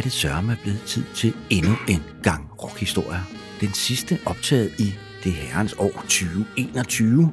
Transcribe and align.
Er 0.00 0.04
det 0.04 0.12
sørme 0.12 0.58
blevet 0.62 0.82
tid 0.86 1.04
til 1.14 1.36
endnu 1.50 1.72
en 1.88 2.02
gang 2.22 2.62
rockhistorier. 2.62 3.20
Den 3.60 3.72
sidste 3.72 4.18
optaget 4.26 4.80
i 4.80 4.94
det 5.24 5.32
herrens 5.32 5.72
år 5.78 5.92
2021, 5.92 7.32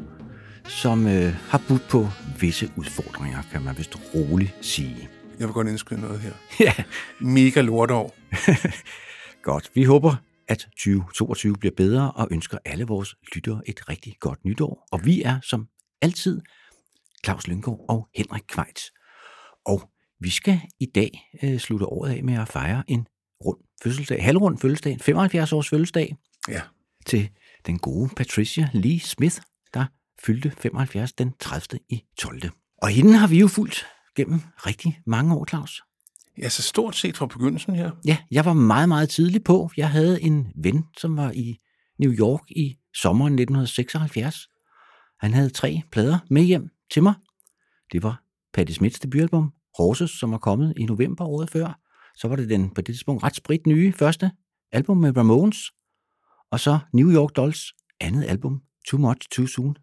som 0.65 1.07
øh, 1.07 1.33
har 1.33 1.61
budt 1.67 1.87
på 1.89 2.07
visse 2.39 2.71
udfordringer, 2.75 3.41
kan 3.51 3.61
man 3.61 3.77
vist 3.77 3.95
roligt 4.15 4.55
sige. 4.61 5.09
Jeg 5.39 5.47
vil 5.47 5.53
godt 5.53 5.67
indskyde 5.67 6.01
noget 6.01 6.19
her. 6.19 6.31
Ja, 6.65 6.73
Mega 7.21 7.61
lortår. 7.61 8.15
godt. 9.49 9.71
Vi 9.73 9.83
håber, 9.83 10.15
at 10.47 10.57
2022 10.57 11.55
bliver 11.55 11.75
bedre 11.77 12.11
og 12.11 12.27
ønsker 12.31 12.57
alle 12.65 12.85
vores 12.85 13.15
lyttere 13.35 13.61
et 13.65 13.89
rigtig 13.89 14.15
godt 14.19 14.45
nytår. 14.45 14.87
Og 14.91 15.05
vi 15.05 15.21
er 15.21 15.39
som 15.43 15.67
altid 16.01 16.41
Claus 17.25 17.47
Lynggaard 17.47 17.85
og 17.89 18.07
Henrik 18.15 18.43
Kvejts. 18.47 18.91
Og 19.65 19.89
vi 20.19 20.29
skal 20.29 20.61
i 20.79 20.85
dag 20.85 21.29
øh, 21.43 21.59
slutte 21.59 21.85
året 21.85 22.11
af 22.11 22.23
med 22.23 22.33
at 22.33 22.47
fejre 22.47 22.83
en 22.87 23.07
rund 23.45 23.57
fødselsdag, 23.83 24.23
halvrund 24.23 24.57
fødselsdag, 24.57 24.93
en 24.93 24.99
75 24.99 25.53
års 25.53 25.69
fødselsdag 25.69 26.15
Ja. 26.49 26.61
til 27.05 27.29
den 27.65 27.79
gode 27.79 28.09
Patricia 28.15 28.69
Lee 28.73 28.99
Smith, 28.99 29.37
der 29.73 29.85
fyldte 30.25 30.51
75 30.51 31.13
den 31.13 31.33
30. 31.39 31.79
i 31.89 32.03
12. 32.17 32.41
Og 32.81 32.89
hende 32.89 33.13
har 33.17 33.27
vi 33.27 33.39
jo 33.39 33.47
fulgt 33.47 33.85
gennem 34.15 34.39
rigtig 34.57 35.01
mange 35.05 35.35
år, 35.35 35.45
Claus. 35.49 35.81
Ja, 36.37 36.49
så 36.49 36.61
stort 36.63 36.95
set 36.95 37.17
fra 37.17 37.25
begyndelsen 37.25 37.75
her. 37.75 37.91
Ja, 38.05 38.17
jeg 38.31 38.45
var 38.45 38.53
meget, 38.53 38.87
meget 38.89 39.09
tidlig 39.09 39.43
på. 39.43 39.69
Jeg 39.77 39.89
havde 39.91 40.21
en 40.21 40.51
ven, 40.55 40.85
som 40.97 41.17
var 41.17 41.31
i 41.31 41.57
New 41.99 42.11
York 42.11 42.51
i 42.51 42.77
sommeren 42.95 43.33
1976. 43.33 44.35
Han 45.19 45.33
havde 45.33 45.49
tre 45.49 45.81
plader 45.91 46.19
med 46.29 46.43
hjem 46.43 46.69
til 46.91 47.03
mig. 47.03 47.13
Det 47.91 48.03
var 48.03 48.23
Patti 48.53 48.73
Smiths 48.73 48.99
debutalbum, 48.99 49.51
Horses, 49.77 50.11
som 50.11 50.31
var 50.31 50.37
kommet 50.37 50.73
i 50.77 50.85
november 50.85 51.25
året 51.25 51.49
før. 51.49 51.79
Så 52.15 52.27
var 52.27 52.35
det 52.35 52.49
den 52.49 52.69
på 52.69 52.81
det 52.81 52.95
tidspunkt 52.95 53.23
ret 53.23 53.35
sprit 53.35 53.67
nye 53.67 53.93
første 53.93 54.31
album 54.71 54.97
med 54.97 55.17
Ramones. 55.17 55.57
Og 56.51 56.59
så 56.59 56.79
New 56.93 57.11
York 57.11 57.35
Dolls 57.35 57.73
andet 57.99 58.25
album, 58.25 58.61
Too 58.87 58.99
Much 58.99 59.29
Too 59.31 59.47
Soon. 59.47 59.75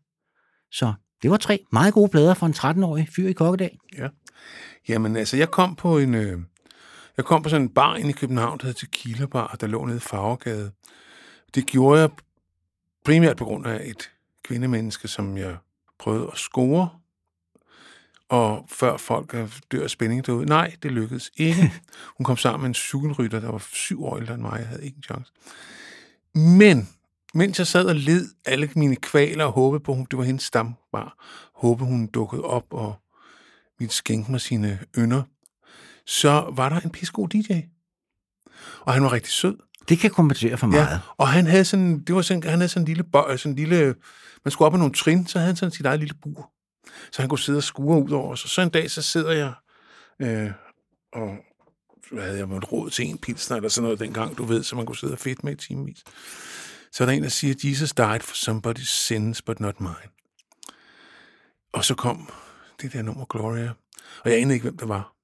Så 0.73 0.93
det 1.23 1.31
var 1.31 1.37
tre 1.37 1.65
meget 1.73 1.95
gode 1.95 2.09
plader 2.09 2.35
for 2.35 2.47
en 2.47 2.53
13-årig 2.53 3.09
fyr 3.17 3.29
i 3.29 3.33
Kokkedal. 3.33 3.79
Ja. 3.99 4.09
Jamen, 4.89 5.17
altså, 5.17 5.37
jeg 5.37 5.51
kom 5.51 5.77
på 5.77 5.99
en... 5.99 6.15
Øh, 6.15 6.39
jeg 7.17 7.25
kom 7.25 7.43
på 7.43 7.49
sådan 7.49 7.63
en 7.63 7.75
bar 7.75 7.97
inde 7.97 8.11
i 8.11 8.13
København, 8.13 8.59
der 8.59 8.67
hed 8.67 8.75
Tequila 8.75 9.27
Bar, 9.27 9.57
der 9.61 9.67
lå 9.67 9.85
nede 9.85 9.97
i 9.97 10.01
Farvergade. 10.01 10.73
Det 11.55 11.67
gjorde 11.67 12.01
jeg 12.01 12.11
primært 13.05 13.37
på 13.37 13.45
grund 13.45 13.67
af 13.67 13.81
et 13.85 14.11
kvindemenneske, 14.45 15.09
som 15.09 15.37
jeg 15.37 15.57
prøvede 15.99 16.29
at 16.33 16.39
score. 16.39 16.89
Og 18.35 18.67
før 18.69 18.97
folk 18.97 19.37
dør 19.73 19.83
af 19.83 19.91
spænding 19.91 20.27
derude. 20.27 20.47
Nej, 20.47 20.77
det 20.83 20.93
lykkedes 20.93 21.31
ikke. 21.37 21.73
Hun 22.19 22.25
kom 22.25 22.37
sammen 22.37 22.61
med 22.61 22.69
en 22.69 22.75
cykelrytter, 22.75 23.41
der 23.41 23.51
var 23.51 23.67
syv 23.73 24.05
år 24.05 24.19
ældre 24.19 24.35
end 24.35 24.43
mig. 24.43 24.57
Jeg 24.59 24.67
havde 24.67 24.85
ikke 24.85 24.97
en 24.97 25.03
chance. 25.03 25.33
Men 26.35 26.89
mens 27.35 27.59
jeg 27.59 27.67
sad 27.67 27.87
og 27.87 27.95
led 27.95 28.29
alle 28.45 28.71
mine 28.77 28.97
kvaler 28.97 29.45
og 29.45 29.53
håbede 29.53 29.81
på, 29.81 29.93
at 29.93 30.07
det 30.11 30.19
var 30.19 30.25
hendes 30.25 30.43
stambar, 30.43 31.25
håbede 31.55 31.89
hun 31.89 32.07
dukkede 32.07 32.43
op 32.43 32.65
og 32.71 32.95
ville 33.79 33.93
skænke 33.93 34.31
mig 34.31 34.41
sine 34.41 34.79
ynder, 34.99 35.23
så 36.07 36.51
var 36.53 36.69
der 36.69 36.81
en 36.81 36.91
pissegod 36.91 37.29
DJ. 37.29 37.53
Og 38.81 38.93
han 38.93 39.03
var 39.03 39.13
rigtig 39.13 39.33
sød. 39.33 39.57
Det 39.89 39.99
kan 39.99 40.11
kompensere 40.11 40.57
for 40.57 40.67
meget. 40.67 40.81
Ja, 40.81 40.99
og 41.17 41.29
han 41.29 41.47
havde 41.47 41.65
sådan, 41.65 42.01
det 42.01 42.15
var 42.15 42.23
sådan, 42.23 42.43
han 42.43 42.59
havde 42.59 42.69
sådan 42.69 42.83
en 42.83 42.87
lille, 42.87 43.05
bøj, 43.05 43.37
sådan 43.37 43.53
en 43.53 43.57
lille, 43.57 43.95
man 44.45 44.53
skulle 44.53 44.67
op 44.67 44.75
ad 44.75 44.79
nogle 44.79 44.95
trin, 44.95 45.27
så 45.27 45.39
havde 45.39 45.47
han 45.47 45.57
sådan 45.57 45.73
sit 45.73 45.87
eget 45.87 46.01
lille 46.01 46.15
bur. 46.23 46.54
Så 47.13 47.23
han 47.23 47.29
kunne 47.29 47.39
sidde 47.39 47.57
og 47.57 47.63
skure 47.63 48.05
ud 48.05 48.11
over 48.11 48.33
os. 48.33 48.45
Og 48.45 48.51
så 48.51 48.63
en 48.63 48.69
dag, 48.69 48.91
så 48.91 49.03
sidder 49.03 49.33
jeg, 49.33 49.53
øh, 50.21 50.51
og 51.13 51.37
hvad 52.11 52.23
havde 52.23 52.39
jeg 52.39 52.49
måttet 52.49 52.73
råd 52.73 52.91
til 52.91 53.07
en 53.07 53.19
pilsner, 53.19 53.57
eller 53.57 53.69
sådan 53.69 53.85
noget 53.85 54.01
dengang, 54.01 54.39
du 54.39 54.45
ved, 54.45 54.63
så 54.63 54.77
man 54.77 54.87
kunne 54.87 54.97
sidde 54.97 55.13
og 55.13 55.19
fedt 55.19 55.45
med 55.45 55.53
i 55.53 55.57
timevis. 55.57 56.05
Så 56.93 57.05
er 57.05 57.07
der 57.07 57.13
en, 57.13 57.23
der 57.23 57.29
siger, 57.29 57.55
Jesus 57.65 57.93
died 57.93 58.21
for 58.21 58.35
somebody's 58.35 59.07
sins, 59.07 59.43
but 59.43 59.61
not 59.61 59.81
mine. 59.81 60.11
Og 61.73 61.85
så 61.85 61.95
kom 61.95 62.31
det 62.81 62.93
der 62.93 63.03
nummer 63.03 63.25
Gloria, 63.25 63.73
og 64.25 64.31
jeg 64.31 64.41
anede 64.41 64.55
ikke, 64.55 64.65
hvem 64.65 64.77
det 64.77 64.89
var. 64.89 65.15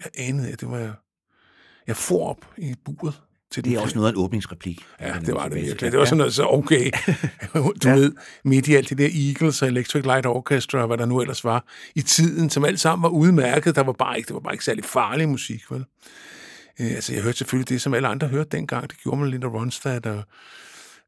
Jeg 0.00 0.10
anede, 0.28 0.52
at 0.52 0.60
det 0.60 0.70
var... 0.70 1.04
Jeg 1.86 1.96
for 1.96 2.30
op 2.30 2.54
i 2.58 2.74
buret 2.84 3.22
til 3.50 3.64
Det 3.64 3.70
den 3.70 3.78
er 3.78 3.82
også 3.82 3.94
noget 3.94 4.08
af 4.08 4.12
en 4.12 4.18
åbningsreplik. 4.18 4.86
Ja, 5.00 5.14
det 5.26 5.34
var 5.34 5.48
det 5.48 5.54
virkelig. 5.54 5.92
Det 5.92 5.98
var 5.98 6.04
sådan 6.04 6.18
noget, 6.18 6.34
så 6.34 6.46
okay. 6.46 6.90
Du 7.54 7.72
ja. 7.84 7.94
ved, 7.94 8.12
midt 8.44 8.68
i 8.68 8.74
alt 8.74 8.90
det 8.90 8.98
der 8.98 9.08
Eagles 9.28 9.62
og 9.62 9.68
Electric 9.68 10.04
Light 10.04 10.26
Orchestra, 10.26 10.78
og 10.78 10.86
hvad 10.86 10.98
der 10.98 11.06
nu 11.06 11.20
ellers 11.20 11.44
var, 11.44 11.64
i 11.94 12.02
tiden, 12.02 12.50
som 12.50 12.64
alt 12.64 12.80
sammen 12.80 13.02
var 13.02 13.08
udmærket. 13.08 13.76
Der 13.76 13.82
var 13.82 13.92
bare 13.92 14.16
ikke, 14.16 14.26
det 14.26 14.34
var 14.34 14.40
bare 14.40 14.54
ikke 14.54 14.64
særlig 14.64 14.84
farlig 14.84 15.28
musik, 15.28 15.70
vel? 15.70 15.84
Øh, 16.80 16.90
altså, 16.90 17.12
jeg 17.14 17.22
hørte 17.22 17.38
selvfølgelig 17.38 17.68
det, 17.68 17.82
som 17.82 17.94
alle 17.94 18.08
andre 18.08 18.28
hørte 18.28 18.48
dengang. 18.52 18.90
Det 18.90 18.98
gjorde 19.02 19.20
man 19.20 19.30
Linda 19.30 19.46
Ronstadt 19.46 20.06
og 20.06 20.22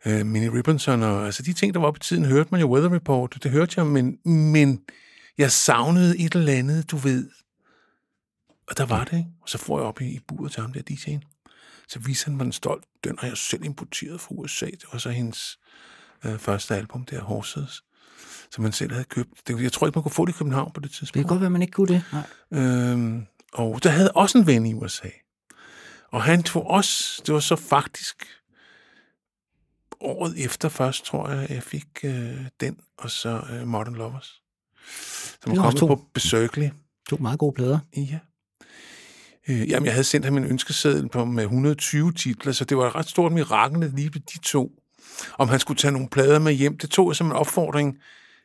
øh, 0.07 0.27
Minnie 0.27 0.53
Ribbonson, 0.53 1.03
og 1.03 1.27
altså 1.27 1.43
de 1.43 1.53
ting, 1.53 1.75
der 1.75 1.81
var 1.81 1.91
i 1.91 1.99
tiden, 2.01 2.25
hørte 2.25 2.49
man 2.53 2.61
jo 2.61 2.73
Weather 2.73 2.95
Report, 2.95 3.39
det 3.43 3.51
hørte 3.51 3.75
jeg, 3.77 3.87
men, 3.87 4.19
men 4.25 4.81
jeg 5.39 5.51
savnede 5.51 6.19
et 6.19 6.35
eller 6.35 6.53
andet, 6.53 6.91
du 6.91 6.97
ved. 6.97 7.31
Og 8.69 8.79
der 8.79 8.87
var 8.87 9.05
det, 9.05 9.17
ikke? 9.17 9.29
Og 9.43 9.49
så 9.49 9.59
får 9.59 9.79
jeg 9.79 9.87
op 9.87 10.01
i, 10.01 10.05
i 10.05 10.21
buret 10.29 10.53
til 10.53 10.61
ham 10.61 10.73
der 10.73 10.81
DJ'en. 10.91 11.40
Så 11.93 11.99
viser 11.99 12.31
han 12.31 12.37
mig 12.37 12.45
en 12.45 12.53
stolt, 12.53 12.85
den 13.05 13.19
har 13.19 13.29
jeg 13.29 13.37
selv 13.37 13.65
importeret 13.65 14.21
fra 14.21 14.35
USA. 14.35 14.67
Det 14.67 14.85
var 14.93 14.99
så 14.99 15.11
hendes 15.11 15.59
øh, 16.25 16.39
første 16.39 16.77
album, 16.77 17.05
der 17.05 17.21
Horses, 17.21 17.83
som 18.51 18.63
man 18.63 18.73
selv 18.73 18.93
havde 18.93 19.05
købt. 19.05 19.49
Det, 19.49 19.63
jeg 19.63 19.73
tror 19.73 19.87
ikke, 19.87 19.97
man 19.97 20.03
kunne 20.03 20.13
få 20.13 20.25
det 20.27 20.33
i 20.33 20.37
København 20.39 20.73
på 20.73 20.81
det 20.81 20.89
Det 20.91 20.97
tidspunkt. 20.97 21.27
kan 21.27 21.29
godt 21.29 21.41
være, 21.41 21.51
man 21.51 21.63
ikke 21.63 21.73
kunne 21.73 21.89
det. 21.95 22.05
Nej. 22.13 22.63
Øhm, 22.63 23.27
og 23.53 23.83
der 23.83 23.91
havde 23.91 24.13
også 24.13 24.39
en 24.39 24.47
ven 24.47 24.67
i 24.67 24.75
USA. 24.75 25.09
Og 26.09 26.23
han 26.23 26.43
tog 26.43 26.67
også, 26.67 27.23
det 27.27 27.35
var 27.35 27.41
så 27.41 27.57
faktisk 27.57 28.27
året 30.01 30.45
efter 30.45 30.69
først, 30.69 31.05
tror 31.05 31.29
jeg, 31.31 31.51
jeg 31.51 31.63
fik 31.63 31.87
øh, 32.05 32.47
den, 32.61 32.79
og 32.99 33.11
så 33.11 33.43
øh, 33.53 33.67
Modern 33.67 33.95
Lovers. 33.95 34.43
Som 35.43 35.51
Det 35.53 35.57
var 35.59 35.65
kommet 35.65 35.81
to. 35.81 35.87
på 35.87 36.05
Berkeley. 36.15 36.71
To 37.09 37.17
meget 37.17 37.39
gode 37.39 37.55
plader. 37.55 37.79
Ja. 37.97 38.19
Øh, 39.51 39.71
jamen, 39.71 39.87
jeg 39.87 39.93
havde 39.93 40.05
sendt 40.05 40.25
ham 40.25 40.37
en 40.37 40.45
ønskeseddel 40.45 41.09
på 41.09 41.25
med 41.25 41.43
120 41.43 42.13
titler, 42.13 42.53
så 42.53 42.65
det 42.65 42.77
var 42.77 42.87
et 42.87 42.95
ret 42.95 43.09
stort 43.09 43.33
mirakel 43.33 43.93
lige 43.97 44.11
ved 44.15 44.21
de 44.21 44.39
to. 44.39 44.73
Om 45.39 45.49
han 45.49 45.61
skulle 45.61 45.79
tage 45.79 45.93
nogle 45.93 46.09
plader 46.09 46.39
med 46.39 46.53
hjem, 46.53 46.79
det 46.79 46.91
tog 46.91 47.11
jeg 47.11 47.17
som 47.17 47.27
en 47.27 47.33
opfordring 47.33 47.99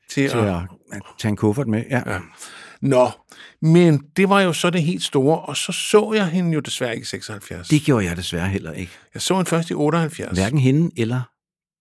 til, 0.10 0.30
Til 0.30 0.38
at... 0.38 0.48
at, 0.48 0.62
at 0.92 1.02
tage 1.20 1.30
en 1.30 1.36
kuffert 1.36 1.68
med. 1.68 1.84
Ja. 1.90 2.02
Ja. 2.14 2.20
Nå, 2.82 3.10
men 3.62 4.04
det 4.18 4.30
var 4.30 4.42
jo 4.42 4.54
så 4.54 4.70
det 4.70 4.84
helt 4.84 5.04
store, 5.04 5.40
og 5.40 5.58
så 5.58 5.72
så 5.72 6.14
jeg 6.16 6.28
hende 6.28 6.54
jo 6.54 6.60
desværre 6.60 6.94
ikke 6.94 7.04
i 7.04 7.06
76. 7.06 7.68
Det 7.68 7.82
gjorde 7.82 8.06
jeg 8.06 8.18
desværre 8.18 8.48
heller 8.48 8.72
ikke. 8.72 8.92
Jeg 9.14 9.22
så 9.22 9.36
hende 9.36 9.50
først 9.50 9.70
i 9.70 9.74
78. 9.74 10.38
Hverken 10.38 10.60
hende 10.60 10.92
eller 10.98 11.22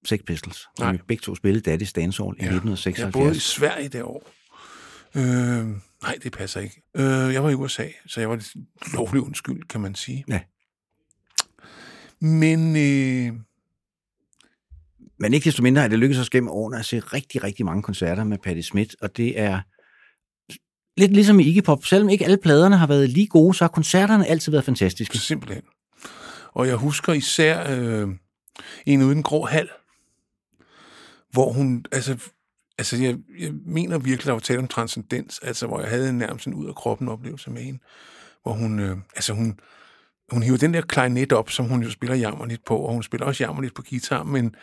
Sex 0.06 0.20
Pistols, 0.26 0.58
som 0.76 0.86
Nej. 0.86 0.98
begge 1.08 1.20
to 1.20 1.34
spillede 1.34 1.74
Daddy's 1.74 1.92
Dance 1.96 2.22
Hall 2.22 2.36
i 2.38 2.42
Jeg 2.42 2.50
boede 2.50 2.54
i 2.54 2.56
1976. 2.56 3.42
Sverige 3.42 3.88
det 3.88 4.02
år. 4.02 4.30
Øh, 5.14 5.66
nej, 6.04 6.18
det 6.22 6.32
passer 6.32 6.60
ikke. 6.60 6.82
Øh, 6.96 7.34
jeg 7.34 7.42
var 7.44 7.50
i 7.50 7.54
USA, 7.54 7.88
så 8.06 8.20
jeg 8.20 8.28
var 8.28 8.36
lidt 8.36 8.54
lovlig 8.94 9.22
undskyld, 9.22 9.62
kan 9.68 9.80
man 9.80 9.94
sige. 9.94 10.24
Ja. 10.28 10.40
Men 12.20 12.76
øh, 12.76 13.32
Men 15.18 15.34
ikke 15.34 15.44
desto 15.44 15.62
mindre 15.62 15.84
er 15.84 15.88
det 15.88 15.98
lykkedes 15.98 16.20
os 16.20 16.30
gennem 16.30 16.48
årene 16.48 16.78
at 16.78 16.84
se 16.84 17.00
rigtig, 17.00 17.44
rigtig 17.44 17.64
mange 17.64 17.82
koncerter 17.82 18.24
med 18.24 18.38
Patti 18.38 18.62
Smith, 18.62 18.94
og 19.00 19.16
det 19.16 19.40
er 19.40 19.60
lidt 20.96 21.12
ligesom 21.12 21.40
i 21.40 21.44
Iggy 21.44 21.62
Pop. 21.64 21.84
Selvom 21.84 22.08
ikke 22.08 22.24
alle 22.24 22.36
pladerne 22.36 22.76
har 22.76 22.86
været 22.86 23.10
lige 23.10 23.26
gode, 23.26 23.54
så 23.54 23.64
har 23.64 23.68
koncerterne 23.68 24.26
altid 24.26 24.52
været 24.52 24.64
fantastiske. 24.64 25.18
simpelthen. 25.18 25.62
Og 26.52 26.66
jeg 26.68 26.76
husker 26.76 27.12
især 27.12 27.70
øh, 27.78 28.08
en 28.86 29.02
ude 29.02 29.12
i 29.12 29.14
den 29.14 29.22
grå 29.22 29.44
hal, 29.46 29.68
hvor 31.30 31.52
hun, 31.52 31.84
altså, 31.92 32.18
altså 32.78 32.96
jeg, 32.96 33.16
jeg 33.38 33.52
mener 33.66 33.98
virkelig, 33.98 34.26
der 34.26 34.32
var 34.32 34.38
tale 34.38 34.58
om 34.58 34.68
transcendens, 34.68 35.38
altså 35.42 35.66
hvor 35.66 35.80
jeg 35.80 35.88
havde 35.88 36.08
en 36.08 36.18
nærmest 36.18 36.46
en 36.46 36.54
ud 36.54 36.68
af 36.68 36.74
kroppen 36.74 37.08
oplevelse 37.08 37.50
med 37.50 37.62
hende, 37.62 37.78
hvor 38.42 38.52
hun, 38.52 38.78
øh, 38.78 38.96
altså 39.16 39.32
hun, 39.32 39.58
hun 40.32 40.42
hiver 40.42 40.58
den 40.58 40.74
der 40.74 40.80
klarinet 40.80 41.32
op, 41.32 41.50
som 41.50 41.66
hun 41.66 41.82
jo 41.82 41.90
spiller 41.90 42.16
jammerligt 42.16 42.64
på, 42.64 42.76
og 42.76 42.92
hun 42.92 43.02
spiller 43.02 43.26
også 43.26 43.44
jammerligt 43.44 43.74
på 43.74 43.82
guitar, 43.90 44.22
men 44.22 44.54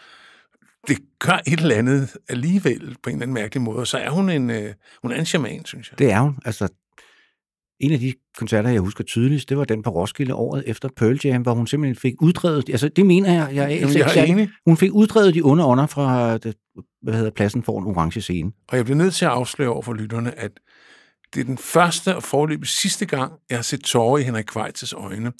det 0.87 0.97
gør 1.19 1.39
et 1.47 1.59
eller 1.59 1.75
andet 1.75 2.17
alligevel 2.29 2.97
på 3.03 3.09
en 3.09 3.15
eller 3.15 3.23
anden 3.23 3.33
mærkelig 3.33 3.61
måde. 3.61 3.79
Og 3.79 3.87
så 3.87 3.97
er 3.97 4.09
hun 4.09 4.29
en, 4.29 4.49
øh, 4.49 4.73
hun 5.01 5.11
er 5.11 5.15
en 5.15 5.25
shaman, 5.25 5.65
synes 5.65 5.91
jeg. 5.91 5.99
Det 5.99 6.11
er 6.11 6.19
hun. 6.19 6.39
Altså, 6.45 6.67
en 7.81 7.91
af 7.91 7.99
de 7.99 8.13
koncerter, 8.37 8.69
jeg 8.69 8.81
husker 8.81 9.03
tydeligst, 9.03 9.49
det 9.49 9.57
var 9.57 9.63
den 9.63 9.83
på 9.83 9.89
Roskilde 9.89 10.33
året 10.33 10.63
efter 10.67 10.89
Pearl 10.97 11.19
Jam, 11.23 11.41
hvor 11.41 11.53
hun 11.53 11.67
simpelthen 11.67 11.95
fik 11.95 12.21
uddrevet, 12.21 12.69
altså 12.69 12.89
det 12.89 13.05
mener 13.05 13.33
jeg, 13.33 13.49
jeg 13.55 13.63
er, 13.63 13.69
Jamen, 13.75 13.97
jeg 13.97 14.17
er 14.17 14.23
enig. 14.23 14.49
hun 14.65 14.77
fik 14.77 14.91
uddrevet 14.93 15.33
de 15.33 15.41
onde 15.41 15.65
ånder 15.65 15.85
fra 15.85 16.37
det, 16.37 16.55
hvad 17.01 17.13
hedder 17.13 17.31
pladsen 17.31 17.63
for 17.63 17.79
en 17.79 17.85
orange 17.85 18.21
scene. 18.21 18.51
Og 18.69 18.77
jeg 18.77 18.85
bliver 18.85 18.97
nødt 18.97 19.13
til 19.13 19.25
at 19.25 19.31
afsløre 19.31 19.69
over 19.69 19.81
for 19.81 19.93
lytterne, 19.93 20.39
at 20.39 20.51
det 21.33 21.39
er 21.39 21.43
den 21.43 21.57
første 21.57 22.15
og 22.15 22.23
forløbig 22.23 22.67
sidste 22.67 23.05
gang, 23.05 23.33
jeg 23.49 23.57
har 23.57 23.63
set 23.63 23.83
tårer 23.83 24.17
i 24.17 24.23
Henrik 24.23 24.45
Kvejts 24.45 24.93
øjne. 24.93 25.31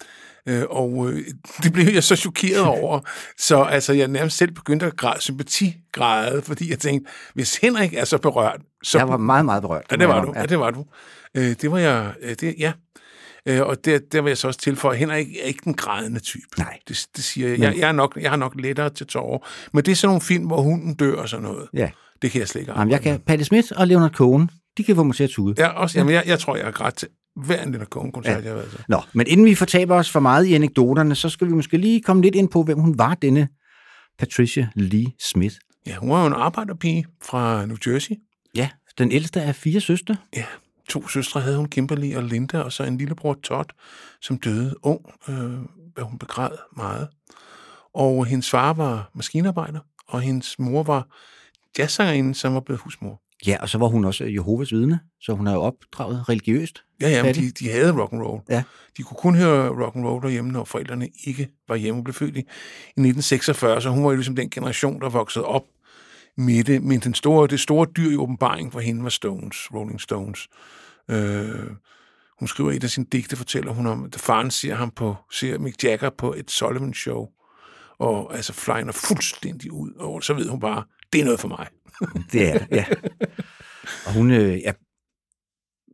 Øh, 0.48 0.64
og 0.70 1.10
øh, 1.10 1.24
det 1.64 1.74
blev 1.74 1.94
jeg 1.94 2.04
så 2.04 2.16
chokeret 2.16 2.66
over. 2.66 3.00
Så 3.38 3.64
altså, 3.64 3.94
jeg 3.94 4.08
nærmest 4.08 4.38
selv 4.38 4.52
begyndte 4.52 4.86
at 4.86 4.98
græde, 4.98 5.22
sympatigræde, 5.22 6.42
fordi 6.42 6.70
jeg 6.70 6.80
tænkte, 6.80 7.12
hvis 7.34 7.58
Henrik 7.58 7.94
er 7.94 8.06
så 8.06 8.18
berørt... 8.18 8.62
Så... 8.84 8.98
Jeg 8.98 9.08
var 9.08 9.18
meget, 9.18 9.46
meget 9.46 9.62
berørt. 9.62 9.86
Ja, 9.92 9.96
det 9.96 10.08
var 10.08 10.26
du. 10.26 10.34
Ja, 10.36 10.46
det 10.46 10.60
var 10.60 10.72
du. 10.72 10.86
Øh, 11.36 11.56
det 11.62 11.72
var 11.72 11.78
jeg... 11.78 12.14
Øh, 12.22 12.36
det, 12.40 12.56
ja. 12.60 12.72
Øh, 13.46 13.62
og 13.62 13.86
der, 13.86 14.00
der 14.12 14.22
vil 14.22 14.30
jeg 14.30 14.38
så 14.38 14.48
også 14.48 14.60
tilføje, 14.60 14.94
at 14.94 15.00
Henrik 15.00 15.28
er 15.42 15.46
ikke 15.46 15.62
den 15.64 15.74
grædende 15.74 16.20
type. 16.20 16.48
Nej. 16.58 16.78
Det, 16.88 17.08
det 17.16 17.24
siger 17.24 17.50
jeg. 17.50 17.60
Jeg, 17.60 17.78
jeg, 17.78 17.88
er 17.88 17.92
nok, 17.92 18.18
jeg 18.22 18.30
har 18.30 18.38
nok 18.38 18.56
lettere 18.56 18.90
til 18.90 19.08
tårer. 19.08 19.48
Men 19.74 19.86
det 19.86 19.92
er 19.92 19.96
sådan 19.96 20.10
nogle 20.10 20.22
film, 20.22 20.46
hvor 20.46 20.62
hunden 20.62 20.94
dør 20.94 21.16
og 21.16 21.30
sådan 21.30 21.44
noget. 21.44 21.68
Ja. 21.74 21.90
Det 22.22 22.32
kan 22.32 22.40
jeg 22.40 22.48
slet 22.48 22.62
ikke 22.62 22.74
Jamen, 22.78 22.92
jeg 22.92 23.02
kan, 23.02 23.20
Patti 23.20 23.44
Smith 23.44 23.68
og 23.76 23.88
Leonard 23.88 24.12
Cohen, 24.12 24.50
de 24.78 24.84
kan 24.84 24.96
få 24.96 25.04
mig 25.04 25.16
til 25.16 25.24
at 25.24 25.30
tude. 25.30 25.56
Ja, 25.58 25.68
også, 25.68 26.00
jamen, 26.00 26.14
jeg, 26.14 26.24
jeg 26.26 26.40
tror, 26.40 26.56
jeg 26.56 26.66
har 26.66 26.72
grædt 26.72 26.96
til 26.96 27.08
hver 27.36 27.64
en 27.64 27.72
Leonard 27.72 27.88
Cohen-koncert, 27.88 28.32
ja. 28.32 28.44
jeg 28.44 28.50
har 28.50 28.56
været 28.56 28.70
til. 28.70 28.84
Nå, 28.88 29.02
men 29.14 29.28
inden 29.28 29.46
vi 29.46 29.56
fortaber 29.56 29.96
os 29.96 30.12
for 30.12 30.20
meget 30.20 30.46
i 30.46 30.54
anekdoterne, 30.54 31.16
så 31.16 31.30
skal 31.30 31.48
vi 31.48 31.54
måske 31.54 31.78
lige 31.78 32.02
komme 32.02 32.22
lidt 32.22 32.36
ind 32.36 32.50
på, 32.50 32.64
hvem 32.64 32.80
hun 32.80 32.98
var, 32.98 33.16
denne 33.16 33.48
Patricia 34.20 34.70
Lee 34.76 35.06
Smith. 35.20 35.56
Ja, 35.88 35.96
hun 35.96 36.10
var 36.10 36.22
jo 36.22 36.28
en 36.28 36.34
arbejderpige 36.34 37.06
fra 37.24 37.66
New 37.66 37.78
Jersey. 37.88 38.16
Ja, 38.56 38.70
den 38.98 39.12
ældste 39.12 39.42
af 39.42 39.56
fire 39.56 39.82
søstre. 39.82 40.18
Ja, 40.36 40.46
to 40.90 41.08
søstre 41.08 41.42
havde 41.42 41.58
hun, 41.58 41.66
Kimberly 41.66 42.16
og 42.16 42.24
Linda, 42.24 42.60
og 42.60 42.72
så 42.72 42.84
en 42.84 42.98
lillebror 42.98 43.38
Todd, 43.44 43.70
som 44.22 44.38
døde 44.38 44.76
ung, 44.84 45.02
øh, 45.30 45.36
hvad 45.94 46.04
hun 46.04 46.18
begræd 46.18 46.58
meget. 46.78 47.08
Og 47.94 48.26
hendes 48.26 48.50
far 48.50 48.74
var 48.74 49.12
maskinarbejder, 49.16 49.80
og 50.08 50.22
hendes 50.22 50.60
mor 50.60 50.84
var 50.84 51.08
jazzsangerinde, 51.78 52.36
som 52.36 52.54
var 52.54 52.60
blevet 52.60 52.82
husmor. 52.82 53.21
Ja, 53.48 53.58
og 53.62 53.70
så 53.70 53.78
var 53.78 53.88
hun 53.88 54.06
også 54.06 54.24
Jehovas 54.24 54.72
vidne, 54.72 55.00
så 55.22 55.34
hun 55.34 55.48
har 55.48 55.54
jo 55.54 55.62
opdraget 55.62 56.30
religiøst. 56.30 56.84
Ja, 57.02 57.10
ja, 57.10 57.24
men 57.24 57.36
de, 57.36 57.52
de 57.52 57.70
havde 57.70 58.02
rock 58.02 58.14
and 58.14 58.22
roll. 58.22 58.42
Ja. 58.50 58.64
De 58.98 59.04
kunne 59.04 59.18
kun 59.18 59.36
høre 59.36 59.70
rock 59.86 59.96
and 59.96 60.06
roll 60.06 60.24
derhjemme, 60.24 60.52
når 60.52 60.64
forældrene 60.64 61.10
ikke 61.28 61.50
var 61.68 61.76
hjemme. 61.76 61.96
Hun 61.96 62.04
blev 62.04 62.14
født 62.14 62.36
i, 62.36 62.40
i 62.40 62.42
1946, 62.42 63.82
så 63.82 63.90
hun 63.90 64.04
var 64.04 64.10
jo 64.10 64.16
ligesom 64.16 64.36
den 64.36 64.50
generation, 64.50 65.02
der 65.02 65.10
voksede 65.10 65.46
op 65.46 65.64
med 66.38 66.64
det. 66.64 66.84
Men 66.84 67.00
den 67.00 67.14
store, 67.14 67.48
det 67.48 67.60
store 67.60 67.88
dyr 67.98 68.12
i 68.12 68.16
åbenbaring 68.16 68.72
for 68.72 68.80
hende 68.80 69.04
var 69.04 69.10
Stones, 69.10 69.74
Rolling 69.74 70.02
Stones. 70.02 70.48
Øh, 71.10 71.72
hun 72.40 72.48
skriver 72.48 72.72
i 72.72 72.76
et 72.76 72.84
af 72.84 72.90
sine 72.90 73.06
digte, 73.12 73.36
fortæller 73.36 73.72
hun 73.72 73.88
om, 73.88 74.06
at 74.06 74.16
faren 74.16 74.52
ser 74.52 74.76
ham 74.76 74.92
på, 74.92 75.16
ser 75.32 75.58
Mick 75.58 75.84
Jagger 75.84 76.10
på 76.10 76.34
et 76.34 76.52
Sullivan 76.52 76.94
show, 76.94 77.28
og 78.00 78.36
altså 78.36 78.54
flyner 78.54 78.92
fuldstændig 78.92 79.72
ud, 79.72 79.92
og 79.92 80.24
så 80.24 80.34
ved 80.34 80.50
hun 80.50 80.60
bare, 80.60 80.84
det 81.14 81.22
er 81.22 81.26
noget 81.26 81.40
for 81.40 81.48
mig. 81.48 81.68
Det 82.32 82.50
er 82.50 82.58
det, 82.58 82.68
ja. 82.72 82.86
Og 84.06 84.14
hun 84.14 84.32
øh, 84.32 84.60
ja, 84.60 84.72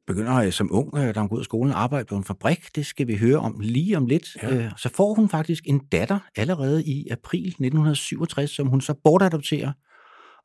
begynder 0.07 0.35
øh, 0.35 0.51
som 0.51 0.67
ung, 0.71 0.97
øh, 0.97 1.15
da 1.15 1.19
hun 1.19 1.29
går 1.29 1.35
ud 1.35 1.41
af 1.41 1.45
skolen, 1.45 1.71
at 1.71 1.77
arbejde 1.77 2.05
på 2.05 2.15
en 2.15 2.23
fabrik. 2.23 2.75
Det 2.75 2.85
skal 2.85 3.07
vi 3.07 3.15
høre 3.17 3.37
om 3.37 3.59
lige 3.59 3.97
om 3.97 4.05
lidt. 4.05 4.27
Ja. 4.43 4.55
Øh, 4.55 4.71
så 4.77 4.89
får 4.95 5.13
hun 5.13 5.29
faktisk 5.29 5.63
en 5.65 5.79
datter 5.91 6.19
allerede 6.35 6.83
i 6.85 7.07
april 7.11 7.39
1967, 7.47 8.51
som 8.51 8.67
hun 8.67 8.81
så 8.81 8.93
bortadopterer. 9.03 9.71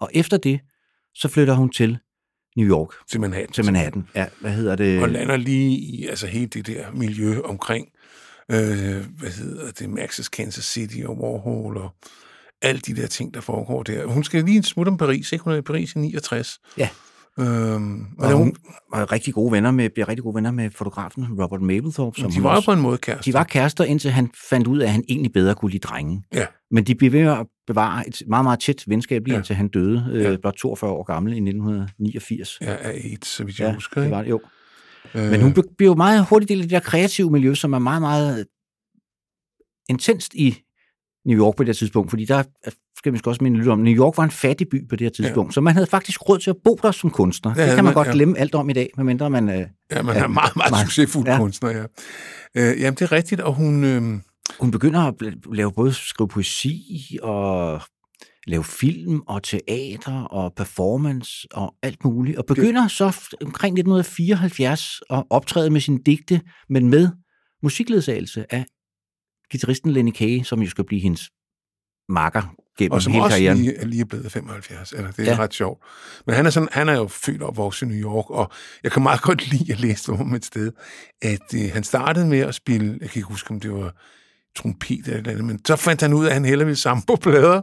Og 0.00 0.10
efter 0.14 0.36
det, 0.36 0.60
så 1.14 1.28
flytter 1.28 1.54
hun 1.54 1.70
til 1.70 1.98
New 2.56 2.68
York, 2.68 2.88
Til 3.10 3.20
Manhattan. 3.20 3.52
til 3.52 3.64
Manhattan. 3.64 4.08
Ja, 4.14 4.26
hvad 4.40 4.50
hedder 4.52 4.76
det? 4.76 5.02
og 5.02 5.08
lander 5.08 5.36
lige 5.36 5.78
i 5.78 6.06
altså 6.06 6.26
hele 6.26 6.46
det 6.46 6.66
der 6.66 6.90
miljø 6.90 7.40
omkring, 7.40 7.88
øh, 8.50 9.06
hvad 9.18 9.30
hedder 9.30 9.70
det, 9.70 9.86
Max's 9.86 10.28
Kansas 10.32 10.64
City 10.64 10.98
og 11.04 11.18
Warhol 11.20 11.76
og 11.76 11.90
alle 12.62 12.80
de 12.80 12.96
der 12.96 13.06
ting, 13.06 13.34
der 13.34 13.40
foregår 13.40 13.82
der. 13.82 14.06
Hun 14.06 14.24
skal 14.24 14.44
lige 14.44 14.56
en 14.56 14.62
smut 14.62 14.88
om 14.88 14.96
Paris, 14.96 15.32
ikke? 15.32 15.42
Hun 15.44 15.52
er 15.52 15.56
i 15.56 15.62
Paris 15.62 15.92
i 15.94 15.98
69. 15.98 16.58
Ja. 16.78 16.88
Øhm, 17.40 18.00
og 18.18 18.26
Og 18.26 18.32
hun 18.32 18.36
hun, 18.38 18.56
var 18.94 19.12
rigtig 19.12 19.34
gode 19.34 19.52
venner 19.52 19.70
med, 19.70 19.90
bliver 19.90 20.08
rigtig 20.08 20.22
gode 20.22 20.34
venner 20.34 20.50
med 20.50 20.70
fotografen 20.70 21.24
Robert 21.42 21.62
Mapplethorpe. 21.62 22.20
Som 22.20 22.30
de 22.30 22.42
var 22.42 22.56
også, 22.56 22.66
på 22.66 22.72
en 22.72 22.80
måde 22.80 22.98
kærester. 22.98 23.22
de 23.22 23.32
var 23.34 23.44
kærester, 23.44 23.84
indtil 23.84 24.10
han 24.10 24.30
fandt 24.50 24.66
ud 24.66 24.78
af, 24.78 24.84
at 24.86 24.92
han 24.92 25.04
egentlig 25.08 25.32
bedre 25.32 25.54
kunne 25.54 25.70
lide 25.70 25.80
drenge. 25.88 26.22
Ja. 26.34 26.46
Men 26.70 26.84
de 26.84 26.94
blev 26.94 27.12
ved 27.12 27.20
at 27.20 27.46
bevare 27.66 28.08
et 28.08 28.22
meget, 28.26 28.44
meget 28.44 28.60
tæt 28.60 28.84
venskab, 28.86 29.24
lige 29.24 29.34
Ja. 29.34 29.38
indtil 29.38 29.56
han 29.56 29.68
døde, 29.68 30.08
øh, 30.12 30.38
blot 30.38 30.54
42 30.58 30.90
år 30.90 31.02
gammel 31.02 31.32
i 31.32 31.36
1989. 31.40 32.58
Ja, 32.60 32.76
af 32.76 32.90
AIDS, 32.90 33.28
så 33.28 33.44
vidt 33.44 33.58
jeg 33.58 33.66
Ja, 33.68 33.74
husker. 33.74 34.00
det 34.00 34.06
Ikke? 34.06 34.16
var 34.16 34.22
det 34.22 34.30
jo. 34.30 34.40
Øh, 35.14 35.30
Men 35.30 35.40
hun 35.40 35.52
blev 35.52 35.64
jo 35.88 35.94
meget 35.94 36.26
hurtigt 36.28 36.48
del 36.48 36.58
af 36.58 36.62
det 36.62 36.70
der 36.70 36.80
kreative 36.80 37.30
miljø, 37.30 37.54
som 37.54 37.72
er 37.72 37.78
meget, 37.78 38.02
meget 38.02 38.46
intenst 39.88 40.34
i 40.34 40.58
New 41.26 41.38
York 41.38 41.56
på 41.56 41.62
det 41.62 41.68
her 41.68 41.74
tidspunkt, 41.74 42.10
fordi 42.10 42.24
der 42.24 42.42
skal 42.98 43.12
vi 43.12 43.20
også 43.24 43.44
minde 43.44 43.56
lidt 43.58 43.68
om, 43.68 43.78
New 43.78 43.94
York 43.94 44.16
var 44.16 44.24
en 44.24 44.30
fattig 44.30 44.68
by 44.68 44.88
på 44.88 44.96
det 44.96 45.04
her 45.04 45.10
tidspunkt, 45.10 45.50
ja. 45.50 45.52
så 45.52 45.60
man 45.60 45.74
havde 45.74 45.86
faktisk 45.86 46.28
råd 46.28 46.38
til 46.38 46.50
at 46.50 46.56
bo 46.64 46.78
der 46.82 46.90
som 46.90 47.10
kunstner. 47.10 47.54
Det, 47.54 47.58
det 47.58 47.66
kan 47.66 47.76
man, 47.76 47.84
man, 47.84 47.94
godt 47.94 48.08
ja. 48.08 48.12
glemme 48.12 48.38
alt 48.38 48.54
om 48.54 48.70
i 48.70 48.72
dag, 48.72 48.90
medmindre 48.96 49.30
man... 49.30 49.48
Øh, 49.48 49.66
Ja, 49.90 50.02
man 50.02 50.16
Ja, 50.16 50.22
er 50.22 50.26
meget, 50.28 50.56
meget 50.56 50.86
succesfuld 50.86 51.26
ja. 51.28 51.36
kunstner, 51.38 51.70
ja. 51.70 51.84
Øh, 52.56 52.80
jamen, 52.80 52.94
det 52.94 53.02
er 53.02 53.12
rigtigt, 53.12 53.40
og 53.40 53.54
hun... 53.54 53.84
Øh, 53.84 54.02
hun 54.60 54.70
begynder 54.70 55.00
at 55.00 55.14
lave 55.52 55.72
både 55.72 55.92
skrive 55.92 56.28
poesi 56.28 56.82
og 57.22 57.80
lave 58.46 58.64
film 58.64 59.20
og 59.28 59.42
teater 59.42 60.22
og 60.22 60.52
performance 60.56 61.30
og 61.52 61.74
alt 61.82 62.04
muligt, 62.04 62.38
og 62.38 62.44
begynder 62.46 62.88
så 62.88 63.08
f- 63.08 63.30
omkring 63.44 63.72
1974 63.72 65.00
at 65.10 65.24
optræde 65.30 65.70
med 65.70 65.80
sine 65.80 65.98
digte, 66.06 66.40
men 66.68 66.88
med 66.88 67.08
musikledsagelse 67.62 68.54
af 68.54 68.64
gitarristen 69.52 69.90
Lenny 69.90 70.10
Kaye, 70.10 70.44
som 70.44 70.62
jo 70.62 70.70
skal 70.70 70.84
blive 70.84 71.00
hendes 71.00 71.30
makker 72.08 72.54
gennem 72.78 72.92
og 72.92 73.02
som 73.02 73.12
hele 73.12 73.24
også 73.24 73.36
karrieren. 73.36 73.58
lige, 73.58 73.84
lige 73.84 74.00
er 74.00 74.04
blevet 74.04 74.32
75. 74.32 74.92
Eller, 74.92 75.10
det 75.10 75.28
er 75.28 75.32
ja. 75.32 75.38
ret 75.38 75.54
sjovt. 75.54 75.82
Men 76.26 76.34
han 76.34 76.46
er, 76.46 76.50
sådan, 76.50 76.68
han 76.72 76.88
er 76.88 76.96
jo 76.96 77.06
født 77.08 77.42
og 77.42 77.48
opvokset 77.48 77.86
i 77.86 77.90
New 77.90 78.12
York, 78.12 78.30
og 78.30 78.50
jeg 78.82 78.92
kan 78.92 79.02
meget 79.02 79.22
godt 79.28 79.50
lide 79.50 79.72
at 79.72 79.80
læse 79.80 80.12
om 80.12 80.34
et 80.34 80.44
sted, 80.44 80.72
at 81.22 81.54
øh, 81.54 81.70
han 81.72 81.84
startede 81.84 82.26
med 82.26 82.38
at 82.38 82.54
spille, 82.54 82.98
jeg 83.00 83.10
kan 83.10 83.18
ikke 83.18 83.28
huske, 83.28 83.50
om 83.50 83.60
det 83.60 83.72
var 83.72 83.94
trompet 84.56 84.98
eller 84.98 85.12
et 85.12 85.18
eller 85.18 85.30
andet, 85.30 85.44
men 85.44 85.64
så 85.64 85.76
fandt 85.76 86.00
han 86.00 86.12
ud 86.12 86.24
af, 86.24 86.28
at 86.28 86.34
han 86.34 86.44
hellere 86.44 86.66
ville 86.66 86.78
samle 86.78 87.02
på 87.06 87.16
plader. 87.16 87.60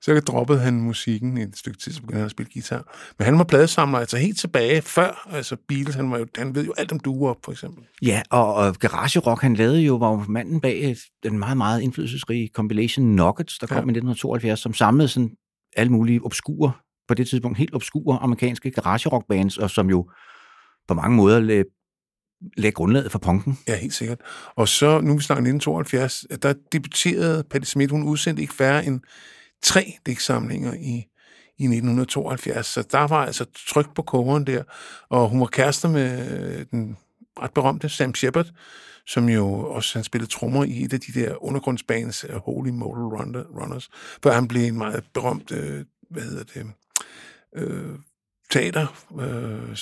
Så 0.00 0.20
droppede 0.20 0.58
han 0.58 0.74
musikken 0.74 1.38
et 1.38 1.58
stykke 1.58 1.78
tid, 1.78 1.92
så 1.92 2.00
begyndte 2.00 2.16
han 2.16 2.24
at 2.24 2.30
spille 2.30 2.52
guitar. 2.52 2.96
Men 3.18 3.24
han 3.24 3.38
var 3.38 3.44
pladesamler, 3.44 3.98
altså 3.98 4.16
helt 4.16 4.38
tilbage 4.38 4.82
før, 4.82 5.28
altså 5.32 5.56
Beatles, 5.68 5.94
han, 5.94 6.10
var 6.10 6.18
jo, 6.18 6.26
han 6.36 6.54
ved 6.54 6.64
jo 6.64 6.74
alt 6.78 6.92
om 6.92 7.00
duer, 7.00 7.34
for 7.44 7.52
eksempel. 7.52 7.84
Ja, 8.02 8.22
og, 8.30 8.54
og 8.54 8.74
Garage 8.74 9.20
Rock, 9.20 9.42
han 9.42 9.54
lavede 9.54 9.80
jo, 9.80 9.96
var 9.96 10.10
jo 10.10 10.24
manden 10.28 10.60
bag 10.60 10.80
øh, 10.84 10.96
den 11.22 11.38
meget, 11.38 11.56
meget 11.56 11.80
indflydelsesrige 11.80 12.50
compilation 12.54 13.06
Nuggets, 13.06 13.58
der 13.58 13.66
kom 13.66 13.76
ja. 13.76 13.80
i 13.80 13.98
1972, 13.98 14.60
som 14.60 14.74
samlede 14.74 15.08
sådan 15.08 15.30
alle 15.76 15.92
mulige 15.92 16.24
obskure, 16.24 16.72
på 17.08 17.14
det 17.14 17.28
tidspunkt 17.28 17.58
helt 17.58 17.74
obskure 17.74 18.18
amerikanske 18.22 18.70
garage 18.70 19.08
rock 19.08 19.26
bands, 19.28 19.58
og 19.58 19.70
som 19.70 19.90
jo 19.90 20.10
på 20.88 20.94
mange 20.94 21.16
måder 21.16 21.64
lagde, 22.56 22.72
grundlaget 22.72 23.12
for 23.12 23.18
punken. 23.18 23.58
Ja, 23.68 23.76
helt 23.76 23.94
sikkert. 23.94 24.20
Og 24.56 24.68
så, 24.68 25.00
nu 25.00 25.12
er 25.12 25.16
vi 25.16 25.22
snakker 25.22 25.42
1972, 25.42 26.26
der 26.42 26.54
debuterede 26.72 27.44
Patti 27.50 27.66
Smith, 27.66 27.90
hun 27.90 28.02
udsendte 28.02 28.42
ikke 28.42 28.54
færre 28.54 28.84
end 28.86 29.00
tre 29.62 29.96
digtsamlinger 30.06 30.74
i, 30.74 31.06
i 31.58 31.64
1972, 31.64 32.66
så 32.66 32.82
der 32.92 33.06
var 33.06 33.26
altså 33.26 33.44
tryk 33.68 33.94
på 33.94 34.02
kogeren 34.02 34.46
der, 34.46 34.62
og 35.08 35.28
hun 35.28 35.40
var 35.40 35.46
kærester 35.46 35.88
med 35.88 36.40
øh, 36.40 36.66
den 36.70 36.96
ret 37.42 37.52
berømte 37.52 37.88
Sam 37.88 38.14
Shepard, 38.14 38.46
som 39.06 39.28
jo 39.28 39.46
også 39.60 39.98
han 39.98 40.04
spillede 40.04 40.30
trommer 40.30 40.64
i 40.64 40.84
et 40.84 40.92
af 40.92 41.00
de 41.00 41.20
der 41.20 41.44
undergrundsbands, 41.44 42.24
øh, 42.24 42.36
Holy 42.36 42.70
Motor 42.70 43.24
Runners, 43.60 43.88
før 44.22 44.32
han 44.32 44.48
blev 44.48 44.62
en 44.62 44.78
meget 44.78 45.04
berømt, 45.14 45.52
øh, 45.52 45.84
hvad 46.10 46.22
hedder 46.22 46.44
det, 46.44 46.66
øh, 47.56 47.98
teater, 48.50 48.86
øh, 49.20 49.76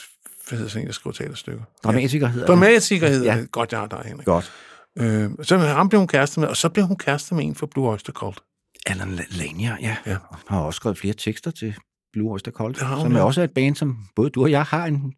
hvad 0.48 0.58
hedder 0.58 0.70
sådan 0.70 0.82
en, 0.82 0.86
der 0.86 0.92
skriver 0.92 1.14
teaterstykker? 1.14 1.62
Dramatiker 1.84 2.26
hedder 2.26 2.46
det. 2.46 2.48
Dramatiker 2.48 3.08
hedder 3.08 3.24
Ja. 3.26 3.34
ja. 3.34 3.40
det. 3.40 3.50
Godt, 3.52 3.72
jeg 3.72 3.80
har 3.80 3.86
dig, 3.86 4.02
Henrik. 4.06 4.24
Godt. 4.26 4.52
Øh, 4.98 5.30
så 5.42 5.58
ham 5.58 5.88
blev 5.88 5.98
hun 6.00 6.08
kærester 6.08 6.40
med, 6.40 6.48
og 6.48 6.56
så 6.56 6.68
blev 6.68 6.86
hun 6.86 6.96
kærester 6.96 7.34
med 7.36 7.44
en 7.44 7.54
fra 7.54 7.66
Blue 7.70 7.88
Oyster 7.90 8.12
Cult. 8.12 8.40
Alan 8.86 9.20
Lanier, 9.30 9.76
ja. 9.80 9.96
Ja. 10.06 10.12
ja. 10.12 10.16
Har 10.48 10.60
også 10.60 10.76
skrevet 10.76 10.98
flere 10.98 11.14
tekster 11.14 11.50
til 11.50 11.74
Blue 12.12 12.32
Oyster 12.32 12.50
Cult, 12.50 12.82
hun, 12.82 13.00
som 13.00 13.12
er 13.14 13.18
ja. 13.18 13.24
også 13.24 13.42
et 13.42 13.50
band, 13.54 13.76
som 13.76 13.96
både 14.16 14.30
du 14.30 14.42
og 14.42 14.50
jeg 14.50 14.62
har 14.62 14.86
en, 14.86 15.14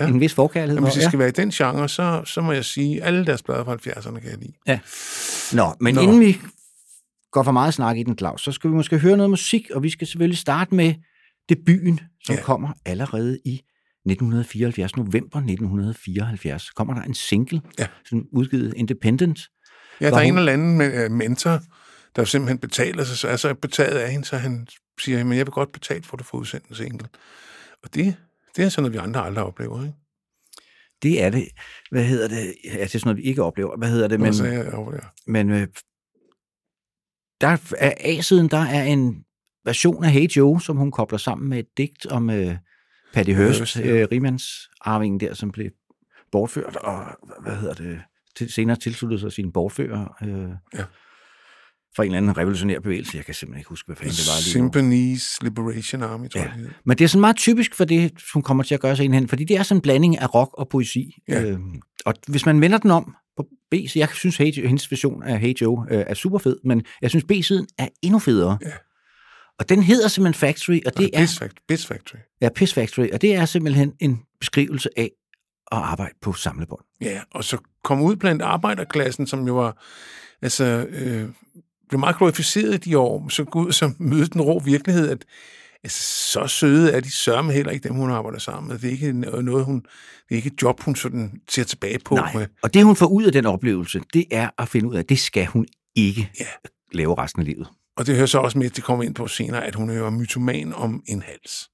Ja. 0.00 0.04
ja. 0.04 0.10
en 0.10 0.20
vis 0.20 0.34
forkærlighed 0.34 0.74
Men 0.76 0.84
hvis 0.84 0.94
det 0.94 1.02
for. 1.02 1.08
skal 1.10 1.18
være 1.18 1.28
i 1.28 1.32
den 1.32 1.50
genre, 1.50 1.88
så, 1.88 2.22
så 2.26 2.40
må 2.40 2.52
jeg 2.52 2.64
sige, 2.64 3.02
alle 3.02 3.26
deres 3.26 3.42
plader 3.42 3.64
fra 3.64 3.74
70'erne 3.74 4.20
kan 4.20 4.30
jeg 4.30 4.38
lide. 4.38 4.52
Ja. 4.66 4.78
Nå, 5.52 5.74
men 5.80 5.94
Nå. 5.94 6.00
Inden 6.00 6.20
vi 6.20 6.38
går 7.32 7.42
for 7.42 7.52
meget 7.52 7.74
snak 7.74 7.96
i 7.96 8.02
den, 8.02 8.18
Claus, 8.18 8.42
så 8.42 8.52
skal 8.52 8.70
vi 8.70 8.74
måske 8.74 8.98
høre 8.98 9.16
noget 9.16 9.30
musik, 9.30 9.70
og 9.74 9.82
vi 9.82 9.90
skal 9.90 10.06
selvfølgelig 10.06 10.38
starte 10.38 10.74
med 10.74 10.94
debuten, 11.48 12.00
som 12.24 12.32
Ja. 12.34 12.38
ja. 12.38 12.44
kommer 12.44 12.68
allerede 12.86 13.38
i 13.44 13.60
1974, 14.06 14.96
november 14.96 15.38
1974, 15.38 16.70
kommer 16.70 16.94
der 16.94 17.02
en 17.02 17.14
single, 17.14 17.60
Ja. 17.78 17.86
som 18.04 18.26
udgivet 18.32 18.74
Independent. 18.76 19.40
Ja, 20.00 20.10
der 20.10 20.16
er 20.16 20.20
en 20.20 20.30
hun- 20.30 20.38
eller 20.38 20.52
anden 20.52 20.80
uh, 21.10 21.16
mentor, 21.16 21.60
der 22.16 22.24
simpelthen 22.24 22.58
betaler 22.58 23.04
sig, 23.04 23.38
så 23.38 23.48
er 23.48 23.52
betaget 23.52 23.98
af 23.98 24.10
hende, 24.12 24.24
så 24.26 24.36
han 24.36 24.66
siger, 25.00 25.24
men 25.24 25.38
jeg 25.38 25.46
vil 25.46 25.52
godt 25.52 25.72
betale 25.72 26.02
for, 26.02 26.12
at 26.16 26.18
du 26.18 26.24
får 26.24 26.38
udsendt 26.38 26.66
en 26.68 26.74
single. 26.74 27.08
Og 27.82 27.94
det, 27.94 28.16
det 28.56 28.64
er 28.64 28.68
sådan 28.68 28.82
noget, 28.82 28.92
vi 28.92 28.98
andre 29.08 29.24
aldrig 29.24 29.44
oplever, 29.44 29.82
ikke? 29.82 29.94
Det 31.02 31.22
er 31.22 31.30
det. 31.30 31.48
Hvad 31.90 32.04
hedder 32.04 32.28
det? 32.28 32.54
Ja, 32.64 32.72
det 32.72 32.82
er 32.82 32.86
sådan 32.86 33.00
noget, 33.04 33.16
vi 33.16 33.22
ikke 33.22 33.42
oplever. 33.42 33.76
Hvad 33.78 33.90
hedder 33.90 34.08
det? 34.08 34.20
Men, 34.20 34.24
Men, 34.26 34.34
så 34.34 34.44
jeg 34.44 34.72
oplever. 34.74 35.04
men 35.26 35.50
øh, 35.50 35.66
der 37.40 37.46
er 37.78 37.92
A-siden, 38.00 38.48
der 38.48 38.58
er 38.58 38.84
en 38.84 39.24
version 39.64 40.04
af 40.04 40.10
Hey 40.10 40.28
Joe, 40.36 40.60
som 40.60 40.76
hun 40.76 40.90
kobler 40.90 41.18
sammen 41.18 41.48
med 41.50 41.58
et 41.58 41.66
digt 41.76 42.06
om 42.06 42.30
øh, 42.30 42.56
Patty 43.12 43.30
Hearst, 43.32 43.76
ja. 43.76 43.90
øh, 44.02 44.08
Riemanns 44.12 44.44
arvingen 44.80 45.20
der, 45.20 45.34
som 45.34 45.52
blev 45.52 45.70
bortført, 46.32 46.76
og 46.76 47.04
hvad 47.42 47.56
hedder 47.56 47.74
det, 47.74 48.00
til, 48.36 48.52
senere 48.52 48.76
tilsluttede 48.76 49.20
sig 49.20 49.32
sine 49.32 49.52
bortfører 49.52 50.16
øh, 50.22 50.30
Ja. 50.74 50.84
fra 51.96 52.02
en 52.04 52.06
eller 52.10 52.16
anden 52.16 52.36
revolutionær 52.38 52.80
bevægelse. 52.80 53.16
Jeg 53.16 53.24
kan 53.24 53.34
simpelthen 53.34 53.60
ikke 53.60 53.68
huske, 53.68 53.86
hvad 53.86 53.96
fanden 53.96 54.10
det 54.10 54.26
var 54.28 54.38
lige. 54.38 54.50
Symphonies 54.50 55.42
Liberation 55.42 56.02
Army, 56.02 56.28
tror 56.28 56.40
Ja. 56.40 56.46
jeg. 56.48 56.58
det. 56.58 56.72
Men 56.84 56.98
det 56.98 57.04
er 57.04 57.08
sådan 57.08 57.20
meget 57.20 57.36
typisk 57.36 57.74
for 57.74 57.84
det, 57.84 58.12
hun 58.34 58.42
kommer 58.42 58.62
til 58.64 58.74
at 58.74 58.80
gøre 58.80 58.96
sig 58.96 59.04
ind 59.04 59.14
hen, 59.14 59.28
fordi 59.28 59.44
det 59.44 59.56
er 59.56 59.62
sådan 59.62 59.78
en 59.78 59.82
blanding 59.82 60.18
af 60.18 60.34
rock 60.34 60.50
og 60.54 60.68
poesi. 60.68 61.14
Ja. 61.28 61.42
Øh, 61.44 61.58
og 62.04 62.14
hvis 62.28 62.46
man 62.46 62.60
vender 62.60 62.78
den 62.78 62.90
om 62.90 63.14
på 63.36 63.46
B, 63.70 63.74
så 63.88 63.98
jeg 63.98 64.08
synes, 64.14 64.36
hey, 64.36 64.66
hendes 64.66 64.90
version 64.90 65.22
af 65.22 65.38
Hey 65.40 65.54
Joe 65.60 65.86
øh, 65.90 66.04
er 66.06 66.14
super 66.14 66.38
fed, 66.38 66.56
men 66.64 66.82
jeg 67.02 67.10
synes, 67.10 67.24
B-siden 67.24 67.66
er 67.78 67.88
endnu 68.02 68.18
federe. 68.18 68.58
Ja. 68.62 68.70
Og 69.60 69.68
den 69.68 69.82
hedder 69.82 70.08
simpelthen 70.08 70.38
Factory, 70.48 70.80
og 70.86 70.96
det 70.96 71.10
er, 71.14 71.20
Piss, 71.20 71.42
Fact- 71.42 71.64
Piss 71.68 71.86
Factory. 71.86 72.18
ja, 72.40 72.48
Piss 72.54 72.74
Factory, 72.74 73.08
og 73.12 73.22
det 73.22 73.34
er 73.34 73.44
simpelthen 73.44 73.92
en 74.00 74.22
beskrivelse 74.40 74.88
af 74.96 75.10
at 75.72 75.78
arbejde 75.78 76.14
på 76.22 76.32
samlebånd. 76.32 76.84
Ja, 77.00 77.20
og 77.30 77.44
så 77.44 77.58
komme 77.84 78.04
ud 78.04 78.16
blandt 78.16 78.42
arbejderklassen, 78.42 79.26
som 79.26 79.46
jo 79.46 79.54
var, 79.54 79.82
altså, 80.42 80.64
øh, 80.90 81.28
blev 81.88 82.00
meget 82.00 82.16
glorificeret 82.18 82.74
i 82.74 82.90
de 82.90 82.98
år, 82.98 83.28
så 83.28 83.44
gå 83.44 83.60
ud 83.66 83.72
så 83.72 83.92
møde 83.98 84.26
den 84.26 84.40
rå 84.40 84.58
virkelighed, 84.58 85.08
at 85.10 85.24
altså, 85.84 86.02
så 86.32 86.46
søde 86.46 86.92
er 86.92 87.00
de 87.00 87.10
sørme 87.12 87.52
heller 87.52 87.72
ikke 87.72 87.88
dem, 87.88 87.96
hun 87.96 88.10
arbejder 88.10 88.38
sammen 88.38 88.68
med. 88.68 88.78
Det 88.78 88.88
er 88.88 88.92
ikke 88.92 89.12
noget, 89.12 89.64
hun, 89.64 89.76
det 90.28 90.30
er 90.30 90.36
ikke 90.36 90.46
et 90.54 90.62
job, 90.62 90.80
hun 90.80 90.96
sådan 90.96 91.40
ser 91.50 91.64
tilbage 91.64 91.98
på. 91.98 92.14
Nej, 92.14 92.32
Med. 92.34 92.46
og 92.62 92.74
det 92.74 92.84
hun 92.84 92.96
får 92.96 93.06
ud 93.06 93.24
af 93.24 93.32
den 93.32 93.46
oplevelse, 93.46 94.00
det 94.14 94.24
er 94.30 94.50
at 94.58 94.68
finde 94.68 94.88
ud 94.88 94.94
af, 94.94 94.98
at 94.98 95.08
det 95.08 95.18
skal 95.18 95.46
hun 95.46 95.66
ikke 95.96 96.30
Ja. 96.40 96.46
lave 96.92 97.14
resten 97.18 97.42
af 97.42 97.46
livet. 97.46 97.68
Og 97.96 98.06
det 98.06 98.14
hører 98.16 98.26
så 98.26 98.38
også 98.38 98.58
med, 98.58 98.66
at 98.66 98.76
det 98.76 98.84
kommer 98.84 99.04
ind 99.04 99.14
på 99.14 99.26
senere, 99.26 99.66
at 99.66 99.74
hun 99.74 99.90
er 99.90 99.94
jo 99.94 100.10
mytoman 100.10 100.72
om 100.74 101.02
en 101.06 101.22
hals. 101.22 101.68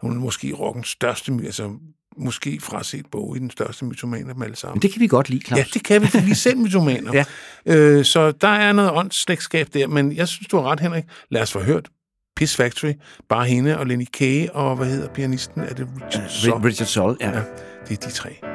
Hun 0.00 0.10
er 0.16 0.20
måske 0.20 0.52
rockens 0.52 0.88
største, 0.88 1.32
altså 1.44 1.70
måske 2.16 2.58
fraset 2.62 3.06
bog 3.12 3.36
i 3.36 3.38
den 3.40 3.50
største 3.50 3.84
mytoman 3.84 4.28
af 4.28 4.34
dem 4.34 4.42
alle 4.42 4.56
sammen. 4.56 4.74
Men 4.76 4.82
det 4.82 4.92
kan 4.92 5.00
vi 5.00 5.06
godt 5.06 5.28
lide, 5.30 5.46
Claus. 5.46 5.58
Ja, 5.58 5.64
det 5.74 5.84
kan 5.84 6.02
vi, 6.02 6.06
for 6.06 6.20
vi 6.20 6.30
er 6.30 6.34
selv 6.34 6.58
mytomaner. 6.58 7.12
Ja. 7.16 7.24
øh, 7.66 8.04
så 8.04 8.30
der 8.32 8.48
er 8.48 8.72
noget 8.72 8.90
åndsslægtskab 8.90 9.66
der, 9.74 9.86
men 9.86 10.16
jeg 10.16 10.28
synes, 10.28 10.48
du 10.48 10.56
har 10.56 10.64
ret, 10.70 10.80
Henrik. 10.80 11.04
Lad 11.30 11.42
os 11.42 11.52
få 11.52 11.60
hørt 11.60 11.88
Piss 12.36 12.56
Factory, 12.56 12.92
bare 13.28 13.46
hende 13.46 13.78
og 13.78 13.86
Lenny 13.86 14.06
Kaye, 14.12 14.52
og 14.52 14.76
hvad 14.76 14.86
hedder 14.86 15.08
pianisten? 15.08 15.60
Er 15.62 15.74
det 15.74 15.88
Richard 16.06 16.28
Soul? 16.28 16.60
Ri- 16.62 16.66
Richard 16.66 16.86
Soul, 16.88 17.16
ja. 17.20 17.30
Ja, 17.30 17.42
det 17.88 17.98
er 18.04 18.08
de 18.08 18.12
tre. 18.14 18.51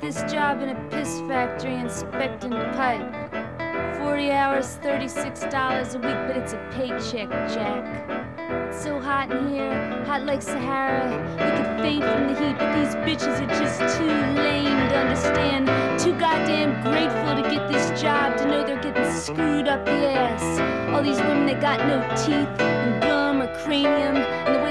This 0.00 0.20
job 0.30 0.60
in 0.62 0.68
a 0.68 0.74
piss 0.90 1.20
factory 1.20 1.74
inspecting 1.74 2.50
pipe. 2.50 3.10
40 3.98 4.30
hours, 4.30 4.78
$36 4.82 5.94
a 5.94 5.98
week, 5.98 6.16
but 6.28 6.36
it's 6.36 6.52
a 6.52 6.58
paycheck, 6.72 7.30
Jack. 7.48 7.82
It's 8.68 8.82
so 8.82 9.00
hot 9.00 9.32
in 9.32 9.48
here, 9.48 10.04
hot 10.04 10.24
like 10.24 10.42
Sahara. 10.42 11.10
You 11.32 11.50
could 11.56 11.80
faint 11.80 12.04
from 12.04 12.26
the 12.28 12.34
heat, 12.38 12.58
but 12.58 12.74
these 12.76 12.94
bitches 13.06 13.40
are 13.40 13.48
just 13.58 13.98
too 13.98 14.04
lame 14.04 14.88
to 14.90 14.96
understand. 14.96 15.66
Too 15.98 16.12
goddamn 16.18 16.82
grateful 16.82 17.42
to 17.42 17.50
get 17.50 17.66
this 17.72 18.00
job, 18.00 18.36
to 18.36 18.44
know 18.46 18.66
they're 18.66 18.82
getting 18.82 19.10
screwed 19.12 19.66
up 19.66 19.84
the 19.86 19.92
ass. 19.92 20.60
All 20.94 21.02
these 21.02 21.18
women 21.18 21.46
that 21.46 21.60
got 21.60 21.80
no 21.88 22.00
teeth 22.16 22.60
and 22.60 23.02
gum 23.02 23.40
or 23.40 23.48
cranium, 23.64 24.16
and 24.16 24.54
the 24.54 24.65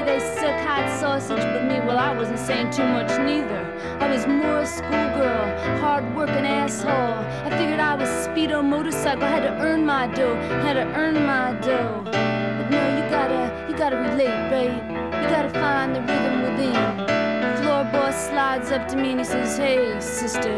sausage. 1.06 1.46
But 1.54 1.64
me, 1.66 1.78
well, 1.88 2.00
I 2.00 2.12
wasn't 2.20 2.40
saying 2.40 2.72
too 2.72 2.88
much 2.98 3.12
neither. 3.30 3.62
I 4.04 4.08
was 4.12 4.26
more 4.26 4.62
a 4.62 4.66
schoolgirl, 4.66 5.48
hard 5.84 6.04
working 6.16 6.46
asshole. 6.60 7.20
I 7.46 7.50
figured 7.58 7.80
I 7.80 7.94
was 8.02 8.10
speedo 8.26 8.58
motorcycle, 8.76 9.28
had 9.36 9.44
to 9.50 9.54
earn 9.68 9.86
my 9.86 10.08
dough, 10.08 10.36
had 10.66 10.74
to 10.82 10.86
earn 11.02 11.16
my 11.34 11.48
dough. 11.68 12.02
But 12.58 12.68
no, 12.74 12.82
you 12.98 13.04
gotta, 13.18 13.42
you 13.70 13.78
gotta 13.78 13.98
relate, 14.08 14.40
right? 14.54 14.76
You 15.22 15.28
gotta 15.36 15.54
find 15.66 15.96
the 15.96 16.02
rhythm 16.10 16.36
within. 16.46 16.84
Floor 17.60 17.84
boss 17.94 18.18
slides 18.30 18.72
up 18.72 18.88
to 18.90 18.96
me 18.96 19.12
and 19.12 19.20
he 19.20 19.26
says, 19.26 19.58
Hey, 19.58 20.00
sister, 20.00 20.56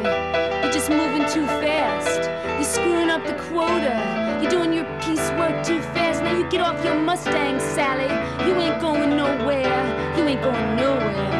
you're 0.61 0.75
just 0.79 0.89
moving 0.89 1.25
too 1.35 1.45
fast. 1.63 2.21
You're 2.57 2.71
screwing 2.75 3.09
up 3.09 3.23
the 3.25 3.35
quota. 3.47 4.26
You're 4.41 4.51
doing 4.51 4.71
your 4.71 4.85
piecework 5.01 5.65
too 5.65 5.81
fast. 5.93 6.21
Now 6.21 6.37
you 6.37 6.47
get 6.49 6.61
off 6.61 6.83
your 6.85 6.93
Mustang, 6.95 7.59
Sally. 7.59 8.05
You 8.47 8.55
ain't 8.55 8.79
going 8.79 9.17
nowhere. 9.17 10.15
You 10.15 10.23
ain't 10.25 10.43
going 10.43 10.75
nowhere. 10.75 11.31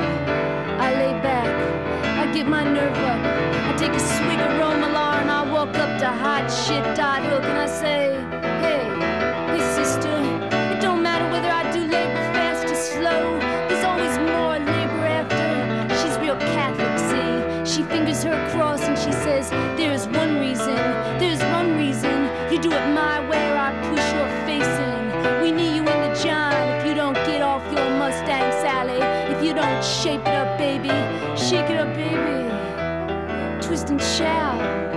I 0.79 0.93
lay 0.93 1.13
back. 1.21 1.47
I 2.21 2.31
get 2.33 2.47
my 2.47 2.63
nerve 2.63 2.97
up. 2.97 3.19
I 3.69 3.75
take 3.77 3.91
a 3.91 3.99
swig 3.99 4.39
of 4.39 4.51
Romalar 4.59 5.21
and 5.21 5.29
I 5.29 5.51
walk 5.51 5.75
up 5.77 5.99
to 5.99 6.07
hot 6.07 6.47
shit 6.47 6.83
dot 6.97 7.21
hook 7.21 7.43
and 7.43 7.59
I 7.59 7.67
say, 7.67 8.46
bruised 33.77 33.91
and 33.91 34.01
shell. 34.01 34.96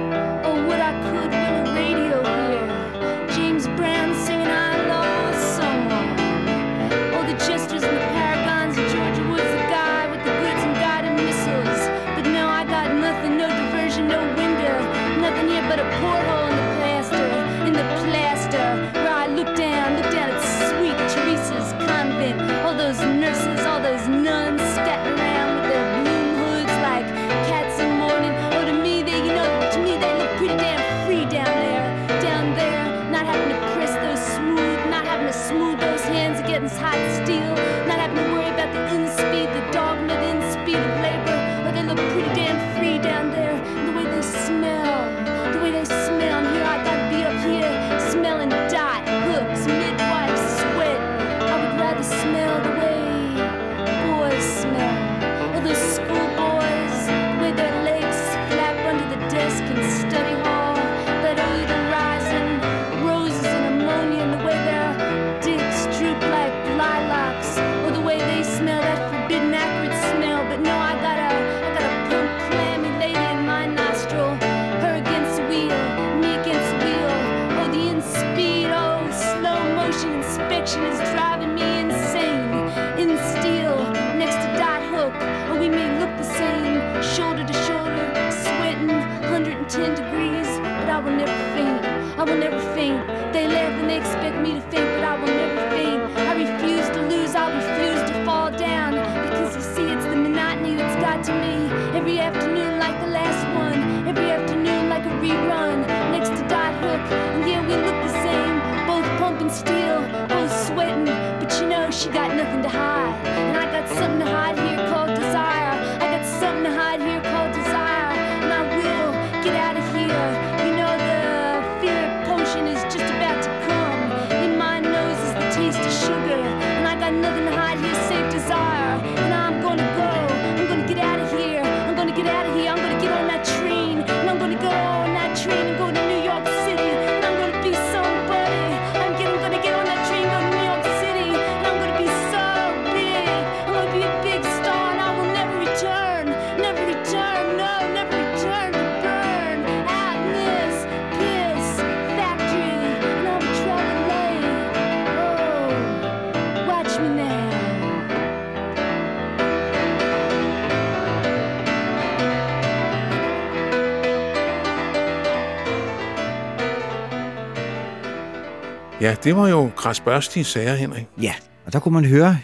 Ja, 169.00 169.16
det 169.24 169.36
var 169.36 169.48
jo 169.48 169.70
krasbørstige 169.76 170.44
sager, 170.44 170.74
Henrik. 170.74 171.06
Ja, 171.22 171.34
og 171.66 171.72
der 171.72 171.80
kunne 171.80 171.94
man 171.94 172.04
høre, 172.04 172.38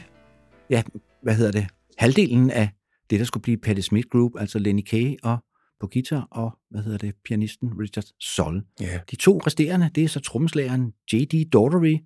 ja, 0.71 0.83
hvad 1.23 1.35
hedder 1.35 1.53
det, 1.53 1.67
halvdelen 1.99 2.51
af 2.51 2.69
det, 3.11 3.19
der 3.19 3.25
skulle 3.25 3.43
blive 3.43 3.57
Patti 3.57 3.83
Smith 3.83 4.09
Group, 4.09 4.33
altså 4.39 4.59
Lenny 4.59 4.81
Kaye 4.81 5.17
og 5.23 5.39
på 5.81 5.89
guitar, 5.93 6.29
og 6.31 6.59
hvad 6.71 6.83
hedder 6.83 6.99
det, 6.99 7.15
pianisten 7.25 7.71
Richard 7.81 8.05
Sol. 8.21 8.63
Ja. 8.81 9.01
De 9.11 9.17
to 9.17 9.39
resterende, 9.47 9.91
det 9.95 10.05
er 10.05 10.09
så 10.09 10.21
trommeslageren 10.21 10.93
J.D. 11.13 11.51
Daughtery 11.53 11.97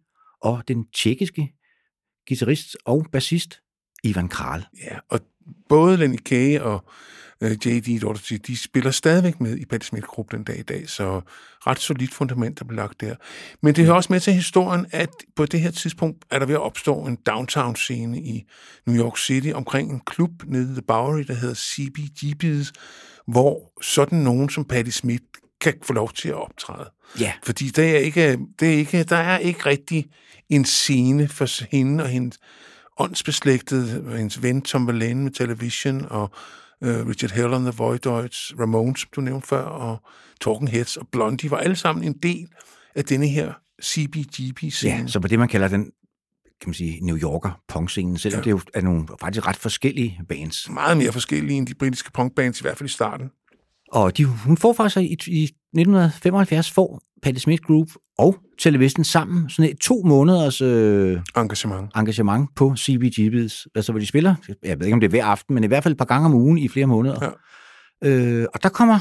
og 0.43 0.63
den 0.69 0.85
tjekkiske 0.91 1.53
guitarist 2.29 2.77
og 2.85 3.07
bassist 3.13 3.61
Ivan 4.05 4.29
Kral. 4.29 4.67
Ja, 4.85 4.99
og 5.09 5.21
både 5.69 5.97
Lenny 5.97 6.17
Kaye 6.17 6.63
og 6.63 6.85
øh, 7.41 7.51
J.D. 7.51 8.01
Doherty, 8.01 8.35
de 8.47 8.57
spiller 8.57 8.91
stadigvæk 8.91 9.41
med 9.41 9.57
i 9.57 9.65
Patti 9.65 9.87
Smith 9.87 10.07
Group 10.07 10.33
den 10.33 10.45
dag 10.45 10.59
i 10.59 10.63
dag, 10.63 10.89
så 10.89 11.21
ret 11.67 11.79
solidt 11.79 12.15
fundament, 12.15 12.59
der 12.59 12.65
blev 12.65 12.77
lagt 12.77 13.01
der. 13.01 13.15
Men 13.63 13.75
det 13.75 13.85
hører 13.85 13.97
også 13.97 14.13
med 14.13 14.21
til 14.21 14.33
historien, 14.33 14.87
at 14.91 15.11
på 15.37 15.47
det 15.47 15.61
her 15.61 15.71
tidspunkt 15.71 16.25
er 16.31 16.39
der 16.39 16.47
ved 16.47 16.55
at 16.55 16.61
opstå 16.61 17.07
en 17.07 17.19
downtown-scene 17.27 18.19
i 18.19 18.45
New 18.87 19.05
York 19.05 19.19
City 19.19 19.51
omkring 19.55 19.93
en 19.93 20.01
klub 20.07 20.31
nede 20.47 20.71
i 20.71 20.73
The 20.73 20.83
Bowery, 20.83 21.25
der 21.27 21.35
hedder 21.35 21.55
CBGB's, 21.55 22.73
hvor 23.27 23.73
sådan 23.83 24.19
nogen 24.19 24.51
som 24.51 24.65
Patti 24.65 24.91
Smith 24.91 25.25
kan 25.61 25.75
få 25.83 25.93
lov 25.93 26.13
til 26.13 26.29
at 26.29 26.35
optræde. 26.35 26.91
Ja, 27.21 27.33
Fordi 27.43 27.69
det 27.69 27.97
er 27.97 27.99
ikke, 27.99 28.39
det 28.61 28.75
er 28.75 28.79
ikke, 28.79 29.03
der 29.03 29.17
er 29.17 29.39
ikke 29.39 29.67
rigtig 29.67 30.07
en 30.49 30.65
scene 30.65 31.29
for 31.29 31.71
hende 31.71 32.05
og 32.05 32.11
hendes 32.11 32.39
åndsbeslægtede, 32.99 34.17
hendes 34.17 34.43
ven 34.43 34.63
Tom 34.63 34.87
Verlaine 34.87 35.23
med 35.23 35.31
Television, 35.31 36.07
og 36.11 36.31
øh, 36.83 37.07
Richard 37.09 37.31
Hell 37.31 37.55
and 37.55 37.65
the 37.65 37.73
Voidoids, 37.77 38.53
Ramones, 38.61 39.01
som 39.01 39.09
du 39.17 39.21
nævnte 39.21 39.47
før, 39.47 39.63
og 39.63 40.03
Talking 40.41 40.71
Heads 40.71 40.97
og 40.97 41.09
Blondie 41.13 41.51
var 41.51 41.57
alle 41.57 41.77
sammen 41.77 42.05
en 42.05 42.19
del 42.23 42.49
af 42.95 43.05
denne 43.05 43.29
her 43.29 43.53
CBGB-scene. 43.83 44.93
ja, 44.93 45.07
så 45.07 45.21
på 45.21 45.29
det, 45.29 45.39
man 45.39 45.49
kalder 45.49 45.69
den 45.69 45.93
kan 46.61 46.69
man 46.69 46.75
sige, 46.75 47.01
New 47.03 47.17
Yorker 47.17 47.61
punkscene, 47.69 48.19
selvom 48.19 48.39
ja. 48.39 48.45
det 48.45 48.51
jo 48.51 48.61
er 48.75 48.81
nogle 48.81 49.07
faktisk 49.21 49.47
ret 49.47 49.57
forskellige 49.57 50.21
bands. 50.29 50.71
Meget 50.71 50.97
mere 50.97 51.13
forskellige 51.13 51.57
end 51.57 51.67
de 51.67 51.75
britiske 51.75 52.13
punkbands, 52.13 52.61
i 52.61 52.63
hvert 52.63 52.79
fald 52.79 52.89
i 52.89 52.93
starten. 52.93 53.31
Og 53.93 54.17
de, 54.17 54.25
hun 54.25 54.57
får 54.57 54.73
faktisk 54.73 54.97
i, 54.97 55.33
i 55.33 55.45
1975 55.45 56.71
får 56.71 57.01
Patti 57.23 57.41
Smith 57.41 57.63
Group 57.63 57.89
og 58.19 58.37
Television 58.61 59.05
sammen 59.05 59.51
sådan 59.51 59.71
et 59.71 59.79
to 59.79 60.03
måneders 60.05 60.61
øh, 60.61 61.21
Engagement. 61.37 61.91
engagement 61.97 62.55
på 62.57 62.75
CBGB's, 62.79 63.65
altså 63.75 63.93
hvor 63.93 63.99
de 63.99 64.07
spiller, 64.07 64.35
jeg 64.63 64.79
ved 64.79 64.87
ikke 64.87 64.95
om 64.95 65.01
det 65.01 65.07
er 65.07 65.11
hver 65.11 65.25
aften, 65.25 65.55
men 65.55 65.65
i 65.65 65.67
hvert 65.67 65.83
fald 65.83 65.93
et 65.93 65.99
par 65.99 66.05
gange 66.05 66.27
om 66.27 66.35
ugen 66.35 66.59
i 66.59 66.69
flere 66.69 66.87
måneder. 66.87 67.35
Ja. 68.03 68.09
Øh, 68.09 68.47
og 68.55 68.63
der 68.63 68.69
kommer 68.69 68.99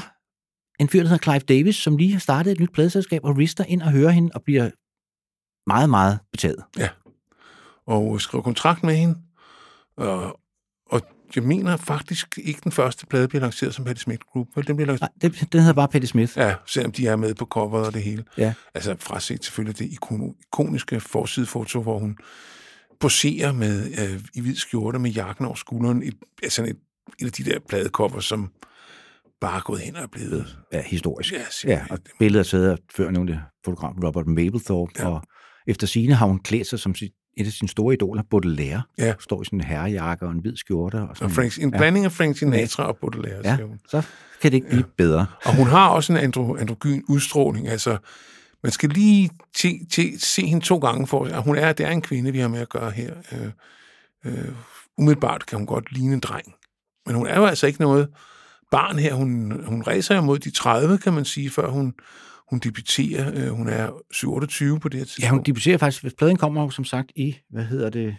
en 0.80 0.88
fyr, 0.88 1.00
der 1.00 1.08
hedder 1.08 1.22
Clive 1.22 1.38
Davis, 1.38 1.76
som 1.76 1.96
lige 1.96 2.12
har 2.12 2.18
startet 2.18 2.52
et 2.52 2.60
nyt 2.60 2.72
pladeselskab, 2.72 3.20
og 3.24 3.36
rister 3.38 3.64
ind 3.64 3.82
og 3.82 3.90
hører 3.90 4.10
hende, 4.10 4.30
og 4.34 4.42
bliver 4.42 4.70
meget, 5.66 5.90
meget 5.90 6.18
betaget. 6.32 6.64
og 7.86 8.20
skriver 8.20 8.42
kontrakt 8.42 8.82
med 8.82 8.94
hende. 8.94 9.18
Og 9.96 10.39
jeg 11.36 11.44
mener 11.44 11.76
faktisk 11.76 12.38
ikke, 12.42 12.60
den 12.64 12.72
første 12.72 13.06
plade 13.06 13.28
bliver 13.28 13.42
lanceret 13.42 13.74
som 13.74 13.84
Patti 13.84 14.02
Smith 14.02 14.20
Group. 14.32 14.46
Vel, 14.54 14.66
den 14.66 14.76
bliver 14.76 14.86
lanceret, 14.86 15.10
Nej, 15.22 15.30
det, 15.30 15.52
den 15.52 15.60
hedder 15.60 15.74
bare 15.74 15.88
Patti 15.88 16.06
Smith. 16.06 16.32
ja, 16.36 16.54
selvom 16.66 16.92
de 16.92 17.06
er 17.06 17.16
med 17.16 17.34
på 17.34 17.44
coveret 17.44 17.86
og 17.86 17.94
det 17.94 18.02
hele. 18.02 18.24
Ja. 18.38 18.54
Altså 18.74 18.96
fraset 18.98 19.44
selvfølgelig 19.44 19.78
det 19.78 19.84
ikon- 19.98 20.40
ikoniske 20.46 21.00
forsidefoto, 21.00 21.82
hvor 21.82 21.98
hun 21.98 22.16
poserer 23.00 23.52
med 23.52 23.86
øh, 23.86 24.20
i 24.34 24.40
hvid 24.40 24.54
skjorte 24.56 24.98
med 24.98 25.10
jakken 25.10 25.44
over 25.46 25.54
skulderen. 25.54 26.02
Et, 26.02 26.14
altså 26.42 26.62
et, 26.64 26.76
et 27.18 27.26
af 27.26 27.32
de 27.32 27.44
der 27.44 27.58
pladecover, 27.68 28.20
som 28.20 28.50
bare 29.40 29.56
er 29.56 29.60
gået 29.62 29.80
hen 29.80 29.96
og 29.96 30.02
er 30.02 30.06
blevet... 30.06 30.56
Ja, 30.72 30.82
historisk. 30.82 31.32
Ja, 31.32 31.38
Ja, 31.64 31.84
og 31.90 31.98
billedet 32.18 32.46
er 32.46 32.50
taget 32.50 32.70
af 32.70 32.76
før 32.96 33.10
nævnte 33.10 33.40
fotograf 33.64 33.92
Robert 34.04 34.26
Mapplethorpe, 34.26 34.92
ja. 34.98 35.08
og 35.08 35.22
efter 35.66 35.86
sine 35.86 36.14
har 36.14 36.26
hun 36.26 36.38
klædt 36.38 36.66
sig 36.66 36.78
som 36.78 36.94
sit, 36.94 37.12
et 37.40 37.46
af 37.46 37.52
sine 37.52 37.68
store 37.68 37.94
idoler, 37.94 38.22
Baudelaire. 38.30 38.82
Ja. 38.98 39.14
Står 39.20 39.42
i 39.42 39.44
sådan 39.44 39.60
en 39.60 39.64
herrejakke 39.64 40.26
og 40.26 40.32
en 40.32 40.38
hvid 40.38 40.56
skjorte. 40.56 40.96
Og 40.96 41.08
sådan, 41.16 41.24
Og 41.24 41.30
Frank, 41.30 41.58
en 41.58 41.70
ja. 41.70 41.78
blanding 41.78 42.04
af 42.04 42.12
Frank 42.12 42.38
Sinatra 42.38 42.82
og 42.88 42.96
Baudelaire, 42.96 43.40
Ja, 43.44 43.56
hun. 43.56 43.80
så 43.88 44.02
kan 44.42 44.50
det 44.52 44.56
ikke 44.56 44.68
blive 44.68 44.84
bedre. 44.96 45.26
Og 45.44 45.56
hun 45.56 45.66
har 45.66 45.88
også 45.88 46.12
en 46.12 46.18
andro, 46.18 46.56
androgyn 46.56 47.02
udstråling. 47.08 47.68
Altså, 47.68 47.96
man 48.62 48.72
skal 48.72 48.88
lige 48.88 49.30
te, 49.54 49.68
te, 49.90 50.20
se 50.20 50.46
hende 50.46 50.64
to 50.64 50.78
gange 50.78 51.06
for, 51.06 51.24
at 51.24 51.42
hun 51.42 51.56
er, 51.56 51.72
det 51.72 51.86
er 51.86 51.90
en 51.90 52.02
kvinde, 52.02 52.32
vi 52.32 52.38
har 52.38 52.48
med 52.48 52.60
at 52.60 52.68
gøre 52.68 52.90
her. 52.90 53.14
Øh, 53.32 53.48
øh, 54.24 54.48
umiddelbart 54.98 55.46
kan 55.46 55.58
hun 55.58 55.66
godt 55.66 55.92
ligne 55.92 56.14
en 56.14 56.20
dreng. 56.20 56.54
Men 57.06 57.14
hun 57.14 57.26
er 57.26 57.38
jo 57.38 57.46
altså 57.46 57.66
ikke 57.66 57.80
noget 57.80 58.08
barn 58.70 58.98
her. 58.98 59.14
Hun, 59.14 59.60
hun 59.66 59.82
rejser 59.82 60.14
jo 60.14 60.20
mod 60.20 60.38
de 60.38 60.50
30, 60.50 60.98
kan 60.98 61.12
man 61.12 61.24
sige, 61.24 61.50
før 61.50 61.68
hun, 61.70 61.94
hun 62.50 62.58
debuterer. 62.58 63.32
Øh, 63.34 63.48
hun 63.48 63.68
er 63.68 63.90
27 64.12 64.80
på 64.80 64.88
det 64.88 64.98
her 64.98 65.04
tidspunkt. 65.04 65.24
Ja, 65.24 65.30
hun 65.30 65.42
debuterer 65.42 65.78
faktisk, 65.78 66.02
hvis 66.02 66.14
pladen 66.18 66.36
kommer 66.36 66.62
jo 66.62 66.70
som 66.70 66.84
sagt 66.84 67.10
i, 67.16 67.36
hvad 67.50 67.64
hedder 67.64 67.90
det, 67.90 68.16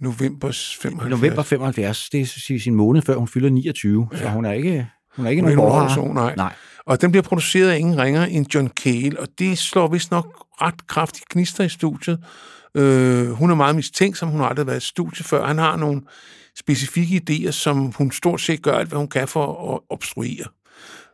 November 0.00 0.48
75. 0.80 1.10
november 1.10 1.42
75. 1.42 2.08
Det 2.10 2.20
er 2.20 2.60
sin 2.60 2.74
måned 2.74 3.02
før 3.02 3.16
hun 3.16 3.28
fylder 3.28 3.50
29, 3.50 4.08
ja. 4.12 4.18
så 4.18 4.28
hun 4.28 4.44
er 4.44 4.52
ikke, 4.52 4.88
hun 5.16 5.26
er 5.26 5.30
ikke 5.30 5.42
Hun 5.42 5.56
nogen 5.56 5.70
borger. 5.70 6.12
nej. 6.12 6.34
Nej. 6.36 6.52
Og 6.86 7.00
den 7.00 7.10
bliver 7.10 7.22
produceret 7.22 7.70
af 7.70 7.78
ingen 7.78 7.98
ringer 7.98 8.24
end 8.24 8.54
John 8.54 8.68
Cale, 8.68 9.20
og 9.20 9.28
det 9.38 9.58
slår 9.58 9.88
vist 9.88 10.10
nok 10.10 10.46
ret 10.62 10.86
kraftigt 10.86 11.28
knister 11.28 11.64
i 11.64 11.68
studiet. 11.68 12.24
Øh, 12.74 13.30
hun 13.30 13.50
er 13.50 13.54
meget 13.54 13.76
mistænksom, 13.76 14.28
hun 14.28 14.40
har 14.40 14.46
aldrig 14.48 14.66
været 14.66 14.82
i 14.82 14.86
studie 14.86 15.24
før. 15.24 15.46
Han 15.46 15.58
har 15.58 15.76
nogle 15.76 16.02
specifikke 16.58 17.22
idéer, 17.30 17.50
som 17.50 17.92
hun 17.92 18.10
stort 18.10 18.40
set 18.40 18.62
gør 18.62 18.72
alt, 18.72 18.88
hvad 18.88 18.98
hun 18.98 19.08
kan 19.08 19.28
for 19.28 19.74
at 19.74 19.80
obstruere. 19.90 20.44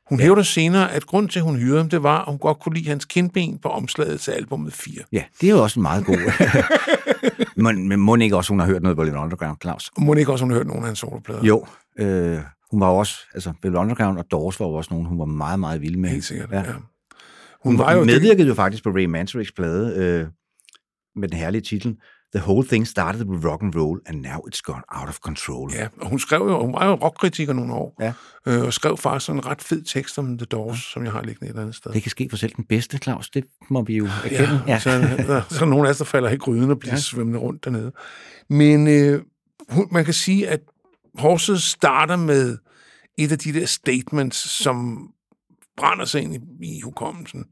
Hun 0.09 0.18
ja. 0.18 0.25
hævder 0.25 0.42
senere, 0.42 0.92
at 0.92 1.07
grund 1.07 1.29
til, 1.29 1.38
at 1.38 1.44
hun 1.44 1.57
hyrede 1.57 1.79
ham, 1.79 1.88
det 1.88 2.03
var, 2.03 2.18
at 2.18 2.25
hun 2.27 2.38
godt 2.38 2.61
kunne 2.61 2.75
lide 2.75 2.88
hans 2.88 3.05
kindben 3.05 3.59
på 3.59 3.68
omslaget 3.68 4.21
til 4.21 4.31
albumet 4.31 4.73
4. 4.73 5.03
Ja, 5.12 5.23
det 5.40 5.47
er 5.47 5.51
jo 5.51 5.62
også 5.62 5.81
en 5.81 5.83
meget 5.83 6.05
god. 6.07 6.16
men, 7.62 7.88
men 7.88 8.01
må 8.01 8.16
ikke 8.16 8.37
også, 8.37 8.53
hun 8.53 8.61
har 8.61 8.66
hørt 8.66 8.83
noget 8.83 8.97
på 8.97 9.03
Velvet 9.03 9.18
Underground, 9.18 9.57
Claus? 9.62 9.90
Må 9.99 10.14
ikke 10.14 10.33
også, 10.33 10.44
hun 10.44 10.51
har 10.51 10.59
hørt 10.59 10.66
nogle 10.66 10.83
af 10.83 10.87
hans 10.87 10.99
soloplader? 10.99 11.44
Jo, 11.44 11.66
øh, 11.99 12.38
hun 12.71 12.81
var 12.81 12.90
jo 12.90 12.97
også, 12.97 13.14
altså 13.35 13.53
Velvet 13.62 13.79
Underground 13.79 14.18
og 14.18 14.25
Doors 14.31 14.61
var 14.61 14.66
jo 14.66 14.73
også 14.73 14.88
nogen, 14.90 15.07
hun 15.07 15.18
var 15.18 15.25
meget, 15.25 15.61
meget 15.61 15.81
vild 15.81 15.97
med. 15.97 16.11
Helt 16.11 16.25
sikkert, 16.25 16.51
ja. 16.53 16.59
Ja. 16.59 16.73
Hun, 16.73 16.83
Hun 17.62 17.79
var 17.79 17.92
jo... 17.92 18.05
medvirkede 18.05 18.49
jo 18.49 18.55
faktisk 18.55 18.85
på 18.85 18.90
Ray 18.90 19.05
Manzariks 19.05 19.53
plade 19.53 19.94
øh, 19.97 20.27
med 21.16 21.29
den 21.29 21.38
herlige 21.38 21.62
titel 21.62 21.97
The 22.37 22.45
whole 22.47 22.69
thing 22.69 22.87
started 22.87 23.25
with 23.25 23.45
rock 23.47 23.62
and 23.62 23.75
roll, 23.77 23.99
and 24.07 24.21
now 24.23 24.38
it's 24.49 24.61
gone 24.62 24.83
out 24.88 25.09
of 25.09 25.17
control. 25.19 25.73
Ja, 25.75 25.88
og 26.01 26.09
hun 26.09 26.19
skrev 26.19 26.41
jo, 26.41 26.61
hun 26.64 26.73
var 26.73 26.87
jo 26.87 26.95
rockkritiker 26.95 27.53
nogle 27.53 27.75
år, 27.75 27.97
Ja. 28.01 28.12
øh, 28.47 28.64
og 28.64 28.73
skrev 28.73 28.97
faktisk 28.97 29.27
sådan 29.27 29.41
en 29.41 29.47
ret 29.47 29.62
fed 29.62 29.83
tekst 29.83 30.19
om 30.19 30.38
The 30.38 30.45
Doors, 30.47 30.79
som 30.93 31.05
jeg 31.05 31.12
har 31.12 31.23
liggende 31.23 31.47
et 31.47 31.49
eller 31.49 31.62
andet 31.62 31.75
sted. 31.77 31.93
Det 31.93 32.03
kan 32.03 32.11
ske 32.11 32.27
for 32.31 32.37
selv 32.37 32.53
den 32.57 32.64
bedste, 32.64 32.99
Claus. 32.99 33.31
Det 33.31 33.45
må 33.71 33.83
vi 33.83 33.97
jo 33.97 34.09
erkende. 34.25 34.62
Ja, 34.67 34.73
ja. 34.73 34.79
Så, 34.79 34.91
der, 35.27 35.43
så 35.51 35.64
er 35.64 35.69
nogen 35.69 35.87
af 35.87 35.91
os, 35.91 35.99
der 35.99 36.05
falder 36.05 36.31
i 36.31 36.37
gryden 36.37 36.71
og 36.71 36.79
bliver 36.79 36.95
ja. 36.95 37.01
svømmende 37.01 37.38
rundt 37.38 37.64
dernede. 37.64 37.93
Men 38.51 38.87
øh, 38.88 39.23
hun, 39.69 39.88
man 39.91 40.05
kan 40.05 40.14
sige, 40.14 40.49
at 40.49 40.61
Horses 41.19 41.62
starter 41.62 42.17
med 42.17 42.59
et 43.19 43.33
af 43.33 43.38
de 43.38 43.53
der 43.53 43.67
statements, 43.67 44.37
som 44.62 45.09
brænder 45.77 46.05
sig 46.05 46.23
ind 46.23 46.35
i, 46.35 46.38
i 46.77 46.81
hukommelsen, 46.81 47.45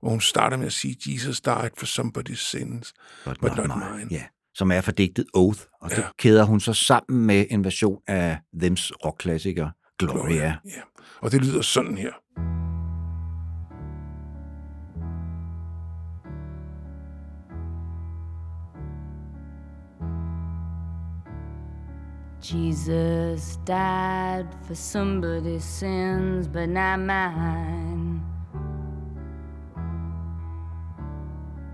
hvor 0.00 0.10
hun 0.10 0.20
starter 0.20 0.56
med 0.56 0.66
at 0.66 0.72
sige, 0.72 1.14
Jesus 1.14 1.40
died 1.40 1.70
for 1.78 1.86
somebody's 1.86 2.50
sins, 2.50 2.92
but, 3.24 3.40
but 3.40 3.56
not, 3.56 3.68
not 3.68 3.78
mine. 3.78 3.96
mine. 3.96 4.08
Ja, 4.10 4.24
som 4.54 4.70
er 4.72 4.80
fordigtet 4.80 5.26
Oath, 5.34 5.60
og 5.80 5.90
ja. 5.90 5.96
det 5.96 6.04
kæder 6.18 6.44
hun 6.44 6.60
så 6.60 6.72
sammen 6.72 7.26
med 7.26 7.46
en 7.50 7.64
version 7.64 8.00
af 8.06 8.38
Thems 8.60 8.92
rockklassiker, 9.04 9.70
Gloria. 9.98 10.20
Gloria. 10.20 10.56
Ja. 10.64 10.80
Og 11.20 11.32
det 11.32 11.44
lyder 11.44 11.62
sådan 11.62 11.98
her. 11.98 12.12
Jesus 22.42 23.58
died 23.64 24.46
for 24.66 24.74
somebody's 24.74 25.62
sins, 25.62 26.48
but 26.48 26.68
not 26.68 26.98
mine. 26.98 28.09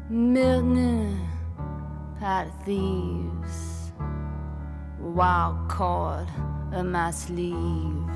Milton, 0.08 1.20
pot 2.20 2.46
of 2.46 2.64
thieves, 2.64 3.90
wild 5.00 5.68
cord 5.68 6.28
of 6.72 6.86
my 6.86 7.10
sleeve, 7.10 8.08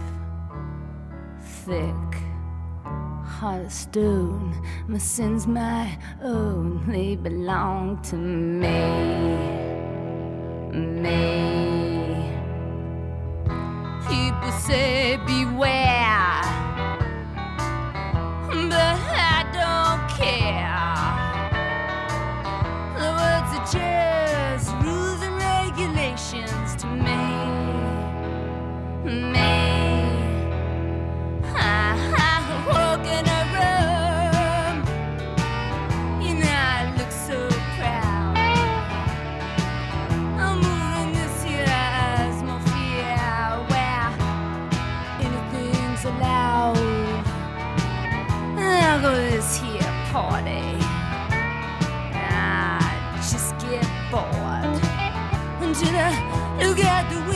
thick, 1.40 2.14
heart 3.24 3.64
of 3.64 3.72
stone, 3.72 4.54
my 4.86 4.98
sins 4.98 5.48
my 5.48 5.98
own, 6.22 6.86
they 6.86 7.16
belong 7.16 8.00
to 8.02 8.14
me, 8.14 8.68
me. 10.72 12.30
People 14.08 14.52
say 14.52 15.16
beware, 15.26 16.40
but 18.68 18.96
I 19.10 19.44
don't 19.52 20.08
care 20.16 20.89
just 23.72 24.72
rules 24.82 25.22
and 25.22 25.36
regulations 25.36 26.74
to 26.76 26.86
me, 26.88 27.16
me. 29.04 29.50
to 55.80 55.86
the 55.86 56.60
look 56.66 57.29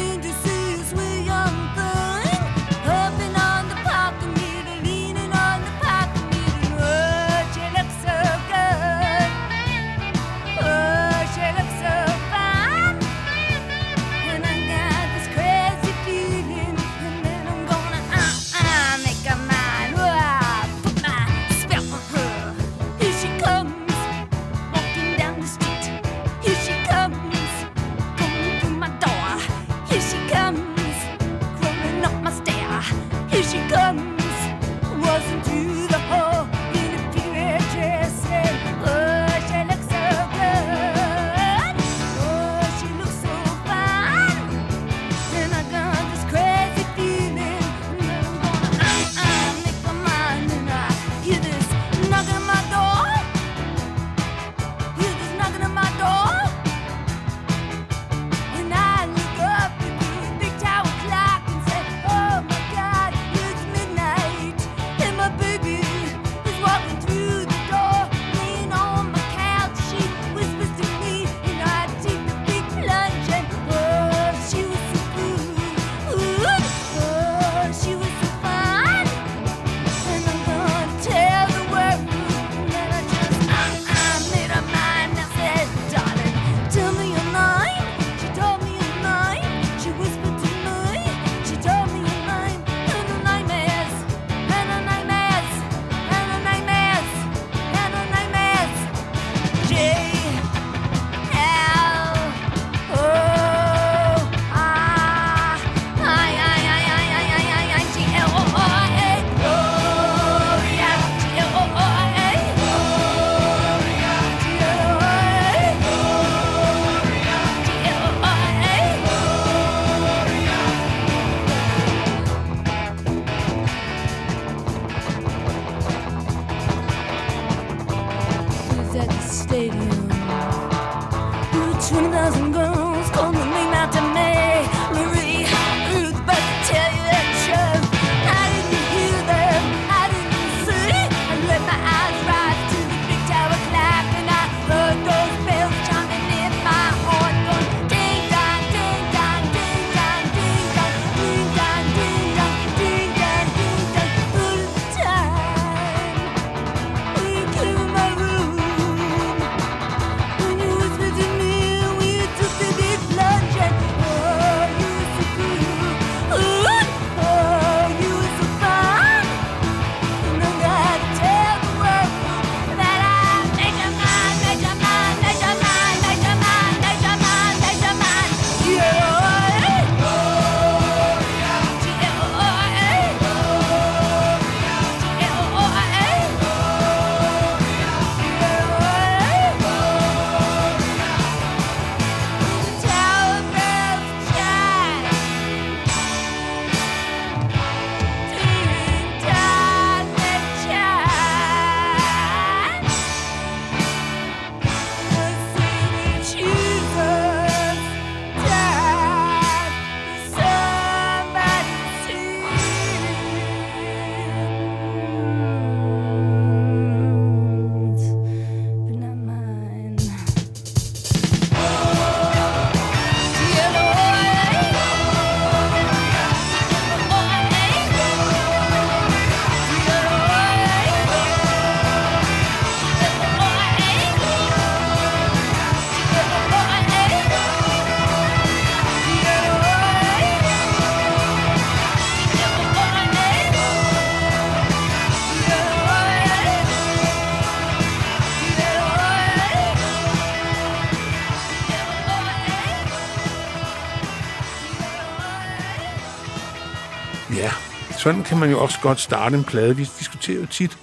sådan 258.05 258.23
kan 258.25 258.39
man 258.39 258.51
jo 258.51 258.61
også 258.63 258.81
godt 258.81 259.01
starte 259.01 259.37
en 259.37 259.45
plade. 259.45 259.77
Vi 259.77 259.83
diskuterer 259.99 260.41
jo 260.41 260.47
tit, 260.47 260.79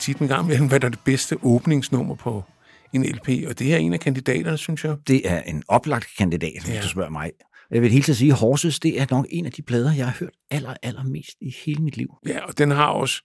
tit 0.00 0.16
en 0.18 0.28
gang 0.28 0.46
hvad 0.68 0.80
der 0.80 0.86
er 0.86 0.90
det 0.90 1.00
bedste 1.04 1.36
åbningsnummer 1.42 2.14
på 2.14 2.44
en 2.92 3.04
LP, 3.04 3.28
og 3.48 3.58
det 3.58 3.72
er 3.74 3.76
en 3.76 3.92
af 3.92 4.00
kandidaterne, 4.00 4.58
synes 4.58 4.84
jeg. 4.84 4.96
Det 5.06 5.30
er 5.30 5.42
en 5.42 5.62
oplagt 5.68 6.06
kandidat, 6.18 6.62
hvis 6.64 6.74
Ja. 6.74 6.80
du 6.82 6.88
spørger 6.88 7.10
mig. 7.10 7.30
Jeg 7.70 7.82
vil 7.82 7.90
helt 7.90 8.04
til 8.04 8.12
at 8.12 8.16
sige, 8.16 8.32
Horses, 8.32 8.78
det 8.80 9.00
er 9.00 9.06
nok 9.10 9.26
en 9.30 9.46
af 9.46 9.52
de 9.52 9.62
plader, 9.62 9.92
jeg 9.94 10.06
har 10.06 10.16
hørt 10.20 10.32
aller, 10.50 10.74
allermest 10.82 11.36
i 11.40 11.54
hele 11.64 11.82
mit 11.82 11.96
liv. 11.96 12.08
Ja, 12.26 12.40
og 12.44 12.58
den 12.58 12.70
har 12.70 12.86
også 12.86 13.22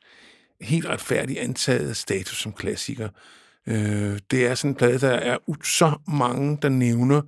helt 0.62 0.86
retfærdigt 0.86 1.40
antaget 1.40 1.98
status 1.98 2.40
som 2.42 2.54
klassiker. 2.54 3.10
Øh, 3.68 4.20
det 4.32 4.46
er 4.48 4.56
sådan 4.56 4.72
en 4.72 4.76
plade, 4.76 5.00
der 5.00 5.10
er 5.12 5.38
så 5.64 5.92
mange, 6.08 6.58
der 6.62 6.70
nævner, 6.70 7.18
øh, 7.18 7.24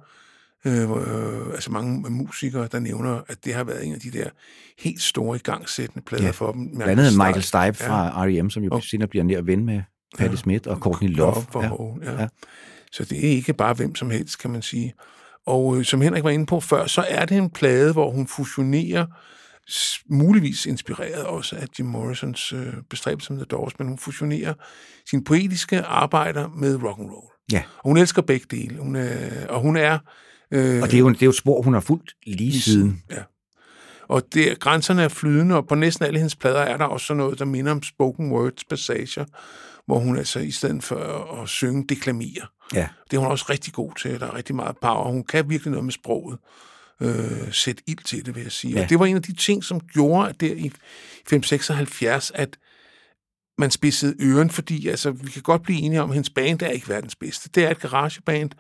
øh, 0.66 1.54
altså 1.54 1.72
mange 1.72 2.10
musikere, 2.10 2.68
der 2.72 2.80
nævner, 2.80 3.22
at 3.28 3.46
det 3.46 3.54
har 3.54 3.64
været 3.64 3.86
en 3.86 3.94
af 3.94 4.00
de 4.00 4.12
der 4.12 4.30
helt 4.80 5.02
store 5.02 5.36
igangsættende 5.36 6.06
plader 6.06 6.24
Ja, 6.26 6.32
for 6.32 6.52
dem. 6.52 6.76
Blandt 6.76 6.92
andet 7.00 7.14
Michael 7.18 7.44
Stipe 7.44 7.74
Stipe 7.74 7.88
fra 7.90 8.26
R.E.M., 8.26 8.50
som 8.50 8.64
jo 8.64 8.70
Og- 8.72 8.84
senere 8.84 9.08
bliver 9.08 9.24
nær 9.24 9.42
ven 9.42 9.66
med 9.66 9.82
Patti 10.18 10.32
Ja. 10.36 10.38
Smith 10.42 10.70
og 10.70 10.78
Courtney 10.78 11.10
Love. 11.16 11.46
Ja. 11.56 11.62
ja. 11.62 12.12
Ja. 12.12 12.22
Ja. 12.22 12.28
Så 12.92 13.06
det 13.06 13.18
er 13.26 13.30
ikke 13.32 13.54
bare 13.54 13.74
hvem 13.74 13.96
som 13.96 14.10
helst, 14.12 14.40
kan 14.40 14.52
man 14.52 14.62
sige. 14.62 14.94
Og 15.48 15.78
øh, 15.78 15.86
som 15.86 16.02
Henrik 16.02 16.24
var 16.24 16.30
inde 16.30 16.46
på 16.46 16.60
før, 16.60 16.88
så 16.88 17.06
er 17.10 17.26
det 17.26 17.38
en 17.38 17.50
plade, 17.50 17.92
hvor 17.94 18.12
hun 18.12 18.28
fusionerer, 18.28 19.06
muligvis 20.10 20.66
inspireret 20.66 21.24
også 21.26 21.56
af 21.56 21.66
Jim 21.80 21.88
Morrisons 21.88 22.54
øh, 22.54 22.74
bestræbelser 22.90 23.34
med 23.34 23.40
The 23.42 23.46
Doors, 23.46 23.80
men 23.80 23.88
hun 23.88 23.98
fusionerer 23.98 24.54
sine 25.10 25.24
poetiske 25.24 25.82
arbejder 25.82 26.48
med 26.48 26.84
rock 26.84 27.00
and 27.00 27.10
roll. 27.10 27.32
Ja. 27.52 27.64
Og 27.78 27.84
hun 27.90 27.98
elsker 27.98 28.22
begge 28.22 28.46
dele. 28.52 28.80
Hun 28.80 28.96
er, 28.96 29.48
og 29.50 29.62
hun 29.62 29.78
er... 29.78 30.00
Øh, 30.52 30.82
Og 30.82 30.88
det 30.88 30.94
er, 30.94 31.00
jo, 31.00 31.10
det 31.10 31.22
er 31.22 31.26
jo 31.26 31.30
et 31.30 31.36
spor, 31.36 31.62
hun 31.62 31.74
har 31.74 31.82
fulgt 31.82 32.14
lige 32.26 32.62
siden. 32.62 33.04
Ja. 33.12 33.22
Og 34.08 34.24
det, 34.34 34.60
grænserne 34.60 35.04
er 35.04 35.08
flydende, 35.08 35.56
og 35.56 35.68
på 35.68 35.76
næsten 35.76 36.06
alle 36.06 36.20
hendes 36.20 36.36
plader 36.36 36.60
er 36.60 36.78
der 36.78 36.86
også 36.86 37.14
noget, 37.14 37.40
der 37.40 37.46
minder 37.46 37.72
om 37.72 37.84
spoken 37.84 38.32
words 38.32 38.64
passager, 38.70 39.26
hvor 39.86 40.00
hun 40.00 40.18
altså 40.18 40.40
i 40.40 40.52
stedet 40.52 40.84
for 40.84 41.42
at 41.42 41.50
synge, 41.50 41.86
deklamerer. 41.90 42.52
Ja. 42.74 42.88
Det 43.12 43.18
er 43.18 43.22
hun 43.22 43.32
også 43.32 43.46
rigtig 43.50 43.74
god 43.74 43.92
til. 44.02 44.20
Der 44.20 44.28
er 44.28 44.36
rigtig 44.36 44.56
meget 44.56 44.78
power. 44.82 45.12
Hun 45.12 45.24
kan 45.24 45.50
virkelig 45.50 45.72
noget 45.72 45.86
med 45.86 45.94
sproget. 45.94 46.40
Øh, 47.02 47.52
sætte 47.52 47.84
ild 47.88 48.04
til 48.04 48.26
det, 48.26 48.36
vil 48.36 48.44
jeg 48.44 48.52
sige. 48.52 48.74
Ja. 48.74 48.84
Og 48.84 48.90
det 48.90 49.00
var 49.00 49.06
en 49.06 49.16
af 49.16 49.22
de 49.22 49.34
ting, 49.34 49.64
som 49.64 49.80
gjorde 49.80 50.30
at 50.30 50.42
der 50.42 50.54
i 50.54 50.72
576, 51.30 52.32
at 52.36 52.58
man 53.58 53.72
spidsede 53.72 54.16
øren, 54.22 54.50
fordi 54.50 54.88
altså, 54.88 55.12
vi 55.12 55.32
kan 55.32 55.42
godt 55.42 55.64
blive 55.64 55.80
enige 55.80 56.02
om, 56.02 56.10
at 56.10 56.14
hendes 56.14 56.30
band 56.30 56.62
er 56.62 56.68
ikke 56.68 56.90
verdens 56.90 57.16
bedste. 57.16 57.50
Det 57.56 57.64
er 57.64 57.70
et 57.70 57.80
garageband. 57.80 58.52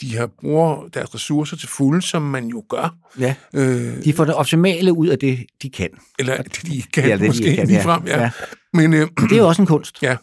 De 0.00 0.16
har 0.16 0.26
bruger 0.40 0.88
deres 0.94 1.14
ressourcer 1.14 1.56
til 1.56 1.68
fulde, 1.68 2.02
som 2.02 2.22
man 2.22 2.46
jo 2.46 2.64
gør. 2.68 2.94
Ja. 3.18 3.34
Øh, 3.54 4.04
De 4.04 4.12
får 4.12 4.24
det 4.24 4.34
optimale 4.34 4.92
ud 4.92 5.06
af 5.08 5.18
det, 5.18 5.46
de 5.62 5.70
kan. 5.70 5.88
eller 6.18 6.36
det, 6.42 6.62
de 6.66 6.82
kan, 6.92 7.04
Ja, 7.04 7.12
det, 7.12 7.20
de 7.20 7.26
måske 7.26 7.44
ikke 7.44 7.56
kan, 7.56 7.68
ja. 7.68 7.74
ligefrem, 7.74 8.06
ja. 8.06 8.20
Ja. 8.20 8.30
Men 8.72 8.94
øh, 8.94 9.08
Det 9.20 9.32
er 9.32 9.36
jo 9.36 9.48
også 9.48 9.62
en 9.62 9.66
kunst. 9.68 10.02
Ja, 10.02 10.16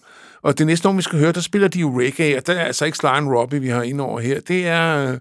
og 0.43 0.57
det 0.57 0.67
næste 0.67 0.89
år, 0.89 0.93
vi 0.93 1.01
skal 1.01 1.19
høre, 1.19 1.31
der 1.31 1.41
spiller 1.41 1.67
de 1.67 1.79
jo 1.79 1.99
reggae, 2.01 2.37
og 2.37 2.47
der 2.47 2.53
er 2.53 2.65
altså 2.65 2.85
ikke 2.85 2.97
Sly 2.97 3.05
and 3.07 3.29
Robbie, 3.29 3.59
vi 3.61 3.67
har 3.67 3.81
ind 3.83 4.01
over 4.01 4.19
her. 4.19 4.39
Det 4.39 4.67
er 4.67 5.11
øh, 5.11 5.17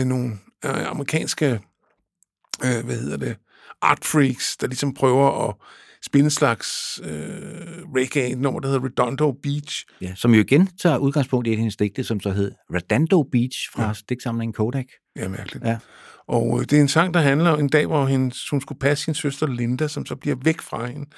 øh, 0.00 0.04
nogle 0.04 0.26
øh, 0.64 0.90
amerikanske, 0.90 1.60
øh, 2.64 2.84
hvad 2.84 2.96
hedder 2.96 3.16
det, 3.16 3.36
art 3.82 4.04
freaks, 4.04 4.56
der 4.56 4.66
ligesom 4.66 4.94
prøver 4.94 5.48
at 5.48 5.54
spille 6.06 6.24
en 6.24 6.30
slags 6.30 7.00
øh, 7.04 7.10
reggae, 7.96 8.34
nummer, 8.34 8.60
der 8.60 8.68
hedder 8.68 8.84
Redondo 8.84 9.32
Beach. 9.42 9.84
Ja, 10.00 10.14
som 10.14 10.34
jo 10.34 10.40
igen 10.40 10.68
tager 10.82 10.96
udgangspunkt 10.98 11.46
i 11.46 11.52
et 11.52 11.56
hendes 11.58 11.76
digte, 11.76 12.04
som 12.04 12.20
så 12.20 12.30
hed 12.30 12.52
Redondo 12.74 13.22
Beach 13.32 13.58
fra 13.74 13.86
ja. 13.86 13.92
stiksamlingen 13.92 14.52
Kodak. 14.52 14.84
Ja, 15.16 15.28
mærkeligt. 15.28 15.64
Ja. 15.64 15.78
Og 16.28 16.58
øh, 16.60 16.64
det 16.66 16.72
er 16.72 16.80
en 16.80 16.88
sang, 16.88 17.14
der 17.14 17.20
handler 17.20 17.50
om 17.50 17.60
en 17.60 17.68
dag, 17.68 17.86
hvor 17.86 18.06
hendes, 18.06 18.48
hun 18.50 18.60
skulle 18.60 18.78
passe 18.78 19.04
sin 19.04 19.14
søster 19.14 19.46
Linda, 19.46 19.88
som 19.88 20.06
så 20.06 20.16
bliver 20.16 20.36
væk 20.44 20.60
fra 20.60 20.86
hende. 20.86 21.10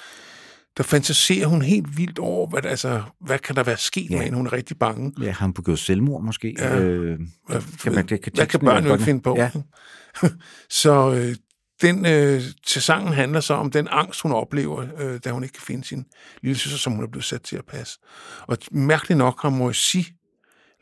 Der 0.77 0.83
fantaserer 0.83 1.47
hun 1.47 1.63
helt 1.63 1.99
vildt 1.99 2.19
over, 2.19 2.49
hvad, 2.51 2.65
altså, 2.67 3.03
hvad 3.27 3.39
kan 3.39 3.57
der 3.57 3.63
være 3.63 3.77
sket 3.77 4.11
Ja. 4.11 4.17
med 4.17 4.25
hende. 4.25 4.37
Hun 4.37 4.47
er 4.47 4.53
rigtig 4.53 4.79
bange. 4.79 5.13
Ja, 5.23 5.31
han 5.31 5.53
begået 5.53 5.79
selvmord 5.79 6.23
måske. 6.23 6.55
Ja. 6.59 6.81
Øh, 6.81 7.19
Hvad, 7.49 7.63
kan 7.83 7.95
man- 7.95 8.07
det 8.07 8.23
kan 8.23 8.33
hvad 8.35 8.47
kan 8.47 8.61
børn 8.61 8.85
jo 8.87 8.93
ikke 8.93 9.05
finde 9.05 9.21
på? 9.23 9.35
Ja. 9.39 9.51
så 10.83 11.15
øh, 11.15 11.35
den 11.83 12.07
øh, 12.07 12.43
til 12.67 12.83
sangen 12.83 13.13
handler 13.13 13.41
så 13.41 13.55
om 13.55 13.71
den 13.71 13.89
angst, 13.91 14.21
hun 14.21 14.33
oplever, 14.33 14.87
øh, 14.99 15.21
da 15.25 15.31
hun 15.31 15.43
ikke 15.43 15.53
kan 15.53 15.63
finde 15.63 15.85
sin 15.85 16.05
lille 16.43 16.59
søster, 16.59 16.79
som 16.79 16.93
hun 16.93 17.05
er 17.05 17.09
blevet 17.09 17.25
sat 17.25 17.43
til 17.43 17.57
at 17.57 17.65
passe. 17.65 17.99
Og 18.47 18.59
mærkeligt 18.71 19.19
nok 19.19 19.43
har 19.43 19.51
Morrissey 19.51 20.05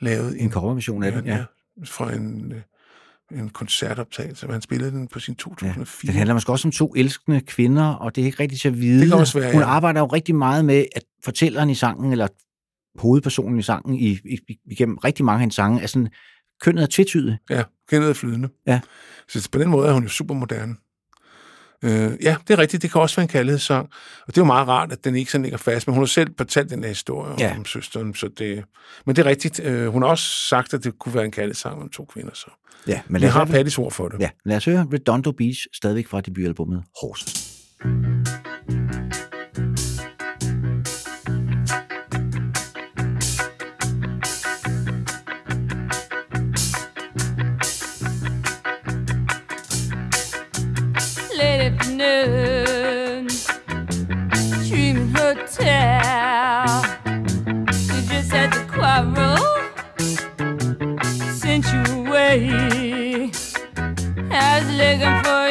lavet 0.01 0.43
en 0.43 0.53
coverversion 0.53 1.03
af 1.03 1.13
den, 1.13 1.27
ja. 1.27 1.45
fra 1.85 2.13
en, 2.13 2.53
øh, 2.53 3.39
en 3.39 3.49
koncertoptagelse, 3.49 4.47
hvor 4.47 4.53
han 4.53 4.63
spillede 4.63 4.91
den 4.91 5.09
på 5.09 5.21
sin 5.21 5.35
2004. 5.35 6.09
Den 6.09 6.19
handler 6.19 6.35
måske 6.35 6.53
også 6.53 6.69
om 6.69 6.73
to 6.73 6.95
elskende 6.97 7.41
kvinder, 7.41 7.87
og 7.87 8.17
det 8.17 8.23
er 8.23 8.27
ikke 8.27 8.43
rigtig 8.43 8.61
til 8.61 8.69
at 8.69 8.81
vide. 8.81 9.01
Det 9.01 9.09
kan 9.09 9.19
også 9.19 9.39
være, 9.39 9.53
Hun 9.53 9.61
ja. 9.61 9.67
arbejder 9.67 10.01
jo 10.01 10.07
rigtig 10.07 10.35
meget 10.35 10.65
med, 10.65 10.85
at 10.97 11.03
fortælleren 11.25 11.71
i 11.71 11.75
sangen, 11.75 12.13
eller 12.13 12.29
hovedpersonen 12.99 13.59
i 13.59 13.63
sangen, 13.63 13.95
i, 13.95 14.19
i, 14.25 14.59
igennem 14.65 14.99
rigtig 14.99 15.25
mange 15.25 15.37
af 15.37 15.41
hendes 15.41 15.55
sange, 15.55 15.83
er 15.83 15.87
sådan, 15.87 16.09
kønnet 16.61 16.83
er 16.83 16.89
tvetydigt. 16.91 17.37
Ja, 17.51 17.63
kendet 17.89 18.11
er 18.11 18.15
flydende. 18.15 18.49
Ja. 18.67 18.81
Så 19.29 19.49
på 19.53 19.59
den 19.59 19.69
måde 19.69 19.89
er 19.89 19.93
hun 19.93 20.03
jo 20.03 20.09
super 20.09 20.35
moderne. 20.35 20.75
Øh, 21.85 22.13
ja, 22.23 22.37
det 22.49 22.55
er 22.55 22.59
rigtigt. 22.59 22.83
Det 22.83 22.93
kan 22.93 23.01
også 23.01 23.17
være 23.17 23.23
en 23.23 23.29
kærlighedssang. 23.29 23.89
Og 24.21 24.27
det 24.27 24.37
er 24.39 24.41
jo 24.41 24.45
meget 24.47 24.69
rart, 24.69 24.93
at 24.93 25.05
den 25.05 25.17
ikke 25.17 25.31
sådan 25.33 25.43
ligger 25.43 25.59
fast. 25.59 25.87
Men 25.87 25.95
hun 25.95 26.03
har 26.03 26.07
selv 26.07 26.31
fortalt 26.37 26.71
den 26.71 26.83
her 26.83 26.89
historie 26.89 27.35
Ja. 27.39 27.55
om 27.57 27.65
søsteren. 27.65 28.15
Så 28.15 28.29
det, 28.39 28.65
men 29.07 29.17
det 29.17 29.27
er 29.27 29.31
rigtigt. 29.31 29.61
Øh, 29.61 29.87
hun 29.89 30.03
har 30.03 30.09
også 30.09 30.25
sagt, 30.49 30.75
at 30.75 30.85
det 30.85 30.99
kunne 30.99 31.15
være 31.15 31.25
en 31.25 31.31
kærlighedssang 31.31 31.83
om 31.83 31.89
to 31.89 32.05
kvinder. 32.05 32.31
Så 32.35 32.47
Ja, 32.87 33.01
men 33.09 33.21
lad 33.21 33.29
os, 33.29 33.35
har 33.35 33.45
Pattys 33.45 33.79
ord 33.79 33.93
for 33.93 34.09
det. 34.09 34.21
ja, 34.21 34.31
lad 34.45 34.57
os 34.57 34.65
høre 34.65 34.87
Redondo 34.93 35.33
Beach, 35.33 35.67
stadigvæk 35.75 36.07
fra 36.07 36.21
debutalbummet 36.21 36.83
Horses. 37.03 37.57
late 37.85 39.00
was 64.63 64.73
looking 64.77 65.23
for 65.25 65.50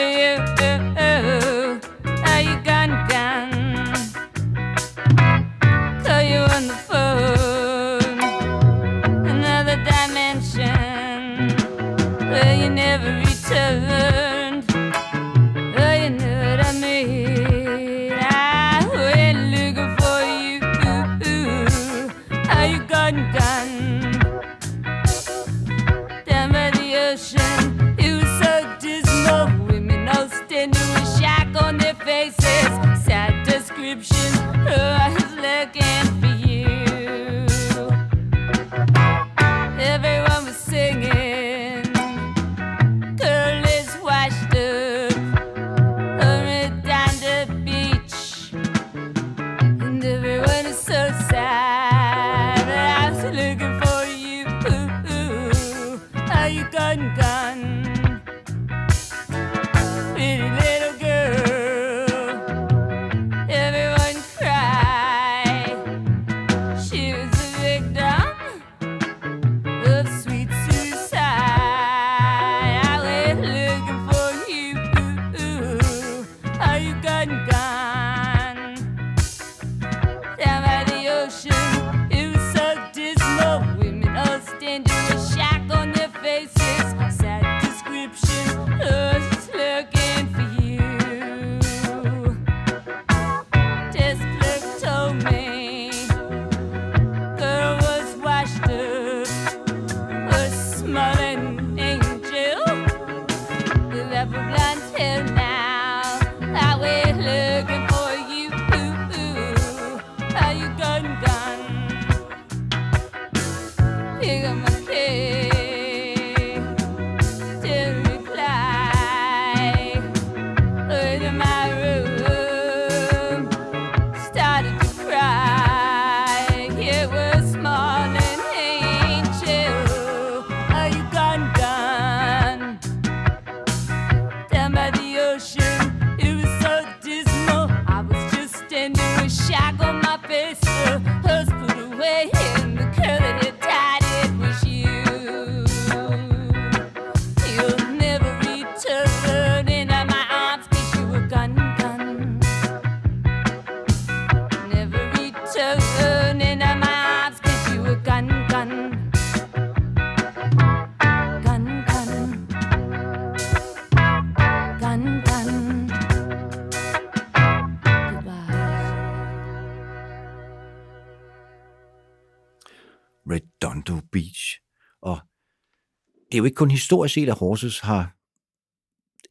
jo 176.40 176.46
ikke 176.46 176.56
kun 176.56 176.72
historisk 176.72 177.14
set, 177.14 177.30
at 177.30 177.36
Horses 177.36 177.80
har 177.80 178.16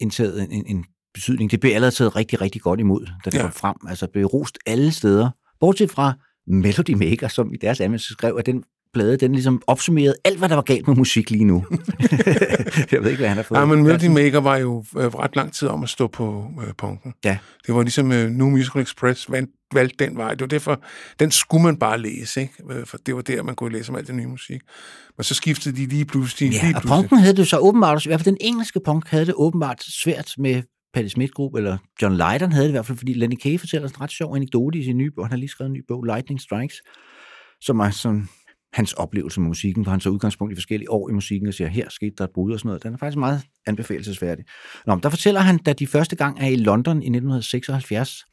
indtaget 0.01 0.43
en, 0.53 0.67
en, 0.67 0.85
betydning. 1.15 1.51
Det 1.51 1.61
blev 1.61 1.73
allerede 1.75 1.95
taget 1.95 2.17
rigtig, 2.17 2.41
rigtig 2.41 2.61
godt 2.63 2.81
imod, 2.81 3.07
da 3.25 3.31
det 3.31 3.35
Ja. 3.39 3.43
kom 3.43 3.53
frem. 3.53 3.77
Altså 3.89 4.07
det 4.07 4.13
blev 4.13 4.27
rost 4.27 4.59
alle 4.67 4.93
steder. 4.93 5.31
Bortset 5.61 5.91
fra 5.91 6.13
Melody 6.47 6.91
Maker, 6.91 7.29
som 7.29 7.55
i 7.55 7.57
deres 7.57 7.81
anmeldelse 7.81 8.13
skrev, 8.13 8.37
at 8.39 8.47
den 8.47 8.65
plade, 8.95 9.17
den 9.17 9.33
ligesom 9.33 9.63
opsummerede 9.67 10.15
alt, 10.25 10.39
hvad 10.39 10.49
der 10.49 10.55
var 10.55 10.63
galt 10.63 10.87
med 10.89 10.97
musik 10.97 11.31
lige 11.31 11.45
nu. 11.45 11.65
jeg 12.93 13.03
ved 13.03 13.11
ikke, 13.11 13.17
hvad 13.17 13.29
han 13.29 13.37
har 13.37 13.43
fået. 13.43 13.59
Ja, 13.59 13.65
men 13.65 13.83
Melody 13.83 14.07
Maker 14.07 14.41
var 14.41 14.57
jo 14.57 14.85
øh, 14.97 15.07
ret 15.07 15.37
lang 15.37 15.53
tid 15.53 15.69
om 15.69 15.83
at 15.83 15.89
stå 15.89 16.07
på 16.07 16.51
øh, 16.67 16.75
punken. 16.79 17.15
Ja. 17.25 17.39
Det 17.67 17.75
var 17.75 17.83
ligesom 17.83 18.13
øh, 18.13 18.31
New 18.31 18.49
Musical 18.49 18.83
Express 18.83 19.31
valg, 19.31 19.49
valgte 19.75 20.05
den 20.05 20.17
vej. 20.17 20.31
Det 20.31 20.41
var 20.41 20.47
derfor, 20.47 20.83
den 21.21 21.31
skulle 21.31 21.63
man 21.63 21.77
bare 21.77 21.99
læse, 22.01 22.41
ikke? 22.41 22.55
Øh, 22.71 22.87
For 22.87 22.99
det 22.99 23.15
var 23.15 23.23
der, 23.23 23.43
man 23.43 23.55
kunne 23.55 23.73
læse 23.73 23.91
om 23.91 23.97
alt 23.97 24.07
det 24.07 24.15
nye 24.15 24.27
musik. 24.27 24.61
Men 25.17 25.25
så 25.25 25.35
skiftede 25.35 25.77
de 25.77 25.87
lige 25.87 26.05
pludselig. 26.05 26.53
Ja, 26.53 26.61
lige 26.63 26.77
og 26.77 26.83
pludselig. 26.83 26.89
punken 26.97 27.19
havde 27.19 27.37
det 27.37 27.49
så 27.49 27.59
åbenbart, 27.59 28.05
i 28.07 28.09
hvert 28.09 28.21
fald 28.21 28.35
den 28.35 28.37
engelske 28.41 28.81
punk 28.85 29.09
havde 29.09 29.27
det 29.27 29.35
åbenbart 29.37 29.83
svært 29.83 30.33
med 30.39 30.63
Patti 30.95 31.09
Smith 31.11 31.33
Group, 31.33 31.55
eller 31.55 31.79
John 32.03 32.15
Lydon 32.15 32.53
havde 32.53 32.65
det 32.65 32.71
i 32.71 32.73
hvert 32.73 32.87
fald, 32.87 32.99
fordi 32.99 33.13
Lenny 33.13 33.37
Kaye 33.37 33.59
fortæller 33.59 33.89
en 33.89 34.01
ret 34.01 34.11
sjov 34.11 34.37
anekdote 34.37 34.79
i 34.79 34.85
sin 34.85 34.97
nye 34.97 35.11
bog. 35.17 35.25
Han 35.25 35.31
har 35.31 35.37
lige 35.37 35.49
skrevet 35.49 35.69
en 35.69 35.73
ny 35.73 35.85
bog, 35.89 36.05
Lightning 36.05 36.41
Strikes, 36.41 36.77
som 37.61 37.81
er 37.81 37.91
sådan 37.91 38.29
hans 38.73 38.93
oplevelse 38.93 39.41
med 39.41 39.49
musikken, 39.49 39.83
hvor 39.83 39.91
han 39.91 40.01
så 40.01 40.11
udgangspunkt 40.11 40.53
i 40.53 40.57
forskellige 40.57 40.91
år 40.91 41.11
i 41.11 41.13
musikken 41.13 41.49
og 41.49 41.55
siger, 41.55 41.69
her 41.69 41.89
skete 41.91 42.13
der 42.19 42.25
et 42.25 42.31
brud 42.35 42.53
og 42.53 42.59
sådan 42.59 42.69
noget. 42.69 42.83
Den 42.83 42.95
er 42.95 42.99
faktisk 42.99 43.19
meget 43.19 43.43
anbefalesværdig. 43.67 44.45
Nå, 44.87 44.95
men 44.95 45.03
der 45.03 45.09
fortæller 45.09 45.41
han, 45.41 45.59
da 45.59 45.73
de 45.73 45.87
første 45.87 46.17
gang 46.17 46.41
er 46.41 46.47
i 46.47 46.57
London 46.57 46.97
i 46.97 47.07
1976, 47.11 48.25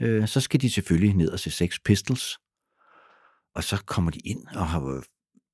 øh, 0.00 0.28
så 0.28 0.40
skal 0.40 0.60
de 0.60 0.70
selvfølgelig 0.70 1.14
ned 1.14 1.30
og 1.30 1.40
se 1.40 1.50
Sex 1.50 1.78
Pistols. 1.84 2.38
Og 3.54 3.64
så 3.64 3.82
kommer 3.86 4.10
de 4.10 4.18
ind 4.18 4.46
og 4.46 4.66
har, 4.66 4.96
øh, 4.96 5.02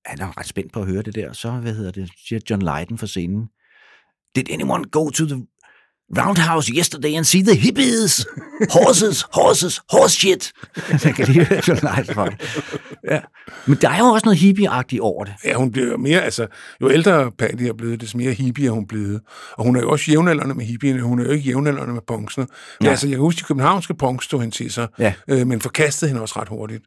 han 0.05 0.21
er 0.21 0.39
ret 0.39 0.47
spændt 0.47 0.73
på 0.73 0.81
at 0.81 0.87
høre 0.87 1.03
det 1.03 1.15
der. 1.15 1.33
Så, 1.33 1.51
hvad 1.51 1.75
hedder 1.75 1.91
det, 1.91 2.11
siger 2.27 2.41
John 2.51 2.63
Lydon 2.63 2.99
fra 2.99 3.07
scenen. 3.07 3.49
Did 4.37 4.51
anyone 4.51 4.85
go 4.85 5.11
to 5.11 5.25
the 5.27 5.47
roundhouse 6.19 6.73
yesterday 6.77 7.17
and 7.17 7.25
see 7.25 7.43
the 7.43 7.55
hippies? 7.55 8.27
Horses, 8.71 9.25
horses, 9.33 9.81
horse 9.93 10.17
shit. 10.17 10.53
Jeg 11.05 11.15
kan 11.15 11.27
lige 11.27 11.45
høre 11.45 11.61
John 11.69 11.81
Lydon 11.83 12.15
fra 12.15 12.27
det. 12.29 12.61
Ja. 13.11 13.21
Men 13.67 13.79
der 13.81 13.89
er 13.91 13.99
jo 13.99 14.05
også 14.05 14.27
noget 14.27 14.39
hippie-agtigt 14.39 15.01
over 15.01 15.25
det. 15.25 15.35
Ja, 15.45 15.55
hun 15.55 15.73
bliver 15.73 15.97
mere, 15.97 16.21
altså, 16.23 16.47
jo 16.81 16.91
ældre 16.91 17.31
Patty 17.39 17.63
er 17.65 17.73
blevet, 17.73 18.01
des 18.01 18.15
mere 18.15 18.33
hippie 18.33 18.67
er 18.67 18.71
hun 18.71 18.87
blevet. 18.87 19.21
Og 19.53 19.65
hun 19.65 19.77
er 19.77 19.81
jo 19.81 19.91
også 19.91 20.11
jævnaldrende 20.11 20.55
med 20.55 20.65
hippierne, 20.65 21.03
hun 21.03 21.21
er 21.21 21.25
jo 21.25 21.31
ikke 21.31 21.45
jævnaldrende 21.49 21.95
med 21.95 22.03
punksene. 22.07 22.47
Men 22.47 22.85
Nej. 22.85 22.91
altså, 22.91 23.07
jeg 23.07 23.13
kan 23.17 23.21
huske, 23.21 23.39
de 23.39 23.45
københavnske 23.45 23.95
punks 23.95 24.25
stod 24.25 24.41
hen 24.41 24.51
til 24.51 24.73
sig, 24.73 24.89
Ja. 24.99 25.13
øh, 25.29 25.47
men 25.47 25.61
forkastede 25.61 26.09
hende 26.09 26.23
også 26.23 26.41
ret 26.41 26.49
hurtigt. 26.49 26.85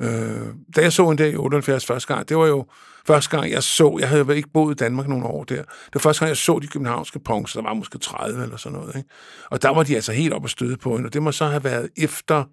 Øh, 0.00 0.46
da 0.76 0.80
jeg 0.80 0.92
så 0.92 1.10
en 1.10 1.16
dag 1.16 1.32
i 1.32 1.36
78 1.36 1.86
første 1.86 2.14
gang, 2.14 2.28
det 2.28 2.36
var 2.36 2.46
jo 2.46 2.66
første 3.06 3.30
gang, 3.38 3.50
jeg 3.50 3.62
så, 3.62 3.96
jeg 4.00 4.08
havde 4.08 4.24
jo 4.26 4.30
ikke 4.30 4.48
boet 4.54 4.74
i 4.74 4.76
Danmark 4.84 5.08
nogle 5.08 5.24
år 5.26 5.44
der, 5.44 5.56
det 5.56 5.94
var 5.94 5.98
første 6.00 6.20
gang, 6.20 6.28
jeg 6.28 6.36
så 6.36 6.58
de 6.58 6.66
københavnske 6.66 7.18
punks, 7.24 7.52
der 7.52 7.62
var 7.62 7.74
måske 7.74 7.98
30 7.98 8.42
eller 8.42 8.56
sådan 8.56 8.78
noget, 8.78 8.96
ikke? 8.96 9.08
Og 9.50 9.62
der 9.62 9.68
var 9.68 9.82
de 9.82 9.94
altså 9.94 10.12
helt 10.12 10.32
op 10.32 10.44
at 10.44 10.50
støde 10.50 10.76
på 10.76 10.96
hende, 10.96 11.06
og 11.08 11.12
det 11.12 11.22
må 11.22 11.32
så 11.32 11.44
have 11.46 11.64
været 11.64 11.88
efter, 11.96 12.44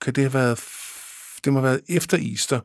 kan 0.00 0.12
det 0.14 0.24
have 0.24 0.34
været, 0.34 0.60
det 1.44 1.52
må 1.52 1.58
have 1.58 1.68
været 1.68 1.80
efter 1.88 2.18
Easter, 2.30 2.60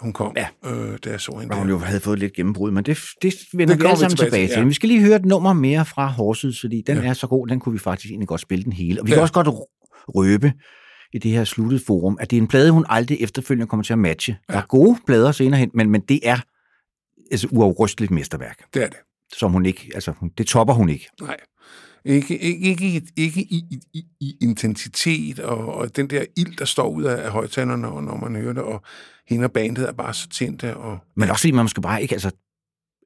hun 0.00 0.12
kom, 0.12 0.32
Ja. 0.36 0.48
øh, 0.70 0.98
da 1.04 1.10
jeg 1.10 1.20
så 1.20 1.38
hende 1.40 1.56
hun 1.56 1.68
jo 1.68 1.78
havde 1.78 2.00
fået 2.00 2.18
lidt 2.18 2.32
gennembrud, 2.32 2.70
men 2.70 2.84
det, 2.84 2.98
det 3.22 3.34
vender 3.52 3.74
Det 3.74 3.82
vi 3.82 3.86
alle 3.88 3.98
sammen 3.98 4.16
tilbage 4.16 4.30
tilbage 4.30 4.48
til, 4.48 4.58
ja. 4.58 4.64
Vi 4.66 4.74
skal 4.74 4.88
lige 4.88 5.00
høre 5.00 5.16
et 5.16 5.24
nummer 5.24 5.52
mere 5.52 5.84
fra 5.84 6.06
Horses, 6.06 6.60
fordi 6.60 6.82
den 6.86 6.96
Ja. 6.98 7.08
er 7.08 7.12
så 7.12 7.26
god, 7.26 7.46
den 7.46 7.60
kunne 7.60 7.72
vi 7.72 7.78
faktisk 7.78 8.10
egentlig 8.10 8.28
godt 8.28 8.40
spille 8.40 8.64
den 8.64 8.72
hele. 8.72 9.00
Og 9.00 9.06
vi 9.06 9.10
Ja. 9.10 9.14
kan 9.16 9.22
også 9.22 9.34
godt 9.34 9.48
røbe 10.08 10.52
i 11.12 11.18
det 11.18 11.30
her 11.30 11.44
sluttede 11.44 11.82
forum, 11.86 12.16
at 12.20 12.30
det 12.30 12.36
er 12.36 12.40
en 12.40 12.48
plade, 12.48 12.70
hun 12.70 12.84
aldrig 12.88 13.18
efterfølgende 13.20 13.66
kommer 13.66 13.84
til 13.84 13.92
at 13.92 13.98
matche. 13.98 14.38
Der 14.48 14.56
er 14.58 14.62
gode 14.68 14.98
plader 15.06 15.32
senere 15.32 15.60
hen, 15.60 15.70
men, 15.74 15.90
men 15.90 16.00
det 16.00 16.20
er 16.22 16.38
altså 17.30 17.48
uafrysteligt 17.50 18.10
mesterværk, 18.10 18.74
Det 18.74 18.82
er 18.82 18.86
det. 18.88 18.96
som 19.32 19.52
hun 19.52 19.66
ikke, 19.66 19.90
altså 19.94 20.12
hun- 20.16 20.32
det 20.38 20.46
topper 20.46 20.74
hun 20.74 20.88
ikke. 20.88 21.08
Nej. 21.20 21.36
Ikke, 22.04 22.38
ikke, 22.38 22.68
ikke, 22.70 22.86
i- 22.88 23.08
ikke 23.16 23.40
i, 23.40 23.64
i, 23.94 24.04
i, 24.20 24.36
intensitet 24.42 25.38
og, 25.38 25.74
og 25.74 25.96
den 25.96 26.10
der 26.10 26.24
ild, 26.36 26.56
der 26.56 26.64
står 26.64 26.88
ud 26.88 27.02
af, 27.02 27.24
af 27.24 27.30
højtalerne, 27.30 27.82
når, 27.82 28.00
når 28.00 28.16
man 28.16 28.36
hører 28.36 28.52
det, 28.52 28.62
og 28.62 28.82
hende 29.28 29.44
og 29.44 29.52
bandet 29.52 29.88
er 29.88 29.92
bare 29.92 30.14
så 30.14 30.28
tændte. 30.28 30.76
Og, 30.76 30.98
Men 31.16 31.30
også 31.30 31.40
fordi 31.42 31.52
man 31.52 31.64
måske 31.64 31.80
bare 31.80 32.02
ikke, 32.02 32.12
altså 32.12 32.30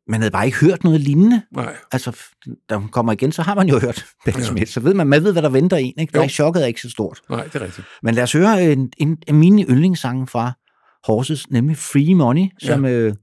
man 0.08 0.20
havde 0.20 0.30
bare 0.30 0.46
ikke 0.46 0.58
hørt 0.58 0.84
noget 0.84 1.00
lignende. 1.00 1.42
nej, 1.52 1.74
Altså, 1.92 2.16
da 2.70 2.76
hun 2.76 2.88
kommer 2.88 3.12
igen, 3.12 3.32
så 3.32 3.42
har 3.42 3.54
man 3.54 3.68
jo 3.68 3.78
hørt 3.80 4.04
Patti 4.24 4.40
Ja. 4.40 4.46
Smith, 4.46 4.70
så 4.70 4.80
ved 4.80 4.94
man, 4.94 5.06
man 5.06 5.24
ved, 5.24 5.32
hvad 5.32 5.42
der 5.42 5.48
venter 5.48 5.76
en. 5.76 5.92
Ikke? 5.98 6.10
Der 6.12 6.18
Jo. 6.18 6.24
er 6.24 6.28
chokket 6.28 6.62
er 6.62 6.66
ikke 6.66 6.80
så 6.80 6.90
stort. 6.90 7.20
nej, 7.30 7.44
det 7.44 7.54
er 7.54 7.60
rigtigt. 7.64 7.86
Men 8.02 8.14
lad 8.14 8.22
os 8.22 8.32
høre 8.32 8.72
en, 8.72 8.92
en 8.98 9.16
af 9.28 9.34
mine 9.34 9.62
yndlingssange 9.64 10.26
fra 10.26 10.52
Horses, 11.06 11.50
nemlig 11.50 11.76
Free 11.76 12.14
Money, 12.14 12.46
som 12.58 12.84
øh, 12.84 13.14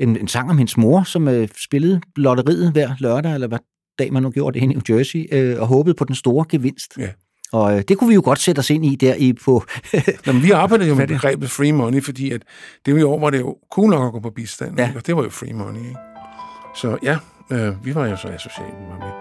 en, 0.00 0.16
en 0.16 0.28
sang 0.28 0.50
om 0.50 0.58
hendes 0.58 0.76
mor, 0.76 1.02
som 1.02 1.28
øh, 1.28 1.48
spillede 1.64 2.00
lotteriet 2.16 2.72
hver 2.72 2.90
lørdag, 2.98 3.34
eller 3.34 3.48
hvad 3.48 3.58
dag 3.98 4.12
man 4.12 4.22
nu 4.22 4.30
gjorde 4.30 4.54
det 4.60 4.64
i 4.64 4.66
New 4.66 4.80
Jersey, 4.98 5.26
øh, 5.32 5.60
og 5.60 5.66
håbede 5.66 5.94
på 5.94 6.04
den 6.04 6.14
store 6.14 6.44
gevinst. 6.48 6.92
Ja. 6.98 7.08
Og 7.52 7.76
øh, 7.76 7.82
det 7.88 7.98
kunne 7.98 8.08
vi 8.08 8.14
jo 8.14 8.22
godt 8.24 8.38
sætte 8.38 8.58
os 8.58 8.70
ind 8.70 8.84
i 8.86 8.94
der 8.96 9.14
i 9.14 9.32
på... 9.32 9.64
Jamen, 10.26 10.42
vi 10.42 10.50
arbejdede 10.50 10.88
jo 10.88 10.94
med 10.94 11.06
begrebet 11.06 11.50
free 11.50 11.72
money, 11.72 12.02
fordi 12.02 12.30
at 12.30 12.42
det 12.86 12.94
var 12.94 13.00
i 13.00 13.02
år, 13.02 13.18
hvor 13.18 13.30
det 13.30 13.40
jo 13.40 13.56
cool 13.72 13.90
nok 13.90 14.06
at 14.06 14.12
gå 14.12 14.20
på 14.20 14.30
bistand, 14.30 14.78
Ja. 14.78 14.84
ja. 14.86 14.92
og 14.96 15.06
det 15.06 15.16
var 15.16 15.22
jo 15.22 15.30
free 15.30 15.52
money. 15.52 15.80
Ikke? 15.80 15.96
Så 16.74 16.98
ja, 17.02 17.18
øh, 17.50 17.84
vi 17.84 17.94
var 17.94 18.06
jo 18.06 18.16
så 18.16 18.28
associeret 18.28 18.74
med. 18.88 19.12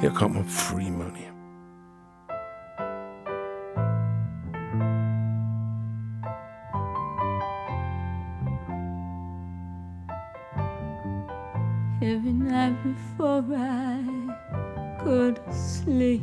Her 0.00 0.14
kommer 0.14 0.42
free 0.44 0.90
money. 0.90 1.32
every 12.02 12.32
night 12.32 12.76
before 12.82 13.44
I 13.54 14.02
to 15.04 15.52
sleep. 15.52 16.20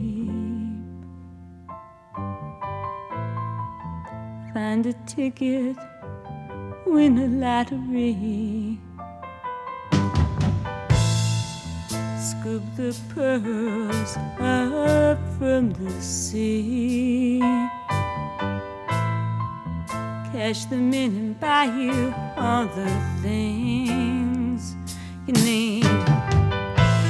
Find 4.54 4.86
a 4.86 4.94
ticket, 5.06 5.78
win 6.86 7.18
a 7.18 7.28
lottery. 7.28 8.78
Scoop 12.30 12.62
the 12.76 12.96
pearls 13.16 14.16
up 14.40 15.18
from 15.40 15.74
the 15.74 15.90
sea. 16.00 17.40
Cash 20.32 20.66
them 20.66 20.94
in 20.94 21.16
and 21.18 21.40
buy 21.40 21.66
you 21.66 22.14
all 22.38 22.68
the 22.68 22.90
things 23.24 24.76
you 25.26 25.34
need. 25.44 25.86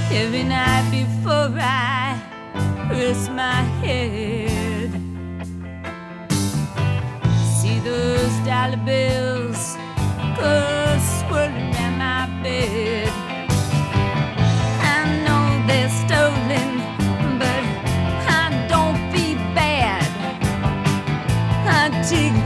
Every 0.09 0.43
night 0.43 0.88
before 0.89 1.51
I 1.59 2.17
rest 2.89 3.30
my 3.32 3.61
head, 3.84 4.91
see 7.59 7.80
those 7.80 8.36
dollar 8.47 8.82
bills 8.86 9.76
go 10.38 10.97
swirling 11.20 11.68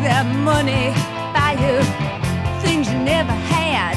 that 0.03 0.25
money, 0.51 0.91
buy 1.33 1.53
you 1.63 1.79
things 2.61 2.91
you 2.91 2.99
never 2.99 3.31
had. 3.31 3.95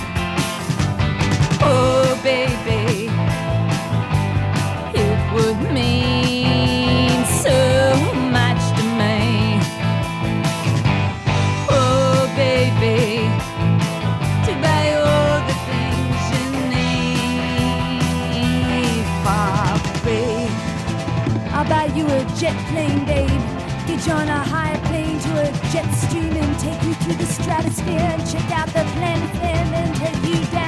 Oh, 1.60 2.18
baby, 2.22 3.10
it 4.94 5.18
would 5.34 5.58
mean 5.72 7.24
so 7.42 7.58
much 8.30 8.62
to 8.76 8.84
me. 9.00 9.58
Oh, 11.68 12.30
baby, 12.36 13.26
to 14.46 14.52
buy 14.62 14.84
all 15.02 15.38
the 15.50 15.56
things 15.68 16.20
you 16.32 16.46
need 16.76 17.96
for. 19.24 19.58
I'll 21.54 21.68
buy 21.68 21.86
you 21.96 22.06
a 22.06 22.22
jet 22.38 22.56
plane, 22.70 23.04
babe. 23.04 23.44
Get 23.88 24.06
you 24.06 24.12
on 24.12 24.28
a 24.28 24.40
high 24.54 24.75
out 28.56 28.66
the 28.68 28.84
planets 28.94 29.38
and 29.42 29.94
take 29.96 30.24
you 30.24 30.44
down 30.46 30.65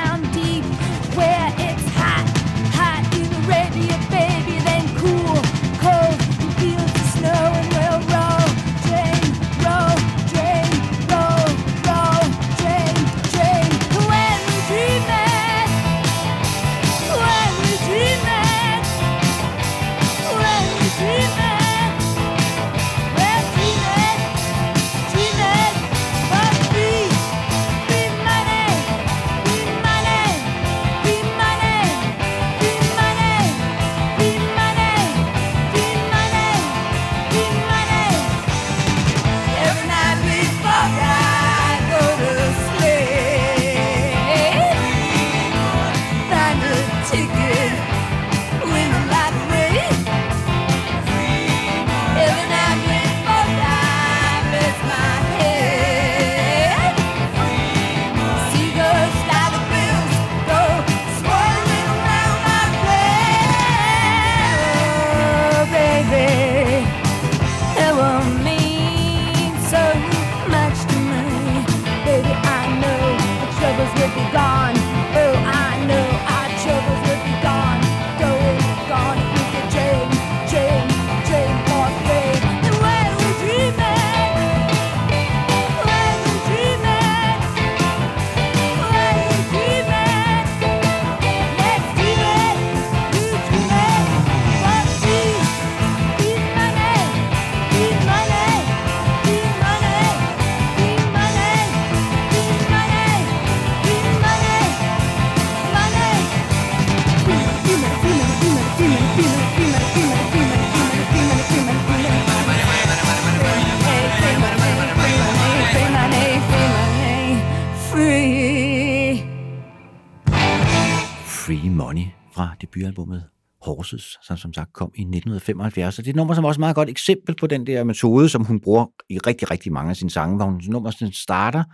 Horses, 123.91 124.19
som 124.23 124.37
som 124.37 124.53
sagt 124.53 124.73
kom 124.73 124.91
i 124.95 125.01
1975. 125.01 125.99
Og 125.99 126.05
det 126.05 126.11
er 126.11 126.13
et 126.13 126.17
nummer, 126.17 126.35
som 126.35 126.45
er 126.45 126.49
også 126.49 126.59
et 126.59 126.61
meget 126.61 126.75
godt 126.75 126.89
eksempel 126.89 127.35
på 127.35 127.47
den 127.47 127.67
der 127.67 127.85
metode, 127.85 128.29
som 128.29 128.45
hun 128.45 128.61
bruger 128.61 128.87
i 129.09 129.19
rigtig, 129.19 129.51
rigtig 129.51 129.73
mange 129.73 129.91
af 129.91 129.97
sine 129.97 130.11
sange, 130.11 130.37
hvor 130.37 130.45
hun 130.45 130.63
nummer 130.69 130.91
sådan 130.91 131.13
starter 131.13 131.65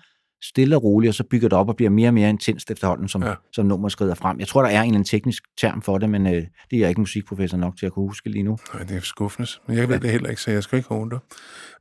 stille 0.42 0.76
og 0.76 0.82
roligt, 0.82 1.08
og 1.08 1.14
så 1.14 1.24
bygger 1.30 1.48
det 1.48 1.58
op 1.58 1.68
og 1.68 1.76
bliver 1.76 1.90
mere 1.90 2.08
og 2.08 2.14
mere 2.14 2.28
intenst 2.28 2.70
efterhånden, 2.70 3.08
som, 3.08 3.22
ja. 3.22 3.34
som 3.52 3.66
nummer 3.66 3.88
skrider 3.88 4.14
frem. 4.14 4.38
Jeg 4.38 4.48
tror, 4.48 4.62
der 4.62 4.68
er 4.68 4.80
en 4.80 4.86
eller 4.86 4.94
anden 4.94 5.04
teknisk 5.04 5.42
term 5.58 5.82
for 5.82 5.98
det, 5.98 6.10
men 6.10 6.26
øh, 6.26 6.32
det 6.32 6.46
er 6.72 6.78
jeg 6.78 6.88
ikke 6.88 7.00
musikprofessor 7.00 7.56
nok 7.56 7.76
til 7.76 7.86
at 7.86 7.92
kunne 7.92 8.08
huske 8.08 8.30
lige 8.30 8.42
nu. 8.42 8.58
Nej, 8.74 8.82
det 8.82 8.96
er 8.96 9.00
skuffende, 9.00 9.48
men 9.66 9.76
jeg 9.76 9.88
ved 9.88 9.96
ja. 9.96 10.02
det 10.02 10.10
heller 10.10 10.30
ikke, 10.30 10.42
så 10.42 10.50
jeg 10.50 10.62
skal 10.62 10.76
ikke 10.76 10.88
håbe 10.88 11.14
det. 11.14 11.20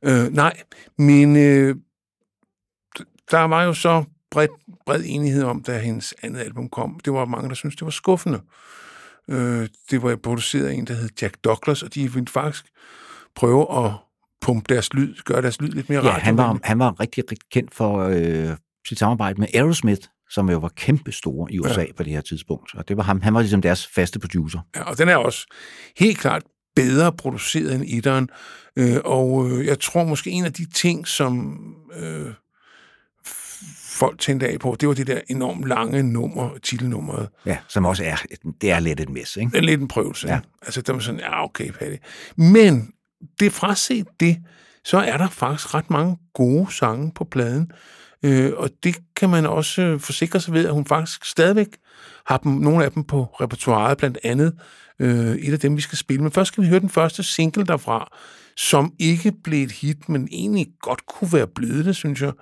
Øh, 0.02 0.32
nej, 0.32 0.56
men 0.98 1.36
øh, 1.36 1.76
der 3.30 3.42
var 3.42 3.64
jo 3.64 3.72
så 3.72 4.04
bred, 4.30 4.48
bred 4.86 5.02
enighed 5.04 5.42
om, 5.42 5.62
da 5.62 5.78
hendes 5.78 6.14
andet 6.22 6.40
album 6.40 6.68
kom. 6.68 7.00
Det 7.04 7.12
var 7.12 7.24
mange, 7.24 7.48
der 7.48 7.54
syntes, 7.54 7.76
det 7.76 7.84
var 7.84 7.90
skuffende. 7.90 8.40
Øh, 9.30 9.68
det 9.90 10.02
var 10.02 10.16
produceret 10.16 10.66
af 10.66 10.74
en, 10.74 10.86
der 10.86 10.94
hed 10.94 11.08
Jack 11.22 11.36
Douglas, 11.44 11.82
og 11.82 11.94
de 11.94 12.12
ville 12.12 12.28
faktisk 12.28 12.64
prøve 13.36 13.84
at 13.84 13.92
pumpe 14.40 14.74
deres 14.74 14.94
lyd, 14.94 15.14
gøre 15.24 15.42
deres 15.42 15.60
lyd 15.60 15.68
lidt 15.68 15.88
mere 15.88 16.06
ja, 16.06 16.10
han 16.10 16.36
var, 16.36 16.58
han 16.62 16.78
var 16.78 17.00
rigtig, 17.00 17.24
rigtig 17.24 17.38
kendt 17.52 17.74
for 17.74 17.98
øh, 17.98 18.56
sit 18.88 18.98
samarbejde 18.98 19.40
med 19.40 19.48
Aerosmith, 19.54 20.00
som 20.30 20.50
jo 20.50 20.58
var 20.58 20.68
kæmpe 20.68 21.12
store 21.12 21.52
i 21.52 21.58
USA 21.58 21.80
ja. 21.80 21.92
på 21.96 22.02
det 22.02 22.12
her 22.12 22.20
tidspunkt. 22.20 22.74
Og 22.74 22.88
det 22.88 22.96
var 22.96 23.02
ham, 23.02 23.20
han 23.20 23.34
var 23.34 23.40
ligesom 23.40 23.62
deres 23.62 23.86
faste 23.86 24.18
producer. 24.18 24.60
Ja, 24.76 24.82
og 24.82 24.98
den 24.98 25.08
er 25.08 25.16
også 25.16 25.46
helt 25.98 26.18
klart 26.18 26.42
bedre 26.76 27.12
produceret 27.12 27.74
end 27.74 27.84
etteren. 27.86 28.28
Øh, 28.76 28.96
og 29.04 29.50
øh, 29.50 29.66
jeg 29.66 29.80
tror 29.80 30.04
måske 30.04 30.30
en 30.30 30.44
af 30.44 30.52
de 30.52 30.70
ting, 30.70 31.08
som 31.08 31.58
øh, 31.96 32.26
folk 33.94 34.18
tændte 34.18 34.48
af 34.48 34.58
på, 34.60 34.76
det 34.80 34.88
var 34.88 34.94
det 34.94 35.06
der 35.06 35.20
enormt 35.28 35.68
lange 35.68 36.02
nummer, 36.02 36.50
titelnummeret. 36.62 37.28
Ja, 37.46 37.58
som 37.68 37.84
også 37.84 38.04
er, 38.04 38.16
det 38.60 38.70
er 38.70 38.80
lidt 38.80 39.00
et 39.00 39.08
mis, 39.08 39.36
ikke? 39.36 39.50
Det 39.50 39.58
er 39.58 39.62
lidt 39.62 39.80
en 39.80 39.88
prøvelse. 39.88 40.28
Ja. 40.28 40.40
Altså, 40.62 40.80
det 40.80 40.94
var 40.94 41.00
sådan, 41.00 41.20
ja, 41.20 41.44
okay, 41.44 41.70
Patty. 41.70 41.96
Men 42.36 42.92
det 43.40 43.52
fraset 43.52 44.06
det, 44.20 44.36
så 44.84 44.98
er 44.98 45.16
der 45.16 45.28
faktisk 45.28 45.74
ret 45.74 45.90
mange 45.90 46.16
gode 46.34 46.72
sange 46.72 47.12
på 47.14 47.24
pladen. 47.24 47.70
Øh, 48.22 48.52
og 48.56 48.70
det 48.82 48.96
kan 49.16 49.30
man 49.30 49.46
også 49.46 49.98
forsikre 49.98 50.40
sig 50.40 50.54
ved, 50.54 50.66
at 50.66 50.72
hun 50.72 50.86
faktisk 50.86 51.24
stadigvæk 51.24 51.68
har 52.26 52.36
dem, 52.36 52.52
nogle 52.52 52.84
af 52.84 52.92
dem 52.92 53.04
på 53.04 53.22
repertoireet, 53.40 53.98
blandt 53.98 54.18
andet 54.24 54.54
øh, 54.98 55.36
et 55.36 55.52
af 55.52 55.60
dem, 55.60 55.76
vi 55.76 55.80
skal 55.80 55.98
spille. 55.98 56.22
Men 56.22 56.32
først 56.32 56.48
skal 56.48 56.64
vi 56.64 56.68
høre 56.68 56.80
den 56.80 56.90
første 56.90 57.22
single 57.22 57.66
derfra, 57.66 58.16
som 58.56 58.92
ikke 58.98 59.32
blev 59.44 59.64
et 59.64 59.72
hit, 59.72 60.08
men 60.08 60.28
egentlig 60.32 60.66
godt 60.80 61.06
kunne 61.06 61.32
være 61.32 61.46
blevet 61.46 61.84
det, 61.84 61.96
synes 61.96 62.22
jeg. 62.22 62.32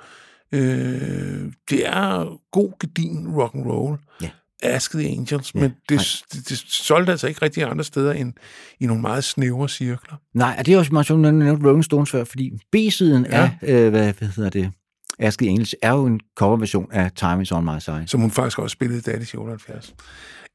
Øh, 0.53 1.53
det 1.71 1.87
er 1.87 2.39
god, 2.51 2.73
gedin 2.81 3.29
rock 3.29 3.55
and 3.55 3.67
roll. 3.67 3.99
Ja. 4.23 4.31
Ask 4.63 4.93
the 4.93 5.09
Angels, 5.09 5.55
ja, 5.55 5.61
men 5.61 5.75
det, 5.89 6.25
det, 6.33 6.49
det 6.49 6.59
solgte 6.59 7.13
altså 7.13 7.29
ikke 7.29 7.43
rigtig 7.43 7.63
andre 7.63 7.85
steder 7.85 8.13
end 8.13 8.33
i 8.81 8.87
nogle 8.87 9.03
meget 9.03 9.25
snævre 9.25 9.69
cirkler. 9.69 10.17
Nej, 10.35 10.57
og 10.59 10.67
det 10.67 10.75
er 10.75 10.79
også 10.79 10.93
meget 10.93 11.07
sjovt, 11.07 11.27
at 11.27 11.65
Rolling 11.65 11.85
Stones 11.85 12.11
før, 12.11 12.25
fordi 12.25 12.51
B-siden 12.73 13.27
ja. 13.27 13.51
af, 13.63 13.85
øh, 13.85 13.91
hvad, 13.91 14.13
hvad 14.13 14.29
hedder 14.29 14.51
det, 14.51 14.73
Ask 15.19 15.39
the 15.39 15.49
Angels, 15.49 15.75
er 15.83 15.93
jo 15.93 16.07
en 16.07 16.21
coverversion 16.37 16.93
af 16.93 17.13
Time 17.13 17.43
is 17.43 17.53
on 17.53 17.65
my 17.65 17.79
side. 17.81 18.05
Som 18.07 18.21
hun 18.21 18.31
faktisk 18.31 18.59
også 18.59 18.75
spillede 18.75 19.13
i 19.13 19.15
Daddy's 19.15 19.39
78. 19.39 19.95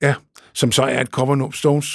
Ja, 0.01 0.15
som 0.53 0.71
så 0.71 0.83
er 0.83 1.01
et 1.01 1.07
covernummer, 1.07 1.51
Stones, 1.51 1.87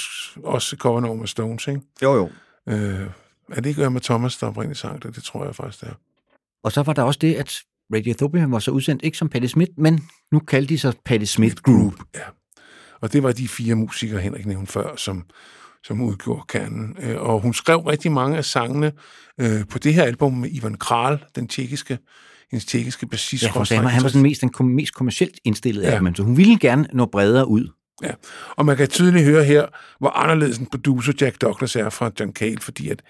også 0.43 0.75
covernummer 0.75 1.25
Stones, 1.25 1.67
ikke? 1.67 1.81
Jo, 2.01 2.15
jo. 2.15 2.29
Øh, 2.69 3.07
er 3.51 3.61
det 3.61 3.65
ikke 3.65 3.89
med 3.89 4.01
Thomas, 4.01 4.37
der 4.37 4.47
oprindeligt 4.47 4.79
sang 4.79 5.03
det? 5.03 5.15
Det 5.15 5.23
tror 5.23 5.45
jeg 5.45 5.55
faktisk, 5.55 5.81
det 5.81 5.89
er. 5.89 5.93
Og 6.63 6.71
så 6.71 6.83
var 6.83 6.93
der 6.93 7.03
også 7.03 7.19
det, 7.19 7.35
at 7.35 7.59
Radiothopia 7.95 8.45
var 8.45 8.59
så 8.59 8.71
udsendt 8.71 9.03
ikke 9.03 9.17
som 9.17 9.29
Patti 9.29 9.47
Smith, 9.47 9.71
men 9.77 10.03
nu 10.31 10.39
kaldte 10.39 10.73
de 10.73 10.79
sig 10.79 10.93
Patti 11.05 11.25
Smith 11.25 11.55
Group. 11.55 11.93
Ja. 12.15 12.19
Og 13.01 13.13
det 13.13 13.23
var 13.23 13.31
de 13.31 13.47
fire 13.47 13.75
musikere, 13.75 14.21
Henrik 14.21 14.45
nævnte 14.45 14.71
før, 14.71 14.95
som, 14.95 15.23
som 15.83 16.01
udgjorde 16.01 16.43
kernen. 16.47 16.95
Øh, 16.99 17.21
og 17.21 17.39
hun 17.41 17.53
skrev 17.53 17.79
rigtig 17.79 18.11
mange 18.11 18.37
af 18.37 18.45
sangene 18.45 18.91
øh, 19.39 19.67
på 19.69 19.79
det 19.79 19.93
her 19.93 20.03
album 20.03 20.33
med 20.33 20.49
Ivan 20.51 20.75
Kral, 20.75 21.23
den 21.35 21.47
tjekkiske, 21.47 21.97
hendes 22.51 22.65
tjekkiske 22.65 23.07
bassist. 23.07 23.43
Ja, 23.43 23.51
for 23.51 23.75
han, 23.75 23.85
han 23.85 24.03
var 24.03 24.09
sådan 24.09 24.21
mest, 24.21 24.41
den 24.41 24.49
kom, 24.49 24.65
mest 24.65 24.93
kommercielt 24.93 25.39
indstillet 25.43 25.83
ja. 25.83 25.91
af 25.91 25.99
dem, 25.99 26.15
så 26.15 26.23
hun 26.23 26.37
ville 26.37 26.59
gerne 26.59 26.87
nå 26.93 27.05
bredere 27.05 27.47
ud. 27.47 27.67
Ja, 28.03 28.11
og 28.49 28.65
man 28.65 28.77
kan 28.77 28.87
tydeligt 28.87 29.25
høre 29.25 29.43
her, 29.43 29.65
hvor 29.99 30.09
anderledes 30.09 30.57
en 30.57 30.65
producer 30.65 31.13
Jack 31.21 31.41
Douglas 31.41 31.75
er 31.75 31.89
fra 31.89 32.11
John 32.19 32.33
Cale, 32.33 32.59
fordi 32.61 32.89
at 32.89 33.01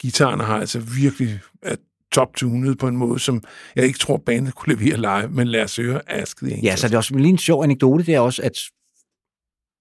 gitarerne 0.00 0.44
har 0.44 0.60
altså 0.60 0.80
virkelig 0.80 1.40
at 1.62 1.78
top-tunet 2.12 2.78
på 2.78 2.88
en 2.88 2.96
måde, 2.96 3.18
som 3.18 3.42
jeg 3.76 3.84
ikke 3.84 3.98
tror, 3.98 4.16
bandet 4.26 4.54
kunne 4.54 4.74
levere 4.74 4.96
live, 4.96 5.30
men 5.30 5.48
lad 5.48 5.62
os 5.62 5.76
høre 5.76 6.10
Ask 6.10 6.38
the 6.38 6.46
Angels. 6.46 6.64
Ja, 6.64 6.76
så 6.76 6.88
det 6.88 6.94
er 6.94 6.98
også 6.98 7.14
lige 7.14 7.28
en 7.28 7.38
sjov 7.38 7.64
anekdote, 7.64 8.06
det 8.06 8.14
er 8.14 8.20
også, 8.20 8.42
at 8.42 8.58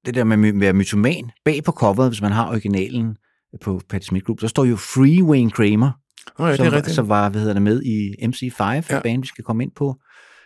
det 0.06 0.16
der 0.16 0.24
med 0.24 0.50
at 0.50 0.60
være 0.60 0.74
mytoman, 0.74 1.32
bag 1.46 1.64
på 1.64 1.72
coveret, 1.72 2.10
hvis 2.10 2.22
man 2.22 2.32
har 2.32 2.50
originalen 2.50 3.18
på 3.62 3.82
Patti 3.90 4.08
Smith 4.08 4.26
Group, 4.26 4.40
så 4.40 4.48
står 4.48 4.66
jo 4.66 4.76
Free 4.76 5.24
Wayne 5.24 5.52
Kramer, 5.52 5.92
oh 6.40 6.50
ja, 6.50 6.56
som, 6.56 6.66
det 6.66 6.74
er 6.74 6.78
rigtigt. 6.78 6.96
som 6.96 7.10
var 7.10 7.30
hvad 7.30 7.42
hedder 7.42 7.54
det, 7.54 7.62
med 7.62 7.84
i 7.84 8.26
MC5, 8.26 8.64
ja. 8.64 9.02
band, 9.02 9.22
vi 9.22 9.28
skal 9.28 9.44
komme 9.44 9.64
ind 9.64 9.72
på 9.76 9.96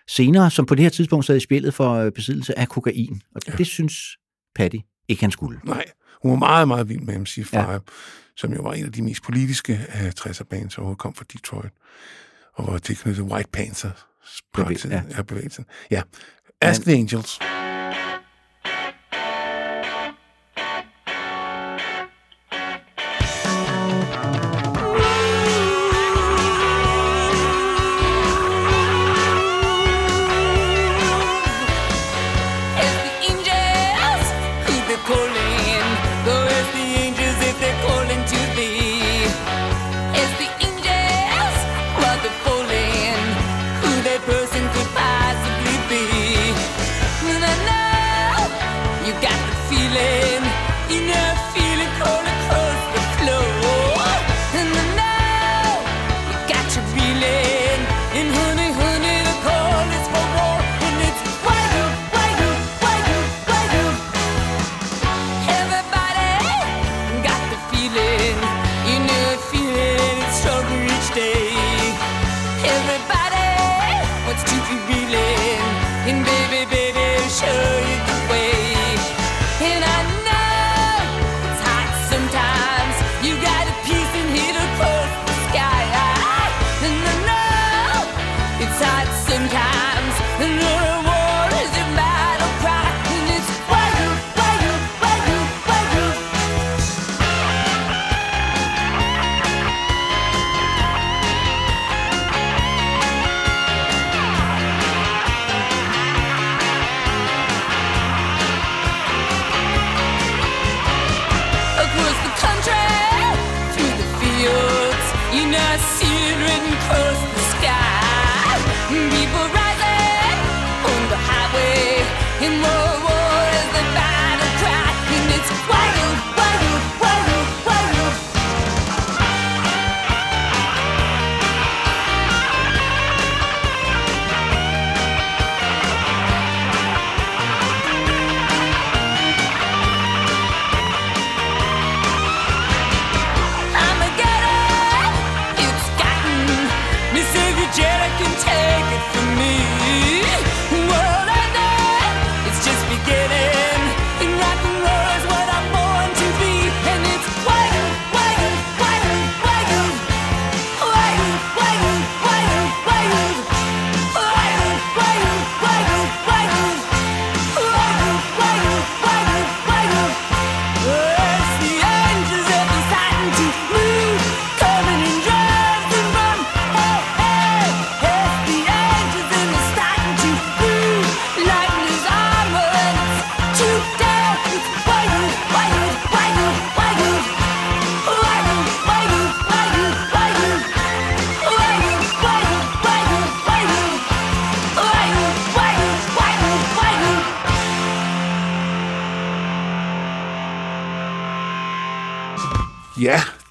senere, 0.09 0.51
som 0.51 0.65
på 0.65 0.75
det 0.75 0.83
her 0.83 0.89
tidspunkt 0.89 1.25
sad 1.25 1.35
i 1.35 1.39
spillet 1.39 1.73
for 1.73 1.93
øh, 1.93 2.11
besiddelse 2.11 2.59
af 2.59 2.69
kokain. 2.69 3.21
Og 3.35 3.41
ja. 3.47 3.53
det 3.53 3.67
synes 3.67 3.93
Patty 4.55 4.77
ikke, 5.07 5.23
han 5.23 5.31
skulle. 5.31 5.59
Nej, 5.65 5.85
hun 6.23 6.31
var 6.31 6.37
meget, 6.37 6.67
meget 6.67 6.89
vild 6.89 7.01
med 7.01 7.15
MC5. 7.15 7.57
Ja 7.57 7.77
som 8.35 8.53
jo 8.53 8.61
var 8.61 8.73
en 8.73 8.85
af 8.85 8.91
de 8.91 9.01
mest 9.01 9.23
politiske 9.23 9.79
uh, 9.89 10.07
60'er-bands, 10.07 10.75
der 10.75 10.79
overhovedet 10.79 10.99
kom 10.99 11.13
fra 11.13 11.25
Detroit, 11.33 11.71
og 12.53 12.73
var 12.73 12.77
tilknyttet 12.77 13.23
White 13.23 13.49
Panthers 13.49 14.05
bevægelsen. 14.53 14.91
Ja. 14.91 15.21
bevægelsen. 15.21 15.65
Ja. 15.91 16.01
Ask 16.61 16.85
Men, 16.85 16.93
the 16.93 16.99
Angels. 16.99 17.39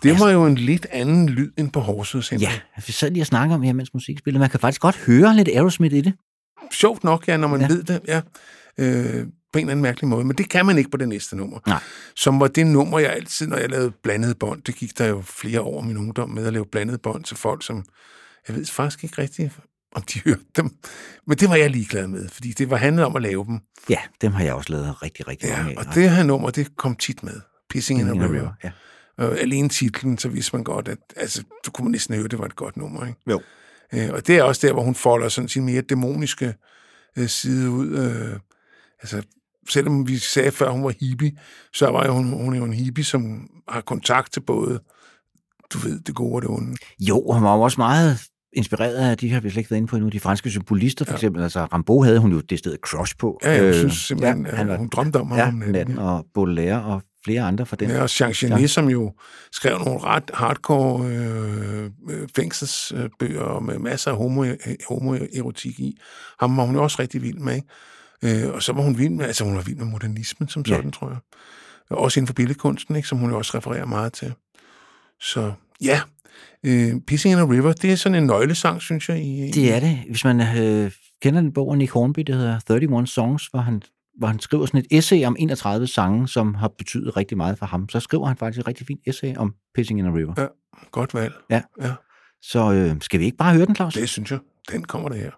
Det 0.03 0.21
var 0.21 0.31
jo 0.31 0.47
en 0.47 0.55
lidt 0.55 0.87
anden 0.91 1.29
lyd 1.29 1.51
end 1.59 1.71
på 1.73 1.81
Horsens. 1.81 2.33
Ja, 2.33 2.53
vi 2.87 2.93
sad 2.93 3.11
lige 3.11 3.23
og 3.23 3.27
snakkede 3.27 3.55
om 3.55 3.63
her, 3.63 3.73
mens 3.73 3.95
musik 3.95 4.19
spillede. 4.19 4.41
Man 4.41 4.51
kan 4.51 4.61
faktisk 4.61 4.81
godt 4.81 4.97
høre 4.97 5.37
lidt 5.37 5.49
Aerosmith 5.49 5.95
i 5.95 6.01
det. 6.01 6.13
Sjovt 6.73 7.05
nok, 7.05 7.29
ja, 7.29 7.37
når 7.37 7.49
man 7.49 7.61
Ja. 7.61 7.67
ved 7.69 7.83
det, 7.83 8.01
ja. 8.09 8.21
Øh, 8.79 9.27
på 9.53 9.59
en 9.59 9.65
eller 9.65 9.71
anden 9.73 9.83
mærkelig 9.83 10.09
måde. 10.09 10.25
Men 10.25 10.39
det 10.39 10.49
kan 10.49 10.67
man 10.67 10.79
ikke 10.79 10.91
på 10.91 10.97
det 10.97 11.09
næste 11.09 11.37
nummer. 11.37 11.59
Nej. 11.67 11.81
Som 12.17 12.41
var 12.41 12.47
det 12.49 12.67
nummer, 12.67 12.99
jeg 12.99 13.13
altid, 13.13 13.47
når 13.47 13.57
jeg 13.57 13.71
lavede 13.71 13.93
blandede 14.03 14.35
bånd, 14.35 14.63
det 14.63 14.75
gik 14.75 14.99
der 14.99 15.07
jo 15.07 15.23
flere 15.27 15.61
år 15.61 15.81
min 15.81 15.97
ungdom 15.97 16.31
med 16.31 16.47
at 16.47 16.53
lave 16.53 16.67
blandede 16.73 16.99
bånd 16.99 17.25
til 17.25 17.37
folk, 17.37 17.65
som, 17.67 17.85
jeg 18.49 18.57
ved 18.57 18.67
faktisk 18.67 19.05
ikke 19.05 19.23
rigtigt, 19.23 19.53
om 19.95 20.03
de 20.03 20.21
hørte 20.25 20.41
dem. 20.57 20.71
Men 21.27 21.39
det 21.39 21.49
var 21.49 21.55
jeg 21.57 21.71
ligeglad 21.71 22.07
med, 22.07 22.29
fordi 22.29 22.53
det 22.53 22.71
var 22.71 22.77
handlet 22.77 23.05
om 23.05 23.17
at 23.17 23.23
lave 23.23 23.45
dem. 23.45 23.61
Ja, 23.91 23.99
dem 24.21 24.33
har 24.33 24.45
jeg 24.45 24.55
også 24.55 24.73
lavet 24.73 25.03
rigtig, 25.03 25.29
rigtig 25.29 25.49
Ja, 25.49 25.57
mange 25.57 25.71
af. 25.81 25.87
og 25.89 25.95
det 25.95 26.11
her 26.11 26.23
nummer, 26.23 26.51
det 26.51 26.77
kom 26.77 26.97
tit 26.97 27.23
med. 27.23 27.41
Pissing 27.71 28.01
in 28.01 28.09
a. 28.09 28.13
River, 28.13 28.51
ja. 28.65 28.71
Og 29.19 29.39
alene 29.39 29.69
titlen, 29.69 30.19
så 30.19 30.29
vidste 30.29 30.57
man 30.57 30.65
godt, 30.65 30.89
at 30.89 30.99
altså, 31.17 31.43
du 31.67 31.71
kunne 31.71 31.85
man 31.85 31.93
næsten 31.93 32.15
høre, 32.15 32.25
at 32.25 32.31
det 32.31 32.39
var 32.39 32.45
et 32.45 32.57
godt 32.57 32.77
nummer. 32.77 33.07
Ikke? 33.07 33.19
Jo. 33.31 33.41
Øh, 33.95 34.11
og 34.13 34.27
det 34.27 34.39
er 34.39 34.43
også 34.43 34.67
der, 34.67 34.73
hvor 34.73 34.83
hun 34.83 34.95
folder 34.95 35.29
sådan 35.29 35.49
sin 35.49 35.65
mere 35.65 35.81
dæmoniske 35.83 36.55
øh, 37.19 37.29
side 37.29 37.71
ud. 37.71 37.89
Øh, 37.89 38.39
altså, 39.01 39.23
selvom 39.71 40.09
vi 40.09 40.17
sagde 40.19 40.51
før, 40.51 40.71
hun 40.71 40.85
var 40.85 40.93
hippie, 41.01 41.33
så 41.75 41.87
var 41.91 42.07
jo 42.07 42.13
hun, 42.13 42.33
hun 42.33 42.55
er 42.55 42.59
jo 42.59 42.65
en 42.65 42.73
hippie, 42.73 43.05
som 43.05 43.49
har 43.69 43.81
kontakt 43.81 44.33
til 44.33 44.41
både, 44.41 44.81
du 45.73 45.79
ved, 45.79 46.01
det 46.01 46.15
gode 46.15 46.35
og 46.35 46.43
det 46.43 46.51
onde. 46.51 46.77
Jo, 47.01 47.31
han 47.33 47.43
var 47.43 47.55
jo 47.57 47.61
også 47.63 47.81
meget 47.81 48.21
inspireret 48.53 48.95
af, 49.11 49.19
de 49.19 49.31
har 49.33 49.41
vi 49.41 49.51
slet 49.51 49.59
ikke 49.61 49.71
været 49.71 49.79
inde 49.79 49.89
på 49.89 49.97
endnu, 49.97 50.09
de 50.09 50.21
franske 50.21 50.51
symbolister 50.51 51.05
for 51.05 51.13
Ja. 51.13 51.17
eksempel. 51.17 51.43
Altså 51.43 51.65
Rambo 51.65 52.03
havde 52.03 52.19
hun 52.19 52.33
jo 52.33 52.41
det 52.41 52.59
sted 52.59 52.77
crush 52.87 53.15
på. 53.19 53.41
Ja, 53.45 53.51
jeg 53.51 53.63
Øh, 53.63 53.75
synes 53.75 53.95
simpelthen, 53.95 54.47
han 54.47 54.67
ja, 54.67 54.73
var- 54.73 54.79
hun 54.79 54.89
drømte 54.89 55.17
om 55.17 55.29
ham 55.29 55.39
Ja, 55.39 55.49
om 55.49 55.55
natten. 55.55 55.73
natten 55.73 55.99
og 55.99 56.27
Baudelaire 56.35 56.83
og 56.85 57.03
flere 57.25 57.43
andre 57.43 57.67
for 57.67 57.77
den. 57.77 57.91
Ja, 57.91 58.03
og 58.03 58.21
Jean 58.21 58.33
Genet, 58.33 58.71
som 58.71 58.89
jo 58.89 59.13
skrev 59.53 59.79
nogle 59.79 60.01
ret 60.01 60.31
hardcore 60.35 61.07
øh, 61.07 61.85
øh, 62.11 62.29
fængselsbøger 62.37 63.61
med 63.61 63.79
masser 63.79 64.11
af 64.11 64.17
homo, 64.17 64.45
homoerotik 64.89 65.81
i. 65.81 65.99
Ham 66.41 66.57
var 66.57 66.65
hun 66.65 66.75
jo 66.75 66.83
også 66.83 66.97
rigtig 67.01 67.23
vild 67.23 67.39
med, 67.39 67.55
ikke? 67.55 68.45
Øh, 68.45 68.55
og 68.55 68.63
så 68.63 68.73
var 68.73 68.83
hun 68.83 68.99
vild 68.99 69.11
med, 69.11 69.25
altså 69.27 69.45
hun 69.45 69.57
var 69.57 69.63
vild 69.63 69.77
med 69.77 69.87
modernismen 69.87 70.49
som 70.49 70.65
Ja. 70.69 70.77
sådan, 70.77 70.91
tror 70.93 71.09
jeg. 71.09 71.19
Og 71.91 71.99
også 71.99 72.21
inden 72.21 72.27
for 72.27 72.35
billedkunsten, 72.35 72.97
ikke? 72.97 73.09
Som 73.09 73.19
hun 73.19 73.31
jo 73.31 73.39
også 73.39 73.59
refererer 73.59 73.87
meget 73.87 74.13
til. 74.13 74.35
Så 75.21 75.53
ja, 75.85 76.01
øh, 76.67 76.93
Pissing 77.07 77.33
in 77.33 77.39
a 77.39 77.45
River, 77.45 77.73
det 77.73 77.93
er 77.93 77.97
sådan 77.97 78.19
en 78.19 78.27
nøglesang, 78.27 78.83
synes 78.83 79.09
jeg. 79.09 79.19
I, 79.25 79.51
Det 79.55 79.75
er 79.75 79.81
det. 79.81 79.99
Hvis 80.11 80.25
man 80.25 80.41
øh, 80.59 80.91
kender 81.23 81.41
den 81.41 81.53
bog 81.53 81.73
af 81.73 81.79
Nick 81.79 81.93
Hornby, 81.93 82.21
der 82.21 82.35
hedder 82.35 82.59
31 82.77 83.07
Songs, 83.07 83.47
hvor 83.47 83.61
han, 83.61 83.83
hvor 84.19 84.27
han 84.27 84.41
skriver 84.41 84.67
sådan 84.67 84.81
et 84.81 84.87
essay 84.91 85.25
om 85.25 85.37
31 85.39 85.87
sange, 85.87 86.29
som 86.29 86.55
har 86.55 86.69
betydet 86.69 87.17
rigtig 87.17 87.37
meget 87.37 87.59
for 87.59 87.67
ham. 87.67 87.89
Så 87.89 88.01
skriver 88.01 88.27
han 88.27 88.37
faktisk 88.37 88.61
et 88.61 88.69
rigtig 88.69 88.87
fint 88.87 89.01
essay 89.07 89.37
om 89.37 89.55
Pissing 89.75 89.99
in 89.99 90.07
a 90.07 90.11
River. 90.11 90.35
Ja. 90.37 90.47
Godt 90.91 91.15
valg. 91.15 91.35
Ja. 91.51 91.63
ja. 91.83 91.95
Så 92.43 92.73
øh, 92.73 92.97
skal 93.01 93.21
vi 93.21 93.25
ikke 93.25 93.37
bare 93.37 93.55
høre 93.55 93.67
den, 93.67 93.77
Claus? 93.77 93.95
Det 93.95 94.09
synes 94.09 94.31
jeg. 94.31 94.39
Den 94.71 94.85
kommer 94.85 95.09
der 95.09 95.17
her. 95.17 95.31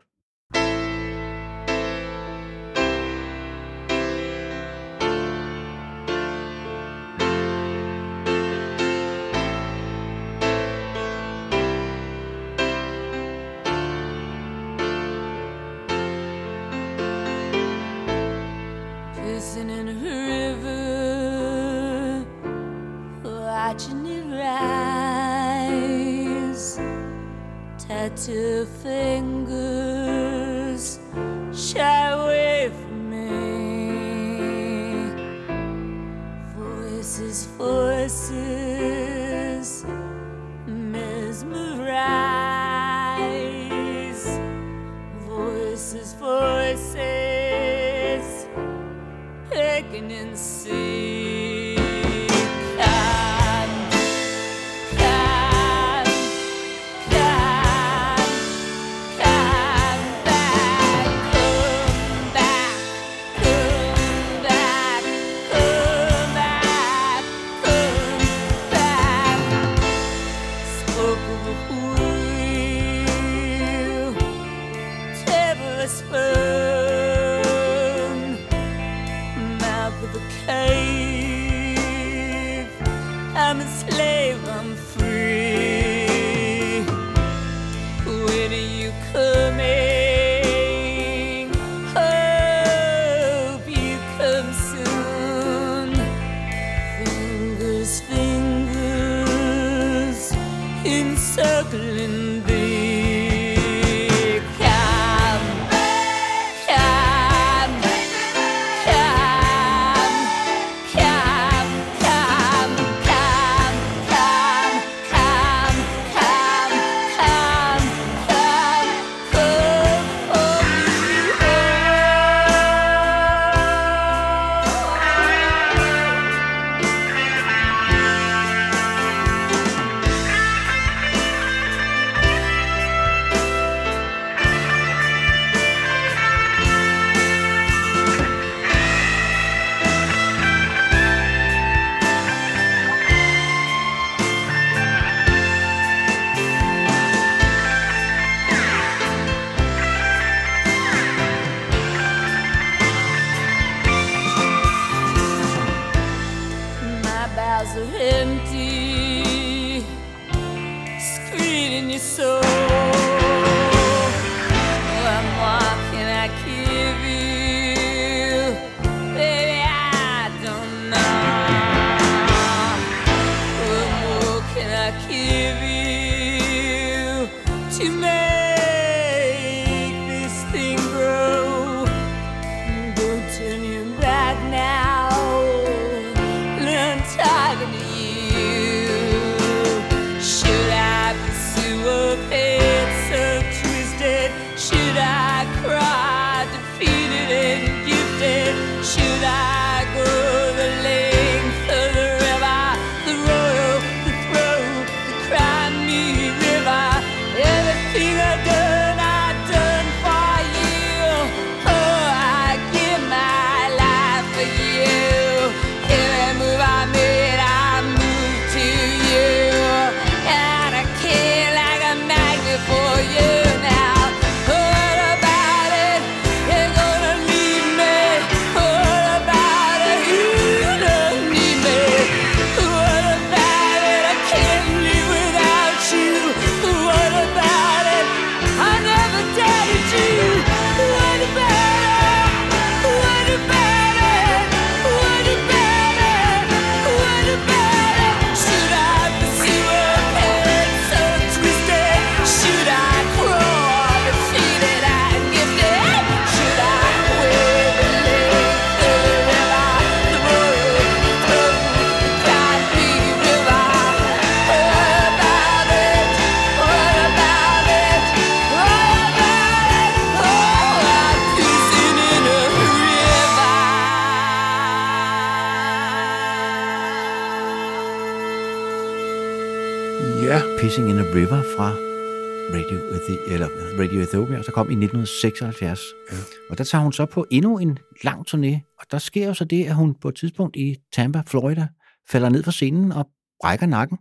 Så 284.45 284.51
kom 284.55 284.66
i 284.70 284.72
1976. 284.72 285.80
Ja. 286.12 286.16
Og 286.51 286.59
der 286.59 286.64
tager 286.64 286.82
hun 286.82 286.92
så 286.92 287.07
på 287.07 287.26
endnu 287.30 287.59
en 287.59 287.78
lang 288.03 288.26
turné, 288.34 288.76
og 288.80 288.86
der 288.90 288.99
sker 288.99 289.26
jo 289.26 289.34
så 289.34 289.45
det, 289.45 289.64
at 289.64 289.74
hun 289.74 289.95
på 289.95 290.09
et 290.09 290.14
tidspunkt 290.16 290.57
i 290.57 290.76
Tampa, 290.92 291.22
Florida, 291.26 291.66
falder 292.09 292.28
ned 292.28 292.42
fra 292.42 292.53
scenen 292.53 292.92
og 292.92 293.09
brækker 293.40 293.66
nakken. 293.66 293.99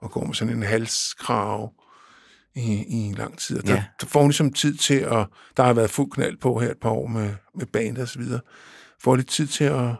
og 0.00 0.10
går 0.10 0.24
med 0.24 0.34
sådan 0.34 0.56
en 0.56 0.62
halskrav 0.62 1.72
i, 2.54 2.84
i 2.88 3.14
lang 3.16 3.38
tid. 3.38 3.58
Og 3.58 3.66
der, 3.66 3.72
Ja. 3.74 3.84
der 4.00 4.06
får 4.06 4.20
hun 4.20 4.28
ligesom 4.28 4.52
tid 4.52 4.76
til 4.76 4.94
at... 4.94 5.26
Der 5.56 5.62
har 5.62 5.72
været 5.72 5.90
fuld 5.90 6.10
knald 6.10 6.36
på 6.36 6.58
her 6.58 6.70
et 6.70 6.78
par 6.82 6.90
år 6.90 7.06
med, 7.06 7.34
med 7.54 7.66
band 7.66 7.98
og 7.98 8.08
så 8.08 8.18
videre. 8.18 8.40
Får 9.02 9.16
lidt 9.16 9.28
tid 9.28 9.46
til 9.46 9.64
at 9.64 9.94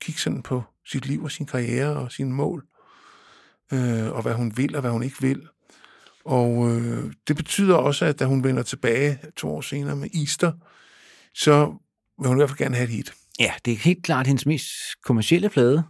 kigge 0.00 0.20
sådan 0.20 0.42
på 0.42 0.62
sit 0.86 1.06
liv 1.06 1.22
og 1.24 1.30
sin 1.30 1.46
karriere 1.46 1.96
og 1.96 2.12
sine 2.12 2.32
mål. 2.32 2.64
Øh, 3.72 4.12
og 4.12 4.22
hvad 4.22 4.34
hun 4.34 4.56
vil 4.56 4.74
og 4.74 4.80
hvad 4.80 4.90
hun 4.90 5.02
ikke 5.02 5.20
vil. 5.20 5.48
Og 6.24 6.70
øh, 6.70 7.12
det 7.28 7.36
betyder 7.36 7.74
også, 7.74 8.04
at 8.04 8.18
da 8.18 8.24
hun 8.24 8.44
vender 8.44 8.62
tilbage 8.62 9.18
to 9.36 9.48
år 9.48 9.60
senere 9.60 9.96
med 9.96 10.08
Easter, 10.14 10.52
så 11.34 11.74
vil 12.18 12.28
hun 12.28 12.36
i 12.36 12.40
hvert 12.40 12.50
fald 12.50 12.58
gerne 12.58 12.74
have 12.74 12.88
et 12.88 12.94
hit. 12.94 13.12
Ja, 13.40 13.52
det 13.64 13.72
er 13.72 13.76
helt 13.76 14.04
klart 14.04 14.26
hendes 14.26 14.46
mest 14.46 14.68
kommercielle 15.02 15.48
plade. 15.48 15.84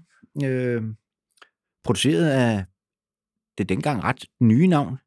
Øh, 0.45 0.82
produceret 1.85 2.30
af 2.30 2.64
det 3.59 3.68
dengang 3.68 4.05
ret 4.05 4.24
nye 4.41 4.66
navn, 4.66 4.99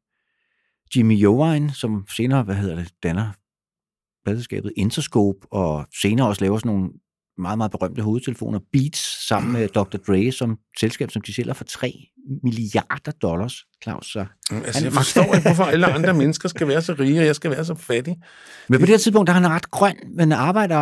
Jimmy 0.96 1.14
Jovine, 1.14 1.74
som 1.74 2.06
senere, 2.16 2.42
hvad 2.42 2.54
hedder 2.54 2.76
det, 2.76 2.92
danner 3.02 3.32
pladselskabet 4.24 4.72
Interscope, 4.76 5.52
og 5.52 5.86
senere 6.00 6.28
også 6.28 6.44
laver 6.44 6.58
sådan 6.58 6.72
nogle 6.72 6.90
meget, 7.38 7.58
meget 7.58 7.70
berømte 7.70 8.02
hovedtelefoner, 8.02 8.58
Beats, 8.72 9.26
sammen 9.28 9.52
med 9.52 9.68
Dr. 9.68 9.96
Dre, 10.06 10.32
som 10.32 10.58
selskab, 10.80 11.10
som 11.10 11.22
de 11.22 11.34
sælger 11.34 11.52
for 11.54 11.64
3 11.64 11.92
milliarder 12.42 13.12
dollars, 13.22 13.54
Claus. 13.82 14.06
Så. 14.12 14.26
Altså, 14.50 14.72
Han- 14.74 14.84
jeg 14.84 14.92
forstår 14.92 15.34
ikke, 15.34 15.48
hvorfor 15.48 15.64
alle 15.64 15.86
andre 15.86 16.14
mennesker 16.22 16.48
skal 16.48 16.68
være 16.68 16.82
så 16.82 16.92
rige, 16.98 17.20
og 17.20 17.26
jeg 17.26 17.36
skal 17.36 17.50
være 17.50 17.64
så 17.64 17.74
fattig. 17.74 18.16
Men 18.68 18.80
på 18.80 18.86
det 18.86 18.88
her 18.92 18.98
tidspunkt, 18.98 19.26
der 19.26 19.32
er 19.34 19.40
han 19.40 19.50
ret 19.50 19.70
grøn, 19.70 19.96
men 20.16 20.32
arbejder 20.32 20.80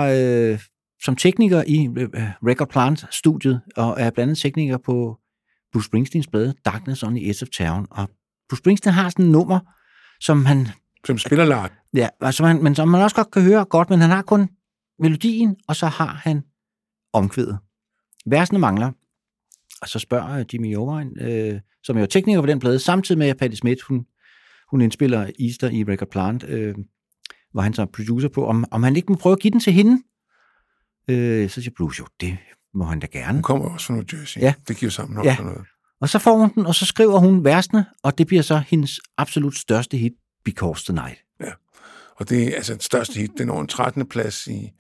øh, 0.53 0.59
som 1.05 1.17
tekniker 1.17 1.63
i 1.67 1.89
øh, 1.99 2.09
Record 2.47 2.69
Plant-studiet, 2.69 3.61
og 3.77 3.91
er 3.91 3.95
blandt 4.11 4.19
andet 4.19 4.39
tekniker 4.39 4.77
på 4.79 5.17
Bruce 5.73 5.87
Springsteens 5.87 6.27
plade 6.27 6.55
Darkness 6.65 7.03
on 7.03 7.15
the 7.15 7.29
Edge 7.31 7.43
of 7.43 7.49
Town. 7.49 7.87
Og 7.91 8.09
Bruce 8.49 8.59
Springsteen 8.59 8.93
har 8.95 9.09
sådan 9.11 9.25
et 9.25 9.31
nummer, 9.31 9.61
som 10.21 10.45
han, 10.47 10.69
Som 11.07 11.19
spiller 11.19 11.45
lart. 11.45 11.73
ja, 11.95 12.09
altså 12.21 12.43
man, 12.43 12.63
men 12.63 12.75
som 12.75 12.89
man 12.89 13.03
også 13.03 13.17
godt 13.17 13.31
kan 13.31 13.43
høre 13.43 13.65
godt, 13.65 13.91
men 13.91 14.01
han 14.01 14.11
har 14.11 14.23
kun 14.23 14.49
melodien, 14.99 15.57
og 15.69 15.77
så 15.77 15.87
har 15.87 16.15
han 16.25 16.43
omkvædet. 17.13 17.59
Versene 18.27 18.59
mangler. 18.59 18.93
Og 19.83 19.89
så 19.89 19.99
spørger 19.99 20.45
Jimmy 20.53 20.73
Jovine, 20.73 21.11
øh, 21.23 21.61
som 21.83 21.97
er 21.97 22.01
jo 22.01 22.07
tekniker 22.07 22.41
på 22.41 22.47
den 22.47 22.59
plade, 22.59 22.79
samtidig 22.79 23.19
med 23.19 23.29
at 23.29 23.37
Patti 23.37 23.57
Smith, 23.57 23.85
hun, 23.89 24.07
hun 24.71 24.81
indspiller 24.81 25.31
Easter 25.41 25.71
i 25.71 25.85
Record 25.85 26.09
Plant, 26.09 26.45
øh, 26.49 26.75
hvor 27.53 27.61
han 27.63 27.75
så 27.75 27.83
er 27.83 27.87
producer 27.87 28.29
på, 28.29 28.47
om, 28.47 28.65
om 28.71 28.83
han 28.83 28.97
ikke 28.97 29.13
må 29.13 29.19
prøve 29.19 29.33
at 29.33 29.41
give 29.41 29.51
den 29.51 29.61
til 29.61 29.73
hende. 29.73 30.03
Øh, 31.11 31.51
så 31.51 31.63
siger 31.63 31.75
Bruce, 31.77 32.01
jo, 32.01 32.07
det 32.21 32.39
må 32.75 32.85
han 32.85 33.01
da 33.01 33.07
gerne. 33.07 33.33
Hun 33.33 33.43
kommer 33.43 33.69
også 33.69 33.87
fra 33.87 33.95
New 33.95 34.05
Jersey. 34.13 34.41
Ja. 34.41 34.55
Det 34.69 34.77
giver 34.77 34.91
sammen 34.91 35.15
nok 35.15 35.25
Ja. 35.27 35.37
noget. 35.41 35.67
Og 36.01 36.09
så 36.09 36.19
får 36.19 36.37
hun 36.37 36.55
den, 36.55 36.67
og 36.67 36.75
så 36.75 36.87
skriver 36.87 37.19
hun 37.19 37.45
versene, 37.45 37.87
og 38.03 38.19
det 38.19 38.27
bliver 38.27 38.43
så 38.43 38.59
hendes 38.59 39.01
absolut 39.17 39.57
største 39.57 39.97
hit, 39.97 40.13
Because 40.45 40.85
Tonight. 40.85 41.19
Og 42.17 42.29
det 42.29 42.43
er 42.43 42.57
altså 42.57 42.73
den 42.73 42.81
største 42.81 43.21
hit. 43.21 43.31
Den 43.39 43.47
når 43.47 43.61
en 43.61 43.67
13. 43.67 44.09
plads 44.09 44.47
i, 44.47 44.73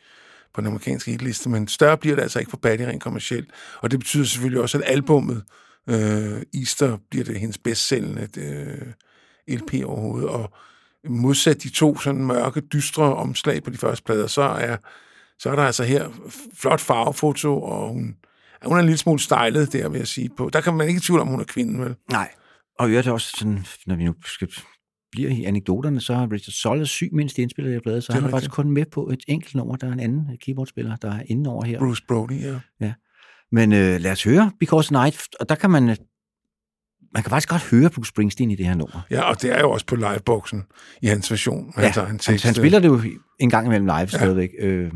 på 0.55 0.61
den 0.61 0.67
amerikanske 0.67 1.11
hitliste, 1.11 1.49
men 1.49 1.69
større 1.69 1.99
bliver 1.99 2.17
det 2.17 2.23
altså 2.23 2.39
ikke 2.39 2.51
for 2.51 2.57
Patty 2.57 2.85
rent 2.85 3.03
kommercielt. 3.03 3.51
Og 3.81 3.91
det 3.91 3.99
betyder 3.99 4.25
selvfølgelig 4.25 4.63
også, 4.63 4.79
at 4.79 4.85
albummet 4.87 5.45
øh, 5.89 6.43
Easter 6.55 6.99
bliver 7.11 7.25
det 7.25 7.41
hendes 7.41 7.59
bedstsælgende 7.59 8.29
øh, 8.37 8.93
LP 9.57 9.75
overhovedet. 9.85 10.29
Og 10.29 10.53
modsat 11.09 11.63
de 11.63 11.69
to 11.69 11.99
sådan 11.99 12.27
mørke, 12.27 12.61
dystre 12.61 13.17
omslag 13.17 13.63
på 13.63 13.71
de 13.71 13.79
første 13.79 14.05
plader, 14.05 14.27
så 14.27 14.43
er, 14.43 14.77
så 15.39 15.51
er 15.51 15.57
der 15.57 15.63
altså 15.63 15.85
her 15.85 16.09
flot 16.55 16.81
farvefoto, 16.81 17.63
og 17.63 17.89
hun, 17.89 18.17
hun 18.65 18.77
er 18.77 18.81
en 18.81 18.87
lille 18.87 18.99
smule 18.99 19.21
stylet 19.21 19.73
der, 19.73 19.89
vil 19.89 19.99
jeg 19.99 20.09
sige. 20.09 20.31
På. 20.37 20.51
Der 20.53 20.61
kan 20.61 20.75
man 20.75 20.89
ikke 20.89 21.01
tvivle 21.01 21.23
om, 21.23 21.29
hun 21.29 21.41
er 21.41 21.45
kvinden, 21.45 21.81
vel? 21.81 21.97
Nej. 22.11 22.31
Og 22.79 22.89
i 22.89 22.91
øvrigt 22.91 23.09
også 23.09 23.31
sådan, 23.39 23.67
når 23.87 23.97
vi 23.97 24.05
nu 24.05 24.15
skal 24.25 24.49
bliver 25.13 25.31
i 25.31 25.45
anekdoterne, 25.45 26.01
så 26.01 26.15
har 26.15 26.33
Richard 26.33 26.53
Solis 26.53 26.89
syg, 26.89 27.11
mens 27.13 27.35
de 27.35 27.43
indspiller 27.43 27.73
det 27.73 27.83
plade, 27.83 28.03
så 28.03 28.13
han 28.13 28.25
er 28.25 28.29
faktisk 28.29 28.51
kun 28.51 28.71
med 28.71 28.85
på 28.93 29.09
et 29.09 29.25
enkelt 29.29 29.55
nummer. 29.55 29.77
Der 29.77 29.89
er 29.89 29.93
en 29.93 30.01
anden 30.01 30.29
øh, 30.31 30.39
keyboardspiller, 30.39 30.97
der 30.97 31.15
er 31.15 31.23
inde 31.27 31.51
over 31.51 31.65
her. 31.65 31.79
Bruce 31.79 32.03
Brody, 32.09 32.43
ja. 32.43 32.61
ja. 32.81 32.93
Men 33.53 33.73
øh, 33.73 34.01
lad 34.01 34.13
os 34.13 34.25
høre 34.25 34.53
Because 34.61 34.93
Night, 34.93 35.29
og 35.41 35.49
der 35.49 35.55
kan 35.55 35.71
man 35.71 35.89
øh, 35.89 35.97
man 37.13 37.23
kan 37.23 37.31
faktisk 37.31 37.49
godt 37.49 37.63
høre 37.63 37.91
Bruce 37.91 38.09
Springsteen 38.09 38.51
i 38.51 38.55
det 38.55 38.67
her 38.67 38.75
nummer. 38.75 39.07
Ja, 39.11 39.23
og 39.23 39.43
det 39.43 39.53
er 39.53 39.61
jo 39.61 39.71
også 39.71 39.87
på 39.87 39.97
liveboxen 39.97 40.63
i 41.03 41.07
hans 41.07 41.31
version. 41.31 41.73
Ja, 41.77 41.83
altså, 41.83 42.05
han, 42.05 42.19
tekst, 42.19 42.45
han 42.45 42.55
spiller 42.55 42.79
øh. 42.79 42.83
det 42.83 42.89
jo 42.89 43.19
en 43.39 43.51
gang 43.51 43.67
imellem 43.67 43.87
live 43.87 43.97
ja. 43.97 44.07
stadigvæk. 44.07 44.51
Øh, 44.59 44.93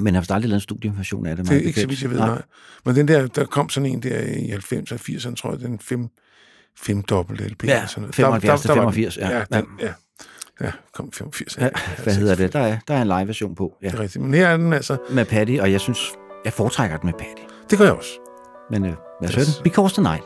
men 0.00 0.14
har 0.14 0.20
vist 0.20 0.30
aldrig 0.30 0.48
lavet 0.48 0.60
en 0.60 0.62
studieversion 0.62 1.26
af 1.26 1.36
det. 1.36 1.48
Det 1.48 1.56
er 1.56 1.60
ikke 1.60 1.80
så 1.80 1.86
vidt, 1.86 2.02
jeg 2.02 2.10
ved, 2.10 2.18
nej. 2.18 2.28
nej. 2.28 2.42
Men 2.84 2.96
den 2.96 3.08
der, 3.08 3.26
der 3.26 3.44
kom 3.44 3.68
sådan 3.68 3.90
en 3.90 4.02
der 4.02 4.20
i 4.20 4.50
90'erne 4.50 4.94
og 4.94 5.00
80'erne, 5.00 5.34
tror 5.34 5.50
jeg, 5.50 5.60
den 5.60 5.78
5 5.78 6.08
femdobbelt 6.78 7.40
LP. 7.40 7.64
Ja, 7.64 7.86
75 7.86 8.16
der, 8.16 8.30
der, 8.30 8.56
der, 8.56 8.74
85, 8.74 9.18
var, 9.20 9.30
ja. 9.30 9.38
Ja, 9.38 9.58
den, 9.58 9.66
ja. 9.80 9.92
Ja, 10.60 10.72
kom 10.92 11.12
85. 11.12 11.58
Ja, 11.58 11.64
ja, 11.64 11.70
hvad 12.02 12.14
hedder 12.14 12.34
det? 12.34 12.52
Der 12.52 12.60
er, 12.60 12.78
der 12.88 12.94
er 12.94 13.02
en 13.02 13.08
live 13.08 13.26
version 13.26 13.54
på. 13.54 13.74
Ja. 13.82 13.86
Det 13.86 13.94
er 13.94 14.00
rigtigt. 14.00 14.24
Men 14.24 14.34
her 14.34 14.48
er 14.48 14.56
den 14.56 14.72
altså... 14.72 14.96
Med 15.10 15.24
Patty, 15.24 15.56
og 15.60 15.72
jeg 15.72 15.80
synes, 15.80 16.12
jeg 16.44 16.52
foretrækker 16.52 16.96
den 16.96 17.06
med 17.06 17.14
Patty. 17.14 17.42
Det 17.70 17.78
gør 17.78 17.84
jeg 17.84 17.94
også. 17.94 18.10
Men 18.70 18.84
øh, 18.84 18.94
hvad 19.20 19.38
yes. 19.38 19.54
den? 19.54 19.62
Because 19.62 19.94
the 19.94 20.02
night. 20.02 20.24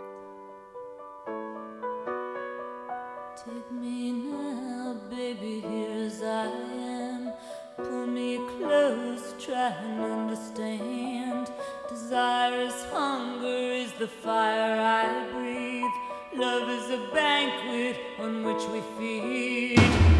try 9.46 9.70
and 9.70 10.00
understand. 10.00 11.48
Desire 11.88 12.66
is 12.66 12.84
hunger, 12.92 13.82
is 13.82 13.92
the 13.92 14.06
fire 14.06 14.78
I 14.80 15.32
breathe. 15.32 15.49
Love 16.36 16.68
is 16.68 16.90
a 16.90 17.12
banquet 17.12 17.98
on 18.20 18.44
which 18.44 18.62
we 18.68 18.80
feed. 18.96 20.19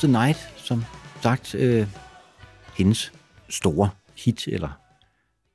The 0.00 0.12
Night, 0.12 0.48
som 0.56 0.84
sagt, 1.22 1.54
øh, 1.54 1.86
hendes 2.76 3.12
store 3.48 3.90
hit, 4.16 4.46
eller 4.46 4.68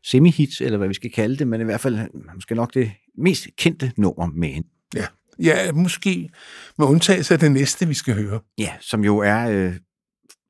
semi-hit, 0.04 0.62
eller 0.62 0.78
hvad 0.78 0.88
vi 0.88 0.94
skal 0.94 1.12
kalde 1.12 1.38
det, 1.38 1.48
men 1.48 1.62
i 1.62 1.64
hvert 1.64 1.82
fald 1.82 2.00
måske 2.36 2.56
nok 2.56 2.74
det 2.74 2.92
mest 3.18 3.48
kendte 3.58 3.92
nummer 3.98 4.26
med 4.26 4.50
hende. 4.50 4.68
Ja, 4.96 5.06
ja 5.40 5.72
måske 5.72 6.30
med 6.78 6.88
undtagelse 6.88 7.34
af 7.34 7.40
det 7.40 7.52
næste, 7.52 7.88
vi 7.88 7.94
skal 7.94 8.16
høre. 8.16 8.40
Ja, 8.58 8.74
som 8.82 9.04
jo 9.04 9.18
er 9.18 9.50
øh, 9.50 9.76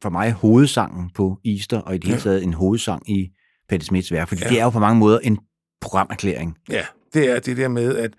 for 0.01 0.09
mig 0.09 0.31
hovedsangen 0.31 1.09
på 1.09 1.39
Easter, 1.45 1.79
og 1.79 1.95
i 1.95 1.97
det 1.97 2.07
hele 2.07 2.21
taget 2.21 2.43
en 2.43 2.53
hovedsang 2.53 3.09
i 3.09 3.29
Patti 3.69 3.85
Smiths 3.85 4.11
værk, 4.11 4.27
fordi 4.27 4.41
ja. 4.43 4.49
det 4.49 4.59
er 4.59 4.63
jo 4.63 4.69
på 4.69 4.79
mange 4.79 4.99
måder 4.99 5.19
en 5.19 5.39
programerklæring. 5.81 6.57
Ja, 6.69 6.85
det 7.15 7.29
er 7.29 7.39
det 7.39 7.57
der 7.57 7.67
med, 7.67 7.95
at 7.95 8.11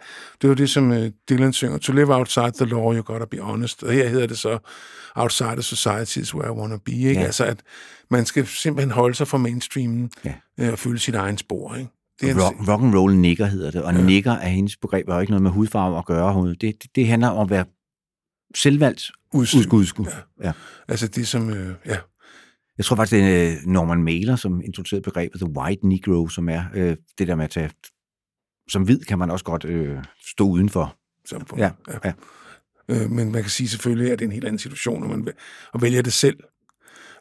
det 0.43 0.45
er 0.45 0.49
jo 0.49 0.55
det, 0.55 0.71
som 0.71 0.91
uh, 0.91 1.07
Dylan 1.29 1.53
synger, 1.53 1.79
to 1.79 1.93
live 1.93 2.15
outside 2.15 2.53
the 2.53 2.67
law, 2.67 2.95
you 2.95 3.03
gotta 3.03 3.25
be 3.31 3.39
honest. 3.39 3.83
Og 3.83 3.93
her 3.93 4.09
hedder 4.09 4.27
det 4.27 4.39
så, 4.39 4.59
outside 5.17 5.53
the 5.53 5.63
society 5.63 6.19
is 6.19 6.35
where 6.35 6.49
I 6.49 6.51
wanna 6.51 6.77
be. 6.85 6.93
Ikke? 6.93 7.21
Ja. 7.21 7.27
Altså, 7.27 7.45
at 7.45 7.63
man 8.11 8.27
skal 8.27 8.47
simpelthen 8.47 8.91
holde 8.91 9.15
sig 9.15 9.29
fra 9.29 9.39
mainstreamen 9.39 10.11
ja. 10.25 10.35
uh, 10.63 10.73
og 10.73 10.79
følge 10.79 10.99
sit 10.99 11.15
egen 11.15 11.39
spor. 11.39 11.75
Ikke? 11.75 11.91
Det 12.21 12.31
er 12.31 12.47
rock, 12.47 12.69
rock 12.69 12.83
and 12.83 12.95
roll 12.95 13.17
nigger 13.17 13.47
hedder 13.47 13.71
det, 13.71 13.83
og 13.83 13.95
ja. 13.95 14.01
nigger 14.01 14.33
er 14.33 14.49
hendes 14.49 14.77
begreb, 14.77 15.09
og 15.09 15.21
ikke 15.21 15.31
noget 15.31 15.43
med 15.43 15.51
hudfarve 15.51 15.99
at 15.99 16.07
gøre. 16.07 16.49
Det, 16.49 16.61
det, 16.61 16.87
det 16.95 17.07
handler 17.07 17.29
om 17.29 17.47
at 17.47 17.51
være 17.51 17.65
selvvalgt 18.55 19.03
udskud. 19.35 19.79
udskud. 19.79 20.07
Ja. 20.07 20.47
ja. 20.47 20.53
Altså 20.89 21.09
det 21.09 21.29
som, 21.29 21.49
uh, 21.49 21.57
ja, 21.87 21.97
jeg 22.79 22.85
tror 22.85 22.97
faktisk, 22.97 23.13
det 23.13 23.53
er 23.53 23.57
Norman 23.65 24.03
Mailer, 24.03 24.37
som 24.37 24.61
introducerede 24.65 25.03
begrebet 25.03 25.41
The 25.41 25.51
White 25.51 25.89
Negro, 25.89 26.29
som 26.29 26.49
er 26.49 26.65
øh, 26.75 26.97
det 27.19 27.29
der 27.29 27.35
med 27.35 27.45
at 27.45 27.51
tage... 27.51 27.71
Som 28.69 28.83
hvid 28.83 29.01
kan 29.01 29.19
man 29.19 29.31
også 29.31 29.45
godt 29.45 29.65
øh, 29.65 29.97
stå 30.27 30.45
udenfor. 30.45 30.97
Samfund. 31.25 31.61
Ja, 31.61 31.71
ja. 31.89 31.99
ja. 32.05 32.13
Øh, 32.89 33.11
men 33.11 33.33
man 33.33 33.43
kan 33.43 33.51
sige 33.51 33.69
selvfølgelig, 33.69 34.13
at 34.13 34.19
det 34.19 34.25
er 34.25 34.29
en 34.29 34.33
helt 34.33 34.45
anden 34.45 34.59
situation, 34.59 35.01
når 35.01 35.09
man 35.09 35.29
og 35.73 35.83
vælger 35.83 36.03
det 36.03 36.13
selv. 36.13 36.37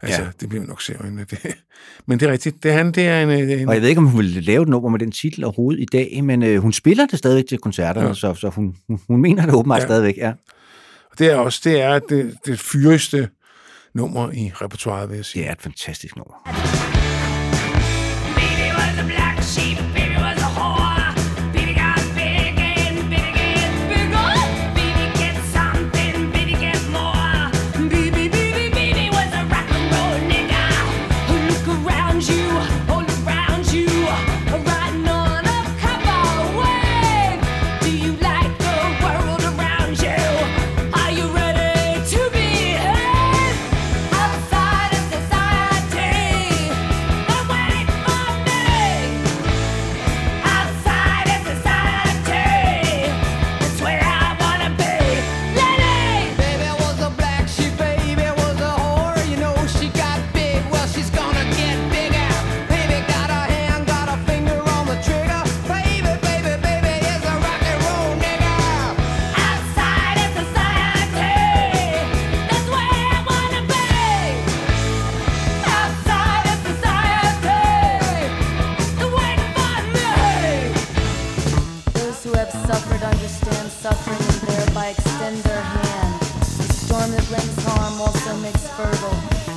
Altså, 0.02 0.22
ja. 0.22 0.28
det 0.40 0.50
bliver 0.50 0.66
nok 0.66 0.82
se 0.82 0.96
øjnene. 1.00 1.26
Det. 1.30 1.40
Men 2.08 2.20
det 2.20 2.28
er 2.28 2.32
rigtigt. 2.32 2.64
Det, 2.64 2.74
han, 2.74 2.92
det 2.92 3.08
er 3.08 3.22
en, 3.22 3.30
en... 3.30 3.68
Og 3.68 3.74
jeg 3.74 3.82
ved 3.82 3.90
ikke, 3.90 4.00
om 4.00 4.08
hun 4.08 4.20
vil 4.20 4.44
lave 4.44 4.64
et 4.64 4.70
nummer 4.70 4.90
med 4.90 5.00
den 5.00 5.12
titel 5.12 5.44
overhovedet 5.44 5.82
i 5.82 5.86
dag, 5.86 6.24
men 6.24 6.44
øh, 6.44 6.62
hun 6.62 6.74
spiller 6.74 7.06
det 7.06 7.20
stadigvæk 7.20 7.48
til 7.48 7.58
koncerterne, 7.58 8.08
ja. 8.08 8.14
så, 8.14 8.34
så 8.34 8.50
hun, 8.50 8.76
hun 9.08 9.22
mener 9.22 9.46
det 9.46 9.56
åbenbart 9.56 9.82
ja. 9.82 9.86
stadigvæk, 9.86 10.18
ja. 10.18 10.30
Og 11.12 11.20
det 11.20 11.32
er 11.32 11.36
også 11.36 11.62
det, 11.64 11.82
er 11.82 12.00
det, 12.00 12.36
det 12.46 12.60
fyreste 12.60 13.30
nummer 13.94 14.32
i 14.32 14.52
repertoireet, 14.56 15.10
vil 15.10 15.16
jeg 15.16 15.26
sige. 15.26 15.42
Det 15.42 15.50
er 15.50 15.54
et 15.54 15.62
fantastisk 15.62 16.16
nummer. 16.16 16.34
Baby 18.36 18.68
was 18.78 19.00
a 19.00 19.06
black 19.08 19.44
sheep. 19.44 19.95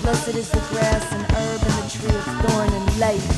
Blessed 0.08 0.36
is 0.36 0.48
the 0.48 0.60
grass 0.70 1.12
and 1.12 1.22
herb 1.32 1.60
and 1.60 1.84
the 1.84 1.90
tree 1.90 2.16
of 2.16 2.24
thorn 2.40 2.72
and 2.72 2.98
light. 2.98 3.37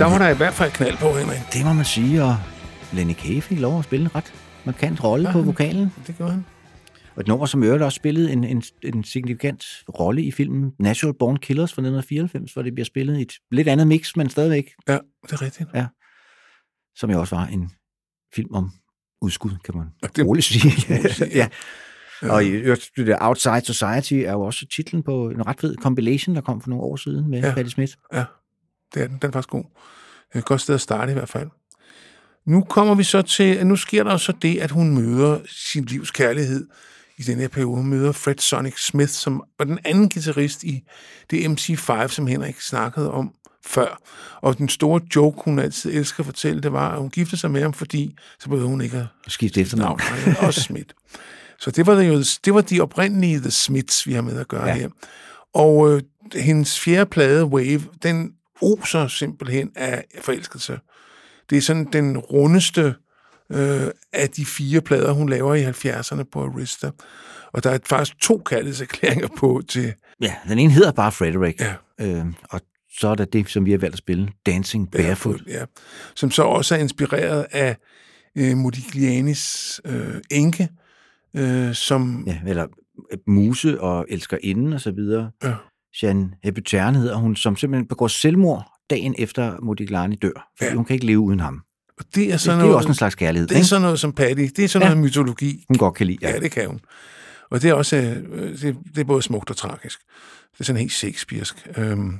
Der 0.00 0.06
var 0.06 0.18
der 0.18 0.28
i 0.28 0.36
hvert 0.36 0.54
fald 0.54 0.72
knald 0.72 0.96
på, 0.96 1.08
Henrik. 1.18 1.38
Det 1.52 1.64
må 1.64 1.72
man 1.72 1.84
sige, 1.84 2.24
og 2.24 2.36
Lenny 2.92 3.12
Kaye 3.12 3.40
fik 3.40 3.58
lov 3.60 3.78
at 3.78 3.84
spille 3.84 4.04
en 4.04 4.14
ret 4.14 4.34
markant 4.64 5.04
rolle 5.04 5.28
ja, 5.28 5.32
på 5.32 5.42
vokalen. 5.42 5.92
Det 6.06 6.16
gjorde 6.16 6.32
han. 6.32 6.44
Og 7.14 7.20
et 7.20 7.26
nummer, 7.26 7.46
som 7.46 7.62
øvrigt 7.62 7.82
også 7.82 7.96
spillede 7.96 8.32
en, 8.32 8.44
en, 8.44 8.62
en 8.82 9.04
signifikant 9.04 9.64
rolle 9.98 10.22
i 10.22 10.30
filmen 10.30 10.72
Natural 10.78 11.14
Born 11.18 11.36
Killers 11.36 11.72
fra 11.72 11.80
1994, 11.80 12.52
hvor 12.52 12.62
det 12.62 12.74
bliver 12.74 12.84
spillet 12.84 13.18
i 13.18 13.22
et 13.22 13.32
lidt 13.50 13.68
andet 13.68 13.86
mix, 13.86 14.16
men 14.16 14.30
stadigvæk. 14.30 14.70
Ja, 14.88 14.98
det 15.22 15.32
er 15.32 15.42
rigtigt. 15.42 15.68
Ja. 15.74 15.86
Som 16.96 17.10
jo 17.10 17.20
også 17.20 17.36
var 17.36 17.46
en 17.46 17.70
film 18.34 18.54
om 18.54 18.70
udskud, 19.22 19.50
kan 19.64 19.76
man 19.76 19.86
det, 20.16 20.26
roligt 20.26 20.46
sige. 20.46 20.72
ja. 21.34 21.48
ja. 22.22 22.30
Og 22.30 22.42
det 22.96 23.06
der 23.06 23.16
Outside 23.20 23.64
Society 23.64 24.14
er 24.14 24.32
jo 24.32 24.40
også 24.40 24.66
titlen 24.76 25.02
på 25.02 25.30
en 25.30 25.46
ret 25.46 25.60
fed 25.60 25.76
compilation, 25.76 26.34
der 26.34 26.40
kom 26.40 26.60
for 26.60 26.70
nogle 26.70 26.84
år 26.84 26.96
siden 26.96 27.30
med 27.30 27.42
ja. 27.42 27.54
Patti 27.54 27.70
Smith. 27.70 27.92
Ja, 28.12 28.24
det 28.94 29.02
er 29.02 29.06
den. 29.06 29.18
Den 29.22 29.28
er 29.28 29.32
faktisk 29.32 29.48
god. 29.48 29.64
Et 30.34 30.44
godt 30.44 30.60
sted 30.60 30.74
at 30.74 30.80
starte 30.80 31.12
i 31.12 31.14
hvert 31.14 31.28
fald. 31.28 31.48
Nu 32.46 32.60
kommer 32.60 32.94
vi 32.94 33.04
så 33.04 33.22
til, 33.22 33.66
nu 33.66 33.76
sker 33.76 34.04
der 34.04 34.16
så 34.16 34.32
det, 34.42 34.58
at 34.58 34.70
hun 34.70 34.94
møder 34.94 35.40
sin 35.46 35.84
livs 35.84 36.10
kærlighed 36.10 36.66
i 37.18 37.22
den 37.22 37.38
her 37.38 37.48
periode. 37.48 37.76
Hun 37.76 37.86
møder 37.86 38.12
Fred 38.12 38.38
Sonic 38.38 38.78
Smith, 38.78 39.10
som 39.10 39.42
var 39.58 39.64
den 39.64 39.78
anden 39.84 40.10
guitarist 40.10 40.64
i 40.64 40.84
det 41.30 41.48
MC5, 41.48 42.08
som 42.08 42.26
Henrik 42.26 42.60
snakkede 42.60 43.10
om 43.10 43.34
før. 43.66 44.00
Og 44.40 44.58
den 44.58 44.68
store 44.68 45.00
joke, 45.16 45.42
hun 45.44 45.58
altid 45.58 45.94
elsker 45.94 46.20
at 46.20 46.26
fortælle, 46.26 46.62
det 46.62 46.72
var, 46.72 46.92
at 46.92 46.98
hun 46.98 47.10
giftede 47.10 47.40
sig 47.40 47.50
med 47.50 47.62
ham, 47.62 47.72
fordi 47.72 48.16
så 48.38 48.48
behøvede 48.48 48.68
hun 48.68 48.80
ikke 48.80 49.08
at 49.26 49.32
skifte 49.32 49.60
efternavn. 49.60 50.00
Også 50.38 50.60
Smith. 50.60 50.88
Så 51.58 51.70
det 51.70 51.86
var, 51.86 51.94
det, 51.94 52.08
jo, 52.08 52.22
det 52.44 52.54
var 52.54 52.60
de 52.60 52.80
oprindelige 52.80 53.40
The 53.40 53.50
Smiths, 53.50 54.06
vi 54.06 54.12
har 54.12 54.22
med 54.22 54.40
at 54.40 54.48
gøre 54.48 54.66
ja. 54.68 54.74
her. 54.74 54.88
Og 55.54 55.92
øh, 55.92 56.02
hendes 56.34 56.80
fjerde 56.80 57.10
plade, 57.10 57.44
Wave, 57.44 57.82
den 58.02 58.32
oser 58.62 59.08
simpelthen 59.08 59.70
af 59.76 60.04
forelskelse. 60.20 60.78
Det 61.50 61.58
er 61.58 61.62
sådan 61.62 61.88
den 61.92 62.18
rundeste 62.18 62.94
øh, 63.52 63.88
af 64.12 64.30
de 64.36 64.46
fire 64.46 64.80
plader, 64.80 65.12
hun 65.12 65.28
laver 65.28 65.54
i 65.54 65.64
70'erne 65.64 66.22
på 66.32 66.44
Arista. 66.44 66.90
Og 67.52 67.64
der 67.64 67.70
er 67.70 67.78
faktisk 67.86 68.20
to 68.20 68.42
kærlighedserklæringer 68.46 69.28
på 69.36 69.62
til... 69.68 69.94
Ja, 70.20 70.34
den 70.48 70.58
ene 70.58 70.72
hedder 70.72 70.92
bare 70.92 71.12
Frederick. 71.12 71.60
Ja. 71.60 71.74
Øh, 72.00 72.26
og 72.50 72.60
så 72.98 73.08
er 73.08 73.14
der 73.14 73.24
det, 73.24 73.48
som 73.48 73.64
vi 73.64 73.70
har 73.70 73.78
valgt 73.78 73.94
at 73.94 73.98
spille, 73.98 74.28
Dancing 74.46 74.90
Barefoot. 74.90 75.36
Barefoot 75.36 75.54
ja. 75.54 75.64
Som 76.14 76.30
så 76.30 76.42
også 76.42 76.74
er 76.74 76.78
inspireret 76.78 77.46
af 77.50 77.76
øh, 78.38 78.56
Modiglianis 78.56 79.80
øh, 79.84 80.14
enke, 80.30 80.68
øh, 81.36 81.74
som... 81.74 82.24
Ja, 82.26 82.40
eller 82.46 82.66
øh, 83.12 83.18
Muse 83.26 83.80
og 83.80 84.06
Elsker 84.08 84.38
Inden 84.42 84.72
og 84.72 84.80
så 84.80 84.90
videre. 84.90 85.30
Ja. 85.44 85.54
Jeanne 86.02 86.30
Hepeterne 86.44 86.98
hedder 86.98 87.16
hun, 87.16 87.36
som 87.36 87.56
simpelthen 87.56 87.88
begår 87.88 88.08
selvmord 88.08 88.70
dagen 88.90 89.14
efter 89.18 89.56
Modigliani 89.62 90.16
dør, 90.16 90.50
fordi 90.58 90.70
ja. 90.70 90.74
hun 90.74 90.84
kan 90.84 90.94
ikke 90.94 91.06
leve 91.06 91.20
uden 91.20 91.40
ham. 91.40 91.62
Og 91.98 92.04
det 92.14 92.32
er, 92.32 92.36
sådan 92.36 92.58
det, 92.58 92.58
noget, 92.58 92.68
det 92.68 92.72
er 92.72 92.76
også 92.76 92.88
en 92.88 92.94
slags 92.94 93.14
kærlighed. 93.14 93.48
Det 93.48 93.54
er 93.54 93.58
ikke? 93.58 93.68
sådan 93.68 93.82
noget 93.82 94.00
som 94.00 94.12
Patty. 94.12 94.44
Det 94.56 94.64
er 94.64 94.68
sådan 94.68 94.88
ja. 94.88 94.94
noget 94.94 95.04
mytologi. 95.04 95.64
Hun 95.68 95.78
godt 95.78 95.94
kan 95.94 96.06
lide. 96.06 96.18
Ja. 96.22 96.30
ja, 96.30 96.38
det 96.38 96.50
kan 96.50 96.66
hun. 96.66 96.80
Og 97.50 97.62
det 97.62 97.70
er 97.70 97.74
også 97.74 97.96
øh, 97.96 98.60
det, 98.60 98.76
det 98.94 99.00
er 99.00 99.04
både 99.04 99.22
smukt 99.22 99.50
og 99.50 99.56
tragisk. 99.56 100.00
Det 100.52 100.60
er 100.60 100.64
sådan 100.64 100.80
helt 100.80 100.92
Shakespearesk. 100.92 101.68
Øhm. 101.76 102.18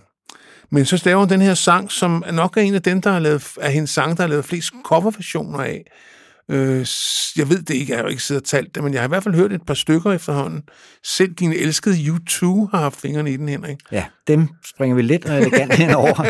Men 0.71 0.85
så 0.85 1.03
laver 1.05 1.19
hun 1.19 1.29
den 1.29 1.41
her 1.41 1.55
sang, 1.55 1.93
som 1.93 2.25
nok 2.33 2.57
er 2.57 2.61
en 2.61 2.75
af 2.75 2.83
dem, 2.83 3.03
der 3.03 3.11
har 3.11 3.19
lavet, 3.19 3.53
af 3.61 3.73
hendes 3.73 3.91
sang, 3.91 4.17
der 4.17 4.23
har 4.23 4.29
lavet 4.29 4.45
flest 4.45 4.73
coverversioner 4.85 5.59
af. 5.59 5.85
Øh, 6.49 6.87
jeg 7.37 7.49
ved 7.49 7.63
det 7.63 7.75
ikke, 7.75 7.93
jeg 7.93 7.99
har 7.99 8.05
jo 8.05 8.09
ikke 8.09 8.23
siddet 8.23 8.43
og 8.43 8.49
talt 8.49 8.75
det, 8.75 8.85
men 8.85 8.93
jeg 8.93 9.01
har 9.01 9.09
i 9.09 9.09
hvert 9.09 9.23
fald 9.23 9.35
hørt 9.35 9.53
et 9.53 9.63
par 9.67 9.75
stykker 9.75 10.13
efterhånden. 10.13 10.63
Selv 11.05 11.33
din 11.33 11.53
elskede 11.53 11.97
U2 11.97 12.45
har 12.71 12.79
haft 12.79 13.01
fingrene 13.01 13.33
i 13.33 13.37
den, 13.37 13.49
Henrik. 13.49 13.77
Ja, 13.93 14.05
dem 14.27 14.49
springer 14.65 14.97
vi 14.97 15.03
lidt 15.03 15.25
og 15.25 15.39
elegant 15.39 15.75
henover. 15.75 16.27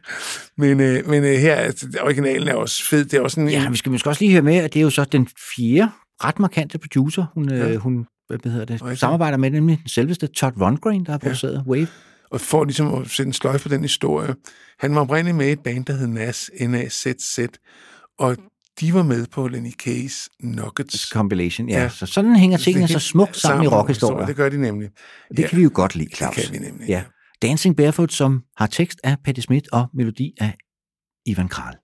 men 0.60 0.80
øh, 0.80 1.08
men 1.08 1.24
øh, 1.24 1.30
her, 1.30 1.54
altså, 1.54 1.86
originalen 2.00 2.48
er 2.48 2.54
også 2.54 2.88
fed. 2.88 3.04
Det 3.04 3.14
er 3.14 3.20
også 3.20 3.40
en, 3.40 3.48
ja, 3.48 3.70
vi 3.70 3.76
skal 3.76 3.92
måske 3.92 4.08
også 4.08 4.24
lige 4.24 4.32
høre 4.32 4.42
med, 4.42 4.56
at 4.56 4.74
det 4.74 4.80
er 4.80 4.84
jo 4.84 4.90
så 4.90 5.04
den 5.04 5.28
fjerde 5.56 5.90
ret 6.24 6.38
markante 6.38 6.78
producer, 6.78 7.26
hun, 7.34 7.52
øh, 7.52 7.58
ja. 7.58 7.68
øh, 7.68 7.76
hun 7.76 8.06
hvad 8.28 8.52
hedder 8.52 8.64
det, 8.64 8.82
okay. 8.82 8.94
samarbejder 8.94 9.36
med, 9.36 9.50
nemlig 9.50 9.78
den 9.78 9.88
selveste 9.88 10.26
Todd 10.26 10.60
Rundgren, 10.60 11.06
der 11.06 11.10
har 11.10 11.18
produceret 11.18 11.62
ja. 11.66 11.70
Wave. 11.70 11.86
Og 12.30 12.40
for 12.40 12.64
ligesom 12.64 12.94
at 12.94 13.10
sætte 13.10 13.28
en 13.28 13.32
sløjf 13.32 13.62
på 13.62 13.68
den 13.68 13.82
historie, 13.82 14.34
han 14.78 14.94
var 14.94 15.00
oprindeligt 15.00 15.36
med 15.36 15.48
i 15.48 15.52
et 15.52 15.60
band, 15.60 15.84
der 15.84 15.92
hed 15.92 16.06
NAS, 16.06 16.50
N-A-Z-Z, 16.60 17.38
og 18.18 18.36
de 18.80 18.94
var 18.94 19.02
med 19.02 19.26
på 19.26 19.48
Lenny 19.48 19.70
Kays 19.70 20.28
Nuggets. 20.42 21.08
Compilation, 21.08 21.68
ja. 21.68 21.82
ja. 21.82 21.88
Så 21.88 22.06
sådan 22.06 22.36
hænger 22.36 22.58
tingene 22.58 22.88
så 22.88 22.98
smukt 22.98 23.36
sammen, 23.36 23.64
sammen 23.64 23.64
i 23.64 23.68
rockhistorien. 23.68 24.28
Det 24.28 24.36
gør 24.36 24.48
de 24.48 24.60
nemlig. 24.60 24.88
Det 25.30 25.38
ja. 25.38 25.48
kan 25.48 25.58
vi 25.58 25.62
jo 25.62 25.70
godt 25.74 25.94
lide, 25.96 26.16
Claus. 26.16 26.34
Det 26.34 26.44
kan 26.44 26.52
vi 26.52 26.58
nemlig, 26.58 26.88
ja. 26.88 26.94
ja. 26.94 27.04
Dancing 27.48 27.76
Barefoot, 27.76 28.12
som 28.12 28.42
har 28.56 28.66
tekst 28.66 29.00
af 29.04 29.16
Patti 29.24 29.40
Smith 29.40 29.68
og 29.72 29.86
melodi 29.94 30.32
af 30.40 30.56
Ivan 31.26 31.48
Kral. 31.48 31.74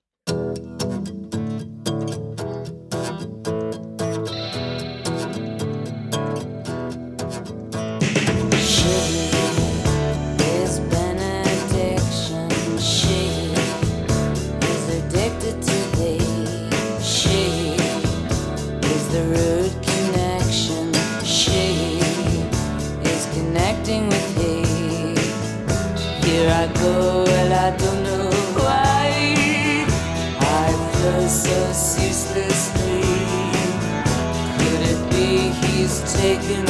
taking 36.20 36.69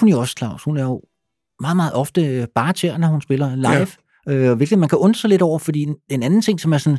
hun 0.00 0.08
jo 0.08 0.20
også, 0.20 0.34
Claus. 0.38 0.62
Hun 0.62 0.76
er 0.76 0.82
jo 0.82 1.02
meget, 1.60 1.76
meget 1.76 1.92
ofte 1.92 2.46
bare 2.54 2.72
til, 2.72 2.94
når 2.98 3.08
hun 3.08 3.22
spiller 3.22 3.56
live. 3.56 3.86
Ja. 4.26 4.50
Øh, 4.50 4.56
hvilket 4.56 4.78
man 4.78 4.88
kan 4.88 4.98
undre 4.98 5.18
sig 5.18 5.30
lidt 5.30 5.42
over, 5.42 5.58
fordi 5.58 5.82
en, 5.82 5.96
en 6.10 6.22
anden 6.22 6.42
ting, 6.42 6.60
som 6.60 6.72
er 6.72 6.78
sådan... 6.78 6.98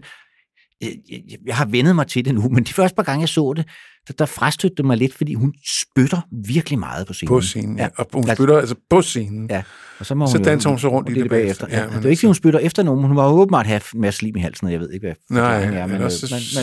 Jeg, 0.82 0.96
jeg, 1.10 1.38
jeg 1.46 1.56
har 1.56 1.66
vendet 1.66 1.96
mig 1.96 2.08
til 2.08 2.26
det 2.26 2.36
nu, 2.36 2.50
men 2.50 2.64
de 2.64 2.74
første 2.74 2.96
par 2.96 3.04
gange, 3.04 3.22
jeg 3.22 3.30
så 3.30 3.54
det, 3.58 3.66
der, 4.08 4.14
der 4.14 4.26
frastødte 4.26 4.76
det 4.76 4.86
mig 4.86 4.98
lidt, 4.98 5.14
fordi 5.14 5.34
hun 5.34 5.54
spytter 5.82 6.22
virkelig 6.46 6.80
meget 6.80 7.08
på 7.08 7.14
scenen. 7.14 7.28
På 7.28 7.42
scenen, 7.42 7.78
ja. 7.78 7.88
Og 7.98 8.08
hun 8.14 8.28
spytter 8.36 8.58
altså 8.58 8.76
på 8.90 9.02
scenen. 9.02 9.48
Ja. 9.50 9.64
Og 10.00 10.06
så, 10.06 10.16
må 10.16 10.28
så 10.28 10.38
hun 10.38 10.44
danser 10.44 10.70
hun 10.70 10.80
så 10.80 10.88
rundt 10.88 11.10
i 11.10 11.14
det 11.14 11.30
bagefter. 11.30 11.68
Ja, 11.70 11.80
ja, 11.80 11.86
det 11.86 12.06
er 12.06 12.10
ikke, 12.10 12.20
fordi 12.20 12.26
hun 12.26 12.36
spytter 12.36 12.60
efter 12.60 12.84
nogen, 12.84 13.02
men 13.02 13.08
hun 13.08 13.18
var 13.18 13.28
åbenbart 13.28 13.68
have 13.68 13.82
en 13.96 14.02
masse 14.02 14.18
slim 14.18 14.36
i 14.36 14.40
halsen, 14.40 14.68
og 14.68 14.74
jeg 14.74 14.80
ved 14.80 14.92
ikke, 14.92 15.08
hvad 15.08 15.16
Nej, 15.42 15.64
er. 15.64 15.70
Men, 15.70 15.72
men, 15.72 15.88
men, 15.90 16.10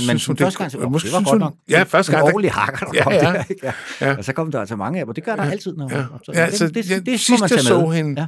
men, 0.06 0.20
men 0.28 0.36
første 0.36 0.58
gang, 0.58 0.70
så, 0.70 0.78
det 0.78 0.84
var 0.84 1.12
godt 1.12 1.30
hun, 1.30 1.38
nok. 1.38 1.54
Ja, 1.70 1.82
første 1.82 2.12
gang. 2.12 2.24
En 2.24 2.32
ordentlig 2.32 2.52
hakker, 2.52 2.86
der 2.86 2.92
ja, 2.94 3.02
kom 3.02 3.12
ja, 3.12 3.20
der. 3.20 3.44
Ja. 3.62 3.72
ja. 4.00 4.16
Og 4.16 4.24
så 4.24 4.32
kom 4.32 4.50
der 4.50 4.60
altså 4.60 4.76
mange 4.76 5.00
af 5.00 5.04
dem, 5.04 5.08
og 5.08 5.16
det 5.16 5.24
gør 5.24 5.36
der 5.36 5.42
altid, 5.42 5.76
når 5.76 5.88
ja. 5.92 6.02
hun 6.02 6.20
ja, 6.34 6.40
altså, 6.40 6.66
det, 6.66 6.74
det, 6.74 6.84
det, 6.88 7.06
det 7.06 7.20
sidst 7.20 7.50
jeg 7.50 7.60
så 7.60 7.88
hende. 7.88 8.26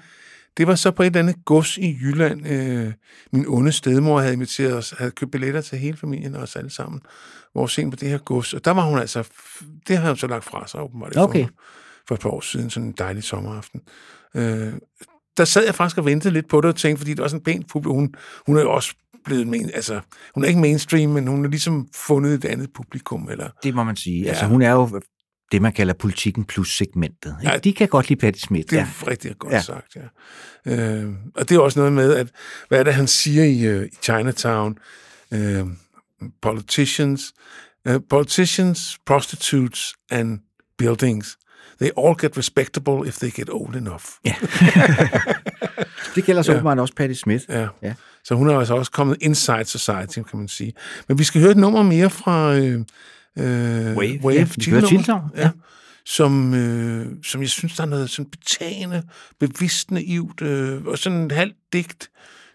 Det 0.57 0.67
var 0.67 0.75
så 0.75 0.91
på 0.91 1.03
et 1.03 1.07
eller 1.07 1.21
andet 1.21 1.45
gods 1.45 1.77
i 1.79 1.99
Jylland. 2.03 2.47
Øh, 2.47 2.93
min 3.33 3.45
onde 3.49 3.73
stedmor 3.73 4.21
havde 4.21 4.33
inviteret 4.33 4.75
os, 4.75 4.95
havde 4.99 5.11
købt 5.11 5.31
billetter 5.31 5.61
til 5.61 5.79
hele 5.79 5.97
familien 5.97 6.35
og 6.35 6.43
os 6.43 6.57
alle 6.57 6.71
sammen, 6.71 7.01
hvor 7.53 7.67
sen 7.67 7.91
på 7.91 7.97
det 7.97 8.09
her 8.09 8.19
gods. 8.19 8.55
Og 8.55 8.65
der 8.65 8.71
var 8.71 8.83
hun 8.83 8.99
altså, 8.99 9.29
det 9.89 9.97
havde 9.97 10.11
hun 10.11 10.17
så 10.17 10.27
lagt 10.27 10.45
fra 10.45 10.67
sig 10.67 10.81
åbenbart. 10.81 11.17
Okay. 11.17 11.45
For, 11.45 11.53
for 12.09 12.15
et 12.15 12.21
par 12.21 12.31
år 12.31 12.41
siden, 12.41 12.71
sådan 12.71 12.87
en 12.87 12.95
dejlig 12.99 13.23
sommeraften. 13.23 13.81
Øh, 14.37 14.73
der 15.37 15.45
sad 15.45 15.65
jeg 15.65 15.75
faktisk 15.75 15.99
og 15.99 16.05
ventede 16.05 16.35
lidt 16.35 16.49
på 16.49 16.61
det 16.61 16.69
og 16.69 16.77
tænkte, 16.77 16.99
fordi 16.99 17.11
det 17.11 17.23
var 17.23 17.29
sådan 17.29 17.41
en 17.41 17.45
pænt 17.45 17.69
publikum. 17.69 17.97
Hun, 17.97 18.15
hun 18.47 18.57
er 18.57 18.61
jo 18.61 18.73
også 18.73 18.95
blevet, 19.25 19.47
main, 19.47 19.71
altså, 19.75 20.01
hun 20.35 20.45
er 20.45 20.49
ikke 20.49 20.61
mainstream, 20.61 21.11
men 21.11 21.27
hun 21.27 21.45
har 21.45 21.51
ligesom 21.51 21.89
fundet 21.95 22.35
et 22.35 22.45
andet 22.45 22.69
publikum. 22.75 23.29
Eller, 23.31 23.49
Det 23.63 23.75
må 23.75 23.85
man 23.85 23.97
sige. 23.97 24.23
Ja. 24.23 24.29
Altså, 24.29 24.47
hun 24.47 24.63
er 24.63 24.73
jo 24.73 25.01
det, 25.53 25.63
man 25.63 25.73
kalder 25.73 25.95
politikken 25.95 26.45
plus 26.45 26.77
segmentet. 26.77 27.37
Ja. 27.43 27.57
De 27.65 27.73
kan 27.73 27.89
godt 27.89 28.09
lide 28.09 28.21
Patti 28.21 28.41
Smith. 28.41 28.71
Det 28.71 28.79
er 28.79 28.87
ja. 29.03 29.11
rigtig 29.11 29.39
godt 29.39 29.53
Ja. 29.53 29.61
sagt, 29.61 29.97
ja. 29.97 30.73
Øh, 30.73 31.13
og 31.35 31.49
det 31.49 31.55
er 31.57 31.61
også 31.61 31.79
noget 31.79 31.93
med, 31.93 32.15
at 32.15 32.29
hvad 32.69 32.79
er 32.79 32.83
det, 32.83 32.95
han 32.95 33.07
siger 33.07 33.45
i, 33.45 33.61
øh, 33.65 33.87
i 33.87 33.97
Chinatown? 34.03 34.79
Øh, 35.33 35.67
politicians, 36.43 37.33
uh, 37.89 37.95
politicians, 38.11 38.99
prostitutes 39.07 39.95
and 40.11 40.39
buildings, 40.79 41.39
they 41.81 41.91
all 41.99 42.15
get 42.21 42.39
respectable 42.39 43.09
if 43.09 43.17
they 43.19 43.31
get 43.31 43.49
old 43.53 43.77
enough. 43.77 44.03
Ja. 44.25 44.35
det 46.15 46.25
gælder 46.25 46.43
så 46.43 46.53
Ja. 46.53 46.81
også 46.81 46.95
Patti 46.95 47.15
Smith. 47.15 47.45
Ja. 47.49 47.67
Ja. 47.83 47.95
Så 48.25 48.35
hun 48.35 48.49
er 48.49 48.59
altså 48.59 48.75
også 48.75 48.91
kommet 48.91 49.17
inside 49.21 49.65
society, 49.65 50.19
kan 50.31 50.39
man 50.39 50.49
sige. 50.49 50.73
Men 51.09 51.19
vi 51.19 51.25
skal 51.25 51.41
høre 51.41 51.51
et 51.51 51.57
nummer 51.57 51.83
mere 51.83 52.11
fra 52.11 52.55
øh, 52.57 52.81
øh, 53.39 53.97
Wave, 53.97 54.21
Wave 54.25 54.49
ja. 54.67 54.83
Ja. 55.09 55.21
ja. 55.37 55.51
Som, 56.07 56.55
øh, 56.55 57.07
som 57.25 57.41
jeg 57.41 57.49
synes, 57.49 57.77
der 57.77 57.83
er 57.83 57.87
noget 57.87 58.11
sådan 58.11 58.31
betagende, 58.31 59.03
bevidst 59.41 59.91
naivt, 59.91 60.43
øh, 60.43 60.85
og 60.85 60.99
sådan 60.99 61.19
en 61.19 61.31
halvt 61.31 61.57
digt. 61.73 62.11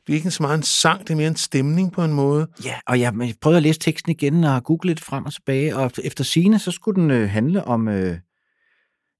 Det 0.07 0.13
er 0.13 0.17
ikke 0.17 0.31
så 0.31 0.43
meget 0.43 0.57
en 0.57 0.63
sang, 0.63 1.01
det 1.01 1.09
er 1.09 1.15
mere 1.15 1.27
en 1.27 1.35
stemning 1.35 1.91
på 1.91 2.03
en 2.03 2.13
måde. 2.13 2.47
Ja, 2.65 2.75
og 2.87 2.99
jeg, 2.99 3.13
jeg 3.19 3.33
prøvede 3.41 3.57
at 3.57 3.63
læse 3.63 3.79
teksten 3.79 4.11
igen 4.11 4.43
og 4.43 4.63
google 4.63 4.87
lidt 4.89 5.03
frem 5.03 5.25
og 5.25 5.33
tilbage, 5.33 5.75
og 5.75 5.91
efter 6.03 6.23
sine 6.23 6.59
så 6.59 6.71
skulle 6.71 7.01
den 7.01 7.11
øh, 7.11 7.29
handle 7.29 7.63
om 7.63 7.87
øh, 7.87 8.17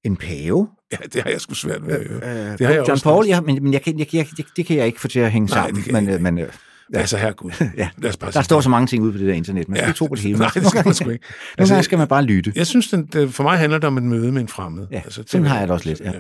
en 0.06 0.16
pave. 0.16 0.68
Ja, 0.92 0.98
det 1.14 1.24
har 1.24 1.30
jeg 1.30 1.42
sgu 1.42 1.54
svært 1.54 1.88
ved 1.88 1.94
at 1.94 2.08
høre. 2.08 2.52
Øh, 2.52 2.58
det 2.58 2.68
har 2.68 2.74
jeg 2.74 2.78
John 2.78 2.92
også 2.92 3.04
Paul, 3.04 3.26
ja, 3.26 3.42
men, 3.42 3.64
men 3.64 3.74
jeg, 3.74 3.82
kan, 3.82 4.00
jeg, 4.00 4.16
jeg, 4.16 4.28
jeg, 4.38 4.46
det 4.58 4.66
kan 4.66 4.78
jeg 4.78 4.86
ikke 4.86 5.02
få 5.02 5.08
til 5.08 5.20
at 5.20 5.32
hænge 5.32 5.46
Nej, 5.46 5.56
sammen. 5.58 5.76
det 5.76 5.84
kan 5.84 5.94
men, 5.94 6.08
jeg 6.08 6.16
øh, 6.16 6.22
men, 6.22 6.40
øh, 6.40 6.48
Ja. 6.94 7.00
Altså, 7.00 7.18
herregud. 7.18 7.52
ja. 7.78 7.90
Lad 7.98 8.10
os 8.10 8.18
bare 8.18 8.32
Der 8.32 8.40
sige 8.40 8.44
står 8.44 8.62
så 8.62 8.70
mange 8.70 8.88
ting 8.88 9.04
ude 9.04 9.12
på 9.12 9.18
det 9.18 9.28
der 9.28 9.34
internet, 9.34 9.70
man 9.70 9.76
skal 9.78 9.84
Ja. 9.86 9.88
ikke 9.90 9.98
tro 9.98 10.08
på 10.08 10.16
det 10.16 10.24
hele. 10.28 10.38
Nej, 10.40 10.50
det 10.54 10.68
skal 10.68 10.82
man 10.86 10.94
sgu 10.94 11.10
ikke. 11.10 11.26
Nogle 11.26 11.42
Altså, 11.58 11.74
gange 11.74 11.84
skal 11.84 11.98
man 11.98 12.08
bare 12.08 12.24
lytte. 12.24 12.52
Jeg 12.56 12.68
synes, 12.68 12.88
den, 12.88 13.30
for 13.30 13.44
mig 13.44 13.58
handler 13.58 13.78
det 13.78 13.88
om 13.88 13.98
et 13.98 14.04
møde 14.04 14.32
med 14.32 14.42
en 14.42 14.48
fremmed. 14.48 14.88
Ja, 14.92 14.98
altså, 15.06 15.24
sådan 15.28 15.46
har 15.46 15.58
jeg 15.60 15.68
det 15.68 15.74
også 15.74 15.90
lidt, 15.90 16.00
ja. 16.00 16.12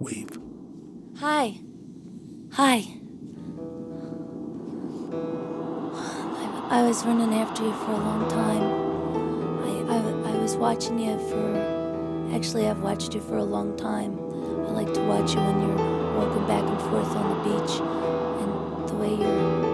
Wave. 0.00 0.26
Hi. 1.20 1.60
Hi. 2.56 2.78
I, 5.52 6.78
I 6.78 6.82
was 6.82 7.04
running 7.06 7.34
after 7.34 7.62
you 7.64 7.72
for 7.72 7.92
a 7.92 7.98
long 8.10 8.28
time. 8.30 8.64
I, 9.70 9.72
I, 9.96 9.98
I 10.32 10.38
was 10.42 10.56
watching 10.56 10.98
you 11.00 11.18
for. 11.30 11.56
Actually, 12.36 12.66
I've 12.66 12.82
watched 12.82 13.14
you 13.14 13.20
for 13.20 13.36
a 13.36 13.44
long 13.44 13.76
time. 13.76 14.12
I 14.68 14.70
like 14.80 14.92
to 14.94 15.02
watch 15.02 15.34
you 15.34 15.40
when 15.40 15.60
you're 15.62 16.16
walking 16.18 16.46
back 16.46 16.64
and 16.72 16.80
forth 16.88 17.14
on 17.20 17.26
the 17.32 17.40
beach, 17.48 17.74
and 18.42 18.88
the 18.88 18.94
way 18.94 19.10
your 19.22 19.36
the 19.36 19.54
way 19.54 19.62
your 19.62 19.71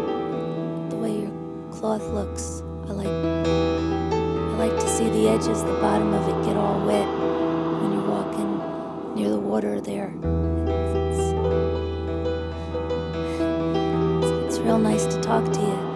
cloth 1.79 2.03
looks. 2.11 2.65
I 2.89 2.93
like 2.93 3.07
I 3.07 4.67
like 4.67 4.81
to 4.81 4.89
see 4.89 5.09
the 5.11 5.29
edges, 5.29 5.63
the 5.63 5.79
bottom 5.81 6.13
of 6.13 6.29
it 6.29 6.45
get 6.45 6.57
all 6.57 6.85
wet 6.85 7.07
when 7.07 7.93
you're 7.93 8.09
walking 8.09 9.15
near 9.15 9.31
the 9.31 9.39
water 9.39 9.81
there. 9.81 10.13
It's, 11.09 11.21
it's, 14.25 14.57
it's 14.57 14.59
real 14.59 14.79
nice 14.79 15.07
to 15.07 15.21
talk 15.21 15.45
to 15.53 15.61
you. 15.61 15.88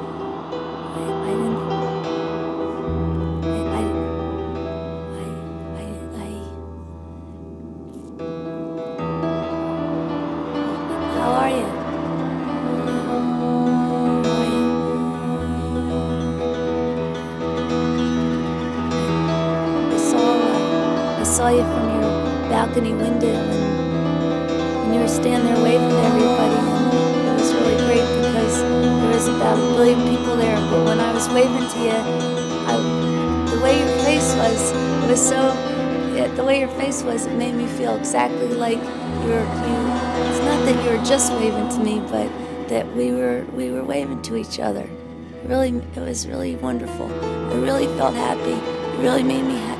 And, 22.77 23.23
you 24.95 25.01
were 25.01 25.09
standing 25.09 25.53
there 25.53 25.63
waving 25.63 25.89
to 25.89 25.97
everybody 25.97 26.55
and 26.55 27.29
it 27.29 27.41
was 27.41 27.53
really 27.55 27.77
great 27.87 28.07
because 28.21 28.61
there 28.61 29.09
was 29.09 29.29
about 29.29 29.59
a 29.59 29.75
billion 29.77 30.01
people 30.09 30.37
there 30.37 30.57
but 30.71 30.85
when 30.85 31.01
I 31.01 31.13
was 31.13 31.29
waving 31.29 31.69
to 31.69 31.79
you 31.79 31.99
I, 32.69 32.77
the 33.51 33.61
way 33.63 33.79
your 33.79 33.89
face 34.05 34.35
was 34.37 34.73
it 34.73 35.11
was 35.11 35.29
so 35.29 35.53
it, 36.17 36.35
the 36.37 36.45
way 36.45 36.61
your 36.61 36.69
face 36.81 37.03
was 37.03 37.27
it 37.27 37.35
made 37.37 37.55
me 37.55 37.67
feel 37.67 37.97
exactly 37.97 38.49
like 38.49 38.79
you 38.79 39.29
were 39.29 39.45
you 39.45 39.79
it's 40.29 40.45
not 40.45 40.65
that 40.67 40.85
you 40.85 40.97
were 40.97 41.05
just 41.05 41.33
waving 41.33 41.69
to 41.71 41.79
me 41.79 42.01
but 42.11 42.31
that 42.69 42.91
we 42.97 43.13
were 43.13 43.45
we 43.53 43.71
were 43.71 43.85
waving 43.85 44.23
to 44.23 44.37
each 44.37 44.59
other. 44.59 44.89
Really 45.45 45.71
it 45.95 46.01
was 46.01 46.27
really 46.27 46.57
wonderful. 46.57 47.07
I 47.53 47.55
really 47.57 47.87
felt 47.99 48.15
happy. 48.15 48.53
It 48.53 48.99
really 49.03 49.23
made 49.23 49.45
me 49.45 49.57
happy 49.57 49.72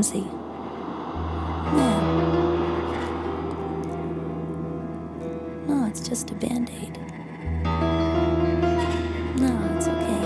clumsy. 0.00 0.26
Yeah. 1.76 2.00
No, 5.68 5.86
it's 5.88 6.00
just 6.00 6.30
a 6.30 6.34
band 6.34 6.70
aid. 6.70 6.98
No, 9.38 9.76
it's 9.76 9.88
okay. 9.88 10.24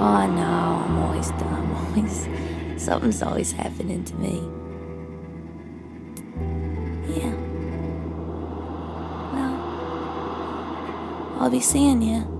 Oh, 0.00 0.26
no, 0.26 0.82
I'm 0.84 0.98
always 0.98 1.30
dumb. 1.30 1.72
Always. 1.96 2.28
Something's 2.82 3.22
always 3.22 3.52
happening 3.52 4.02
to 4.04 4.14
me. 4.16 4.42
Yeah. 7.16 7.34
Well, 9.32 9.54
I'll 11.40 11.50
be 11.50 11.60
seeing 11.60 12.02
you. 12.02 12.31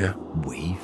Ja. 0.00 0.10
Wave. 0.46 0.76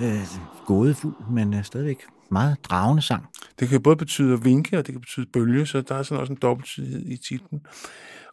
Øh, 0.00 0.26
gådefuld, 0.66 1.14
men 1.30 1.54
øh, 1.54 1.64
stadigvæk 1.64 1.98
meget 2.30 2.56
dragende 2.64 3.02
sang. 3.02 3.26
Det 3.60 3.68
kan 3.68 3.82
både 3.82 3.96
betyde 3.96 4.32
at 4.32 4.44
vinke, 4.44 4.78
og 4.78 4.86
det 4.86 4.94
kan 4.94 5.00
betyde 5.00 5.26
bølge, 5.32 5.66
så 5.66 5.80
der 5.80 5.94
er 5.94 6.02
sådan 6.02 6.20
også 6.20 6.32
en 6.32 6.38
dobbelttydighed 6.42 7.06
i 7.06 7.16
titlen. 7.16 7.60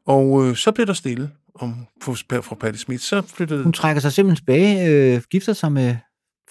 Og 0.05 0.45
øh, 0.45 0.55
så 0.55 0.71
blev 0.71 0.87
der 0.87 0.93
stille 0.93 1.29
om 1.55 1.87
fra 2.01 2.55
Patti 2.55 2.79
Smith. 2.79 3.03
Så 3.03 3.21
flyttede... 3.21 3.63
Hun 3.63 3.73
trækker 3.73 4.01
sig 4.01 4.13
simpelthen 4.13 4.35
tilbage, 4.35 4.89
øh, 4.89 5.21
gifter 5.31 5.53
sig 5.53 5.71
med 5.71 5.95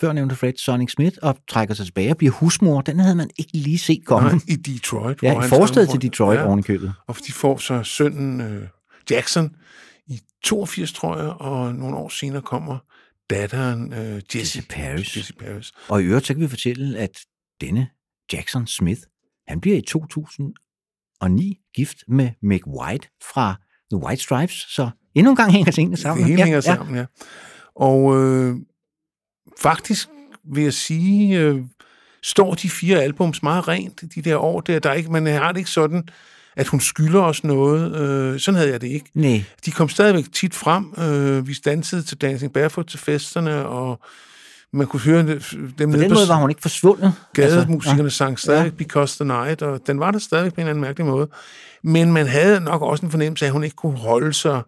førnævnte 0.01 0.37
Fred 0.37 0.53
Sonic 0.57 0.91
Smith, 0.91 1.17
og 1.23 1.37
trækker 1.49 1.75
sig 1.75 1.87
tilbage 1.87 2.11
og 2.11 2.17
bliver 2.17 2.33
husmor. 2.33 2.81
Den 2.81 3.01
havde 3.01 3.15
man 3.15 3.31
ikke 3.39 3.53
lige 3.53 3.79
set 3.79 4.03
komme. 4.07 4.29
Nej, 4.29 4.41
i 4.49 4.57
Detroit. 4.57 5.23
Ja, 5.23 5.45
i 5.45 5.49
forstedet 5.49 5.89
til 5.89 6.01
fra. 6.01 6.09
Detroit 6.09 6.39
ja. 6.39 6.47
oven 6.47 6.59
i 6.59 6.63
købet. 6.63 6.93
Og 7.07 7.17
de 7.27 7.33
får 7.33 7.59
så 7.59 7.83
sønnen 7.83 8.41
øh, 8.41 8.63
Jackson 9.11 9.57
i 10.07 10.21
82, 10.45 10.93
tror 10.93 11.19
jeg, 11.19 11.29
og 11.29 11.75
nogle 11.75 11.97
år 11.97 12.09
senere 12.09 12.43
kommer 12.43 12.79
datteren 13.31 13.93
øh, 13.93 14.23
Jessie 14.35 14.63
Paris. 14.63 15.17
Jessie 15.17 15.35
Paris. 15.37 15.73
Og 15.89 16.03
i 16.03 16.05
øvrigt, 16.05 16.27
så 16.27 16.35
kan 16.35 16.43
vi 16.43 16.49
fortælle, 16.49 16.99
at 16.99 17.21
denne 17.61 17.89
Jackson 18.33 18.67
Smith, 18.67 19.01
han 19.49 19.61
bliver 19.61 19.77
i 19.77 19.81
2009 19.81 21.61
gift 21.75 21.99
med 22.09 22.31
Meg 22.43 22.67
White 22.67 23.09
fra 23.33 23.55
The 23.93 24.05
White 24.05 24.23
Stripes, 24.23 24.67
så 24.69 24.91
endnu 25.15 25.31
en 25.31 25.37
gang 25.37 25.53
hænger 25.53 25.73
tingene 25.73 25.97
sammen. 25.97 26.19
Det 26.23 26.27
hele 26.31 26.39
Ja, 26.41 26.45
hænger 26.45 26.57
ja. 26.57 26.61
sammen, 26.61 26.97
ja. 26.97 27.05
Og 27.75 28.17
øh, 28.23 28.57
faktisk 29.59 30.09
vil 30.55 30.63
jeg 30.63 30.75
sige, 30.75 31.41
øh, 31.41 31.63
står 32.23 32.55
de 32.55 32.71
fire 32.71 33.03
albums 33.03 33.43
meget 33.43 33.69
rent 33.69 34.15
de 34.15 34.23
der 34.23 34.37
år 34.37 34.61
der. 34.61 34.79
der 34.79 34.91
er 34.91 34.95
ikke, 34.95 35.11
man 35.13 35.27
har 35.27 35.53
det 35.53 35.59
ikke 35.59 35.71
sådan, 35.71 36.09
at 36.57 36.67
hun 36.67 36.81
skylder 36.81 37.21
os 37.23 37.45
noget. 37.45 37.97
Øh, 38.01 38.41
sådan 38.41 38.57
havde 38.57 38.71
jeg 38.71 38.81
det 38.81 38.89
ikke. 38.89 39.11
Nej, 39.15 39.45
De 39.67 39.71
kom 39.71 39.89
stadigvæk 39.89 40.25
tit 40.33 40.55
frem. 40.55 40.95
Øh, 40.99 41.49
vi 41.49 41.57
dansede 41.65 42.03
til 42.03 42.17
Dancing 42.17 42.53
Barefoot 42.53 42.87
til 42.87 42.99
festerne, 42.99 43.67
og 43.67 44.01
man 44.73 44.87
kunne 44.87 45.01
høre 45.01 45.19
dem 45.19 45.27
på 45.27 45.57
nede 45.57 45.73
den 45.79 46.11
på 46.11 46.15
måde 46.15 46.29
var 46.29 46.35
hun 46.35 46.51
ikke 46.51 46.63
forsvundet. 46.63 47.13
gademusikerne 47.35 48.03
Altså, 48.03 48.17
sang 48.17 48.39
stadig 48.39 48.77
Because 48.77 49.25
the 49.25 49.25
Night, 49.25 49.63
og 49.63 49.81
den 49.87 50.01
var 50.01 50.11
der 50.11 50.19
stadig 50.19 50.53
på 50.53 50.57
en 50.57 50.61
eller 50.61 50.71
anden 50.71 50.81
mærkelig 50.81 51.07
måde. 51.07 51.29
Men 51.85 52.13
man 52.13 52.27
havde 52.27 52.61
nok 52.61 52.83
også 52.83 53.07
en 53.07 53.11
fornemmelse 53.11 53.45
af, 53.45 53.49
at 53.49 53.53
hun 53.53 53.65
ikke 53.65 53.77
kunne 53.77 53.97
holde 53.97 54.33
sig 54.33 54.63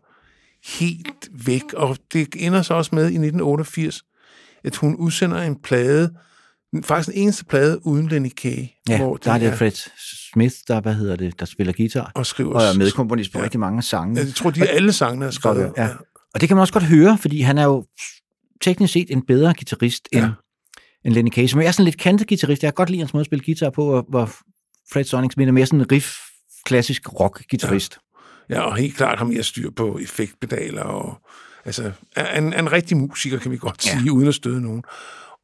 helt 0.79 1.29
væk, 1.47 1.73
og 1.77 1.97
det 2.13 2.29
ender 2.37 2.63
så 2.63 2.75
også 2.75 2.95
med 2.95 3.03
i 3.03 3.07
1988, 3.07 4.03
at 4.65 4.77
hun 4.77 4.97
udsender 4.97 5.43
en 5.43 5.57
plade, 5.63 6.11
faktisk 6.85 7.09
den 7.15 7.23
eneste 7.23 7.45
plade 7.45 7.87
uden 7.87 8.09
Lenny 8.09 8.29
Kaye, 8.37 8.69
ja, 8.89 8.97
hvor 8.99 9.17
der 9.17 9.33
er 9.33 9.39
det 9.39 9.55
Fred 9.59 9.73
Smith, 10.33 10.55
der, 10.69 10.81
hvad 10.81 10.95
hedder 10.95 11.17
det, 11.17 11.41
der 11.41 11.47
spiller 11.47 11.73
guitar, 11.73 12.13
og 12.15 12.27
skriver... 12.27 12.55
og 12.55 12.63
er 12.63 12.79
medkomponist 12.79 13.33
på 13.33 13.39
Ja. 13.39 13.45
rigtig 13.45 13.61
mange 13.61 13.83
sange. 13.83 14.21
Jeg 14.21 14.35
tror, 14.35 14.51
de 14.51 14.61
er 14.61 14.67
alle 14.67 14.93
sangene 14.93 15.27
er 15.27 15.31
skrevet. 15.31 15.73
Ja. 15.77 15.89
Og 16.35 16.41
det 16.41 16.49
kan 16.49 16.57
man 16.57 16.61
også 16.61 16.73
godt 16.73 16.85
høre, 16.85 17.19
fordi 17.19 17.41
han 17.41 17.59
er 17.59 17.65
jo 17.65 17.85
teknisk 18.61 18.93
set 18.93 19.11
en 19.11 19.27
bedre 19.27 19.55
guitarist 19.55 20.09
Ja. 20.13 20.19
end, 20.25 20.33
end 21.05 21.15
Lenny 21.15 21.29
Kaye, 21.31 21.49
som 21.49 21.61
er 21.61 21.71
sådan 21.71 21.85
lidt 21.85 21.99
kantet 21.99 22.29
guitarist. 22.29 22.63
Jeg 22.63 22.69
kan 22.69 22.75
godt 22.75 22.91
lide 22.91 23.01
hans 23.01 23.13
måde 23.15 23.21
at 23.23 23.27
spille 23.27 23.45
guitar 23.45 23.71
på, 23.71 24.05
hvor- 24.09 24.31
Fred 24.93 25.05
Sonic 25.05 25.33
Smith 25.33 25.49
er 25.49 25.53
mere 25.53 25.67
sådan 25.67 25.81
en 25.81 25.93
riff, 25.93 26.17
klassisk 26.65 27.21
rock-guitarist. 27.21 27.99
Ja, 28.51 28.61
og 28.61 28.77
helt 28.77 28.97
klart 28.97 29.19
har 29.19 29.25
mere 29.25 29.43
styr 29.43 29.71
på 29.71 29.99
effektpedaler, 29.99 30.83
og 30.83 31.19
altså, 31.65 31.93
er 32.17 32.39
en, 32.39 32.53
er 32.53 32.59
en 32.59 32.73
rigtig 32.73 32.97
musiker, 32.97 33.39
kan 33.39 33.51
vi 33.51 33.57
godt 33.57 33.87
Ja. 33.87 33.99
sige, 33.99 34.13
uden 34.13 34.29
at 34.29 34.35
støde 34.35 34.61
nogen. 34.61 34.83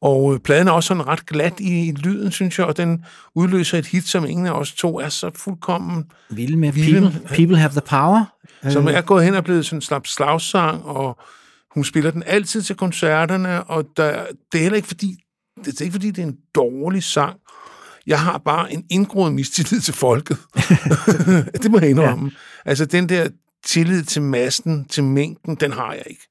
Og 0.01 0.33
øh, 0.33 0.39
pladen 0.39 0.67
er 0.67 0.71
også 0.71 0.87
sådan 0.87 1.07
ret 1.07 1.25
glat 1.25 1.59
i, 1.59 1.87
i 1.87 1.91
lyden, 1.91 2.31
synes 2.31 2.59
jeg, 2.59 2.67
og 2.67 2.77
den 2.77 3.05
udløser 3.35 3.77
et 3.77 3.85
hit, 3.85 4.07
som 4.07 4.25
ingen 4.25 4.45
af 4.45 4.51
os 4.51 4.73
to 4.73 4.99
er 4.99 5.09
så 5.09 5.31
fuldkommen, 5.35 6.05
Vilde 6.29 6.57
med 6.57 6.71
Vilde. 6.71 7.01
People, 7.01 7.35
People 7.35 7.57
Have 7.57 7.71
the 7.71 7.81
Power. 7.81 8.25
som 8.69 8.87
Øh, 8.87 8.93
er 8.93 9.01
gået 9.01 9.25
hen 9.25 9.35
og 9.35 9.43
blevet 9.43 9.65
sådan 9.65 9.77
en 9.77 9.81
slags 9.81 10.13
slagsang, 10.13 10.85
og 10.85 11.17
hun 11.73 11.83
spiller 11.83 12.11
den 12.11 12.23
altid 12.25 12.61
til 12.61 12.75
koncerterne, 12.75 13.63
og 13.63 13.85
der, 13.97 14.25
det 14.51 14.57
er 14.57 14.61
heller 14.61 14.75
ikke 14.75 14.87
fordi, 14.87 15.17
det 15.65 15.81
er 15.81 15.83
ikke 15.83 15.93
fordi, 15.93 16.11
det 16.11 16.21
er 16.21 16.27
en 16.27 16.37
dårlig 16.55 17.03
sang. 17.03 17.35
Jeg 18.07 18.19
har 18.19 18.37
bare 18.37 18.73
en 18.73 18.83
indgroet 18.89 19.33
mistillid 19.33 19.81
til 19.81 19.93
folket. 19.93 20.37
det 21.63 21.71
må 21.71 21.79
jeg 21.79 21.89
indrømme. 21.89 22.31
Ja. 22.65 22.69
Altså 22.69 22.85
den 22.85 23.09
der 23.09 23.27
tillid 23.65 24.03
til 24.03 24.21
massen, 24.21 24.85
til 24.85 25.03
mængden, 25.03 25.55
den 25.55 25.71
har 25.71 25.93
jeg 25.93 26.03
ikke. 26.05 26.28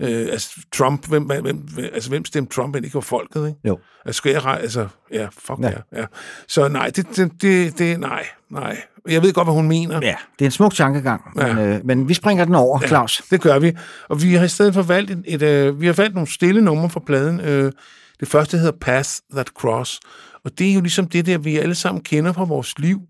Øh, 0.00 0.28
altså 0.32 0.60
Trump, 0.74 1.08
hvem, 1.08 1.22
hvem, 1.24 1.42
hvem, 1.42 1.68
altså, 1.92 2.08
hvem 2.08 2.24
stemte 2.24 2.54
Trump, 2.54 2.76
end 2.76 2.84
ikke 2.84 2.94
var 2.94 3.00
folket, 3.00 3.46
ikke? 3.48 3.58
Jo. 3.64 3.78
Altså, 4.04 4.16
skal 4.18 4.32
jeg 4.32 4.44
altså, 4.44 4.88
ja, 5.12 5.28
fuck 5.38 5.60
Ja. 5.60 5.68
ja. 5.68 6.00
ja. 6.00 6.04
Så 6.48 6.68
nej, 6.68 6.90
det, 6.96 7.06
det, 7.16 7.32
det, 7.42 7.78
det, 7.78 8.00
nej, 8.00 8.26
nej. 8.50 8.80
Jeg 9.08 9.22
ved 9.22 9.32
godt, 9.32 9.46
hvad 9.46 9.54
hun 9.54 9.68
mener. 9.68 9.94
Ja, 10.02 10.14
det 10.38 10.44
er 10.44 10.46
en 10.46 10.50
smuk 10.50 10.74
tankegang, 10.74 11.22
Ja. 11.36 11.54
men, 11.54 11.64
øh, 11.68 11.80
men 11.84 12.08
vi 12.08 12.14
springer 12.14 12.44
den 12.44 12.54
over, 12.54 12.80
Claus. 12.80 13.22
Det 13.30 13.40
gør 13.40 13.58
vi. 13.58 13.72
Og 14.08 14.22
vi 14.22 14.34
har 14.34 14.44
i 14.44 14.48
stedet 14.48 14.74
for 14.74 14.82
valgt 14.82 15.10
et, 15.10 15.22
et 15.26 15.42
øh, 15.42 15.80
vi 15.80 15.86
har 15.86 15.92
valgt 15.92 16.14
nogle 16.14 16.28
stille 16.32 16.60
numre 16.60 16.90
fra 16.90 17.00
pladen. 17.06 17.40
Øh, 17.40 17.72
det 18.20 18.28
første 18.28 18.56
hedder 18.58 18.72
Path 18.80 19.08
That 19.32 19.46
Cross. 19.48 20.00
Og 20.44 20.58
det 20.58 20.70
er 20.70 20.74
jo 20.74 20.80
ligesom 20.80 21.06
det 21.08 21.26
der, 21.26 21.38
vi 21.38 21.56
alle 21.58 21.74
sammen 21.74 22.02
kender 22.02 22.32
fra 22.32 22.44
vores 22.44 22.78
liv. 22.78 23.00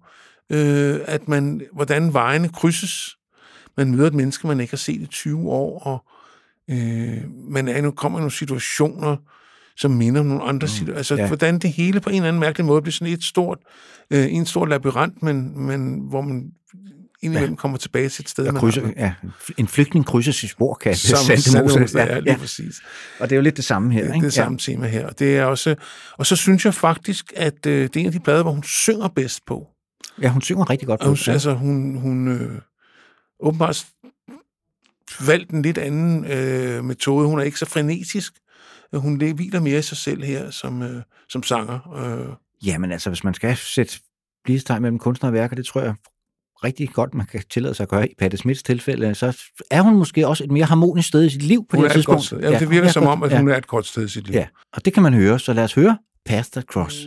Øh, 0.52 1.00
at 1.04 1.28
man, 1.28 1.60
hvordan 1.72 2.14
vejene 2.14 2.48
krydses. 2.48 3.16
Man 3.76 3.90
møder 3.90 4.06
et 4.06 4.14
menneske, 4.14 4.46
man 4.46 4.60
ikke 4.60 4.72
har 4.72 4.76
set 4.76 5.00
i 5.00 5.06
20 5.06 5.50
år, 5.50 5.78
og 5.78 6.04
øh, 6.70 7.18
man 7.48 7.68
er, 7.68 7.80
nu 7.80 7.90
kommer 7.90 8.18
nogle 8.18 8.32
situationer, 8.32 9.16
som 9.76 9.90
minder 9.90 10.20
om 10.20 10.26
nogle 10.26 10.42
andre 10.42 10.68
situationer. 10.68 10.96
Altså, 10.96 11.14
ja. 11.14 11.20
ja. 11.20 11.28
hvordan 11.28 11.58
det 11.58 11.72
hele 11.72 12.00
på 12.00 12.10
en 12.10 12.16
eller 12.16 12.28
anden 12.28 12.40
mærkelig 12.40 12.66
måde 12.66 12.82
bliver 12.82 12.92
sådan 12.92 13.12
et 13.12 13.24
stort, 13.24 13.58
øh, 14.10 14.34
en 14.34 14.46
stor 14.46 14.66
labyrint, 14.66 15.22
men, 15.22 15.66
men 15.66 16.00
hvor 16.08 16.20
man 16.20 16.52
indimellem 17.22 17.54
ja. 17.54 17.56
kommer 17.56 17.78
tilbage 17.78 18.08
til 18.08 18.22
et 18.22 18.28
sted, 18.28 18.44
Der 18.44 18.52
man 18.52 18.60
krydser, 18.60 18.82
har 18.82 18.92
ja, 18.96 19.12
en 19.58 19.68
flygtning 19.68 20.06
krydser 20.06 20.32
sit 20.32 20.50
spor, 20.50 20.74
kan 20.74 20.94
som. 20.94 21.62
Mose, 21.62 21.98
ja, 21.98 22.18
lige 22.18 22.32
ja. 22.32 22.38
præcis. 22.38 22.80
Og 23.18 23.30
det 23.30 23.34
er 23.34 23.36
jo 23.36 23.42
lidt 23.42 23.56
det 23.56 23.64
samme 23.64 23.92
her, 23.92 24.02
Det 24.02 24.10
er 24.10 24.14
ikke? 24.14 24.24
det 24.24 24.32
samme 24.32 24.58
tema 24.58 24.86
her. 24.86 25.06
Og, 25.06 25.18
det 25.18 25.36
er 25.36 25.44
også, 25.44 25.74
og 26.18 26.26
så 26.26 26.36
synes 26.36 26.64
jeg 26.64 26.74
faktisk, 26.74 27.32
at 27.36 27.66
øh, 27.66 27.82
det 27.82 27.96
er 27.96 28.00
en 28.00 28.06
af 28.06 28.12
de 28.12 28.20
plader, 28.20 28.42
hvor 28.42 28.52
hun 28.52 28.62
synger 28.62 29.08
bedst 29.08 29.46
på. 29.46 29.66
Ja. 30.18 30.22
ja, 30.22 30.28
hun 30.32 30.42
synger 30.42 30.70
rigtig 30.70 30.88
godt 30.88 31.04
hun, 31.04 31.14
på. 31.16 31.20
Ja. 31.26 31.32
altså, 31.32 31.54
hun, 31.54 31.96
hun 31.96 32.28
øh, 32.28 32.58
åbenbart 33.40 33.86
valgt 35.26 35.50
en 35.50 35.62
lidt 35.62 35.78
anden 35.78 36.24
øh, 36.24 36.84
metode. 36.84 37.26
Hun 37.28 37.38
er 37.38 37.42
ikke 37.42 37.58
så 37.58 37.66
frenetisk. 37.66 38.32
Hun 38.94 39.18
le- 39.18 39.32
hviler 39.32 39.60
mere 39.60 39.78
i 39.78 39.82
sig 39.82 39.96
selv 39.96 40.24
her 40.24 40.50
som, 40.50 40.82
øh, 40.82 41.02
som 41.28 41.42
sanger. 41.42 41.94
Øh, 41.96 42.34
Jamen 42.66 42.92
altså, 42.92 43.10
hvis 43.10 43.24
man 43.24 43.34
skal 43.34 43.56
sætte 43.56 43.92
ligestegn 44.46 44.82
mellem 44.82 44.98
kunstner 44.98 45.28
og 45.28 45.34
værker, 45.34 45.56
det 45.56 45.66
tror 45.66 45.80
jeg 45.80 45.94
rigtig 46.64 46.88
godt, 46.88 47.14
man 47.14 47.26
kan 47.26 47.42
tillade 47.50 47.74
sig 47.74 47.84
at 47.84 47.88
gøre 47.88 48.10
i 48.10 48.14
Patte 48.18 48.36
Smiths 48.36 48.62
tilfælde, 48.62 49.14
så 49.14 49.38
er 49.70 49.80
hun 49.82 49.96
måske 49.96 50.26
også 50.28 50.44
et 50.44 50.50
mere 50.50 50.64
harmonisk 50.64 51.08
sted 51.08 51.24
i 51.24 51.28
sit 51.30 51.42
liv 51.42 51.66
på 51.70 51.76
hun 51.76 51.84
det 51.84 51.92
tidspunkt. 51.92 52.32
Ja, 52.32 52.58
det 52.58 52.70
virker 52.70 52.88
er 52.88 52.92
som 52.92 53.02
godt- 53.04 53.12
om, 53.12 53.22
at 53.22 53.30
ja. 53.30 53.38
hun 53.38 53.48
er 53.48 53.56
et 53.56 53.66
godt 53.66 53.86
sted 53.86 54.04
i 54.04 54.08
sit 54.08 54.26
liv. 54.26 54.34
Ja, 54.34 54.46
og 54.72 54.84
det 54.84 54.92
kan 54.94 55.02
man 55.02 55.14
høre, 55.14 55.38
så 55.38 55.52
lad 55.52 55.64
os 55.64 55.74
høre 55.74 55.98
Path 56.26 56.48
That 56.52 56.64
Cross. 56.64 57.06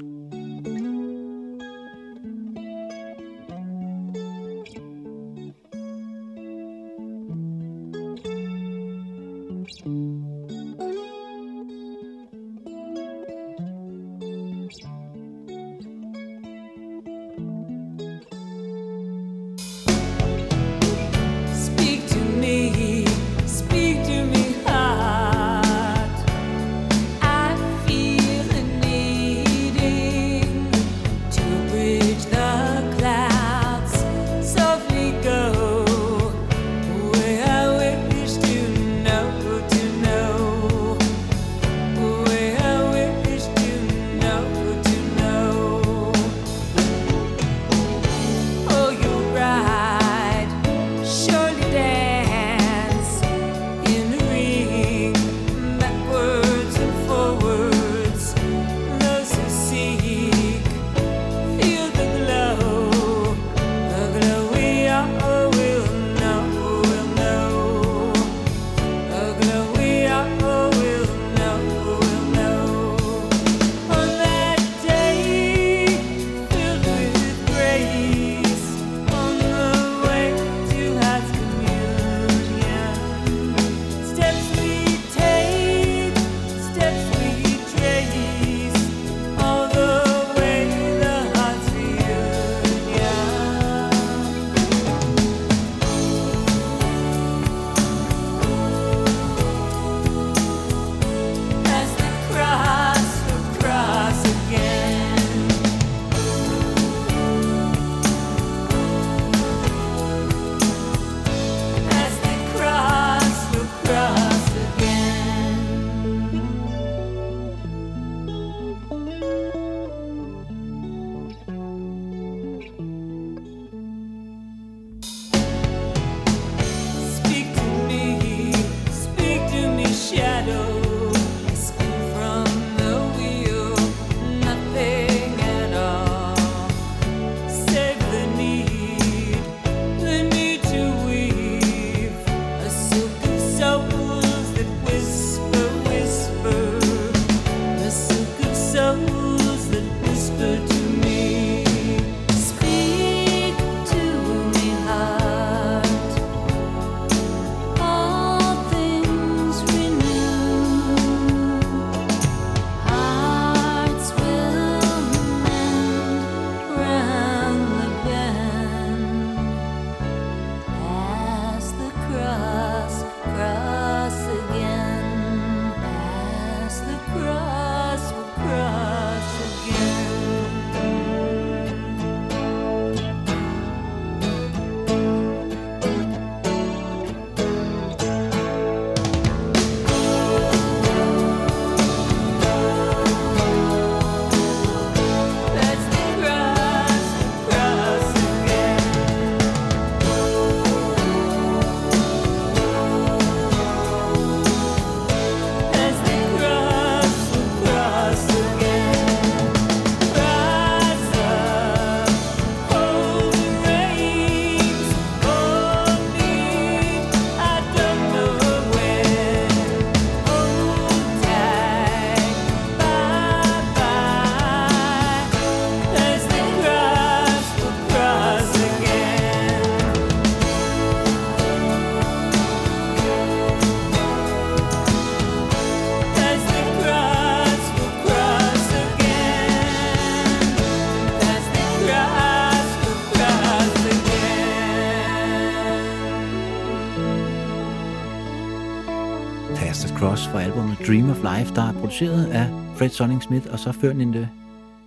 Dream 250.87 251.09
of 251.09 251.17
Life, 251.17 251.55
der 251.55 251.61
er 251.61 251.73
produceret 251.73 252.25
af 252.25 252.47
Fred 252.77 252.89
Sonning 252.89 253.23
Smith, 253.23 253.51
og 253.51 253.59
så 253.59 253.71
førnende 253.71 254.29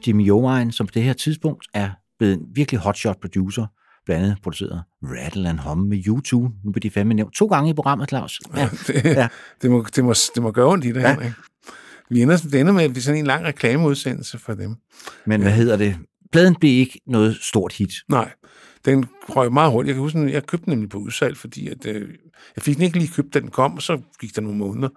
Jimmy 0.06 0.26
Iovine, 0.26 0.72
som 0.72 0.86
på 0.86 0.90
det 0.94 1.02
her 1.02 1.12
tidspunkt 1.12 1.66
er 1.74 1.90
blevet 2.18 2.34
en 2.34 2.46
virkelig 2.54 2.80
hotshot 2.80 3.20
producer, 3.20 3.66
blandt 4.04 4.24
andet 4.24 4.38
produceret 4.42 4.82
Rattle 5.02 5.48
and 5.48 5.58
Hum 5.58 5.78
med 5.78 5.98
U2. 5.98 6.32
Nu 6.64 6.72
bliver 6.72 6.80
de 6.80 6.90
fandme 6.90 7.14
nævnt 7.14 7.34
to 7.34 7.46
gange 7.46 7.70
i 7.70 7.74
programmet, 7.74 8.08
Claus. 8.08 8.40
Ja, 8.56 8.68
det, 8.86 9.04
ja. 9.04 9.28
det, 9.62 9.70
må, 9.70 9.86
det, 9.96 10.04
må, 10.04 10.14
det 10.34 10.42
må 10.42 10.50
gøre 10.50 10.66
ondt 10.66 10.84
i 10.84 10.92
det, 10.92 11.00
ja. 11.00 11.10
Henrik. 11.10 11.32
Vi 12.10 12.22
ender, 12.22 12.36
det 12.36 12.60
ender 12.60 12.72
med, 12.72 12.84
at 12.84 12.94
vi 12.94 13.00
sådan 13.00 13.18
en 13.18 13.26
lang 13.26 13.44
reklameudsendelse 13.44 14.38
for 14.38 14.54
dem. 14.54 14.76
Men 15.26 15.42
hvad 15.42 15.52
hedder 15.52 15.76
det? 15.76 15.96
Pladen 16.32 16.54
blev 16.54 16.70
ikke 16.70 17.00
noget 17.06 17.38
stort 17.40 17.72
hit. 17.72 17.92
Nej, 18.08 18.32
den 18.84 19.06
røg 19.28 19.52
meget 19.52 19.72
hurtigt. 19.72 19.88
Jeg 19.88 19.94
kan 19.94 20.02
huske, 20.02 20.32
jeg 20.32 20.46
købte 20.46 20.64
den 20.64 20.72
nemlig 20.72 20.90
på 20.90 20.98
udsalg, 20.98 21.36
fordi 21.36 21.68
at, 21.68 21.86
øh, 21.86 22.08
jeg 22.56 22.62
fik 22.62 22.76
den 22.76 22.84
ikke 22.84 22.98
lige 22.98 23.12
købt, 23.12 23.34
da 23.34 23.40
den 23.40 23.50
kom, 23.50 23.74
og 23.74 23.82
så 23.82 24.00
gik 24.20 24.36
der 24.36 24.42
nogle 24.42 24.58
måneder, 24.58 24.88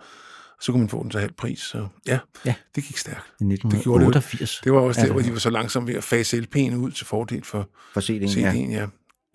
så 0.61 0.71
kunne 0.71 0.79
man 0.79 0.89
få 0.89 1.03
den 1.03 1.09
til 1.09 1.19
halv 1.19 1.33
pris. 1.33 1.59
Så 1.59 1.87
ja, 2.07 2.19
ja. 2.45 2.53
det 2.75 2.83
gik 2.83 2.97
stærkt. 2.97 3.25
I 3.39 3.43
1988. 3.43 4.55
Det, 4.55 4.63
det 4.63 4.73
var 4.73 4.79
også 4.79 5.01
der, 5.01 5.11
hvor 5.11 5.21
de 5.21 5.31
var 5.31 5.39
så 5.39 5.49
langsomme 5.49 5.87
ved 5.87 5.95
at 5.95 6.03
fase 6.03 6.37
LP'en 6.37 6.75
ud 6.75 6.91
til 6.91 7.05
fordel 7.05 7.43
for, 7.43 7.69
for 7.93 8.01
CD'en. 8.01 8.29
CD'en 8.29 8.71
ja. 8.71 8.79
ja. 8.79 8.85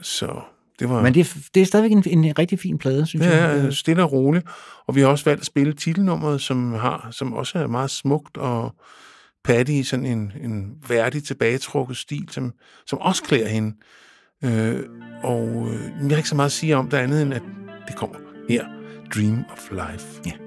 Så 0.00 0.40
det 0.78 0.88
var... 0.88 1.02
Men 1.02 1.14
det 1.14 1.20
er, 1.20 1.38
det 1.54 1.62
er 1.62 1.66
stadigvæk 1.66 1.92
en, 2.12 2.24
en 2.26 2.38
rigtig 2.38 2.58
fin 2.58 2.78
plade, 2.78 3.06
synes 3.06 3.26
ja, 3.26 3.46
jeg. 3.46 3.64
Ja, 3.64 3.70
stille 3.70 4.02
og 4.02 4.12
roligt. 4.12 4.46
Og 4.86 4.94
vi 4.94 5.00
har 5.00 5.08
også 5.08 5.24
valgt 5.24 5.40
at 5.40 5.46
spille 5.46 5.72
titelnummeret, 5.72 6.40
som, 6.40 6.72
har, 6.72 7.08
som 7.10 7.32
også 7.32 7.58
er 7.58 7.66
meget 7.66 7.90
smukt 7.90 8.36
og 8.36 8.74
Patty 9.44 9.72
i 9.72 9.82
sådan 9.82 10.06
en, 10.06 10.32
en 10.40 10.74
værdig, 10.88 11.24
tilbagetrukket 11.24 11.96
stil, 11.96 12.28
som, 12.30 12.52
som 12.86 12.98
også 12.98 13.22
klæder 13.22 13.48
hende. 13.48 13.76
Øh, 14.44 14.80
og 15.22 15.68
øh, 15.70 15.80
jeg 15.80 16.10
har 16.10 16.16
ikke 16.16 16.28
så 16.28 16.36
meget 16.36 16.48
at 16.48 16.52
sige 16.52 16.76
om 16.76 16.90
det 16.90 16.96
andet, 16.96 17.22
end 17.22 17.34
at 17.34 17.42
det 17.88 17.96
kommer 17.96 18.16
her. 18.48 18.64
Dream 19.14 19.44
of 19.50 19.70
Life. 19.70 20.20
Ja. 20.26 20.43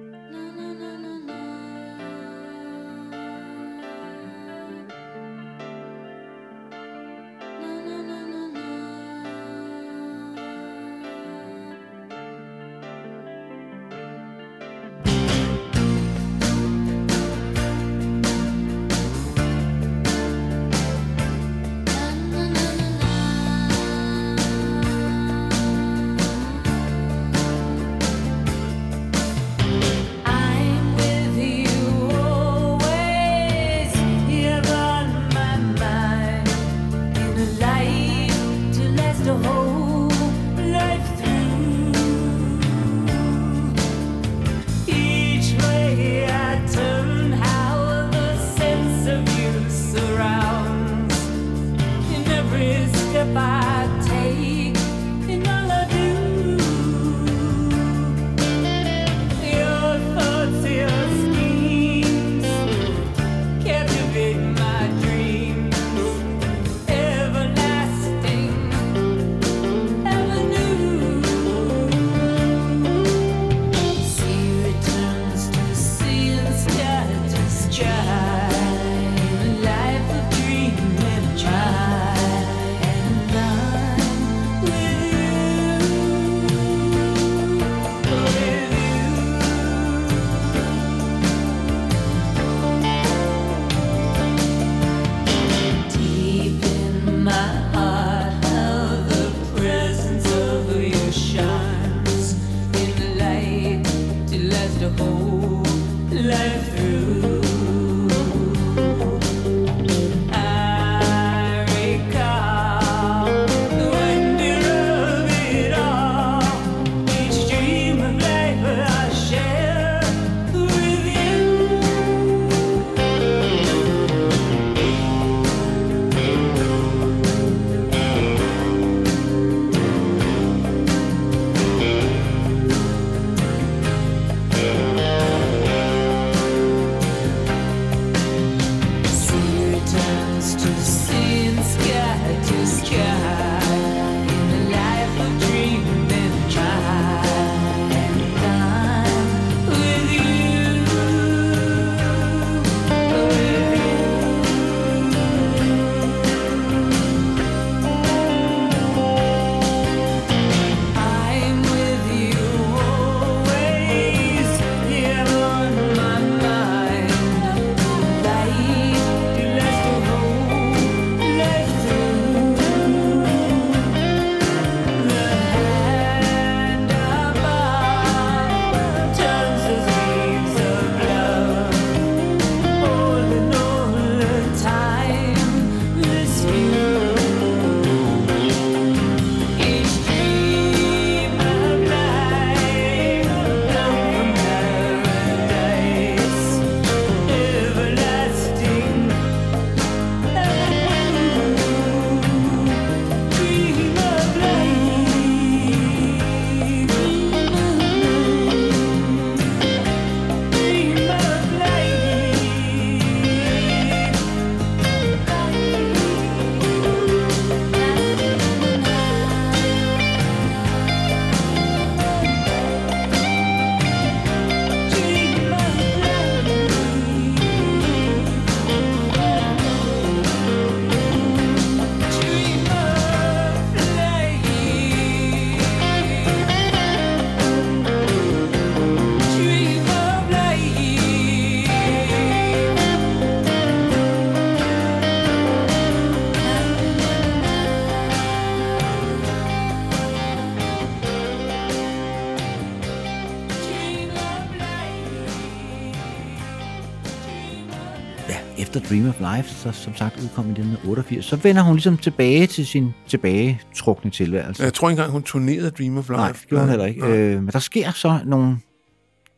Efter 258.59 258.79
Dream 258.79 259.09
of 259.09 259.19
Life, 259.19 259.49
så 259.49 259.71
som 259.71 259.95
sagt 259.95 260.15
udkom 260.23 260.45
i 260.45 260.49
1988, 260.51 261.25
så 261.25 261.35
vender 261.35 261.61
hun 261.61 261.75
ligesom 261.75 261.97
tilbage 261.97 262.47
til 262.47 262.67
sin 262.67 262.91
tilbagetrukne 263.07 264.11
tilværelse. 264.11 264.63
Jeg 264.63 264.73
tror 264.73 264.89
ikke 264.89 264.99
engang, 264.99 265.11
hun 265.11 265.23
turnerede 265.23 265.69
Dream 265.71 265.97
of 265.97 266.09
Life. 266.09 266.17
Nej, 266.17 266.31
det 266.31 266.45
gjorde 266.47 266.63
hun 266.63 266.69
heller 266.69 266.85
ikke. 266.85 267.05
Øh, 267.05 267.43
men 267.43 267.47
der 267.47 267.59
sker 267.59 267.91
så 267.91 268.19
nogle 268.25 268.57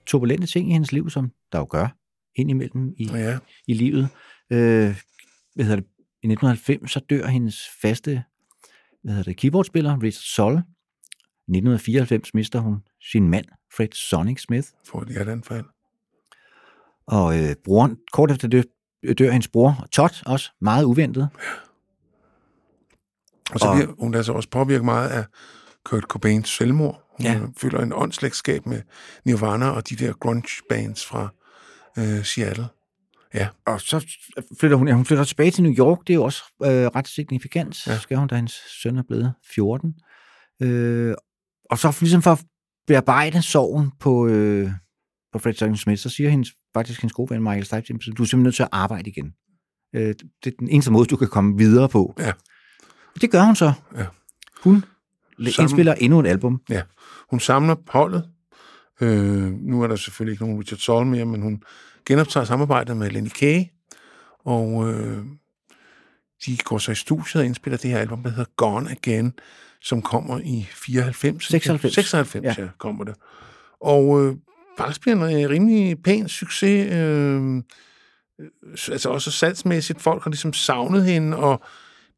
turbulente 0.07 0.47
ting 0.47 0.69
i 0.69 0.73
hendes 0.73 0.91
liv, 0.91 1.09
som 1.09 1.31
der 1.51 1.59
jo 1.59 1.67
gør 1.69 1.87
indimellem 2.35 2.93
i, 2.97 3.09
Ja. 3.13 3.37
i 3.67 3.73
livet. 3.73 4.09
Øh, 4.51 4.95
hvad 5.55 5.65
hedder 5.65 5.75
det? 5.75 5.85
I 6.23 6.27
1990 6.27 6.91
så 6.91 6.99
dør 7.09 7.27
hendes 7.27 7.59
faste 7.81 8.23
hvad 9.03 9.13
hedder 9.13 9.23
det, 9.31 9.37
keyboardspiller, 9.37 9.97
Richard 10.03 10.23
Soll. 10.35 10.53
I 10.53 10.57
1994 11.51 12.33
mister 12.33 12.59
hun 12.59 12.75
sin 13.11 13.29
mand, 13.29 13.45
Fred 13.75 13.87
Sonic 13.93 14.41
Smith. 14.41 14.67
For 14.87 15.01
et 15.01 15.07
hjerteanfald. 15.07 15.65
Og 17.07 17.39
øh, 17.39 17.55
broren, 17.65 17.97
kort 18.13 18.31
efter 18.31 18.47
det, 18.47 18.65
dør 19.19 19.31
hendes 19.31 19.47
bror, 19.47 19.87
Todd, 19.91 20.23
også 20.25 20.51
meget 20.61 20.83
uventet. 20.83 21.29
Og 23.51 23.59
så 23.59 23.65
Og- 23.67 23.75
bliver 23.75 23.91
hun 23.99 24.15
altså 24.15 24.33
også 24.33 24.49
påvirket 24.49 24.85
meget 24.85 25.09
af 25.09 25.25
Kurt 25.85 26.03
Cobains 26.03 26.49
selvmord. 26.49 27.03
Hun 27.17 27.25
Ja. 27.25 27.41
føler 27.57 27.79
en 27.81 27.93
åndslægtskab 27.95 28.65
med 28.65 28.81
Nirvana 29.25 29.69
og 29.69 29.89
de 29.89 29.95
der 29.95 30.13
grunge 30.13 30.47
bands 30.69 31.05
fra 31.05 31.29
øh, 31.97 32.23
Seattle. 32.25 32.67
Ja, 33.33 33.47
Og 33.65 33.81
så 33.81 34.05
flytter 34.59 34.77
hun, 34.77 34.87
ja, 34.87 34.93
hun 34.93 35.05
flytter 35.05 35.23
tilbage 35.23 35.51
til 35.51 35.63
New 35.63 35.73
York, 35.73 35.99
det 36.07 36.13
er 36.13 36.15
jo 36.15 36.23
også 36.23 36.43
øh, 36.63 36.69
ret 36.69 37.07
signifikant, 37.07 37.87
ja. 37.87 37.97
Skal 37.99 38.17
hun, 38.17 38.27
da 38.27 38.35
hendes 38.35 38.53
søn 38.81 38.97
er 38.97 39.03
blevet 39.07 39.33
14. 39.53 39.95
Øh, 40.61 41.15
og 41.69 41.77
så 41.77 41.97
ligesom 41.99 42.21
for 42.21 42.31
at 42.31 42.43
bearbejde 42.87 43.41
sorgen 43.41 43.91
på, 43.99 44.27
øh, 44.27 44.71
på 45.33 45.39
Fred 45.39 45.53
Sonic 45.53 45.79
Smith, 45.81 46.01
så 46.01 46.09
siger 46.09 46.29
hendes, 46.29 46.49
faktisk 46.73 47.01
hendes 47.01 47.13
gode 47.13 47.29
ven 47.29 47.43
Michael 47.43 47.65
Stipe, 47.65 47.93
du 47.93 47.97
er 47.99 48.05
simpelthen 48.11 48.43
nødt 48.43 48.55
til 48.55 48.63
at 48.63 48.69
arbejde 48.71 49.09
igen. 49.09 49.33
Øh, 49.95 50.07
det 50.43 50.53
er 50.53 50.57
den 50.59 50.69
eneste 50.69 50.91
måde, 50.91 51.05
du 51.05 51.15
kan 51.15 51.27
komme 51.27 51.57
videre 51.57 51.89
på. 51.89 52.13
Ja. 52.19 52.31
Det 53.21 53.31
gør 53.31 53.41
hun 53.41 53.55
så. 53.55 53.73
Ja. 53.97 54.05
Hun 54.63 54.83
Sammen- 55.39 55.61
indspiller 55.63 55.93
endnu 55.93 56.19
et 56.19 56.27
album. 56.27 56.61
ja. 56.69 56.81
Hun 57.29 57.39
samler 57.39 57.75
holdet. 57.87 58.29
Øh, 59.01 59.51
nu 59.51 59.81
er 59.83 59.87
der 59.87 59.95
selvfølgelig 59.95 60.31
ikke 60.31 60.43
nogen 60.43 60.59
Richard 60.59 60.77
Soll 60.79 61.05
mere, 61.05 61.25
men 61.25 61.41
hun 61.41 61.63
genoptager 62.05 62.43
samarbejdet 62.45 62.97
med 62.97 63.09
Lenny 63.09 63.29
Kaye. 63.29 63.69
Og 64.45 64.89
øh, 64.93 65.25
de 66.45 66.57
går 66.57 66.77
så 66.77 66.91
i 66.91 66.95
studiet 66.95 67.35
og 67.35 67.45
indspiller 67.45 67.77
det 67.77 67.91
her 67.91 67.97
album, 67.97 68.23
der 68.23 68.29
hedder 68.29 68.51
Gone 68.55 68.91
Again, 68.91 69.33
som 69.81 70.01
kommer 70.01 70.39
i 70.43 70.67
94. 70.71 71.45
96. 71.47 71.93
96, 71.93 72.43
Ja. 72.43 72.49
ja, 72.57 72.63
ja 72.63 72.69
kommer 72.77 73.03
det. 73.03 73.15
Og 73.81 74.25
øh, 74.25 74.35
faktisk 74.83 75.01
bliver 75.01 75.15
en 75.15 75.43
øh, 75.43 75.49
rimelig 75.49 76.03
pæn 76.03 76.27
succes. 76.27 76.93
Øh, 76.93 77.63
altså 78.91 79.09
også 79.09 79.31
salgsmæssigt. 79.31 80.01
Folk 80.01 80.23
har 80.23 80.29
ligesom 80.29 80.53
savnet 80.53 81.05
hende, 81.05 81.37
og 81.37 81.61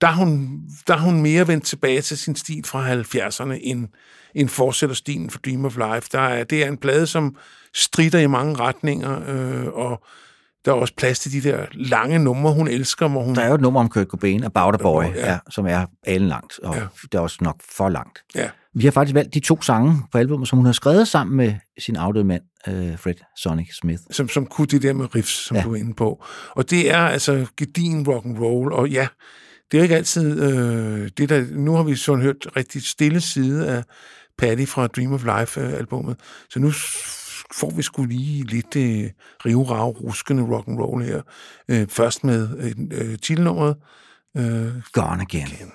der 0.02 0.08
er 0.08 0.16
hun, 0.16 0.62
der 0.88 0.94
er 0.94 1.00
hun 1.00 1.22
mere 1.22 1.48
vendt 1.48 1.66
tilbage 1.66 2.02
til 2.02 2.18
sin 2.18 2.36
stil 2.36 2.64
fra 2.66 2.94
70'erne, 2.94 3.60
end, 3.62 3.88
end 4.36 4.50
fortsætter 4.50 4.96
stilen 4.96 5.30
for 5.30 5.40
Dream 5.40 5.66
of 5.66 5.78
Life. 5.78 6.10
Der 6.12 6.20
er, 6.20 6.44
det 6.44 6.64
er 6.64 6.68
en 6.68 6.78
plade, 6.78 7.08
som 7.08 7.36
strider 7.74 8.20
i 8.20 8.28
mange 8.28 8.56
retninger, 8.56 9.30
øh, 9.30 9.68
og 9.68 10.04
der 10.66 10.72
er 10.72 10.76
også 10.76 10.94
plads 10.98 11.20
til 11.20 11.32
de 11.32 11.50
der 11.50 11.66
lange 11.72 12.20
numre, 12.20 12.54
hun 12.54 12.68
elsker, 12.68 13.08
hvor 13.08 13.24
hun... 13.24 13.36
Der 13.36 13.42
er 13.42 13.48
jo 13.48 13.56
et 13.56 13.62
nummer 13.62 13.80
om 13.80 13.90
Kurt 13.90 14.08
Cobain, 14.08 14.44
About 14.44 14.74
a 14.74 14.78
Boy, 14.78 15.04
ja. 15.04 15.32
ja. 15.32 15.40
Som 15.50 15.68
er 15.68 15.86
alen 16.04 16.28
langt, 16.28 16.60
og. 16.64 16.76
Ja. 16.76 16.82
det 17.02 17.14
er 17.14 17.20
også 17.20 17.38
nok 17.42 17.62
for 17.78 17.90
langt. 17.90 18.24
Ja. 18.36 18.50
Vi 18.74 18.84
har 18.84 18.92
faktisk 18.92 19.16
valgt 19.16 19.34
de 19.34 19.40
to 19.40 19.62
sange 19.62 20.04
på 20.12 20.18
albumet, 20.18 20.48
som 20.48 20.58
hun 20.58 20.66
har 20.66 20.74
skrevet 20.74 21.08
sammen 21.08 21.38
med 21.38 21.54
sin 21.80 21.96
afdøde 21.96 22.26
mand, 22.26 22.42
øh, 22.68 23.00
Fred 23.00 23.14
Sonic 23.38 23.68
Smith. 23.82 24.02
som, 24.12 24.30
som 24.30 24.46
kunne 24.46 24.68
det 24.68 24.82
der 24.82 24.94
med 24.94 25.16
riffs, 25.16 25.46
som 25.46 25.58
Ja. 25.58 25.64
du 25.64 25.72
er 25.74 25.76
inde 25.76 25.94
på. 25.94 26.24
Og 26.50 26.70
det 26.70 26.92
er 26.92 26.98
altså 26.98 27.46
gedin 27.58 28.08
rock 28.08 28.26
and 28.26 28.40
roll, 28.40 28.74
og 28.74 28.90
ja, 28.90 29.08
det 29.72 29.78
er 29.80 29.84
ikke 29.84 29.96
altid 29.96 30.42
øh, 30.44 31.10
det 31.18 31.30
der, 31.30 31.46
nu 31.52 31.76
har 31.76 31.84
vi 31.84 31.96
sådan 31.96 32.22
hørt 32.22 32.48
rigtig 32.56 32.84
stille 32.88 33.22
side 33.22 33.68
af 33.68 33.84
Patty 34.38 34.66
fra 34.66 34.88
Dream 34.88 35.14
of 35.14 35.24
Life-albummet, 35.24 36.18
så 36.50 36.60
nu 36.60 36.72
får 37.54 37.70
vi 37.76 37.82
sgu 37.82 38.06
lige 38.06 38.44
lidt 38.44 38.76
øh, 38.76 39.10
rivrav, 39.46 39.90
ruskende 39.90 40.44
rock 40.44 40.68
and 40.68 40.80
roll 40.80 41.04
her. 41.04 41.22
Øh, 41.70 41.88
først 41.88 42.24
med 42.24 42.74
øh, 42.92 43.18
titelnummeret, 43.20 43.76
øh, 44.38 44.72
Gone 44.94 45.22
Again. 45.22 45.48
Hey 45.48 45.66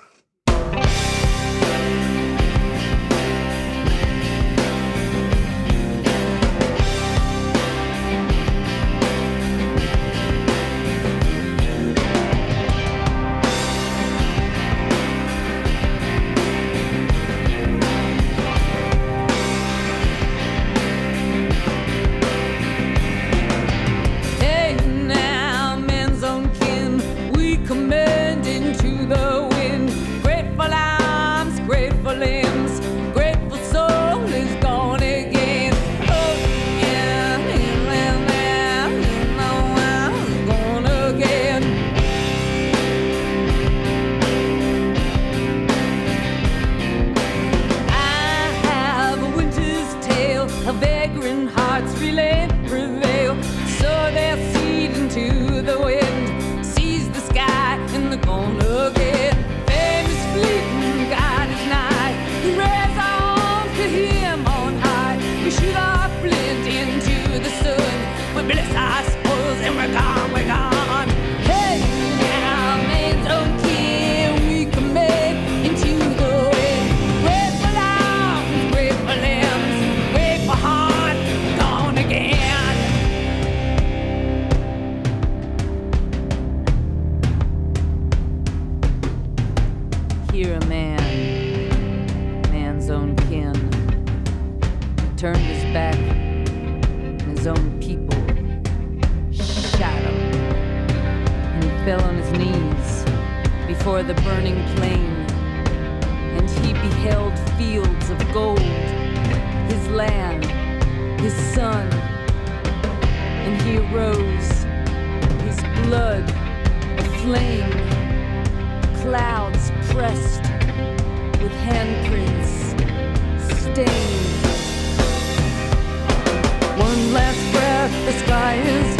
the 128.07 128.13
sky 128.13 128.55
is 128.55 128.96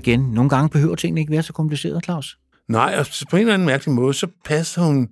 Again. 0.00 0.20
Nogle 0.20 0.50
gange 0.50 0.68
behøver 0.68 0.94
tingene 0.94 1.20
ikke 1.20 1.32
være 1.32 1.42
så 1.42 1.52
kompliceret, 1.52 2.04
Claus. 2.04 2.38
Nej, 2.68 2.94
og 2.98 3.06
på 3.30 3.36
en 3.36 3.40
eller 3.40 3.54
anden 3.54 3.66
mærkelig 3.66 3.94
måde, 3.94 4.14
så 4.14 4.26
passer 4.44 4.82
hun 4.82 5.08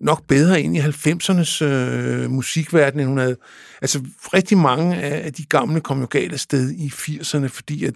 nok 0.00 0.26
bedre 0.28 0.62
ind 0.62 0.76
i 0.76 0.80
90'ernes 0.80 1.64
øh, 1.64 2.30
musikverden, 2.30 3.00
end 3.00 3.08
hun 3.08 3.18
havde. 3.18 3.36
Altså, 3.82 4.00
rigtig 4.34 4.58
mange 4.58 4.96
af 4.96 5.32
de 5.32 5.44
gamle 5.44 5.80
kom 5.80 6.00
jo 6.00 6.06
galt 6.10 6.32
afsted 6.32 6.70
i 6.70 6.86
80'erne, 6.86 7.46
fordi 7.46 7.84
at 7.84 7.94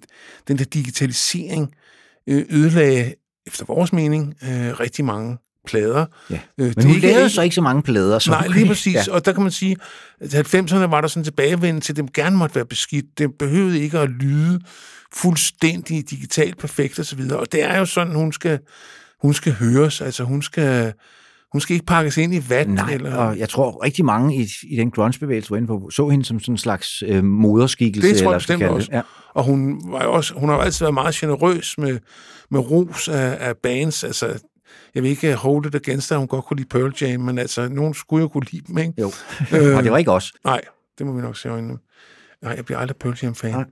den 0.49 0.59
der 0.59 0.65
digitalisering 0.65 1.75
øh, 2.27 2.45
ødelagde, 2.51 3.15
efter 3.47 3.65
vores 3.65 3.93
mening, 3.93 4.35
øh, 4.43 4.81
rigtig 4.81 5.05
mange 5.05 5.39
plader. 5.67 6.07
Ja. 6.31 6.41
Øh, 6.59 6.73
Men 6.77 6.87
hun 6.87 6.97
lavede 6.97 7.31
så 7.31 7.43
ikke 7.43 7.55
så 7.55 7.61
mange 7.63 7.83
plader. 7.83 8.19
Så 8.19 8.31
nej, 8.31 8.47
lige 8.47 8.67
præcis. 8.67 8.95
Ja. 8.95 9.13
Og 9.13 9.25
der 9.25 9.33
kan 9.33 9.43
man 9.43 9.53
sige, 9.53 9.77
at 10.21 10.55
90'erne 10.55 10.75
var 10.77 11.01
der 11.01 11.09
sådan 11.09 11.25
tilbagevendende 11.25 11.81
til, 11.81 11.93
at 11.93 11.97
dem 11.97 12.09
gerne 12.09 12.37
måtte 12.37 12.55
være 12.55 12.67
beskidt. 12.67 13.19
Det 13.19 13.31
behøvede 13.39 13.81
ikke 13.81 13.99
at 13.99 14.09
lyde 14.09 14.61
fuldstændig 15.15 16.11
digitalt 16.11 16.59
perfekt 16.59 16.99
og 16.99 17.07
så 17.07 17.17
videre. 17.17 17.39
Og 17.39 17.53
det 17.53 17.63
er 17.63 17.79
jo 17.79 17.85
sådan, 17.85 18.15
hun 18.15 18.33
skal, 18.33 18.59
hun 19.21 19.35
skal 19.35 19.53
høres. 19.53 20.01
Altså, 20.01 20.25
hun 20.25 20.43
skal 20.43 20.93
hun 21.53 21.61
skal 21.61 21.75
ikke 21.75 21.87
pakkes 21.87 22.17
ind 22.17 22.35
i 22.35 22.43
vand. 22.49 22.71
Nej, 22.71 22.93
eller... 22.93 23.17
og 23.17 23.39
jeg 23.39 23.49
tror 23.49 23.85
rigtig 23.85 24.05
mange 24.05 24.37
i, 24.37 24.49
i 24.63 24.77
den 24.77 24.91
grunge-bevægelse, 24.91 25.51
var 25.51 25.67
på, 25.67 25.91
så 25.91 26.09
hende 26.09 26.25
som 26.25 26.41
sådan 26.41 26.55
en 26.55 26.59
slags 26.59 27.03
øh, 27.07 27.25
moderskikkelse. 27.25 28.09
Det 28.09 28.19
tror 28.19 28.31
jeg 28.31 28.39
bestemt 28.39 28.63
også. 28.63 28.89
Ja. 28.93 29.01
Og 29.35 29.45
hun, 29.45 29.81
var 29.93 30.05
jo 30.05 30.13
også, 30.13 30.35
hun 30.35 30.49
har 30.49 30.57
jo 30.57 30.63
altid 30.63 30.85
været 30.85 30.95
meget 30.95 31.15
generøs 31.15 31.79
med, 31.79 31.99
med 32.51 32.61
ros 32.61 33.09
af, 33.09 33.37
af 33.41 33.57
bands. 33.57 34.05
Altså, 34.05 34.39
jeg 34.95 35.03
vil 35.03 35.11
ikke 35.11 35.35
hold 35.35 35.67
it 35.67 35.75
against, 35.75 36.13
at 36.13 36.19
hun 36.19 36.29
godt 36.29 36.45
kunne 36.45 36.57
lide 36.57 36.69
Pearl 36.69 36.95
Jam, 37.01 37.21
men 37.21 37.39
altså, 37.39 37.69
nogen 37.69 37.95
skulle 37.95 38.23
jo 38.23 38.29
kunne 38.29 38.47
lide 38.51 38.65
dem, 38.67 38.79
ikke? 38.79 38.93
Jo, 38.99 39.13
øh, 39.53 39.75
og 39.77 39.83
det 39.83 39.93
var 39.93 39.99
ikke 39.99 40.13
os. 40.13 40.33
Nej, 40.45 40.61
det 40.99 41.07
må 41.07 41.13
vi 41.13 41.21
nok 41.21 41.37
se 41.37 41.49
øjnene. 41.49 41.79
Nej, 42.43 42.53
jeg 42.57 42.65
bliver 42.65 42.79
aldrig 42.79 42.97
Pearl 42.97 43.19
Jam-fan. 43.23 43.51
Nej. 43.51 43.65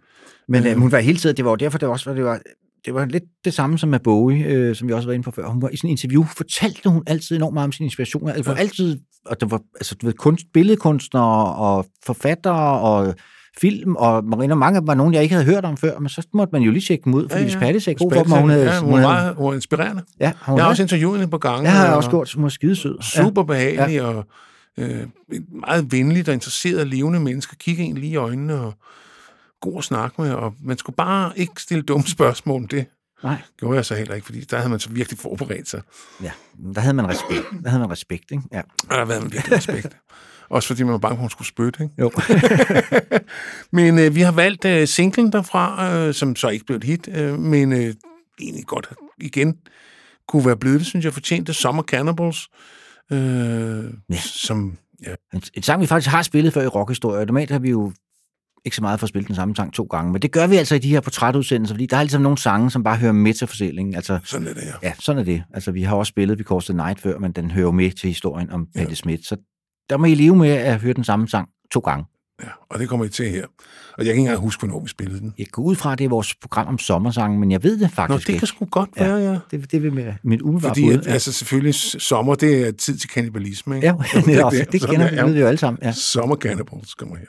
Men 0.48 0.66
øh, 0.66 0.76
hun 0.76 0.92
var 0.92 0.98
hele 0.98 1.18
tiden, 1.18 1.36
det 1.36 1.44
var 1.44 1.56
derfor, 1.56 1.78
det 1.78 1.88
også 1.88 2.10
var, 2.10 2.16
det 2.16 2.24
var 2.24 2.40
det 2.84 2.94
var 2.94 3.04
lidt 3.04 3.24
det 3.44 3.54
samme 3.54 3.78
som 3.78 3.88
med 3.88 3.98
Bowie, 3.98 4.44
øh, 4.44 4.76
som 4.76 4.88
vi 4.88 4.92
også 4.92 5.08
var 5.08 5.12
inde 5.12 5.24
på 5.24 5.30
før. 5.30 5.48
Hun 5.48 5.62
var 5.62 5.68
i 5.68 5.76
sådan 5.76 5.88
en 5.88 5.90
interview, 5.90 6.24
fortalte 6.36 6.88
hun 6.88 7.02
altid 7.06 7.36
enormt 7.36 7.54
meget 7.54 7.64
om 7.64 7.72
sine 7.72 7.86
inspirationer. 7.86 8.32
Altså, 8.32 8.52
ja. 8.52 8.58
altid, 8.58 8.98
og 9.26 9.40
der 9.40 9.46
var 9.46 9.60
altså, 9.74 9.94
du 9.94 10.06
ved, 10.06 10.14
kunst, 10.14 10.46
billedkunstnere 10.54 11.54
og 11.54 11.86
forfattere 12.04 12.80
og 12.80 13.14
film, 13.60 13.96
og 13.96 14.24
Marina 14.24 14.54
mange 14.54 14.80
var 14.86 14.94
nogen, 14.94 15.14
jeg 15.14 15.22
ikke 15.22 15.34
havde 15.34 15.46
hørt 15.46 15.64
om 15.64 15.76
før, 15.76 15.98
men 15.98 16.08
så 16.08 16.26
måtte 16.34 16.52
man 16.52 16.62
jo 16.62 16.70
lige 16.70 16.82
tjekke 16.82 17.04
dem 17.04 17.14
ud, 17.14 17.28
fordi 17.28 17.44
ja, 17.44 17.50
ja. 17.50 17.58
Pattis 17.58 17.88
er 17.88 17.94
god 17.94 18.12
for 18.12 18.22
dem, 18.22 18.32
hun 18.32 18.50
havde... 18.50 18.64
Ja, 18.64 18.80
hun, 18.80 18.92
var 18.92 19.00
meget, 19.00 19.34
hun 19.34 19.46
var 19.46 19.54
inspirerende. 19.54 20.02
Ja, 20.20 20.32
hun 20.42 20.56
jeg 20.56 20.64
har 20.64 20.70
også 20.70 20.82
interviewet 20.82 21.18
hende 21.18 21.30
på 21.30 21.38
gange. 21.38 21.70
Jeg 21.70 21.78
har 21.78 21.94
også 21.94 22.10
gjort, 22.10 22.32
hun 22.32 22.42
var 22.42 22.48
skidesød. 22.48 22.98
Super 23.02 23.42
behagelig, 23.42 23.94
ja. 23.94 24.04
og 24.04 24.24
øh, 24.78 25.06
meget 25.60 25.92
venligt 25.92 26.28
og 26.28 26.34
interesseret 26.34 26.86
levende 26.86 27.20
mennesker. 27.20 27.56
Kigger 27.60 27.84
en 27.84 27.94
lige 27.94 28.12
i 28.12 28.16
øjnene, 28.16 28.54
og 28.54 28.74
god 29.60 29.78
at 29.78 29.85
snakke 29.85 30.22
med, 30.22 30.32
og 30.32 30.55
man 30.60 30.78
skulle 30.78 30.97
bare 30.97 31.32
ikke 31.36 31.62
stille 31.62 31.82
dumme 31.82 32.06
spørgsmål 32.06 32.56
om 32.60 32.68
det. 32.68 32.86
Nej. 33.22 33.43
Gjorde 33.59 33.76
jeg 33.76 33.85
så 33.85 33.94
heller 33.94 34.14
ikke, 34.14 34.24
fordi 34.24 34.40
der 34.40 34.56
havde 34.56 34.70
man 34.70 34.80
så 34.80 34.90
virkelig 34.90 35.18
forberedt 35.18 35.68
sig. 35.68 35.82
Ja, 36.22 36.30
der 36.74 36.80
havde 36.80 36.94
man 36.94 37.09
respekt. 37.09 37.47
Der 37.64 37.70
havde 37.70 37.80
man 37.80 37.90
respekt, 37.90 38.30
ikke? 38.30 38.43
Ja. 38.52 38.60
Og 38.60 38.90
der 38.90 39.06
havde 39.06 39.20
man 39.20 39.32
virkelig 39.32 39.56
respekt. 39.56 39.97
Også 40.51 40.66
fordi 40.66 40.82
man 40.82 40.93
var 40.93 40.98
bange 40.98 41.16
for, 41.16 41.18
at 41.18 41.22
hun 41.22 41.30
skulle 41.30 41.48
spytte, 41.48 41.82
ikke? 41.82 41.94
Jo. 41.98 42.10
men 43.78 43.98
øh, 43.98 44.14
vi 44.14 44.20
har 44.20 44.32
valgt 44.32 44.64
øh, 44.64 44.89
singlen 44.89 45.32
derfra, 45.32 45.94
øh, 45.94 46.14
som 46.14 46.36
så 46.36 46.48
ikke 46.48 46.64
blev 46.66 46.76
et 46.76 46.85
hit, 46.85 47.09
øh, 47.12 47.39
men 47.39 47.72
øh, 47.72 47.94
egentlig 48.40 48.66
godt 48.66 48.93
igen 49.20 49.56
kunne 50.28 50.47
være 50.47 50.56
blevet, 50.56 50.86
synes 50.86 51.05
jeg, 51.05 51.12
fortjente 51.12 51.52
Summer 51.52 51.82
Cannibals, 51.82 52.48
øh, 53.12 53.85
ja. 54.10 54.18
som... 54.18 54.78
Ja. 55.06 55.14
En, 55.35 55.43
en 55.55 55.62
sang, 55.62 55.80
vi 55.80 55.86
faktisk 55.86 56.10
har 56.10 56.22
spillet 56.22 56.52
før 56.52 56.62
i 56.62 56.66
rockhistorie. 56.66 57.26
Normalt 57.26 57.51
har 57.51 57.59
vi 57.59 57.70
jo 57.70 57.93
ikke 58.68 58.76
så 58.76 58.82
meget 58.82 59.00
for 59.00 59.04
at 59.04 59.08
spille 59.08 59.26
den 59.26 59.34
samme 59.34 59.56
sang 59.56 59.72
to 59.72 59.84
gange, 59.84 60.12
men 60.12 60.22
det 60.22 60.32
gør 60.32 60.46
vi 60.46 60.56
altså 60.56 60.74
i 60.74 60.78
de 60.78 60.88
her 60.88 61.00
portrætudsendelser, 61.00 61.74
fordi 61.74 61.86
der 61.86 61.96
er 61.96 62.02
ligesom 62.02 62.22
nogle 62.22 62.38
sange, 62.38 62.70
som 62.70 62.84
bare 62.84 62.96
hører 62.96 63.12
med 63.12 63.34
til 63.34 63.46
fortællingen. 63.46 63.94
Altså, 63.94 64.18
sådan 64.24 64.46
er 64.46 64.54
det, 64.54 64.62
ja. 64.62 64.88
Ja, 64.88 64.92
sådan 64.98 65.20
er 65.20 65.24
det. 65.24 65.42
Altså, 65.54 65.72
vi 65.72 65.82
har 65.82 65.96
også 65.96 66.10
spillet 66.10 66.36
Because 66.38 66.72
the 66.72 66.76
Night 66.76 67.00
før, 67.00 67.18
men 67.18 67.32
den 67.32 67.50
hører 67.50 67.70
med 67.70 67.90
til 67.90 68.08
historien 68.08 68.50
om 68.50 68.66
ja. 68.74 68.80
Patti 68.80 68.94
Smith, 68.94 69.22
så 69.22 69.36
der 69.90 69.96
må 69.96 70.06
I 70.06 70.14
leve 70.14 70.36
med 70.36 70.50
at 70.50 70.80
høre 70.80 70.92
den 70.92 71.04
samme 71.04 71.28
sang 71.28 71.48
to 71.72 71.80
gange. 71.80 72.04
Ja, 72.42 72.48
og 72.70 72.78
det 72.78 72.88
kommer 72.88 73.06
I 73.06 73.08
til 73.08 73.30
her. 73.30 73.46
Og 73.46 73.50
jeg 73.98 74.04
kan 74.04 74.12
ikke 74.12 74.20
engang 74.20 74.38
huske, 74.38 74.60
hvornår 74.60 74.82
vi 74.82 74.88
spillede 74.88 75.20
den. 75.20 75.34
Jeg 75.38 75.46
går 75.52 75.62
ud 75.62 75.76
fra, 75.76 75.92
at 75.92 75.98
det 75.98 76.04
er 76.04 76.08
vores 76.08 76.34
program 76.34 76.66
om 76.66 76.78
sommersangen, 76.78 77.40
men 77.40 77.50
jeg 77.50 77.62
ved 77.62 77.78
det 77.78 77.90
faktisk 77.90 78.28
Nå, 78.28 78.32
det 78.32 78.38
kan 78.38 78.46
sgu 78.46 78.64
godt 78.64 78.90
være, 78.96 79.16
ja. 79.16 79.32
ja. 79.32 79.38
Det, 79.50 79.72
det 79.72 79.82
vil 79.82 79.92
med 79.92 80.14
mit 80.24 80.42
umiddelbare 80.42 80.70
Fordi, 80.70 80.82
bud. 80.82 81.02
Ja. 81.06 81.12
altså 81.12 81.32
selvfølgelig, 81.32 81.74
sommer, 81.74 82.34
det 82.34 82.68
er 82.68 82.72
tid 82.72 82.96
til 82.96 83.10
kannibalisme, 83.10 83.76
ikke? 83.76 83.86
Ja, 83.86 83.92
det, 84.20 84.26
det, 84.26 84.52
det, 84.52 84.72
det 84.72 84.80
kender 84.90 85.32
vi 85.32 85.40
jo 85.40 85.46
alle 85.46 85.58
sammen. 85.58 85.78
Ja. 85.82 85.92
Sommer 85.92 86.36
Cannibals 86.36 86.94
kommer 86.94 87.16
her. 87.16 87.26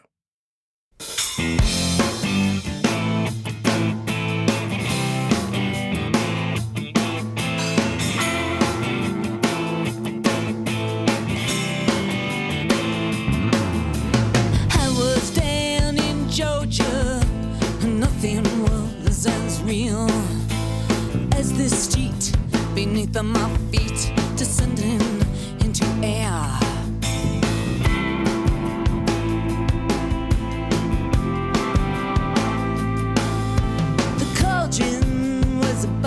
Beneath 22.85 23.21
my 23.23 23.49
feet, 23.71 24.13
descending 24.37 25.28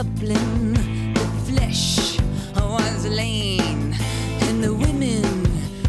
bubbling, 0.02 0.74
the 1.14 1.20
flesh 1.46 2.18
was 2.56 3.06
lean, 3.06 3.94
and 4.42 4.62
the 4.62 4.74
women 4.74 5.22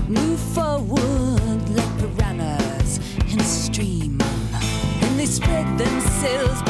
moved 0.08 0.42
forward 0.54 1.70
like 1.70 1.98
piranhas 1.98 3.00
in 3.32 3.40
a 3.40 3.44
stream, 3.44 4.20
and 5.02 5.20
they 5.20 5.26
spread 5.26 5.66
themselves 5.80 6.62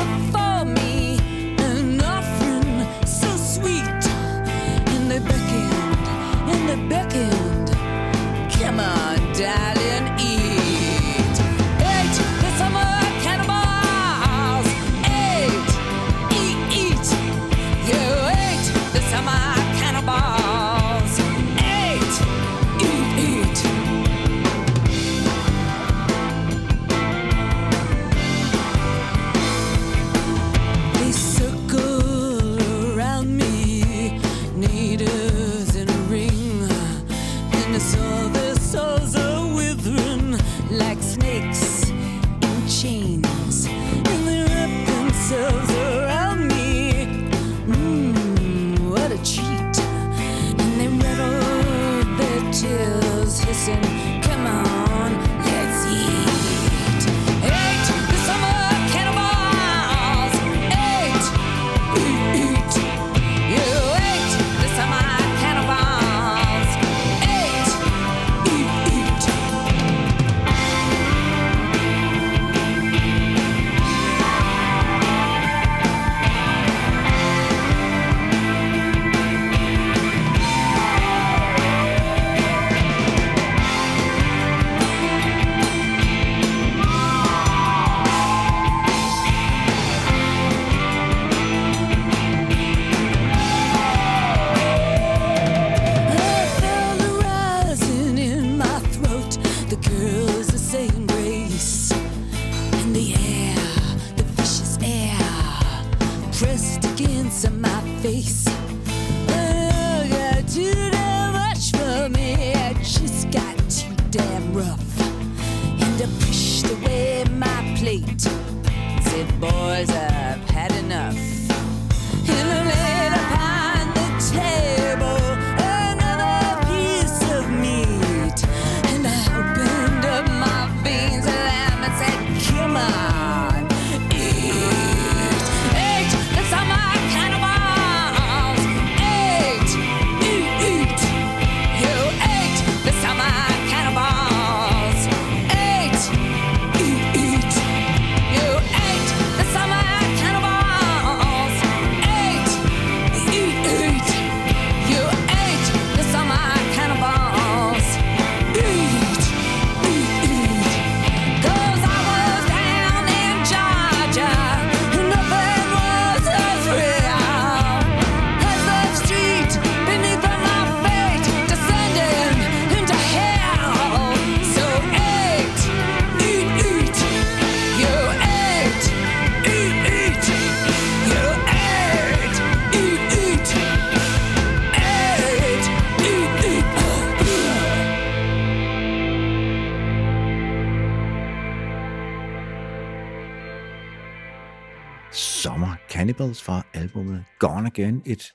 Cannibals 196.34 196.42
fra 196.44 196.66
albumet 196.74 197.24
Gone 197.40 197.68
Again. 197.68 198.02
Et 198.06 198.32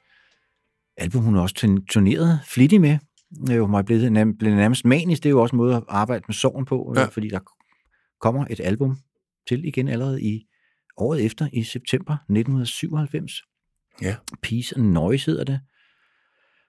album, 0.96 1.22
hun 1.22 1.36
også 1.36 1.54
turn- 1.58 1.86
turnerede 1.86 2.40
flittigt 2.46 2.80
med. 2.80 2.98
Er 3.50 3.54
jo 3.54 3.66
mig 3.66 3.84
blevet, 3.84 4.12
nærm- 4.12 4.36
blevet 4.38 4.56
nærmest 4.56 4.84
manisk. 4.84 5.22
Det 5.22 5.28
er 5.28 5.30
jo 5.30 5.42
også 5.42 5.52
en 5.52 5.56
måde 5.56 5.76
at 5.76 5.82
arbejde 5.88 6.24
med 6.28 6.34
sorgen 6.34 6.64
på, 6.64 6.92
Ja. 6.96 7.00
ja. 7.00 7.06
fordi 7.06 7.28
der 7.28 7.38
kommer 8.20 8.46
et 8.50 8.60
album 8.60 8.96
til 9.48 9.64
igen 9.64 9.88
allerede 9.88 10.22
i 10.22 10.44
året 10.96 11.24
efter, 11.24 11.48
i 11.52 11.62
september 11.62 12.12
1997. 12.28 13.32
Ja. 14.02 14.16
Peace 14.42 14.76
and 14.76 14.86
Noise 14.92 15.30
hedder 15.30 15.44
det, 15.44 15.60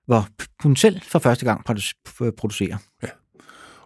hvor 0.06 0.28
hun 0.64 0.76
selv 0.76 1.02
for 1.02 1.20
første 1.20 1.46
gang 1.46 1.70
produ- 1.70 2.32
producerer. 2.38 2.78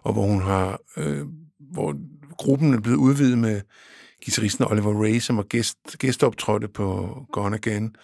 og 0.02 0.12
hvor 0.12 0.26
hun 0.26 0.42
har, 0.42 0.80
øh, 0.96 1.26
hvor 1.72 1.96
gruppen 2.36 2.74
er 2.74 2.80
blevet 2.80 2.96
udvidet 2.98 3.38
med 3.38 3.60
guitaristen 4.24 4.64
Oliver 4.64 5.02
Ray, 5.04 5.18
som 5.18 5.36
var 5.36 5.42
gæst, 5.42 5.78
gæsteoptrådte 5.98 6.68
på 6.68 7.16
Gone 7.32 7.56
Again, 7.56 7.96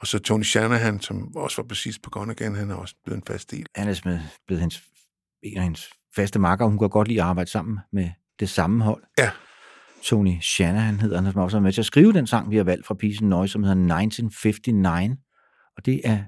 og 0.00 0.06
så 0.06 0.18
Tony 0.18 0.42
Shanahan, 0.42 1.00
som 1.00 1.36
også 1.36 1.62
var 1.62 1.68
præcis 1.68 1.98
på 1.98 2.10
Gone 2.10 2.32
Again, 2.32 2.54
han 2.54 2.70
er 2.70 2.74
også 2.74 2.94
blevet 3.04 3.16
en 3.16 3.24
fast 3.26 3.50
del. 3.50 3.66
Han 3.74 3.88
er 3.88 4.20
blevet 4.46 4.60
hendes, 4.60 4.82
en 5.42 5.56
af 5.56 5.62
hendes 5.62 5.90
faste 6.16 6.38
makker. 6.38 6.66
Hun 6.66 6.78
kan 6.78 6.88
godt 6.88 7.08
lide 7.08 7.20
at 7.20 7.26
arbejde 7.26 7.50
sammen 7.50 7.78
med 7.92 8.10
det 8.40 8.48
samme 8.48 8.84
hold. 8.84 9.02
Ja. 9.18 9.30
Tony 10.02 10.40
Shanahan 10.40 11.00
hedder 11.00 11.20
han, 11.20 11.32
som 11.32 11.42
også 11.42 11.56
er 11.56 11.60
med 11.60 11.72
til 11.72 11.80
at 11.80 11.86
skrive 11.86 12.12
den 12.12 12.26
sang, 12.26 12.50
vi 12.50 12.56
har 12.56 12.64
valgt 12.64 12.86
fra 12.86 12.94
and 13.02 13.28
Noise, 13.28 13.52
som 13.52 13.62
hedder 13.62 13.94
1959. 13.96 15.18
Og 15.76 15.86
det 15.86 16.00
er 16.04 16.24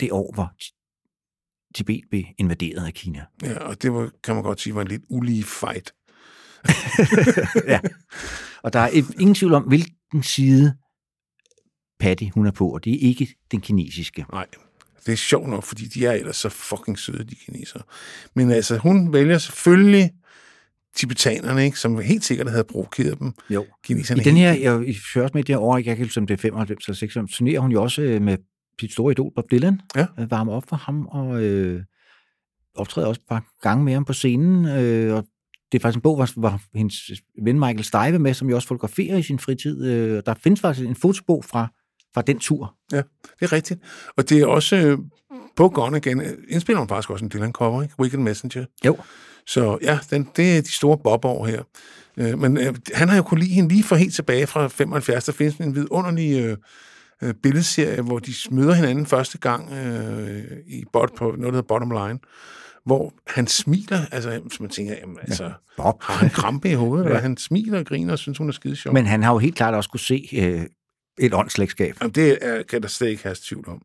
det 0.00 0.12
år, 0.12 0.34
hvor 0.34 0.52
Ti- 0.62 0.76
Tibet 1.74 2.00
blev 2.10 2.24
invaderet 2.38 2.86
af 2.86 2.94
Kina. 2.94 3.26
Ja, 3.42 3.58
og 3.58 3.82
det 3.82 3.92
var, 3.92 4.10
kan 4.24 4.34
man 4.34 4.44
godt 4.44 4.60
sige, 4.60 4.74
var 4.74 4.82
en 4.82 4.88
lidt 4.88 5.02
ulige 5.10 5.44
fight. 5.44 5.94
ja. 7.72 7.80
Og 8.62 8.72
der 8.72 8.80
er 8.80 8.88
ingen 9.20 9.34
tvivl 9.34 9.54
om, 9.54 9.62
hvilken 9.62 10.22
side 10.22 10.74
Patty 12.00 12.24
hun 12.34 12.46
er 12.46 12.50
på, 12.50 12.68
og 12.68 12.84
det 12.84 12.94
er 12.94 13.08
ikke 13.08 13.34
den 13.50 13.60
kinesiske. 13.60 14.26
Nej, 14.32 14.46
det 15.06 15.12
er 15.12 15.16
sjovt 15.16 15.48
nok, 15.48 15.64
fordi 15.64 15.84
de 15.84 16.06
er 16.06 16.12
ellers 16.12 16.36
så 16.36 16.48
fucking 16.48 16.98
søde, 16.98 17.24
de 17.24 17.34
kinesere. 17.34 17.82
Men 18.34 18.50
altså, 18.50 18.76
hun 18.76 19.12
vælger 19.12 19.38
selvfølgelig 19.38 20.10
tibetanerne, 20.96 21.64
ikke, 21.64 21.78
som 21.78 21.98
helt 21.98 22.24
sikkert 22.24 22.50
havde 22.50 22.64
provokeret 22.64 23.18
dem. 23.18 23.32
Jo. 23.50 23.66
Kineserne 23.84 24.20
I 24.20 24.24
den 24.24 24.36
her, 24.36 24.52
jeg, 24.52 24.88
i 24.88 24.96
først 25.14 25.34
med 25.34 25.44
det 25.44 25.54
her 25.54 25.60
år, 25.60 25.76
jeg 25.76 25.84
kan 25.84 25.92
ikke 25.92 26.04
huske, 26.04 26.20
om 26.20 26.26
det 26.26 26.34
er 26.34 26.38
95 26.38 26.84
eller 26.84 26.96
96, 26.96 27.36
turnerer 27.36 27.60
hun 27.60 27.72
jo 27.72 27.82
også 27.82 28.02
øh, 28.02 28.22
med 28.22 28.36
sit 28.80 28.92
store 28.92 29.12
idol 29.12 29.32
Bob 29.34 29.44
Dylan. 29.50 29.80
Ja. 29.96 30.06
Øh, 30.18 30.30
varmer 30.30 30.52
op 30.52 30.64
for 30.68 30.76
ham, 30.76 31.06
og 31.06 31.42
øh, 31.42 31.82
optræder 32.76 33.08
også 33.08 33.20
et 33.20 33.28
par 33.28 33.44
gange 33.62 33.84
med 33.84 33.92
ham 33.92 34.04
på 34.04 34.12
scenen. 34.12 34.66
Øh, 34.66 35.14
og 35.14 35.24
det 35.72 35.78
er 35.78 35.82
faktisk 35.82 35.96
en 35.96 36.02
bog, 36.02 36.16
hvor, 36.16 36.28
hvor 36.36 36.60
hendes 36.74 37.10
ven 37.42 37.58
Michael 37.58 37.84
Stipe 37.84 38.18
med, 38.18 38.34
som 38.34 38.50
jo 38.50 38.56
også 38.56 38.68
fotograferer 38.68 39.16
i 39.16 39.22
sin 39.22 39.38
fritid. 39.38 39.84
Øh, 39.84 40.22
der 40.26 40.34
findes 40.34 40.60
faktisk 40.60 40.88
en 40.88 40.96
fotobog 40.96 41.44
fra, 41.44 41.68
fra 42.14 42.22
den 42.22 42.38
tur. 42.38 42.74
Ja, 42.92 42.96
det 42.96 43.42
er 43.42 43.52
rigtigt. 43.52 43.80
Og 44.16 44.28
det 44.28 44.40
er 44.40 44.46
også 44.46 44.76
øh, 44.76 44.98
på 45.56 45.68
Gone 45.68 45.96
Again, 45.96 46.20
øh, 46.20 46.32
indspiller 46.48 46.78
hun 46.78 46.88
faktisk 46.88 47.10
også 47.10 47.24
en 47.24 47.30
Dylan-cover, 47.34 47.82
ikke? 47.82 47.94
Weekend 48.00 48.22
Messenger. 48.22 48.64
Jo. 48.86 48.96
Så 49.46 49.78
ja, 49.82 49.98
den, 50.10 50.28
det 50.36 50.56
er 50.56 50.62
de 50.62 50.72
store 50.72 50.98
bobår 50.98 51.46
her. 51.46 51.62
Øh, 52.16 52.38
men 52.38 52.58
øh, 52.58 52.74
han 52.94 53.08
har 53.08 53.16
jo 53.16 53.22
kunne 53.22 53.40
lide 53.40 53.54
hende 53.54 53.68
lige 53.68 53.82
fra 53.82 53.96
helt 53.96 54.14
tilbage 54.14 54.46
fra 54.46 54.68
75. 54.68 55.24
Der 55.24 55.32
findes 55.32 55.56
en 55.56 55.74
vidunderlig 55.74 56.40
øh, 56.40 56.56
øh, 57.22 57.34
billedserie, 57.34 58.02
hvor 58.02 58.18
de 58.18 58.32
møder 58.50 58.72
hinanden 58.72 59.06
første 59.06 59.38
gang 59.38 59.72
øh, 59.72 60.42
i 60.66 60.84
bot, 60.92 61.14
på 61.16 61.24
noget, 61.24 61.40
der 61.40 61.50
hedder 61.50 61.62
Bottom 61.62 61.90
Line, 61.90 62.18
hvor 62.86 63.14
han 63.26 63.46
smiler, 63.46 64.00
altså, 64.12 64.30
som 64.52 64.62
man 64.62 64.70
tænker, 64.70 64.94
jamen, 65.00 65.18
altså, 65.22 65.52
Bob. 65.76 66.02
har 66.02 66.14
han 66.14 66.30
krampe 66.30 66.70
i 66.70 66.74
hovedet, 66.74 67.04
ja. 67.04 67.08
Ja. 67.08 67.14
eller 67.14 67.22
han 67.28 67.36
smiler 67.36 67.78
og 67.78 67.86
griner 67.86 68.12
og 68.12 68.18
synes, 68.18 68.38
hun 68.38 68.48
er 68.48 68.52
skide 68.52 68.76
sjov. 68.76 68.94
Men 68.94 69.06
han 69.06 69.22
har 69.22 69.32
jo 69.32 69.38
helt 69.38 69.54
klart 69.56 69.74
også 69.74 69.90
kunne 69.90 70.00
se 70.00 70.28
øh, 70.32 70.62
et 71.18 71.34
åndsslægtskab. 71.34 71.94
Jamen, 72.00 72.12
det 72.14 72.38
er, 72.42 72.62
kan 72.62 72.82
der 72.82 72.88
slet 72.88 73.08
ikke 73.08 73.22
have 73.22 73.36
tvivl 73.48 73.68
om. 73.68 73.82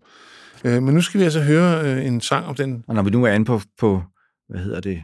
Øh, 0.63 0.84
men 0.84 0.93
nu 0.95 1.01
skal 1.01 1.19
vi 1.19 1.23
altså 1.23 1.41
høre 1.41 1.85
øh, 1.91 2.05
en 2.05 2.22
sang 2.22 2.45
om 2.45 2.55
den 2.55 2.84
Og 2.88 2.95
når 2.95 3.01
vi 3.03 3.09
nu 3.09 3.23
er 3.23 3.31
inde 3.31 3.45
på, 3.45 3.61
på 3.80 4.03
hvad 4.49 4.59
hedder 4.59 4.80
det, 4.81 5.03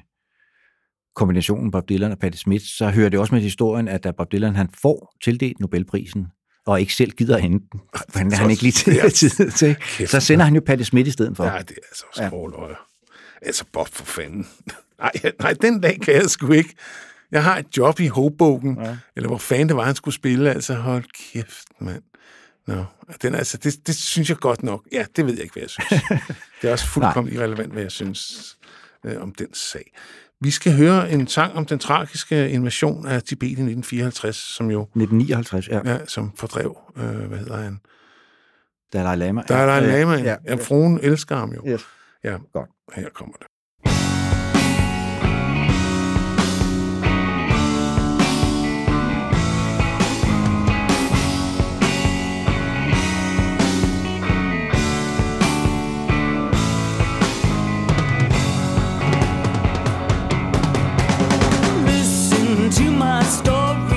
kombinationen 1.15 1.71
Bob 1.71 1.89
Dylan 1.89 2.11
og 2.11 2.19
Patti 2.19 2.37
Smith, 2.37 2.65
så 2.77 2.89
hører 2.89 3.09
det 3.09 3.19
også 3.19 3.35
med 3.35 3.41
historien, 3.41 3.87
at 3.87 4.03
da 4.03 4.11
Bob 4.11 4.31
Dylan 4.31 4.55
han 4.55 4.69
får 4.81 5.13
tildelt 5.23 5.59
Nobelprisen, 5.59 6.27
og 6.65 6.79
ikke 6.79 6.93
selv 6.93 7.11
gider 7.11 7.35
at 7.35 7.41
hente 7.41 7.65
den, 7.71 7.79
for 8.09 8.19
han, 8.19 8.31
han 8.31 8.49
ikke 8.49 8.61
lige 8.61 8.71
til, 8.81 8.93
Ja. 8.93 9.09
tid 9.09 9.51
til, 9.51 9.75
så 10.07 10.19
sender 10.19 10.45
han 10.45 10.55
jo 10.55 10.61
Patti 10.65 10.83
Smith 10.83 11.07
i 11.07 11.11
stedet 11.11 11.37
for. 11.37 11.43
Ja, 11.45 11.49
det 11.59 11.71
er 11.71 11.87
altså 11.89 12.05
også 12.09 12.23
ja. 12.23 12.29
Altså, 13.41 13.65
Bob, 13.73 13.89
for 13.89 14.05
fanden. 14.05 14.47
nej, 14.99 15.11
nej, 15.39 15.53
den 15.53 15.81
dag 15.81 15.99
kan 16.01 16.13
jeg 16.13 16.29
sgu 16.29 16.51
ikke. 16.51 16.75
Jeg 17.31 17.43
har 17.43 17.57
et 17.57 17.77
job 17.77 17.99
i 17.99 18.07
Hoboken, 18.07 18.77
ja. 18.83 18.97
eller 19.15 19.27
hvor 19.27 19.37
fanden 19.37 19.67
det 19.67 19.75
var, 19.75 19.83
han 19.83 19.95
skulle 19.95 20.15
spille. 20.15 20.49
Altså, 20.49 20.73
hold 20.73 21.03
kæft, 21.33 21.67
mand. 21.79 22.03
Nå, 22.67 22.85
den, 23.21 23.35
altså, 23.35 23.57
det, 23.57 23.87
det 23.87 23.95
synes 23.95 24.29
jeg 24.29 24.37
godt 24.37 24.63
nok. 24.63 24.87
Ja, 24.91 25.05
det 25.15 25.25
ved 25.25 25.33
jeg 25.33 25.43
ikke, 25.43 25.53
hvad 25.53 25.63
jeg 25.63 25.69
synes. 25.69 25.89
det 26.61 26.67
er 26.67 26.71
også 26.71 26.87
fuldkommen 26.87 27.33
irrelevant, 27.33 27.71
hvad 27.71 27.81
jeg 27.81 27.91
synes 27.91 28.57
øh, 29.05 29.21
om 29.21 29.33
den 29.33 29.53
sag. 29.53 29.93
Vi 30.41 30.51
skal 30.51 30.73
høre 30.73 31.11
en 31.11 31.27
sang 31.27 31.53
om 31.53 31.65
den 31.65 31.79
tragiske 31.79 32.49
invasion 32.49 33.07
af 33.07 33.23
Tibet 33.23 33.47
i 33.47 33.51
1954, 33.51 34.35
som 34.35 34.71
jo 34.71 34.81
1959, 34.81 35.67
ja. 35.67 35.81
ja, 35.85 36.05
som 36.05 36.31
fordrev, 36.35 36.77
øh, 36.97 37.03
hvad 37.03 37.37
hedder 37.37 37.57
han? 37.57 37.79
Dalai 38.93 39.15
Lama. 39.17 39.43
Der 39.47 39.77
en 39.77 39.83
Ja, 39.83 39.99
lama. 39.99 40.15
Ja, 40.15 40.35
Ja, 40.45 40.55
fruen 40.55 40.99
elsker 41.03 41.35
ham 41.35 41.53
jo. 41.53 41.63
Yes. 41.67 41.87
Ja, 42.23 42.37
Godt. 42.53 42.69
her 42.95 43.09
kommer 43.09 43.37
det. 43.37 43.47
Listen 61.85 62.69
to 62.71 62.91
my 62.91 63.23
story. 63.23 63.90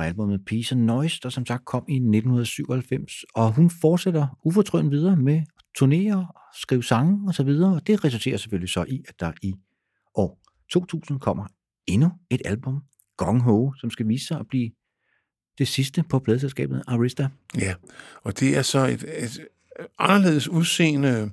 Fra 0.00 0.06
albumet 0.06 0.44
Peace 0.46 0.74
and 0.74 0.84
Noise, 0.84 1.20
der 1.22 1.28
som 1.28 1.46
sagt 1.46 1.64
kom 1.64 1.84
i 1.88 1.94
1997, 1.94 3.24
og 3.34 3.52
hun 3.52 3.70
fortsætter 3.80 4.38
ufortrødent 4.44 4.90
videre 4.90 5.16
med 5.16 5.42
turnere, 5.76 6.26
skrive 6.54 6.84
sange 6.84 7.28
og 7.28 7.34
så 7.34 7.42
videre, 7.42 7.74
og 7.74 7.86
det 7.86 8.04
resulterer 8.04 8.36
selvfølgelig 8.36 8.68
så 8.68 8.84
i, 8.88 9.02
at 9.08 9.20
der 9.20 9.32
i 9.42 9.54
år 10.14 10.40
2000 10.72 11.20
kommer 11.20 11.46
endnu 11.86 12.10
et 12.30 12.42
album, 12.44 12.82
Gong 13.16 13.42
Ho, 13.42 13.72
som 13.80 13.90
skal 13.90 14.08
vise 14.08 14.26
sig 14.26 14.40
at 14.40 14.46
blive 14.48 14.70
det 15.58 15.68
sidste 15.68 16.02
på 16.02 16.18
pladeselskabet 16.18 16.82
Arista. 16.86 17.28
Ja, 17.58 17.74
og 18.22 18.40
det 18.40 18.56
er 18.56 18.62
så 18.62 18.78
et, 18.86 19.04
et 19.24 19.46
anderledes 19.98 20.48
udseende 20.48 21.30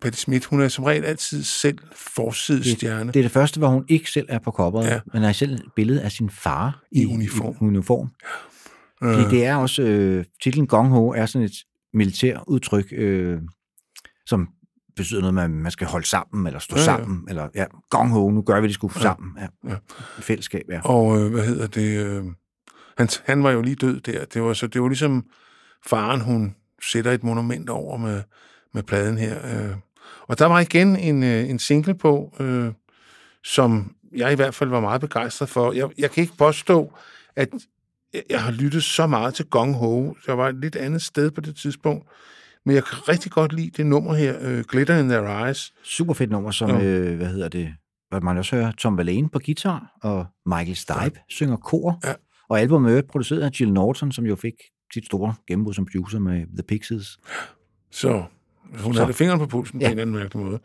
Patti 0.00 0.18
Smith. 0.18 0.46
Hun 0.50 0.60
er 0.60 0.68
som 0.68 0.84
regel 0.84 1.04
altid 1.04 1.42
selv 1.42 1.78
forsidestjerne. 1.94 3.12
Det 3.12 3.18
er 3.18 3.24
det 3.24 3.30
første, 3.30 3.58
hvor 3.58 3.68
hun 3.68 3.84
ikke 3.88 4.10
selv 4.10 4.26
er 4.28 4.38
på 4.38 4.50
coveret, 4.50 4.86
Ja. 4.86 4.92
ja. 4.94 5.00
men 5.12 5.22
er 5.24 5.32
selv 5.32 5.54
et 5.54 5.62
billede 5.76 6.02
af 6.02 6.12
sin 6.12 6.30
far 6.30 6.82
I 6.92 7.06
uniform. 7.06 7.54
I 7.60 7.64
uniform. 7.64 8.10
Fordi 9.02 9.36
det 9.36 9.46
er 9.46 9.54
også, 9.56 9.82
øh, 9.82 10.24
titlen 10.42 10.66
Gong 10.66 10.88
Ho 10.88 11.08
er 11.08 11.26
sådan 11.26 11.44
et 11.44 11.52
militær 11.94 12.44
udtryk, 12.48 12.86
øh, 12.92 13.38
som 14.26 14.48
betyder 14.96 15.20
noget 15.20 15.34
med, 15.34 15.42
at 15.42 15.50
man 15.50 15.72
skal 15.72 15.86
holde 15.86 16.06
sammen, 16.06 16.46
eller 16.46 16.58
stå 16.60 16.76
Ja, 16.76 16.82
ja, 16.82 16.90
ja. 16.90 16.96
sammen, 16.98 17.24
eller 17.28 17.48
ja, 17.54 17.64
Gong 17.90 18.10
Ho, 18.10 18.30
nu 18.30 18.42
gør 18.42 18.60
vi 18.60 18.66
det 18.66 18.74
sgu 18.74 18.90
ja. 18.94 19.00
sammen, 19.00 19.32
ja. 19.38 19.46
ja. 19.64 19.70
ja. 19.70 19.76
I 20.18 20.22
fællesskab, 20.22 20.62
ja. 20.70 20.80
Og 20.84 21.20
øh, 21.20 21.30
hvad 21.32 21.46
hedder 21.46 21.66
det? 21.66 22.06
Øh, 22.06 22.24
han, 22.98 23.08
han 23.24 23.42
var 23.42 23.50
jo 23.50 23.62
lige 23.62 23.76
død 23.76 24.00
der. 24.00 24.24
Det 24.24 24.42
var, 24.42 24.52
så 24.52 24.66
det 24.66 24.82
var 24.82 24.88
ligesom 24.88 25.24
faren, 25.86 26.20
hun 26.20 26.54
sætter 26.90 27.10
et 27.12 27.24
monument 27.24 27.70
over 27.70 27.96
med, 27.96 28.22
med 28.74 28.82
pladen 28.82 29.18
her. 29.18 29.36
Øh. 29.70 29.76
Og 30.28 30.38
der 30.38 30.46
var 30.46 30.60
igen 30.60 30.96
en, 30.96 31.22
øh, 31.22 31.50
en 31.50 31.58
single 31.58 31.94
på, 31.94 32.36
øh, 32.40 32.72
som 33.44 33.94
jeg 34.16 34.32
i 34.32 34.34
hvert 34.36 34.54
fald 34.54 34.70
var 34.70 34.80
meget 34.80 35.00
begejstret 35.00 35.48
for. 35.48 35.72
Jeg, 35.72 35.88
jeg 35.98 36.10
kan 36.10 36.22
ikke 36.22 36.36
påstå, 36.38 36.92
at 37.36 37.48
jeg- 38.30 38.42
har 38.42 38.50
lyttet 38.52 38.84
så 38.84 39.06
meget 39.06 39.34
til 39.34 39.44
Gong 39.46 39.74
Ho. 39.74 40.14
Jeg 40.26 40.38
var 40.38 40.48
et 40.48 40.54
lidt 40.60 40.76
andet 40.76 41.02
sted 41.02 41.30
på 41.30 41.40
det 41.40 41.56
tidspunkt. 41.56 42.06
Men 42.66 42.74
jeg 42.74 42.84
kan 42.84 43.08
rigtig 43.08 43.32
godt 43.32 43.52
lide 43.52 43.70
det 43.76 43.86
nummer 43.86 44.14
her, 44.14 44.36
øh, 44.40 44.64
Glitter 44.68 44.98
in 44.98 45.08
Their 45.08 45.44
Eyes. 45.46 45.72
Super 45.82 46.14
fedt 46.14 46.30
nummer, 46.30 46.50
som, 46.50 46.70
Ja. 46.70 46.84
øh, 46.84 47.16
hvad 47.16 47.26
hedder 47.26 47.48
det, 47.48 47.74
hvad 48.08 48.20
man 48.20 48.38
også 48.38 48.56
hører, 48.56 48.72
Tom 48.72 48.98
Verlaine 48.98 49.28
på 49.28 49.38
guitar, 49.46 49.92
og 50.02 50.26
Michael 50.46 50.76
Stipe 50.76 50.98
ja. 51.00 51.10
synger 51.28 51.56
kor, 51.56 52.00
Ja. 52.04 52.12
og 52.48 52.60
albumet 52.60 52.98
er 52.98 53.02
produceret 53.02 53.40
af 53.42 53.50
Jill 53.60 53.72
Norton, 53.72 54.12
som 54.12 54.26
jo 54.26 54.36
fik 54.36 54.54
sit 54.94 55.06
store 55.06 55.34
gennembrud 55.48 55.74
som 55.74 55.86
producer 55.86 56.18
med 56.18 56.46
The 56.56 56.62
Pixies. 56.68 57.18
Så 57.90 58.22
hun 58.78 58.94
Så. 58.94 59.00
havde 59.00 59.12
fingeren 59.14 59.38
på 59.40 59.46
pulsen 59.46 59.80
ja. 59.80 59.86
på 59.86 59.92
en 59.92 59.98
eller 59.98 60.02
anden 60.02 60.16
mærkelig 60.22 60.44
måde. 60.44 60.58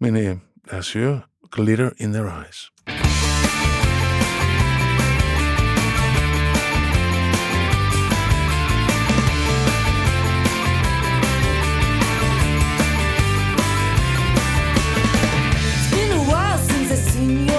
Men 0.00 0.16
øh, 0.16 0.36
lad 0.70 0.78
os 0.78 0.92
høre 0.92 1.20
Glitter 1.52 1.90
in 1.98 2.12
Their 2.12 2.24
Eyes. 2.44 2.70
It's 15.76 15.90
been 15.90 16.12
a 16.12 16.22
while 16.30 16.58
since 16.58 16.90
I've 16.92 17.10
seen 17.12 17.53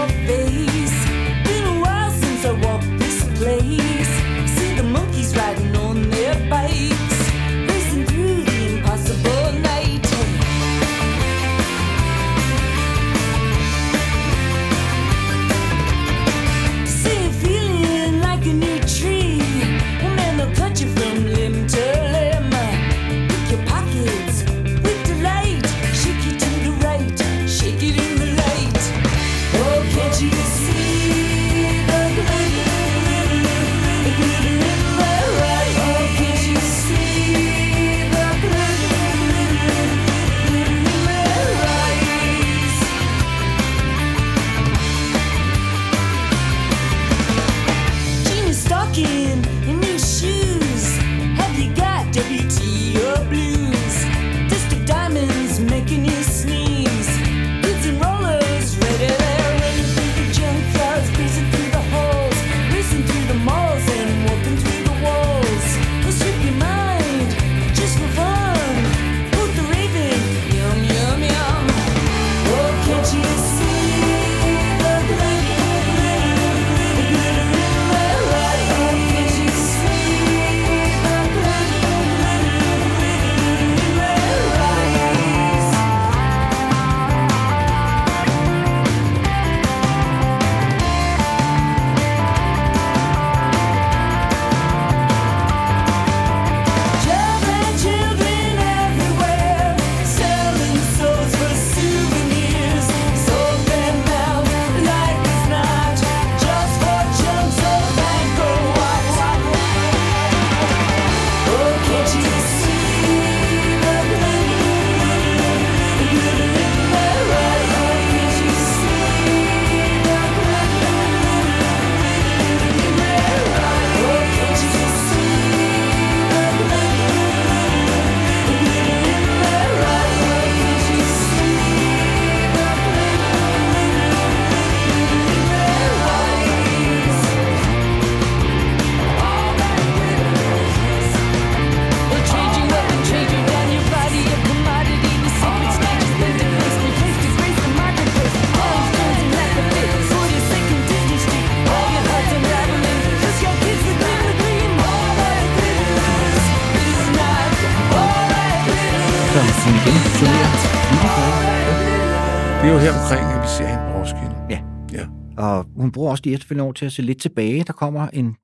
bruger 165.95 166.11
også 166.11 166.22
de 166.22 166.34
efterfølgende 166.34 166.67
år 166.67 166.72
til 166.72 166.85
at 166.85 166.91
se 166.91 167.01
lidt 167.01 167.22
tilbage. 167.22 167.63
Der 167.63 167.73
kommer 167.73 168.07
en 168.07 168.35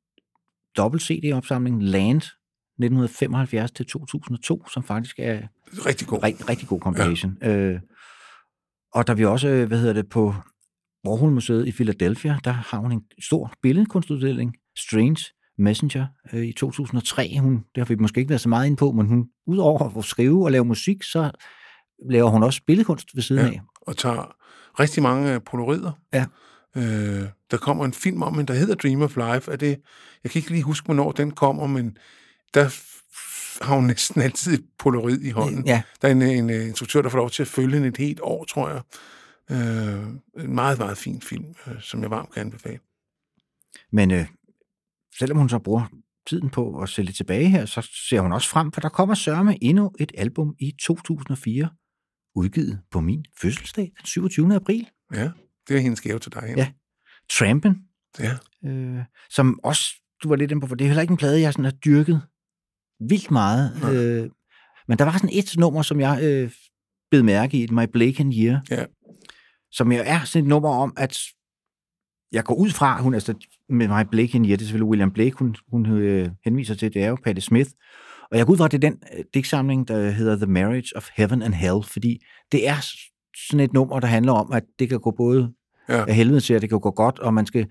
dobbelt 0.78 1.04
CD-opsamling, 1.04 1.84
Land, 1.84 2.18
1975 2.18 3.72
til 3.72 3.86
2002, 3.86 4.68
som 4.74 4.84
faktisk 4.84 5.16
er 5.20 5.42
Rigtig 5.86 6.08
god. 6.08 6.24
rigtig, 6.24 6.50
rigtig 6.50 6.68
god 6.68 6.80
compilation. 6.80 7.38
Ja. 7.42 7.50
Øh, 7.58 7.80
og 8.94 9.08
der 9.08 9.14
vi 9.14 9.26
også, 9.26 9.48
øh, 9.48 9.68
hvad 9.68 9.78
hedder 9.80 9.94
det, 9.94 10.10
på 10.10 10.36
Warhol 11.08 11.32
Museet 11.32 11.68
i 11.68 11.72
Philadelphia, 11.72 12.40
der 12.44 12.52
har 12.52 12.78
hun 12.78 12.92
en 12.92 13.02
stor 13.22 13.54
billedkunstudstilling, 13.62 14.56
Strange 14.78 15.24
Messenger, 15.58 16.08
øh, 16.34 16.46
i 16.46 16.54
2003. 16.54 17.38
Hun, 17.40 17.54
det 17.56 17.78
har 17.78 17.86
vi 17.86 17.96
måske 17.96 18.20
ikke 18.20 18.30
været 18.30 18.42
så 18.42 18.50
meget 18.50 18.66
inde 18.66 18.78
på, 18.78 18.92
men 18.92 19.08
hun, 19.08 19.28
udover 19.48 19.98
at 19.98 20.06
skrive 20.06 20.44
og 20.46 20.52
lave 20.52 20.66
musik, 20.66 21.04
så 21.04 21.32
laver 22.10 22.30
hun 22.30 22.44
også 22.44 22.62
billedkunst 22.68 23.08
ved 23.16 23.24
siden 23.24 23.46
Ja. 23.46 23.52
af. 23.52 23.62
Og 23.82 23.98
tager 23.98 24.36
rigtig 24.80 25.04
mange 25.04 25.34
øh, 25.34 25.42
polarider. 25.46 25.92
Ja. 26.14 26.26
Øh, 26.78 27.30
der 27.52 27.58
kommer 27.58 27.86
en 27.86 27.94
film 27.94 28.22
om 28.22 28.34
hende, 28.36 28.54
der 28.54 28.60
hedder 28.60 28.76
Dream 28.76 29.02
of 29.02 29.16
Life. 29.16 29.52
Er 29.52 29.56
det, 29.56 29.80
jeg 30.24 30.32
kan 30.32 30.40
ikke 30.40 30.50
lige 30.52 30.64
huske, 30.64 30.86
hvornår 30.86 31.12
den 31.12 31.32
kommer, 31.32 31.68
men 31.68 31.98
der 32.54 32.64
har 33.66 33.76
hun 33.76 33.84
næsten 33.84 34.22
altid 34.22 34.54
et 34.54 34.66
polaroid 34.80 35.22
i 35.22 35.30
hånden. 35.30 35.66
Ja, 35.68 35.82
Der 36.02 36.08
er 36.08 36.12
en, 36.12 36.22
en, 36.22 36.50
øh, 36.50 36.68
instruktør, 36.68 37.02
der 37.02 37.10
får 37.10 37.18
lov 37.18 37.30
til 37.30 37.44
at 37.44 37.48
følge 37.48 37.74
hende 37.74 37.88
et 37.88 37.98
helt 37.98 38.20
år, 38.24 38.44
tror 38.46 38.70
jeg. 38.70 38.82
Øh, 39.52 40.44
en 40.44 40.56
meget, 40.56 40.78
meget 40.78 40.98
fin 40.98 41.22
film, 41.22 41.46
øh, 41.68 41.82
som 41.82 42.02
jeg 42.02 42.10
varmt 42.10 42.34
kan 42.34 42.42
anbefale. 42.42 42.80
men 43.92 44.12
øh, 44.12 44.26
selvom 45.20 45.38
hun 45.38 45.50
så 45.50 45.60
bruger 45.60 45.86
tiden 46.28 46.50
på 46.50 46.80
at 46.82 46.90
se 46.90 47.04
lidt 47.04 47.16
tilbage 47.16 47.50
her, 47.50 47.66
så 47.66 47.90
ser 48.10 48.22
hun 48.22 48.32
også 48.34 48.50
frem, 48.50 48.72
for 48.72 48.82
der 48.82 48.90
kommer 48.90 49.16
sørme 49.16 49.64
endnu 49.64 49.92
et 50.00 50.12
album 50.18 50.56
i 50.60 50.72
2004, 50.82 51.70
udgivet 52.36 52.82
på 52.92 53.02
min 53.02 53.26
fødselsdag, 53.42 53.92
den 53.98 54.06
27. 54.06 54.56
april. 54.56 54.88
Ja, 55.14 55.30
det 55.68 55.76
er 55.78 55.80
hendes 55.82 56.02
gave 56.02 56.20
til 56.20 56.32
dig. 56.34 56.42
Henrik. 56.42 56.58
Ja. 56.58 56.72
Trampen, 57.40 57.78
ja. 58.20 58.32
øh, 58.70 59.04
som 59.30 59.60
også, 59.64 59.84
du 60.24 60.30
var 60.30 60.36
lidt 60.36 60.52
inde 60.52 60.62
på, 60.62 60.68
for 60.68 60.76
det 60.76 60.86
er 60.86 60.90
heller 60.90 61.02
ikke 61.02 61.12
en 61.12 61.18
plade, 61.18 61.42
jeg 61.42 61.54
sådan 61.54 61.66
har 61.66 61.72
dyrket 61.72 62.22
vildt 63.00 63.32
meget. 63.32 63.82
Nej. 63.82 63.96
Øh, 63.96 64.30
men 64.88 64.98
der 64.98 65.06
var 65.06 65.12
sådan 65.12 65.30
et 65.34 65.58
nummer, 65.58 65.82
som 65.82 66.00
jeg 66.00 66.20
øh, 66.24 66.52
bed 67.12 67.24
mærke 67.24 67.58
i, 67.64 67.68
My 67.72 67.84
Blake 67.94 68.20
and 68.20 68.34
Year, 68.34 68.62
Ja. 68.72 68.86
som 69.72 69.92
jo 69.92 70.02
er 70.06 70.20
sådan 70.24 70.46
et 70.46 70.50
nummer 70.50 70.70
om, 70.70 70.94
at 70.98 71.18
jeg 72.32 72.44
går 72.44 72.56
ud 72.56 72.70
fra, 72.70 73.02
hun 73.02 73.14
altså 73.14 73.34
med 73.70 73.88
My 73.88 74.08
Blake 74.12 74.36
and 74.38 74.46
Year, 74.46 74.58
det 74.58 74.64
er 74.64 74.68
selvfølgelig 74.68 74.90
William 74.90 75.12
Blake, 75.12 75.36
hun, 75.40 75.56
hun 75.72 75.86
øh, 75.86 76.30
henviser 76.46 76.76
til, 76.76 76.94
det 76.94 77.04
er 77.04 77.08
jo 77.08 77.18
Patti 77.24 77.42
Smith, 77.42 77.70
og 78.32 78.38
jeg 78.38 78.46
går 78.46 78.54
ud 78.54 78.58
fra, 78.58 78.66
at 78.66 78.72
det 78.72 78.84
er 78.84 78.90
den 78.90 79.00
øh, 79.18 79.24
digtsamling, 79.34 79.88
der 79.88 80.10
hedder 80.10 80.36
The 80.36 80.46
Marriage 80.46 80.98
of 80.98 81.10
Heaven 81.16 81.42
and 81.42 81.54
Hell, 81.54 81.84
fordi 81.84 82.20
det 82.52 82.68
er 82.68 82.86
sådan 83.50 83.60
et 83.60 83.74
nummer, 83.74 84.00
der 84.00 84.08
handler 84.08 84.34
om, 84.34 84.52
at 84.52 84.64
det 84.80 84.90
kan 84.90 85.00
gå 85.00 85.12
både 85.18 85.54
Ja. 85.98 86.06
af 86.08 86.16
helvede 86.16 86.42
til, 86.42 86.54
at 86.54 86.62
det 86.62 86.70
kan 86.70 86.80
gå 86.80 86.92
godt, 86.92 87.20
og 87.20 87.34
man 87.34 87.46
skal 87.46 87.66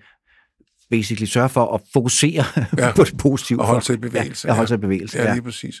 basically 0.91 1.25
sørge 1.25 1.49
for 1.49 1.73
at 1.75 1.81
fokusere 1.93 2.43
Ja. 2.57 2.65
ja. 2.77 2.91
på 2.95 3.03
det 3.03 3.17
positive. 3.17 3.59
Og 3.61 3.65
holde 3.67 3.85
sig 3.85 3.93
i 3.93 3.97
bevægelse. 3.97 4.47
Ja, 4.47 4.53
holde 4.53 4.67
sig 4.67 4.75
i 4.75 4.81
bevægelse, 4.81 5.17
Ja, 5.17 5.23
ja. 5.27 5.33
lige 5.33 5.43
præcis. 5.43 5.75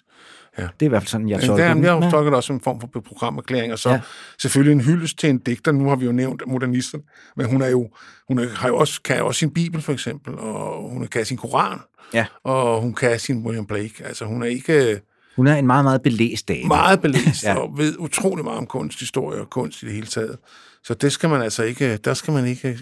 Det 0.57 0.63
er 0.63 0.85
i 0.85 0.87
hvert 0.87 1.01
fald 1.01 1.07
sådan, 1.07 1.29
jeg 1.29 1.41
Ja, 1.41 1.45
tolker 1.47 1.63
det 1.63 1.69
er, 1.69 1.73
den. 1.73 1.83
jeg 1.83 1.91
har 1.91 1.99
Men- 1.99 2.11
tolket 2.11 2.33
også 2.33 2.47
som 2.47 2.55
en 2.55 2.61
form 2.61 2.79
for 2.81 2.87
programerklæring, 3.07 3.73
og 3.73 3.79
så 3.79 3.89
ja. 3.89 3.95
Ja. 3.95 4.01
selvfølgelig 4.41 4.71
en 4.73 4.81
hyldest 4.81 5.19
til 5.19 5.29
en 5.29 5.37
digter. 5.37 5.71
Nu 5.71 5.89
har 5.89 5.95
vi 5.95 6.05
jo 6.05 6.11
nævnt 6.11 6.43
modernisten, 6.47 7.01
men 7.37 7.45
hun 7.45 7.61
er 7.61 7.67
jo, 7.67 7.89
hun 8.27 8.39
er, 8.39 8.47
har 8.49 8.67
jo 8.67 8.77
også, 8.77 9.01
kan 9.01 9.17
jo 9.17 9.27
også 9.27 9.39
sin 9.39 9.53
bibel, 9.53 9.81
for 9.81 9.93
eksempel, 9.93 10.35
og 10.35 10.89
hun 10.89 11.07
kan 11.07 11.25
sin 11.25 11.37
koran, 11.37 11.79
Ja. 12.13 12.25
og 12.43 12.81
hun 12.81 12.93
kan 12.93 13.19
sin 13.19 13.45
William 13.45 13.65
Blake. 13.65 13.93
Altså, 14.05 14.25
hun 14.25 14.41
er 14.41 14.47
ikke 14.47 15.01
Hun 15.35 15.47
er 15.47 15.55
en 15.55 15.67
meget, 15.67 15.85
meget 15.85 16.01
belæst 16.01 16.47
dame. 16.47 16.67
meget 16.67 17.01
belæst, 17.01 17.43
ja. 17.43 17.51
Ja. 17.51 17.57
og 17.57 17.77
ved 17.77 17.95
utrolig 17.99 18.43
meget 18.45 18.57
om 18.57 18.65
kunsthistorie 18.65 19.41
og 19.41 19.49
kunst 19.49 19.83
i 19.83 19.85
det 19.85 19.93
hele 19.93 20.07
taget. 20.07 20.37
Så 20.83 20.93
det 20.93 21.11
skal 21.11 21.29
man 21.29 21.41
altså 21.41 21.63
ikke, 21.63 21.97
der 21.97 22.13
skal 22.13 22.33
man 22.33 22.45
ikke 22.45 22.79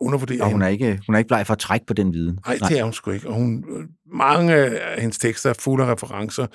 undervurdere 0.00 0.42
Og 0.42 0.50
hun 0.50 0.62
er 0.62 0.68
ikke, 0.68 1.00
hun 1.06 1.14
er 1.14 1.18
ikke 1.18 1.28
bleg 1.28 1.46
for 1.46 1.52
at 1.52 1.58
trække 1.58 1.86
på 1.86 1.94
den 1.94 2.12
viden. 2.12 2.38
Nej, 2.46 2.58
det 2.68 2.78
er 2.78 2.84
hun 2.84 2.92
sgu 2.92 3.10
ikke. 3.10 3.28
Og 3.28 3.34
hun, 3.34 3.64
mange 4.14 4.54
af 4.54 5.00
hendes 5.00 5.18
tekster 5.18 5.50
er 5.50 5.54
fulde 5.54 5.84
af 5.84 5.92
referencer, 5.92 6.46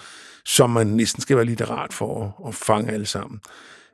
som 0.45 0.69
man 0.69 0.87
næsten 0.87 1.21
skal 1.21 1.35
være 1.35 1.45
litterat 1.45 1.93
for 1.93 2.23
at, 2.23 2.47
at 2.47 2.55
fange 2.55 2.91
alle 2.91 3.05
sammen. 3.05 3.39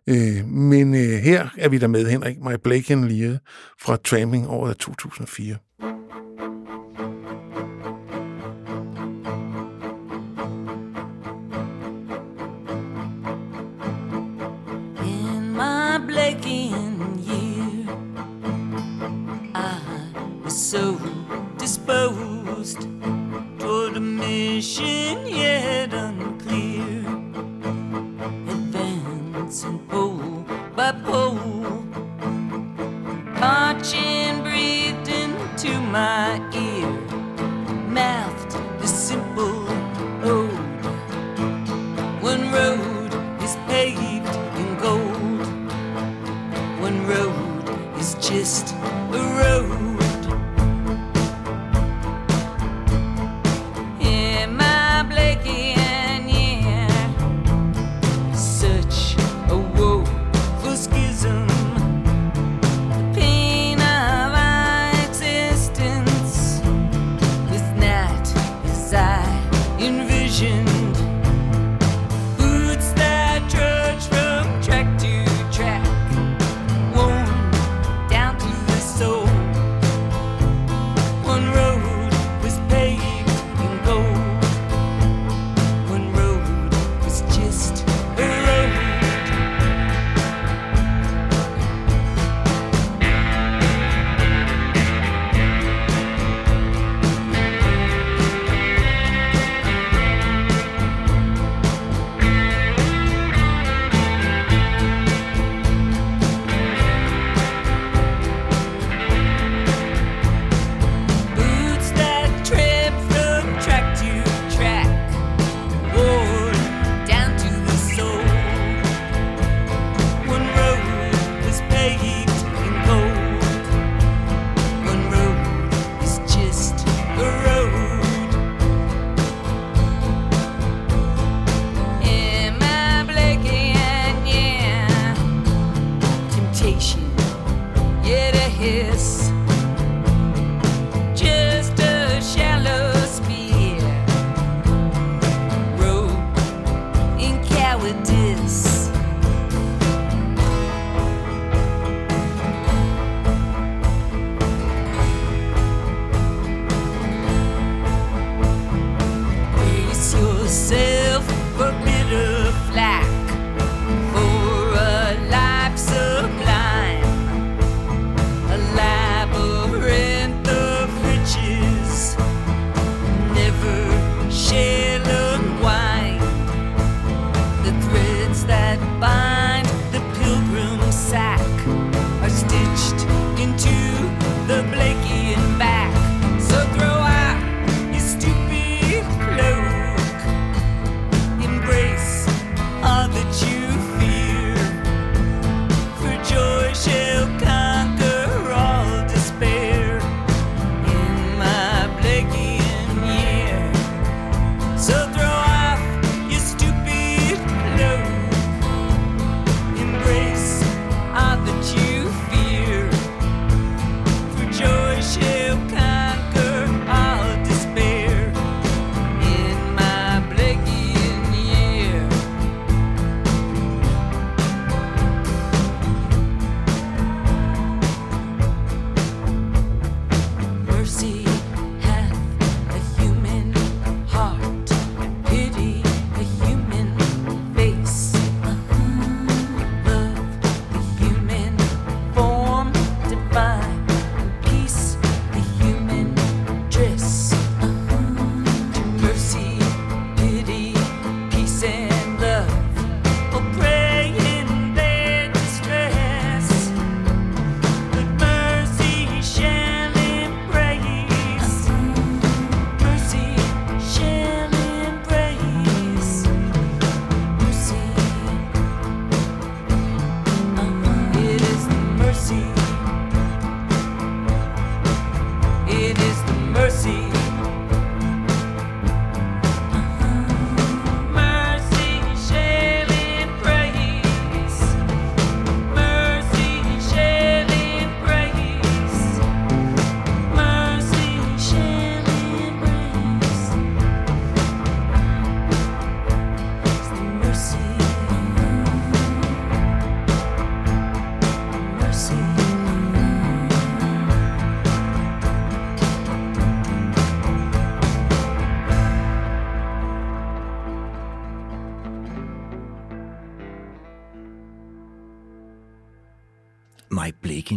Øh, 0.09 0.45
men 0.45 0.95
øh, 0.95 1.19
her 1.19 1.47
er 1.57 1.69
vi 1.69 1.77
der 1.77 1.87
med, 1.87 2.07
Henrik, 2.07 2.37
My 2.39 2.53
Blake 2.63 3.39
fra 3.81 3.97
Tramming 3.97 4.47
året 4.47 4.69
af 4.69 4.75
2004. 4.75 5.55
是。 24.87 25.10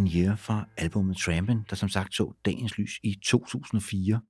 In 0.05 0.11
Year 0.17 0.37
fra 0.37 0.69
albumet 0.77 1.17
Trampin', 1.17 1.65
der 1.71 1.77
som 1.77 1.89
sagt 1.89 2.15
så 2.15 2.33
dagens 2.45 2.79
lys 2.79 2.91
i 3.03 3.17
2004. 3.25 4.21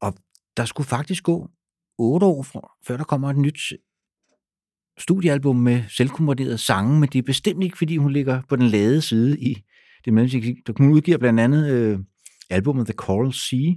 Og 0.00 0.14
der 0.56 0.64
skulle 0.64 0.86
faktisk 0.86 1.24
gå 1.24 1.50
otte 1.98 2.26
år, 2.26 2.42
fra, 2.42 2.70
før 2.86 2.96
der 2.96 3.04
kommer 3.04 3.30
et 3.30 3.36
nyt 3.36 3.58
studiealbum 4.98 5.56
med 5.56 5.84
selvkomponerede 5.88 6.58
sange, 6.58 7.00
men 7.00 7.08
det 7.08 7.18
er 7.18 7.22
bestemt 7.22 7.64
ikke, 7.64 7.78
fordi 7.78 7.96
hun 7.96 8.12
ligger 8.12 8.42
på 8.48 8.56
den 8.56 8.66
lade 8.66 9.02
side 9.02 9.40
i 9.40 9.54
det 10.04 10.12
mellemmusik. 10.12 10.66
Der 10.66 10.72
hun 10.76 10.92
udgiver 10.92 11.18
blandt 11.18 11.40
andet 11.40 11.70
øh, 11.70 11.98
albumet 12.50 12.86
The 12.86 12.94
Coral 12.94 13.32
Sea, 13.32 13.74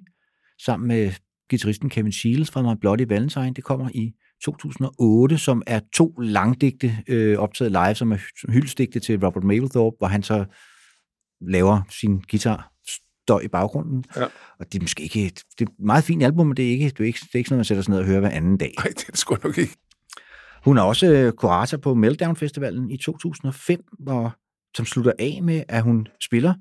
sammen 0.65 0.87
med 0.87 1.11
guitaristen 1.49 1.89
Kevin 1.89 2.11
Shields 2.11 2.51
fra 2.51 2.61
My 2.61 2.79
Bloody 2.81 3.05
Valentine. 3.07 3.53
Det 3.53 3.63
kommer 3.63 3.89
i 3.93 4.11
2008, 4.43 5.37
som 5.37 5.61
er 5.67 5.79
to 5.93 6.07
langdigte 6.19 6.97
øh, 7.07 7.37
optaget 7.37 7.71
live, 7.71 7.95
som 7.95 8.11
er 8.11 8.51
hyldstigte 8.51 8.99
til 8.99 9.25
Robert 9.25 9.43
Mapplethorpe, 9.43 9.95
hvor 9.99 10.07
han 10.07 10.23
så 10.23 10.45
laver 11.41 11.81
sin 11.89 12.21
guitar 12.31 12.71
støj 13.23 13.41
i 13.41 13.47
baggrunden. 13.47 14.03
Ja. 14.15 14.23
Og 14.59 14.65
det 14.71 14.79
er 14.79 14.83
måske 14.83 15.03
ikke 15.03 15.25
et, 15.25 15.43
det 15.59 15.65
er 15.65 15.71
et 15.71 15.85
meget 15.85 16.03
fint 16.03 16.23
album, 16.23 16.47
men 16.47 16.57
det 16.57 16.65
er 16.65 16.69
ikke, 16.69 16.89
det 16.89 16.99
er 16.99 17.03
ikke, 17.05 17.19
det 17.19 17.29
er 17.33 17.37
ikke 17.37 17.47
sådan 17.47 17.55
noget, 17.55 17.59
man 17.59 17.65
sætter 17.65 17.83
sig 17.83 17.91
ned 17.91 17.99
og 17.99 18.05
hører 18.05 18.19
hver 18.19 18.29
anden 18.29 18.57
dag. 18.57 18.73
Nej, 18.77 18.87
det 18.87 19.03
er 19.07 19.11
det 19.11 19.17
sgu 19.17 19.37
nok 19.43 19.57
ikke. 19.57 19.75
Hun 20.65 20.77
er 20.77 20.81
også 20.81 21.07
øh, 21.07 21.33
kurator 21.33 21.77
på 21.77 21.93
Meltdown 21.93 22.35
Festivalen 22.35 22.91
i 22.91 22.97
2005, 22.97 23.83
hvor, 23.99 24.35
som 24.77 24.85
slutter 24.85 25.11
af 25.19 25.39
med, 25.43 25.63
at 25.67 25.83
hun 25.83 26.07
spiller 26.21 26.53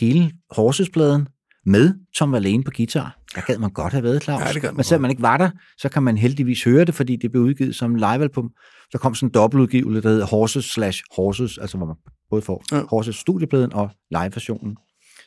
hele 0.00 0.32
Horses-pladen 0.50 1.28
med 1.66 1.94
Tom 2.16 2.32
Verlaine 2.32 2.64
på 2.64 2.70
guitar. 2.76 3.18
Der 3.34 3.40
gad 3.40 3.58
man 3.58 3.70
godt 3.70 3.92
have 3.92 4.02
været, 4.02 4.22
Claus. 4.22 4.40
Ja, 4.40 4.52
det 4.52 4.62
man 4.62 4.74
Men 4.76 4.84
selvom 4.84 5.02
man 5.02 5.10
ikke 5.10 5.22
var 5.22 5.36
der, 5.36 5.50
så 5.78 5.88
kan 5.88 6.02
man 6.02 6.18
heldigvis 6.18 6.64
høre 6.64 6.84
det, 6.84 6.94
fordi 6.94 7.16
det 7.16 7.32
blev 7.32 7.42
udgivet 7.42 7.76
som 7.76 7.94
livealbum. 7.94 8.50
Der 8.92 8.98
kom 8.98 9.14
sådan 9.14 9.28
en 9.28 9.34
dobbeltudgivelse, 9.34 10.02
der 10.02 10.08
hedder 10.08 10.26
Horses 10.26 10.64
slash 10.64 11.02
Horses, 11.16 11.58
altså 11.58 11.76
hvor 11.76 11.86
man 11.86 11.96
både 12.30 12.42
får 12.42 12.64
ja. 12.72 12.82
Horses 12.90 13.16
studiepladen 13.16 13.72
og 13.72 13.90
live-versionen, 14.10 14.76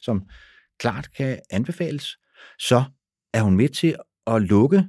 som 0.01 0.21
klart 0.79 1.07
kan 1.17 1.39
anbefales. 1.51 2.07
Så 2.59 2.83
er 3.33 3.41
hun 3.41 3.57
med 3.57 3.69
til 3.69 3.95
at 4.27 4.41
lukke 4.41 4.83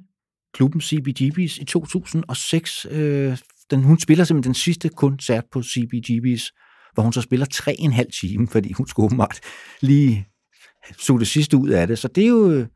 klubben 0.54 0.80
CBGB's 0.80 1.60
i 1.60 1.64
2006. 1.68 2.86
Øh, 2.90 3.38
den, 3.70 3.82
hun 3.82 3.98
spiller 3.98 4.24
simpelthen 4.24 4.50
den 4.50 4.54
sidste 4.54 4.88
koncert 4.88 5.44
på 5.52 5.58
CBGB's, 5.58 6.50
hvor 6.94 7.02
hun 7.02 7.12
så 7.12 7.20
spiller 7.20 7.46
tre 7.46 7.76
en 7.78 7.92
halv 7.92 8.10
time, 8.20 8.48
fordi 8.48 8.72
hun 8.72 8.86
skulle 8.86 9.06
åbenbart 9.06 9.40
lige 9.80 10.28
suge 10.98 11.20
det 11.20 11.28
sidste 11.28 11.56
ud 11.56 11.68
af 11.68 11.86
det. 11.86 11.98
Så 11.98 12.08
det 12.08 12.24
er 12.24 12.28
jo 12.28 12.50
øh, 12.50 12.66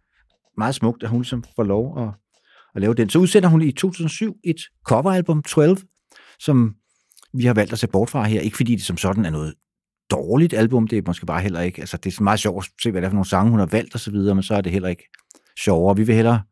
meget 0.57 0.75
smukt, 0.75 1.03
at 1.03 1.09
hun 1.09 1.25
som 1.25 1.45
får 1.57 1.63
lov 1.63 2.03
at, 2.03 2.09
at 2.75 2.81
lave 2.81 2.95
den. 2.95 3.11
Så 3.11 3.19
udsender 3.19 3.49
hun 3.49 3.63
i 3.63 3.73
2007 3.73 4.37
et 4.45 4.61
coveralbum, 4.85 5.43
12, 5.43 5.79
som 6.39 6.75
vi 7.35 7.45
har 7.45 7.55
valgt 7.55 7.73
at 7.73 7.79
se 7.79 7.87
bort 7.87 8.11
fra 8.11 8.25
her. 8.25 8.41
Ikke 8.41 8.57
fordi 8.57 8.75
det 8.75 8.85
som 8.85 8.97
sådan 8.97 9.25
er 9.25 9.31
noget 9.31 9.55
dårligt 10.11 10.55
album, 10.55 10.89
det 10.89 10.99
er 10.99 11.03
måske 11.07 11.27
bare 11.27 11.43
heller 11.43 11.61
ikke. 11.61 11.81
Altså, 11.81 11.97
det 11.97 12.19
er 12.19 12.23
meget 12.23 12.41
sjovt 12.41 12.65
at 12.65 12.83
se, 12.83 12.91
hvad 12.91 13.03
det 13.03 13.07
er 13.07 13.11
for 13.11 13.15
nogle 13.15 13.29
sange, 13.29 13.51
hun 13.51 13.59
har 13.59 13.67
valgt 13.67 13.95
og 13.95 14.01
så 14.01 14.11
videre, 14.11 14.35
men 14.35 14.43
så 14.43 14.55
er 14.55 14.61
det 14.61 14.73
heller 14.73 14.89
ikke 14.89 15.09
sjovere. 15.65 15.97
Vi 15.97 16.03
vil 16.03 16.15
hellere, 16.15 16.43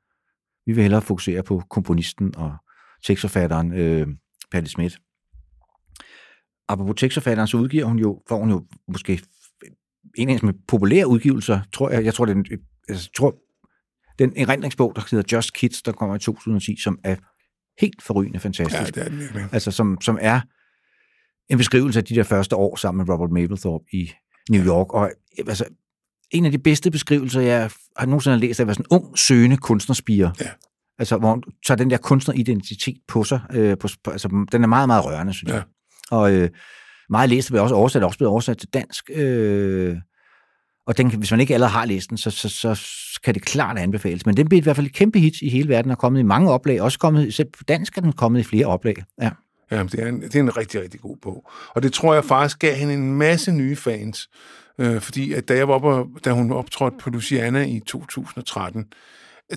vi 0.66 0.72
vil 0.72 0.82
hellere 0.82 1.02
fokusere 1.02 1.42
på 1.42 1.62
komponisten 1.70 2.36
og 2.36 2.56
tekstforfatteren 3.06 3.72
øh, 3.72 4.06
Patti 4.52 4.70
Smith. 4.70 4.96
Apropos 6.68 6.94
tekstforfatteren, 6.96 7.48
så 7.48 7.56
udgiver 7.56 7.84
hun 7.84 7.98
jo, 7.98 8.22
får 8.28 8.38
hun 8.38 8.50
jo 8.50 8.66
måske 8.88 9.22
en 10.16 10.28
af 10.28 10.40
de 10.40 10.52
populære 10.68 11.06
udgivelser, 11.06 11.60
tror 11.72 11.90
jeg, 11.90 12.04
jeg 12.04 12.14
tror, 12.14 12.24
det 12.24 12.32
er 12.32 12.36
en, 12.36 12.46
altså, 12.88 13.10
tror, 13.16 13.34
den 14.18 14.32
erindringsbog, 14.36 14.92
der 14.96 15.02
hedder 15.10 15.36
Just 15.36 15.54
Kids, 15.54 15.82
der 15.82 15.92
kommer 15.92 16.16
i 16.16 16.18
2010, 16.18 16.80
som 16.80 16.98
er 17.04 17.16
helt 17.80 18.02
forrygende 18.02 18.40
fantastisk. 18.40 18.96
Ja, 18.96 19.00
det 19.00 19.06
er 19.06 19.08
den 19.08 19.18
virkelig. 19.18 19.48
Altså, 19.52 19.70
som, 19.70 20.00
som 20.00 20.18
er 20.20 20.40
en 21.48 21.58
beskrivelse 21.58 21.98
af 21.98 22.04
de 22.04 22.14
der 22.14 22.22
første 22.22 22.56
år 22.56 22.76
sammen 22.76 23.06
med 23.06 23.14
Robert 23.14 23.30
Mapplethorpe 23.30 23.84
i 23.92 24.12
New 24.50 24.64
York. 24.66 24.92
Og 24.92 25.10
altså, 25.38 25.64
en 26.30 26.44
af 26.44 26.50
de 26.50 26.58
bedste 26.58 26.90
beskrivelser, 26.90 27.40
jeg 27.40 27.70
har 27.96 28.06
nogensinde 28.06 28.38
læst, 28.38 28.60
er 28.60 28.64
at 28.64 28.66
være 28.66 28.74
sådan 28.74 28.86
en 28.90 28.96
ung, 28.96 29.18
søgende 29.18 29.56
kunstnerspire. 29.56 30.32
Ja. 30.40 30.50
Altså, 30.98 31.16
hvor 31.16 31.30
hun 31.30 31.42
tager 31.66 31.76
den 31.76 31.90
der 31.90 31.96
kunstneridentitet 31.96 32.96
på 33.08 33.24
sig. 33.24 33.40
Øh, 33.52 33.78
på, 33.78 33.88
på, 34.04 34.10
altså, 34.10 34.46
den 34.52 34.62
er 34.62 34.66
meget, 34.66 34.88
meget 34.88 35.04
rørende, 35.04 35.32
synes 35.32 35.52
jeg. 35.52 35.62
Og 36.10 36.34
øh, 36.34 36.50
meget 37.10 37.30
læst, 37.30 37.50
er 37.50 37.60
også 37.60 37.74
oversat, 37.74 38.04
også 38.04 38.18
blevet 38.18 38.30
oversat 38.30 38.58
til 38.58 38.68
dansk. 38.68 39.10
Øh, 39.14 39.96
og 40.86 40.98
den, 40.98 41.10
hvis 41.10 41.30
man 41.30 41.40
ikke 41.40 41.54
allerede 41.54 41.72
har 41.72 41.84
læst 41.84 42.10
den, 42.10 42.18
så, 42.18 42.30
så, 42.30 42.48
så 42.48 42.80
kan 43.24 43.34
det 43.34 43.42
klart 43.42 43.78
anbefales. 43.78 44.26
Men 44.26 44.36
den 44.36 44.48
blev 44.48 44.58
i 44.58 44.62
hvert 44.62 44.76
fald 44.76 44.86
et 44.86 44.92
kæmpe 44.92 45.18
hit 45.18 45.42
i 45.42 45.48
hele 45.48 45.68
verden, 45.68 45.90
og 45.90 45.98
kommet 45.98 46.20
i 46.20 46.22
mange 46.22 46.50
oplag. 46.50 46.82
Også 46.82 46.98
kommet, 46.98 47.34
selv 47.34 47.48
på 47.58 47.64
dansk 47.64 47.96
er 47.96 48.00
den 48.00 48.12
kommet 48.12 48.40
i 48.40 48.42
flere 48.42 48.66
oplag. 48.66 48.96
Ja. 49.22 49.30
Ja, 49.70 49.82
det 49.82 50.00
er, 50.00 50.06
en, 50.06 50.22
det 50.22 50.36
er 50.36 50.40
en 50.40 50.56
rigtig, 50.56 50.82
rigtig 50.82 51.00
god 51.00 51.16
bog. 51.16 51.50
Og 51.68 51.82
det 51.82 51.92
tror 51.92 52.14
jeg 52.14 52.24
faktisk 52.24 52.58
gav 52.58 52.74
hende 52.74 52.94
en 52.94 53.14
masse 53.14 53.52
nye 53.52 53.76
fans. 53.76 54.28
Øh, 54.78 55.00
fordi 55.00 55.32
at 55.32 55.48
da, 55.48 55.56
jeg 55.56 55.68
var 55.68 55.74
oppe, 55.74 56.20
da 56.24 56.32
hun 56.32 56.52
optrådte 56.52 56.96
på 57.00 57.10
Luciana 57.10 57.62
i 57.62 57.80
2013, 57.86 58.86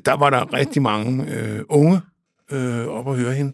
der 0.06 0.14
var 0.14 0.30
der 0.30 0.54
rigtig 0.54 0.82
mange 0.82 1.34
øh, 1.36 1.62
unge 1.70 2.02
øh, 2.52 2.88
op 2.88 3.10
at 3.10 3.18
høre 3.18 3.34
hende. 3.34 3.54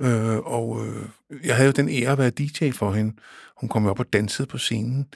Øh, 0.00 0.38
og 0.38 0.86
øh, 0.86 1.04
jeg 1.44 1.56
havde 1.56 1.66
jo 1.66 1.72
den 1.72 1.88
ære 1.88 2.12
at 2.12 2.18
være 2.18 2.30
DJ 2.30 2.70
for 2.70 2.92
hende. 2.92 3.12
Hun 3.60 3.68
kom 3.68 3.86
op 3.86 4.00
og 4.00 4.12
dansede 4.12 4.48
på 4.48 4.58
scenen. 4.58 5.06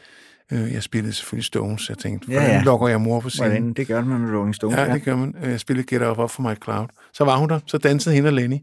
Øh, 0.53 0.73
jeg 0.73 0.83
spillede 0.83 1.13
selvfølgelig 1.13 1.45
Stones. 1.45 1.89
Jeg 1.89 1.99
tænkte, 1.99 2.27
hvordan 2.27 2.49
ja, 2.49 2.57
ja. 2.57 2.63
lukker 2.63 2.89
jeg 2.89 3.01
mor 3.01 3.21
på 3.21 3.31
scenen? 3.31 3.51
Hvordan? 3.51 3.73
Det 3.73 3.87
gør 3.87 4.05
man 4.05 4.21
med 4.21 4.39
Rolling 4.39 4.55
Stones. 4.55 4.77
Ja, 4.77 4.95
det 4.95 5.03
gør 5.03 5.17
man. 5.17 5.35
Jeg 5.43 5.61
spillede 5.61 5.87
Get 5.87 6.03
Up 6.03 6.31
for 6.31 6.43
My 6.43 6.55
Cloud. 6.65 6.87
Så 7.13 7.25
var 7.25 7.37
hun 7.37 7.49
der. 7.49 7.61
Så 7.67 7.79
dansede 7.79 8.15
hende 8.15 8.29
og 8.29 8.33
Lenny. 8.33 8.59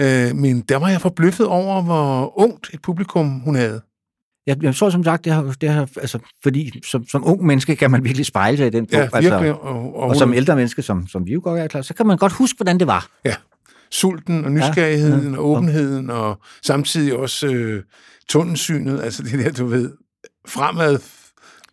Øh, 0.00 0.36
men 0.36 0.60
der 0.60 0.76
var 0.76 0.88
jeg 0.88 1.00
forbløffet 1.00 1.46
over, 1.46 1.82
hvor 1.82 2.38
ungt 2.40 2.70
et 2.74 2.82
publikum 2.82 3.40
hun 3.40 3.54
havde. 3.54 3.80
Jeg, 4.46 4.62
jeg 4.62 4.74
tror 4.74 4.90
som 4.90 5.04
sagt, 5.04 5.24
det 5.24 5.32
har, 5.32 5.54
det 5.60 5.68
har, 5.68 5.88
altså, 6.00 6.18
fordi 6.42 6.80
som, 6.90 7.06
som 7.06 7.26
ung 7.26 7.46
menneske 7.46 7.76
kan 7.76 7.90
man 7.90 8.04
virkelig 8.04 8.26
spejle 8.26 8.56
sig 8.56 8.66
i 8.66 8.70
den 8.70 8.86
bog. 8.86 8.98
Ja, 8.98 9.08
virkelig. 9.20 9.32
Altså, 9.32 9.52
og, 9.52 9.96
og, 9.96 10.08
og 10.08 10.16
som 10.16 10.34
ældre 10.34 10.56
menneske, 10.56 10.82
som, 10.82 11.06
som 11.06 11.26
vi 11.26 11.32
jo 11.32 11.40
godt 11.44 11.60
er 11.60 11.66
klar, 11.66 11.82
så 11.82 11.94
kan 11.94 12.06
man 12.06 12.16
godt 12.16 12.32
huske, 12.32 12.56
hvordan 12.56 12.78
det 12.78 12.86
var. 12.86 13.06
Ja, 13.24 13.34
sulten 13.92 14.44
og 14.44 14.52
nysgerrigheden 14.52 15.24
ja, 15.24 15.30
ja. 15.30 15.36
og 15.38 15.48
åbenheden, 15.48 16.10
og 16.10 16.40
samtidig 16.62 17.16
også 17.16 17.46
øh, 17.46 17.82
tunnelsynet, 18.28 19.00
altså 19.00 19.22
det 19.22 19.38
der, 19.38 19.52
du 19.52 19.66
ved, 19.66 19.92
fremad 20.48 20.98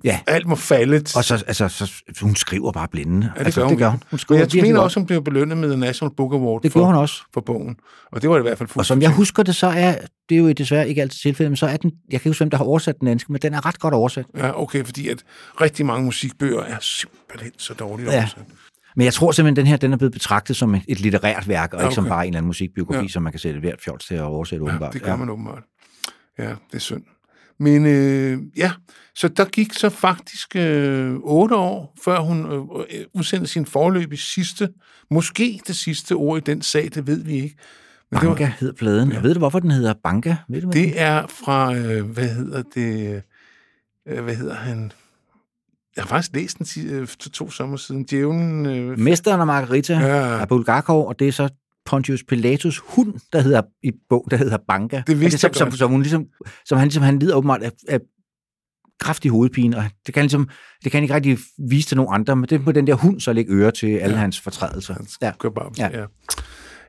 Ja. 0.04 0.20
Alt 0.28 0.48
må 0.48 0.56
falde. 0.56 0.96
Og 0.96 1.24
så, 1.24 1.44
altså, 1.48 1.68
så, 1.68 1.92
hun 2.22 2.36
skriver 2.36 2.72
bare 2.72 2.88
blinde. 2.92 3.32
Ja, 3.36 3.40
det 3.40 3.46
altså, 3.46 3.62
gør 3.62 3.66
hun. 3.66 3.72
Det 3.72 3.80
gør 3.80 3.90
hun. 3.90 4.04
hun 4.10 4.20
skriver 4.20 4.42
Men 4.42 4.56
jeg 4.56 4.62
mener 4.62 4.80
også, 4.80 5.00
hun 5.00 5.08
blev 5.08 5.24
belønnet 5.24 5.58
med 5.58 5.76
National 5.76 6.16
Book 6.16 6.34
Award 6.34 6.62
det 6.62 6.72
for, 6.72 6.86
hun 6.86 6.96
også. 6.96 7.22
for 7.34 7.42
bogen. 7.42 7.76
Og 8.12 8.22
det 8.22 8.30
var 8.30 8.38
i 8.38 8.42
hvert 8.42 8.58
fald 8.58 8.70
Og 8.76 8.86
som 8.86 9.02
jeg 9.02 9.10
husker 9.10 9.44
det, 9.44 9.56
så 9.56 9.68
er, 9.68 9.96
det 10.30 10.36
er 10.36 10.40
jo 10.40 10.52
desværre 10.52 10.90
ikke 10.90 11.02
altid 11.02 11.20
tilfældet, 11.20 11.52
men 11.52 11.58
så 11.58 11.66
er 11.66 11.78
den, 11.78 11.92
jeg 11.92 12.22
kan 12.22 12.30
ikke 12.30 12.30
huske, 12.30 12.40
hvem 12.40 12.50
der 12.50 12.58
har 12.58 12.66
oversat 12.66 13.00
den 13.00 13.08
danske, 13.08 13.32
men 13.32 13.42
den 13.42 13.54
er 13.54 13.66
ret 13.66 13.80
godt 13.80 13.94
oversat. 13.94 14.26
Ja, 14.38 14.62
okay, 14.62 14.86
fordi 14.86 15.10
at 15.10 15.24
rigtig 15.62 15.86
mange 15.86 16.06
musikbøger 16.06 16.62
er 16.62 16.78
simpelthen 16.82 17.52
så 17.58 17.74
dårligt 17.74 18.10
ja. 18.10 18.18
oversat. 18.18 18.44
Men 18.98 19.06
jeg 19.06 19.14
tror 19.14 19.32
simpelthen, 19.32 19.54
at 19.54 19.58
den 19.58 19.68
her 19.68 19.78
den 19.78 19.94
er 19.94 19.98
blevet 19.98 20.14
betragtet 20.14 20.56
som 20.56 20.76
et, 20.76 20.84
et 20.88 21.00
litterært 21.00 21.48
værk, 21.48 21.74
og 21.74 21.80
ja, 21.80 21.86
okay. 21.86 21.92
ikke 21.92 21.96
som 21.96 22.06
bare 22.06 22.24
en 22.24 22.30
eller 22.30 22.38
anden 22.38 22.48
musikbiografi, 22.48 23.02
ja. 23.02 23.08
som 23.08 23.24
man 23.24 23.34
kan 23.34 23.40
sætte 23.40 23.60
hvert 23.60 23.82
fjols 23.82 24.06
til 24.06 24.16
at 24.16 24.22
oversætte 24.22 24.66
ja, 24.66 24.72
åbenbart. 24.72 24.94
det 24.94 25.02
gør 25.02 25.16
man 25.16 25.30
åbenbart. 25.30 25.64
Ja, 26.38 26.50
det 26.50 26.74
er 26.74 26.80
synd. 26.80 27.04
Men 27.60 27.86
øh, 27.86 28.40
ja, 28.58 28.72
så 29.16 29.28
der 29.28 29.46
gik 29.46 29.74
så 29.74 29.90
faktisk 29.90 30.56
øh, 30.56 31.16
otte 31.24 31.56
år, 31.56 31.96
før 32.04 32.20
hun 32.20 32.46
øh, 32.52 33.06
udsendte 33.14 33.48
sin 33.48 33.66
forløb 33.66 34.14
i 34.14 34.18
sidste, 34.18 34.70
måske 35.12 35.62
det 35.68 35.76
sidste 35.76 36.14
ord 36.14 36.38
i 36.38 36.42
den 36.42 36.62
sag, 36.62 36.90
det 36.94 37.08
ved 37.08 37.24
vi 37.24 37.34
ikke. 37.34 37.56
Men 38.12 38.20
Banka 38.20 38.34
det 38.34 38.40
var, 38.40 38.56
hedder 38.60 38.74
pladen. 38.74 39.12
Ja. 39.12 39.20
Ved 39.20 39.34
du, 39.34 39.40
hvorfor 39.40 39.60
den 39.60 39.72
hedder 39.72 39.94
Banka? 40.04 40.36
Ved 40.50 40.62
du, 40.62 40.70
det 40.70 41.02
er 41.02 41.28
fra, 41.28 41.76
øh, 41.76 42.06
hvad 42.06 42.30
hedder 42.30 42.64
det, 42.76 43.24
øh, 44.08 44.24
hvad 44.24 44.36
hedder 44.36 44.56
han? 44.56 44.92
Jeg 45.98 46.04
har 46.04 46.10
faktisk 46.10 46.36
læst 46.36 46.60
den 46.60 46.90
øh, 46.90 47.08
to, 47.08 47.52
sommer 47.52 47.78
siden. 47.78 48.04
Djævlen... 48.04 48.66
Øh, 48.66 49.00
Mesteren 49.00 49.42
og 49.42 49.48
Margarita 49.48 49.94
ja. 49.94 50.40
af 50.40 50.48
Bulgakov, 50.48 51.08
og 51.08 51.20
det 51.20 51.28
er 51.28 51.32
så 51.32 51.50
Pontius 51.86 52.24
Pilatus 52.24 52.78
hund, 52.78 53.14
der 53.34 53.42
hedder 53.42 53.62
i 53.84 53.92
bog, 54.10 54.28
der 54.32 54.38
hedder 54.38 54.58
Banka. 54.68 55.04
Det 55.08 55.20
vidste 55.20 55.48
det, 55.48 55.56
som, 55.58 55.72
som, 55.72 55.78
som, 55.78 55.92
hun 55.92 56.02
ligesom, 56.02 56.26
som 56.66 56.78
han 56.78 56.88
ligesom, 56.88 57.04
han 57.04 57.20
lider 57.20 57.36
åbenbart 57.36 57.62
af, 57.62 57.72
af 57.88 58.00
kraftig 59.00 59.32
hovedpine, 59.32 59.78
og 59.78 59.84
det 60.06 60.14
kan, 60.14 60.24
ligesom, 60.24 60.50
det 60.84 60.92
kan 60.92 61.04
ikke 61.04 61.16
rigtig 61.16 61.38
vise 61.70 61.88
til 61.88 61.98
nogen 61.98 62.14
andre, 62.14 62.36
men 62.36 62.50
det 62.50 62.64
på 62.64 62.72
den 62.72 62.88
der 62.88 62.94
hund 62.94 63.20
så 63.20 63.34
lægge 63.34 63.54
øre 63.54 63.72
til 63.72 63.98
alle 63.98 64.16
ja. 64.16 64.22
hans 64.22 64.40
fortrædelser. 64.40 64.94
Han 64.94 65.08
ja. 65.22 65.50
Bare, 65.50 65.72
ja. 65.78 66.00
ja. 66.00 66.06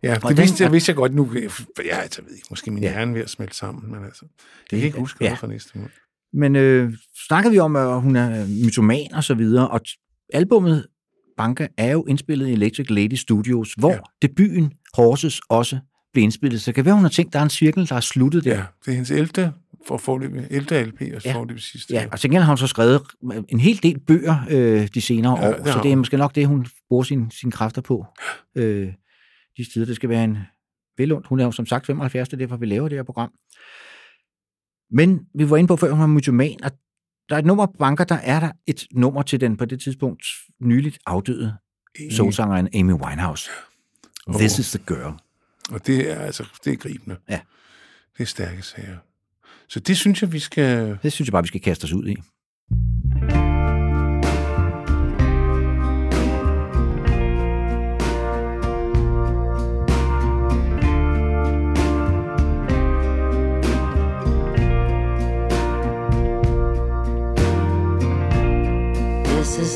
Ja, 0.02 0.14
det 0.14 0.22
den, 0.22 0.36
vidste, 0.36 0.64
jeg, 0.64 0.72
vidste 0.72 0.90
jeg 0.90 0.97
godt 0.97 1.14
nu. 1.14 1.30
Ja, 1.35 1.40
jeg 1.85 2.09
ved 2.26 2.35
ikke, 2.35 2.47
måske 2.51 2.70
min 2.70 2.82
ja. 2.82 2.90
hjerne 2.90 3.14
ved 3.14 3.22
at 3.22 3.30
smelte 3.30 3.56
sammen, 3.56 3.93
men 3.93 4.05
altså, 4.05 4.24
det 4.70 4.78
kan 4.78 4.86
ikke 4.86 4.98
huske, 4.98 5.24
ja. 5.24 5.35
for 5.35 5.47
næste 5.47 5.78
mål. 5.78 5.90
Men 6.32 6.56
øh, 6.56 6.92
snakker 7.26 7.50
vi 7.50 7.59
om, 7.59 7.76
at 7.76 8.00
hun 8.00 8.16
er 8.16 8.46
mytoman 8.64 9.14
og 9.14 9.24
så 9.24 9.34
videre, 9.34 9.68
og 9.68 9.80
albummet 10.32 10.86
Banka 11.36 11.66
er 11.76 11.92
jo 11.92 12.05
indspillet 12.09 12.48
i 12.48 12.52
Electric 12.52 12.90
Lady 12.90 13.14
Studios, 13.14 13.74
hvor 13.78 13.92
ja. 13.92 13.98
debuten 14.22 14.72
Horses 14.96 15.40
også 15.48 15.78
blev 16.12 16.22
indspillet. 16.22 16.60
Så 16.60 16.72
kan 16.72 16.84
være, 16.84 16.94
hun 16.94 17.05
har 17.05 17.10
tænkt, 17.10 17.32
der 17.32 17.38
er 17.38 17.42
en 17.42 17.50
cirkel, 17.50 17.88
der 17.88 17.96
er 17.96 18.00
sluttet 18.00 18.44
der. 18.44 18.50
Ja, 18.50 18.62
det 18.84 18.90
er 18.90 18.92
hendes 18.92 19.10
ældre 19.10 19.52
for 19.86 19.96
forløb, 19.96 20.32
ældre 20.50 20.84
LP, 20.84 21.00
og 21.00 21.24
ja. 21.24 21.44
det 21.48 21.62
sidste 21.62 21.94
Ja, 21.94 22.06
og 22.12 22.18
så 22.18 22.28
har 22.32 22.44
hun 22.44 22.56
så 22.56 22.66
skrevet 22.66 23.02
en 23.48 23.60
hel 23.60 23.82
del 23.82 24.00
bøger 24.00 24.36
øh, 24.50 24.88
de 24.94 25.00
senere 25.00 25.38
ja, 25.38 25.48
år, 25.48 25.56
det 25.56 25.72
så 25.72 25.80
det 25.82 25.92
er 25.92 25.96
måske 25.96 26.16
nok 26.16 26.34
det, 26.34 26.46
hun 26.46 26.66
bruger 26.88 27.02
sine 27.02 27.30
sin 27.30 27.50
kræfter 27.50 27.82
på. 27.82 28.06
Øh, 28.56 28.92
de 29.56 29.70
steder, 29.70 29.86
det 29.86 29.96
skal 29.96 30.09
være 30.09 30.24
en 30.24 30.38
velund. 30.98 31.24
Hun 31.26 31.40
er 31.40 31.44
jo 31.44 31.50
som 31.50 31.66
sagt 31.66 31.86
75, 31.86 32.28
det 32.28 32.32
er 32.36 32.38
derfor, 32.38 32.56
vi 32.56 32.66
laver 32.66 32.88
det 32.88 32.98
her 32.98 33.02
program. 33.02 33.30
Men 34.90 35.20
vi 35.35 35.51
var 35.51 35.56
inde 35.56 35.69
på 35.69 35.77
før, 35.77 35.90
hun 35.90 36.01
var 36.01 36.06
mytoman, 36.06 36.65
og 36.65 36.70
der 37.28 37.35
er 37.35 37.39
et 37.39 37.47
nummer 37.47 37.66
banker, 37.78 38.05
der 38.05 38.15
er 38.15 38.40
der 38.40 38.51
et 38.66 38.86
nummer 38.93 39.23
til 39.23 39.40
den 39.40 39.56
på 39.56 39.65
det 39.65 39.81
tidspunkt 39.81 40.23
nyligt 40.60 40.98
afdøde 41.06 41.56
soulsangeren 42.10 42.69
Amy 42.74 42.93
Winehouse. 42.93 43.51
This 44.35 44.59
is 44.59 44.70
the 44.70 44.85
girl. 44.86 45.12
Og 45.70 45.86
det 45.86 46.10
er 46.10 46.15
altså, 46.15 46.44
det 46.65 46.73
er 46.73 46.77
gribende. 46.77 47.16
Ja. 47.28 47.40
Det 48.16 48.23
er 48.23 48.27
stærke 48.27 48.62
sager. 48.62 48.97
Så 49.69 49.81
det 49.81 49.97
synes 49.97 50.23
jeg, 50.23 50.32
vi 50.32 50.39
skal... 50.39 50.98
Det 51.02 51.12
synes 51.12 51.28
jeg 51.28 51.32
bare, 51.32 51.43
vi 51.43 51.48
skal 51.48 51.60
kaste 51.60 51.85
os 51.85 51.93
ud 51.93 52.09
i. 52.09 52.16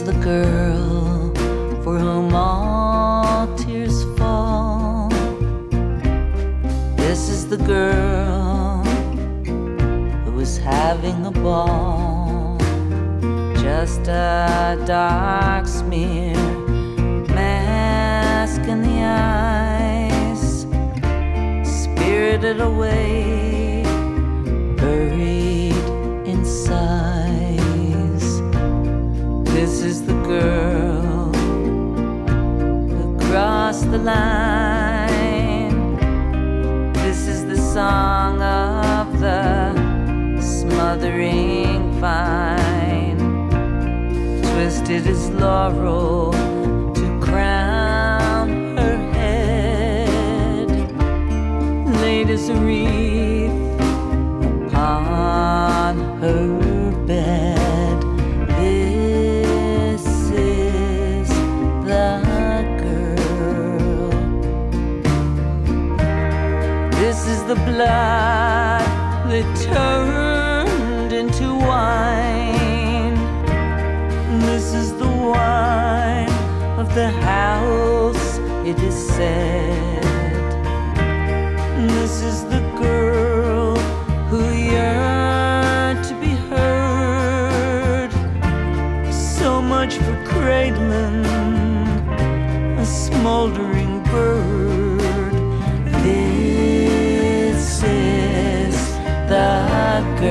the 0.04 0.12
girl 0.14 1.32
for 1.84 1.96
whom 1.96 2.34
all 2.34 3.46
tears 3.56 4.02
fall. 4.18 5.08
This 6.96 7.28
is 7.28 7.46
the 7.48 7.58
girl 7.58 8.82
who 10.24 10.40
is 10.40 10.58
having 10.58 11.24
a 11.26 11.30
ball. 11.30 12.58
Just 13.54 14.08
a 14.08 14.82
dark 14.86 15.68
smear, 15.68 16.34
mask 17.28 18.62
in 18.62 18.82
the 18.82 18.98
eyes, 19.04 20.66
spirited 21.62 22.60
away, 22.60 23.84
buried 24.76 25.76
in 26.26 26.44
sighs. 26.44 27.01
This 29.62 29.82
is 29.82 30.04
the 30.04 30.18
girl 30.24 31.32
who 32.90 33.16
crossed 33.28 33.88
the 33.92 33.98
line. 33.98 35.78
This 36.94 37.28
is 37.28 37.46
the 37.46 37.56
song 37.56 38.42
of 38.42 39.20
the 39.20 39.72
smothering 40.40 41.92
vine. 42.00 43.20
Twisted 44.42 45.06
as 45.06 45.30
laurel 45.30 46.32
to 46.94 47.20
crown 47.20 48.76
her 48.76 48.96
head. 49.12 50.70
Laid 52.02 52.30
a 52.30 52.54
wreath 52.56 53.80
upon 54.72 55.94
her 56.20 56.61
the 67.54 67.64
blood 67.64 68.80
that 69.30 69.46
turned 69.60 71.12
into 71.12 71.54
wine. 71.54 73.14
This 74.40 74.72
is 74.72 74.94
the 74.94 75.12
wine 75.32 76.32
of 76.80 76.94
the 76.94 77.10
house, 77.10 78.38
it 78.64 78.78
is 78.80 78.94
said. 78.94 80.02
This 81.90 82.22
is 82.22 82.44
the 82.44 82.62
girl 82.78 83.76
who 84.30 84.40
yearned 84.54 86.02
to 86.04 86.14
be 86.24 86.32
heard. 86.48 88.12
So 89.12 89.60
much 89.60 89.96
for 89.96 90.16
cradling 90.24 91.26
a 92.78 92.86
smoldering 92.86 93.81
This 100.22 100.30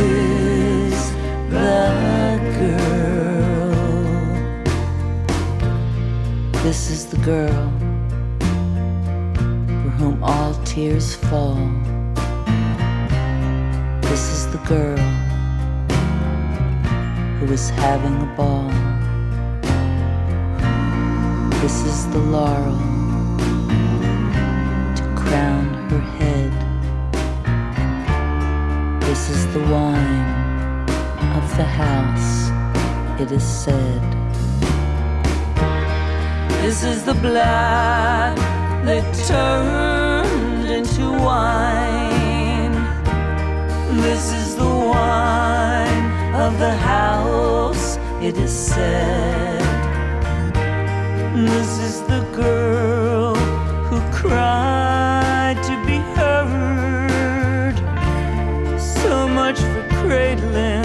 is 0.00 1.12
the 1.48 2.40
girl. 2.58 2.98
This 6.64 6.90
is 6.90 7.06
the 7.06 7.18
girl 7.18 7.70
for 8.40 9.90
whom 9.98 10.24
all 10.24 10.54
tears 10.64 11.14
fall. 11.14 11.54
This 14.02 14.24
is 14.34 14.50
the 14.50 14.58
girl 14.66 14.98
who 17.38 17.52
is 17.52 17.70
having 17.70 18.16
a 18.20 18.34
ball. 18.36 18.68
This 21.60 21.84
is 21.84 22.08
the 22.10 22.18
laurel 22.18 22.89
the 29.52 29.58
wine 29.62 30.88
of 31.34 31.56
the 31.56 31.64
house, 31.64 32.50
it 33.20 33.32
is 33.32 33.42
said. 33.42 34.00
This 36.62 36.84
is 36.84 37.02
the 37.02 37.14
blood 37.14 38.36
that 38.86 39.04
turned 39.26 40.70
into 40.70 41.10
wine. 41.10 42.74
This 44.00 44.32
is 44.32 44.54
the 44.54 44.72
wine 44.94 46.34
of 46.34 46.56
the 46.60 46.76
house, 46.76 47.96
it 48.22 48.36
is 48.36 48.52
said. 48.52 49.60
This 51.34 51.70
is 51.88 52.02
the 52.02 52.20
girl 52.36 53.34
who 53.34 53.98
cried 54.12 54.79
for 60.10 60.16
cradling 60.16 60.79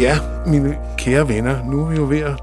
Ja, 0.00 0.18
mine 0.46 0.78
kære 0.98 1.28
venner, 1.28 1.64
nu 1.64 1.80
er 1.84 1.88
vi 1.90 1.96
jo 1.96 2.08
ved 2.08 2.18
at 2.18 2.40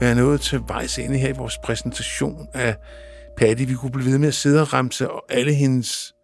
være 0.00 0.14
nået 0.14 0.40
til 0.40 0.60
vejs 0.68 0.98
ende 0.98 1.18
her 1.18 1.28
i 1.28 1.36
vores 1.36 1.58
præsentation 1.64 2.46
af 2.54 2.76
Patty. 3.36 3.64
Vi 3.64 3.74
kunne 3.74 3.92
blive 3.92 4.10
ved 4.10 4.18
med 4.18 4.28
at 4.28 4.34
sidde 4.34 4.60
og 4.60 4.72
ramse 4.72 5.08
alle 5.28 5.54
hendes 5.54 6.14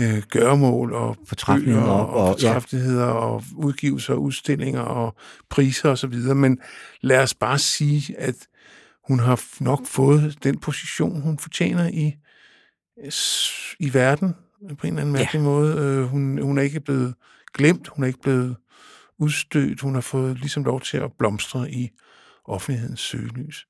øh, 0.00 0.22
gøremål 0.30 0.92
og 0.92 1.16
Fortræffeligheder 1.28 1.86
og, 1.86 2.08
og- 2.10 2.22
og 2.28 2.28
fortræffeligheder 2.34 3.04
og 3.04 3.42
udgivelser 3.56 4.14
og 4.14 4.22
udstillinger 4.22 4.80
og 4.80 5.14
priser 5.50 5.90
og 5.90 5.98
så 5.98 6.06
videre. 6.06 6.34
Men 6.34 6.58
lad 7.00 7.22
os 7.22 7.34
bare 7.34 7.58
sige, 7.58 8.14
at 8.18 8.34
hun 9.08 9.18
har 9.20 9.42
nok 9.60 9.86
fået 9.86 10.38
den 10.44 10.58
position, 10.58 11.20
hun 11.20 11.38
fortjener 11.38 11.88
i, 11.88 12.14
i 13.80 13.94
verden 13.94 14.34
på 14.78 14.86
en 14.86 14.92
eller 14.92 15.00
anden 15.02 15.14
Ja. 15.16 15.20
mærkelig 15.20 15.42
måde. 15.42 15.76
Øh, 15.76 16.02
hun, 16.04 16.38
hun 16.42 16.58
er 16.58 16.62
ikke 16.62 16.80
blevet 16.80 17.14
glemt, 17.54 17.88
hun 17.88 18.02
er 18.04 18.06
ikke 18.06 18.20
blevet 18.22 18.56
udstødt, 19.18 19.80
hun 19.80 19.94
har 19.94 20.00
fået 20.00 20.38
ligesom 20.38 20.64
lov 20.64 20.80
til 20.80 20.96
at 20.96 21.12
blomstre 21.18 21.70
i 21.70 21.90
offentlighedens 22.44 23.00
søgelys. 23.00 23.66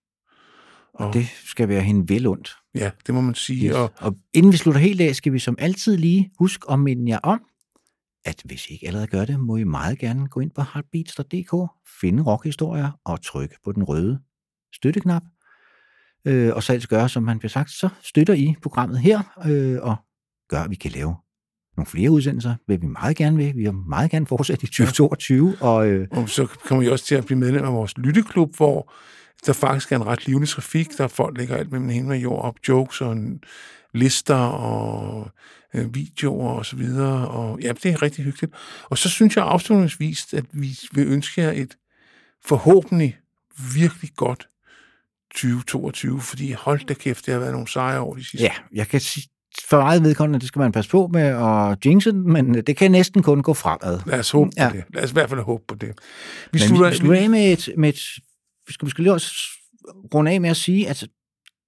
Og, 0.94 1.14
Det 1.14 1.26
skal 1.44 1.68
være 1.68 1.82
hende 1.82 2.08
vel 2.08 2.26
ondt. 2.26 2.56
Ja, 2.74 2.90
det 3.06 3.14
må 3.14 3.20
man 3.20 3.34
sige. 3.34 3.66
Yes. 3.66 3.74
Og, 3.74 3.92
Og 3.96 4.16
inden 4.34 4.52
vi 4.52 4.56
slutter 4.56 4.80
helt 4.80 5.00
af, 5.00 5.16
skal 5.16 5.32
vi 5.32 5.38
som 5.38 5.56
altid 5.58 5.96
lige 5.96 6.30
huske 6.38 6.70
at 6.70 6.78
minde 6.78 7.10
jer 7.12 7.18
om, 7.18 7.40
at 8.24 8.42
hvis 8.44 8.66
I 8.66 8.72
ikke 8.72 8.86
allerede 8.86 9.06
gør 9.06 9.24
det, 9.24 9.40
må 9.40 9.56
I 9.56 9.64
meget 9.64 9.98
gerne 9.98 10.28
gå 10.28 10.40
ind 10.40 10.50
på 10.50 10.62
heartbeats.dk, 10.62 11.70
finde 12.00 12.22
rockhistorier 12.22 13.00
og 13.04 13.22
trykke 13.22 13.56
på 13.64 13.72
den 13.72 13.84
røde 13.84 14.20
støtteknap. 14.74 15.22
Øh, 16.24 16.54
og 16.54 16.62
så 16.62 16.72
ellers 16.72 16.86
gøre, 16.86 17.08
som 17.08 17.22
man 17.22 17.38
bliver 17.38 17.50
sagt, 17.50 17.70
så 17.70 17.88
støtter 18.02 18.34
I 18.34 18.54
programmet 18.62 18.98
her, 18.98 19.22
øh, 19.46 19.78
og 19.82 19.96
gør, 20.48 20.60
at 20.60 20.70
vi 20.70 20.74
kan 20.74 20.90
lave 20.90 21.16
nogle 21.76 21.86
flere 21.86 22.10
udsendelser, 22.10 22.54
vil 22.68 22.82
vi 22.82 22.86
meget 22.86 23.16
gerne 23.16 23.36
vil. 23.36 23.56
Vi 23.56 23.62
vil 23.62 23.74
meget 23.74 24.10
gerne 24.10 24.26
fortsætte 24.26 24.64
i 24.64 24.66
2022, 24.66 25.56
og 25.60 25.88
øh, 25.88 26.08
og 26.10 26.28
så 26.28 26.46
kommer 26.46 26.84
I 26.84 26.88
også 26.88 27.04
til 27.04 27.14
at 27.14 27.26
blive 27.26 27.38
medlem 27.38 27.64
af 27.64 27.72
vores 27.72 27.98
lytteklub, 27.98 28.56
hvor 28.56 28.92
der 29.46 29.52
faktisk 29.52 29.92
er 29.92 29.96
en 29.96 30.06
ret 30.06 30.26
livlig 30.26 30.48
trafik. 30.48 30.98
Der 30.98 31.04
er 31.04 31.08
folk, 31.08 31.38
lægger 31.38 31.56
alt 31.56 31.72
mellem 31.72 31.88
himmel 31.88 32.16
og 32.16 32.22
jord 32.22 32.44
op, 32.44 32.54
jokes 32.68 33.00
og 33.00 33.16
lister 33.94 34.34
og 34.34 35.30
øh, 35.74 35.94
videoer 35.94 36.50
og 36.50 36.66
så 36.66 36.76
videre. 36.76 37.28
Og, 37.28 37.60
ja, 37.60 37.72
det 37.72 37.86
er 37.86 38.02
rigtig 38.02 38.24
hyggeligt. 38.24 38.54
Og 38.84 38.98
så 38.98 39.08
synes 39.08 39.36
jeg 39.36 39.44
afslutningsvis, 39.44 40.34
at 40.34 40.44
vi 40.52 40.78
vil 40.92 41.06
ønske 41.06 41.40
jer 41.40 41.52
et 41.52 41.76
forhåbentlig 42.44 43.18
virkelig 43.74 44.10
godt 44.16 44.48
2022, 45.34 46.20
fordi 46.20 46.52
hold 46.52 46.86
da 46.86 46.94
kæft, 46.94 47.26
det 47.26 47.32
har 47.34 47.38
været 47.40 47.52
nogle 47.52 47.68
sejre 47.68 48.00
over 48.00 48.16
de 48.16 48.24
sidste. 48.24 48.44
Ja, 48.44 48.52
jeg 48.72 48.88
kan 48.88 49.00
sige, 49.00 49.28
for 49.70 49.80
meget 49.80 50.02
vedkommende, 50.02 50.38
det 50.40 50.48
skal 50.48 50.60
man 50.60 50.72
passe 50.72 50.90
på 50.90 51.10
med 51.12 51.22
at 51.22 51.86
jinxe 51.86 52.12
den, 52.12 52.32
men 52.32 52.54
det 52.54 52.76
kan 52.76 52.90
næsten 52.90 53.22
kun 53.22 53.42
gå 53.42 53.54
fremad. 53.54 54.00
Lad 54.06 54.18
os 54.18 54.30
håbe 54.30 54.50
Ja. 54.56 54.68
på 54.70 54.76
det. 54.76 54.84
Lad 54.94 55.04
os 55.04 55.10
i 55.10 55.12
hvert 55.12 55.28
fald 55.28 55.40
håbe 55.40 55.64
på 55.68 55.74
det. 55.74 55.92
Vi 56.52 56.58
slutter, 56.58 56.90
vi 56.90 56.96
slutter 56.96 57.22
af 57.22 57.30
med 57.30 57.52
et, 57.52 57.68
med 57.78 57.88
et 57.88 58.00
vi 58.68 58.72
skal 58.72 58.86
måske 58.86 59.02
lige 59.02 59.12
også 59.12 59.32
runde 60.14 60.30
af 60.30 60.40
med 60.40 60.50
at 60.50 60.56
sige, 60.56 60.88
at 60.88 61.06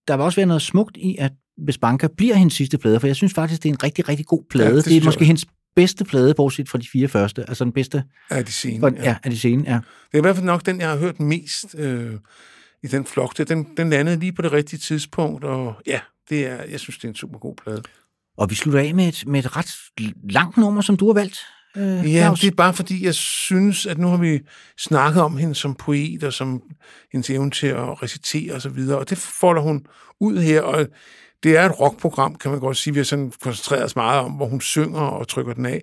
der 0.09 0.16
vil 0.16 0.24
også 0.24 0.36
være 0.36 0.47
noget 0.47 0.62
smukt 0.62 0.97
i, 0.97 1.16
at 1.19 1.32
hvis 1.65 1.78
Banker 1.78 2.09
bliver 2.16 2.35
hendes 2.35 2.55
sidste 2.55 2.78
plade, 2.78 3.01
for 3.01 3.06
jeg 3.06 3.16
synes 3.16 3.35
faktisk, 3.35 3.62
det 3.62 3.69
er 3.69 3.73
en 3.73 3.82
rigtig, 3.82 4.09
rigtig 4.09 4.27
god 4.27 4.43
plade. 4.51 4.69
Ja, 4.69 4.73
Ja, 4.73 4.77
det 4.77 4.85
det, 4.85 4.97
er 5.01 5.05
måske 5.05 5.24
hendes 5.24 5.47
bedste 5.77 6.05
plade, 6.05 6.35
bortset 6.35 6.69
fra 6.69 6.78
de 6.78 6.86
fire 6.93 7.09
første. 7.09 7.44
Altså 7.48 7.65
den 7.65 7.73
bedste 7.73 8.05
er 8.31 8.43
de 8.43 8.52
scene. 8.52 8.81
for, 8.81 8.90
ja. 9.02 9.16
af 9.24 9.31
de 9.31 9.39
scene, 9.39 9.65
ja. 9.66 9.74
Det 9.74 10.15
er 10.15 10.19
i 10.19 10.20
hvert 10.20 10.36
fald 10.36 10.47
nok 10.47 10.66
den, 10.66 10.81
jeg 10.81 10.89
har 10.90 10.97
hørt 10.97 11.20
mest 11.20 11.74
øh, 11.78 12.12
i 12.82 12.86
den 12.86 13.05
flok. 13.06 13.39
Den, 13.48 13.66
den 13.77 13.90
landede 13.90 14.20
lige 14.20 14.32
på 14.32 14.43
det 14.43 14.52
rigtige 14.52 14.78
tidspunkt, 14.81 15.44
og 15.44 15.74
ja, 15.86 16.01
det 16.31 16.47
er, 16.47 16.63
jeg 16.71 16.81
synes, 16.81 16.99
det 16.99 17.05
er 17.05 17.09
en 17.09 17.15
super 17.15 17.39
god 17.39 17.55
plade. 17.63 17.83
Og 18.39 18.51
vi 18.51 18.55
slutter 18.55 18.81
af 18.81 18.95
med 18.95 19.09
et, 19.09 19.25
med 19.27 19.41
et 19.45 19.57
ret 19.57 19.71
langt 20.31 20.57
nummer, 20.57 20.81
som 20.83 20.97
du 20.97 21.07
har 21.07 21.15
valgt. 21.15 21.39
Øh, 21.77 22.13
Ja, 22.15 22.21
Claus. 22.21 22.41
det 22.41 22.47
er 22.51 22.55
bare 22.57 22.75
fordi, 22.75 23.05
jeg 23.05 23.15
synes, 23.15 23.87
at 23.87 23.99
nu 23.99 24.09
har 24.09 24.17
vi 24.17 24.41
snakket 24.79 25.23
om 25.23 25.37
hende 25.37 25.55
som 25.55 25.75
poet, 25.75 26.25
og 26.25 26.33
som 26.33 26.63
hendes 27.13 27.31
evne 27.31 27.51
til 27.51 27.67
at 27.67 28.03
recitere 28.03 28.55
og 28.55 28.63
så 28.63 28.69
videre, 28.69 28.99
og 28.99 29.11
det 29.11 29.19
folder 29.19 29.63
hun 29.63 29.87
ud 30.21 30.39
her, 30.39 30.61
og 30.63 30.87
det 31.43 31.57
er 31.57 31.65
et 31.69 31.81
rockprogram, 31.81 32.35
kan 32.35 32.51
man 32.51 32.61
godt 32.61 32.77
sige. 32.77 32.95
Vi 32.95 32.99
har 33.01 33.05
sådan 33.05 33.33
koncentreret 33.43 33.85
os 33.85 33.97
meget 33.97 34.21
om, 34.21 34.33
hvor 34.33 34.47
hun 34.47 34.61
synger 34.61 35.01
og 35.01 35.29
trykker 35.29 35.53
den 35.55 35.67
af. 35.67 35.83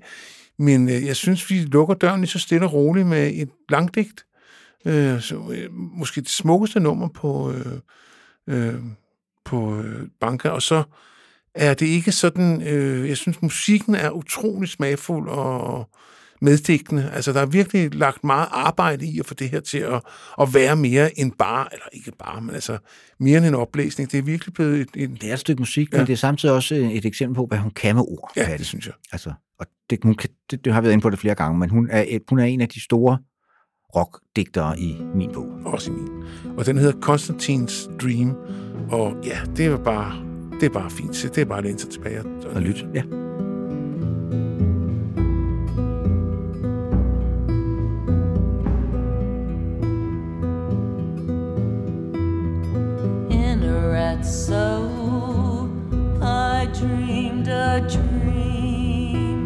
Men 0.59 0.89
øh, 0.89 1.05
jeg 1.05 1.15
synes, 1.15 1.49
vi 1.49 1.55
lukker 1.55 1.95
døren 1.95 2.21
lige 2.21 2.29
så 2.29 2.39
stille 2.39 2.65
og 2.65 2.73
roligt 2.73 3.07
med 3.07 3.31
et 3.35 3.49
langdigt. 3.69 4.25
Øh, 4.85 5.21
så, 5.21 5.51
øh, 5.55 5.73
måske 5.73 6.21
det 6.21 6.29
smukkeste 6.29 6.79
nummer 6.79 7.07
på, 7.07 7.51
øh, 7.51 7.65
øh, 8.49 8.75
på 9.45 9.77
øh, 9.79 10.07
Banka, 10.19 10.49
og 10.49 10.61
så 10.61 10.83
er 11.55 11.73
det 11.73 11.85
ikke 11.85 12.11
sådan, 12.11 12.61
øh, 12.67 13.09
jeg 13.09 13.17
synes, 13.17 13.41
musikken 13.41 13.95
er 13.95 14.09
utrolig 14.11 14.69
smagfuld 14.69 15.29
og 15.29 15.89
meddigtende. 16.41 17.11
Altså, 17.13 17.33
der 17.33 17.41
er 17.41 17.45
virkelig 17.45 17.95
lagt 17.95 18.23
meget 18.23 18.47
arbejde 18.51 19.05
i 19.05 19.19
at 19.19 19.25
få 19.25 19.33
det 19.33 19.49
her 19.49 19.59
til 19.59 19.77
at, 19.77 20.01
at 20.41 20.53
være 20.53 20.75
mere 20.75 21.19
end 21.19 21.31
bare, 21.39 21.67
eller 21.71 21.85
ikke 21.93 22.11
bare, 22.19 22.41
men 22.41 22.55
altså 22.55 22.77
mere 23.19 23.37
end 23.37 23.45
en 23.45 23.55
oplæsning. 23.55 24.11
Det 24.11 24.17
er 24.17 24.21
virkelig 24.21 24.53
blevet 24.53 24.79
et, 24.81 24.87
et 24.95 25.21
Det 25.21 25.29
er 25.29 25.33
et 25.33 25.39
stykke 25.39 25.61
musik, 25.61 25.93
Ja. 25.93 25.97
men 25.97 26.07
det 26.07 26.13
er 26.13 26.17
samtidig 26.17 26.55
også 26.55 26.75
øh, 26.75 26.91
et 26.91 27.05
eksempel 27.05 27.35
på, 27.35 27.45
hvad 27.45 27.57
hun 27.57 27.71
kan 27.71 27.95
med 27.95 28.03
ord. 28.07 28.31
ja, 28.35 28.43
Patty. 28.45 28.57
det 28.57 28.65
synes 28.67 28.85
jeg. 28.85 28.93
Altså, 29.11 29.33
og 29.59 29.65
det, 29.89 29.99
hun 30.03 30.15
kan, 30.15 30.29
det, 30.51 30.65
det 30.65 30.73
har 30.73 30.79
jeg 30.79 30.83
været 30.83 30.93
inde 30.93 31.01
på 31.01 31.09
det 31.09 31.19
flere 31.19 31.35
gange, 31.35 31.59
men 31.59 31.69
hun 31.69 31.87
er, 31.91 32.05
et, 32.07 32.21
hun 32.29 32.39
er 32.39 32.43
en 32.45 32.61
af 32.61 32.69
de 32.69 32.81
store 32.83 33.17
rockdigtere 33.95 34.79
i 34.79 34.97
min 35.15 35.29
bog. 35.33 35.47
Også 35.65 35.91
i 35.91 35.93
min. 35.93 36.07
Og 36.57 36.65
den 36.65 36.77
hedder 36.77 36.99
Konstantins 37.01 37.89
Dream. 38.01 38.35
Og 38.91 39.13
ja, 39.25 39.37
det 39.57 39.65
er 39.65 39.77
bare, 39.77 40.13
det 40.59 40.63
er 40.63 40.69
bare 40.69 40.89
fint. 40.89 41.15
Så 41.15 41.27
det 41.27 41.41
er 41.41 41.45
bare 41.45 41.57
at 41.57 41.63
læne 41.63 41.79
sig 41.79 41.89
tilbage. 41.89 42.19
og- 42.19 42.51
Og 42.55 42.61
lyt. 42.61 42.85
Ja. 42.93 43.01
in 53.29 53.63
a 53.63 53.87
rat 53.89 54.25
soul. 54.25 55.69
I 56.21 56.65
dreamed 56.73 57.47
a 57.47 57.81
dream 57.87 59.41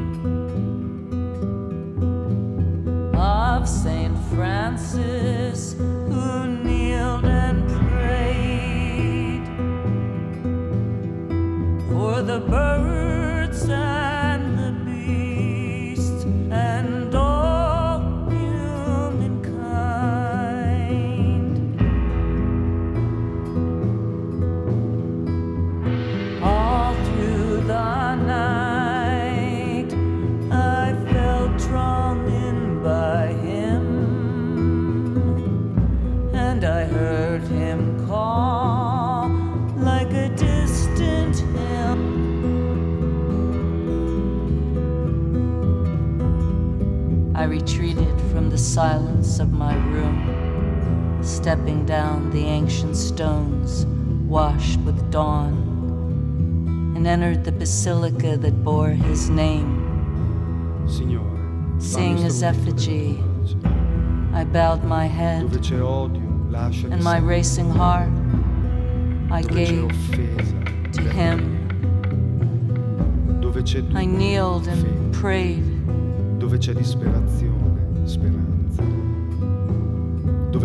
of 3.16 3.68
Saint 3.68 4.18
Francis 4.34 5.74
who 5.74 6.59
for 12.10 12.24
the 12.24 12.40
birds 12.40 13.70
silence 48.80 49.40
of 49.40 49.52
my 49.52 49.76
room, 49.92 51.20
stepping 51.22 51.86
down 51.86 52.30
the 52.30 52.46
ancient 52.46 52.96
stones 52.96 53.86
washed 54.26 54.80
with 54.88 55.12
dawn, 55.12 55.52
and 56.96 57.06
entered 57.06 57.44
the 57.44 57.52
basilica 57.52 58.38
that 58.38 58.64
bore 58.64 58.92
his 58.92 59.30
name. 59.30 59.68
Signore, 60.88 61.38
Seeing 61.78 62.16
his 62.16 62.42
effigy. 62.42 63.22
I 64.34 64.46
bowed 64.46 64.86
my 64.86 65.08
head, 65.08 65.52
c'è 65.60 65.82
odio, 65.82 66.48
lasciami 66.50 66.94
and 66.94 67.04
my 67.04 67.18
racing 67.18 67.70
heart 67.70 68.14
I 69.30 69.42
gave 69.42 69.92
to 70.94 71.02
him. 71.02 71.38
I 73.94 74.06
kneeled 74.06 74.68
and 74.70 75.14
prayed, 75.14 75.68
dove 76.40 76.58
c'è 76.58 76.74
disperazione, 76.74 78.08
speranza, 78.08 78.49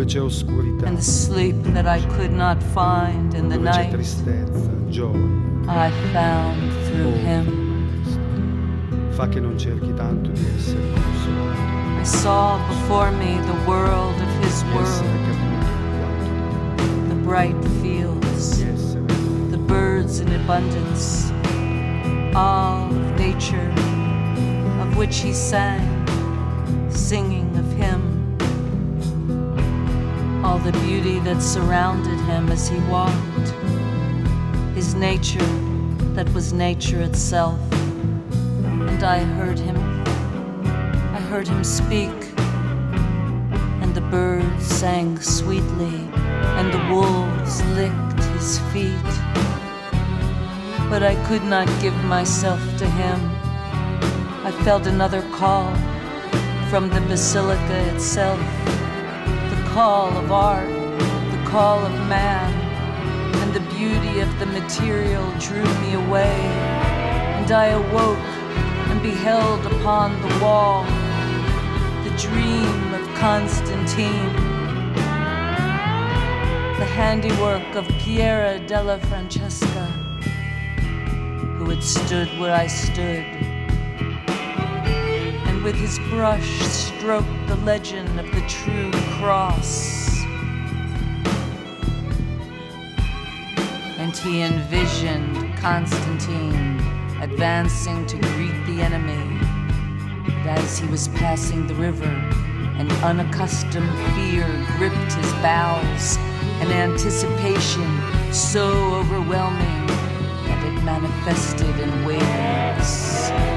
c'è 0.03 0.19
oscurità, 0.19 0.87
and 0.87 0.97
the 0.97 1.03
sleep 1.03 1.55
that 1.73 1.85
I 1.85 2.03
could 2.17 2.31
not 2.31 2.61
find 2.73 3.33
in 3.33 3.47
the 3.47 3.57
night 3.57 3.91
tristezza, 3.91 4.69
gioia, 4.89 5.43
I 5.67 5.91
found 6.11 6.71
through 6.85 7.13
oh, 7.13 7.23
him. 7.23 7.63
fa 9.11 9.29
che 9.29 9.39
non 9.39 9.57
cerchi 9.57 9.93
tanto 9.93 10.31
di 10.31 10.45
essere 10.55 10.81
consolato, 10.93 12.01
I 12.01 12.03
saw 12.03 12.57
before 12.67 13.11
me 13.11 13.39
the 13.45 13.69
world 13.69 14.19
of 14.19 14.43
his 14.43 14.63
world, 14.73 15.03
the 17.07 17.15
bright 17.23 17.55
fields, 17.81 18.63
the 19.49 19.57
birds 19.57 20.19
in 20.19 20.31
abundance, 20.33 21.31
all 22.35 22.89
of 22.89 23.17
nature 23.17 23.71
of 24.81 24.95
which 24.97 25.19
he 25.21 25.33
sang, 25.33 26.05
singing 26.89 27.34
the 30.65 30.71
beauty 30.79 31.19
that 31.19 31.43
surrounded 31.43 32.19
him 32.21 32.49
as 32.49 32.67
he 32.67 32.79
walked, 32.89 33.49
his 34.73 34.95
nature 34.95 35.45
that 36.15 36.27
was 36.33 36.53
nature 36.53 37.01
itself. 37.01 37.59
And 37.71 39.03
I 39.03 39.19
heard 39.19 39.59
him, 39.59 39.77
I 41.13 41.19
heard 41.29 41.47
him 41.47 41.63
speak, 41.63 42.09
and 43.81 43.93
the 43.93 44.01
birds 44.01 44.65
sang 44.65 45.19
sweetly, 45.19 45.97
and 46.57 46.73
the 46.73 46.83
wolves 46.91 47.63
licked 47.77 48.23
his 48.33 48.57
feet 48.73 49.25
but 50.89 51.01
I 51.01 51.15
could 51.27 51.43
not 51.43 51.67
give 51.81 51.95
myself 52.05 52.61
to 52.77 52.87
him. 52.87 53.19
I 54.45 54.51
felt 54.63 54.85
another 54.85 55.21
call 55.31 55.73
from 56.69 56.89
the 56.89 57.01
basilica 57.01 57.93
itself 57.93 58.64
call 59.75 60.17
of 60.17 60.31
art, 60.31 60.69
the 60.69 61.43
call 61.49 61.85
of 61.85 61.91
man, 62.07 62.49
and 63.41 63.53
the 63.53 63.59
beauty 63.75 64.21
of 64.21 64.39
the 64.39 64.45
material 64.45 65.29
drew 65.37 65.65
me 65.81 65.95
away. 65.95 66.39
And 67.35 67.51
I 67.51 67.65
awoke 67.81 68.29
and 68.89 69.01
beheld 69.03 69.65
upon 69.65 70.13
the 70.21 70.39
wall 70.41 70.85
the 72.05 72.15
dream 72.17 72.93
of 72.93 73.03
Constantine. 73.17 74.31
The 76.79 76.89
handiwork 76.95 77.75
of 77.75 77.85
Piera 77.99 78.65
della 78.65 78.97
Francesca 79.09 79.87
who 81.57 81.69
had 81.69 81.83
stood 81.83 82.29
where 82.39 82.55
I 82.55 82.67
stood, 82.67 83.44
with 85.65 85.75
his 85.77 85.97
brush 86.11 86.59
stroked 86.59 87.47
the 87.47 87.55
legend 87.65 88.19
of 88.19 88.25
the 88.35 88.41
true 88.47 88.91
cross. 89.17 90.23
And 93.97 94.15
he 94.15 94.43
envisioned 94.43 95.57
Constantine 95.57 96.79
advancing 97.19 98.05
to 98.05 98.15
greet 98.17 98.63
the 98.67 98.79
enemy. 98.79 99.39
But 100.43 100.59
as 100.59 100.77
he 100.77 100.87
was 100.87 101.07
passing 101.07 101.65
the 101.65 101.73
river, 101.73 102.13
an 102.77 102.91
unaccustomed 103.03 103.89
fear 104.13 104.45
gripped 104.77 105.13
his 105.13 105.33
bowels, 105.41 106.17
an 106.61 106.71
anticipation 106.71 107.89
so 108.31 108.67
overwhelming 108.93 109.87
that 110.45 110.63
it 110.63 110.83
manifested 110.83 111.75
in 111.79 112.05
waves. 112.05 113.54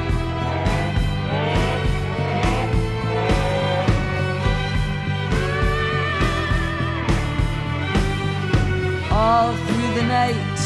All 9.20 9.52
through 9.52 9.94
the 9.94 10.04
night, 10.04 10.58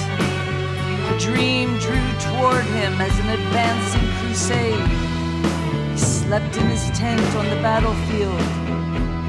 a 1.11 1.19
dream 1.19 1.79
drew 1.79 2.07
toward 2.20 2.66
him 2.66 3.01
as 3.01 3.19
an 3.20 3.31
advancing 3.31 4.07
crusade. 4.19 4.89
He 5.91 5.97
slept 5.97 6.59
in 6.59 6.66
his 6.66 6.91
tent 6.91 7.23
on 7.35 7.49
the 7.49 7.57
battlefield 7.62 8.43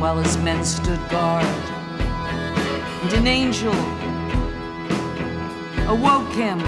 while 0.02 0.18
his 0.18 0.36
men 0.40 0.66
stood 0.66 1.00
guard. 1.10 1.45
And 1.45 3.14
an 3.14 3.28
angel 3.28 3.72
awoke 5.88 6.34
him. 6.34 6.60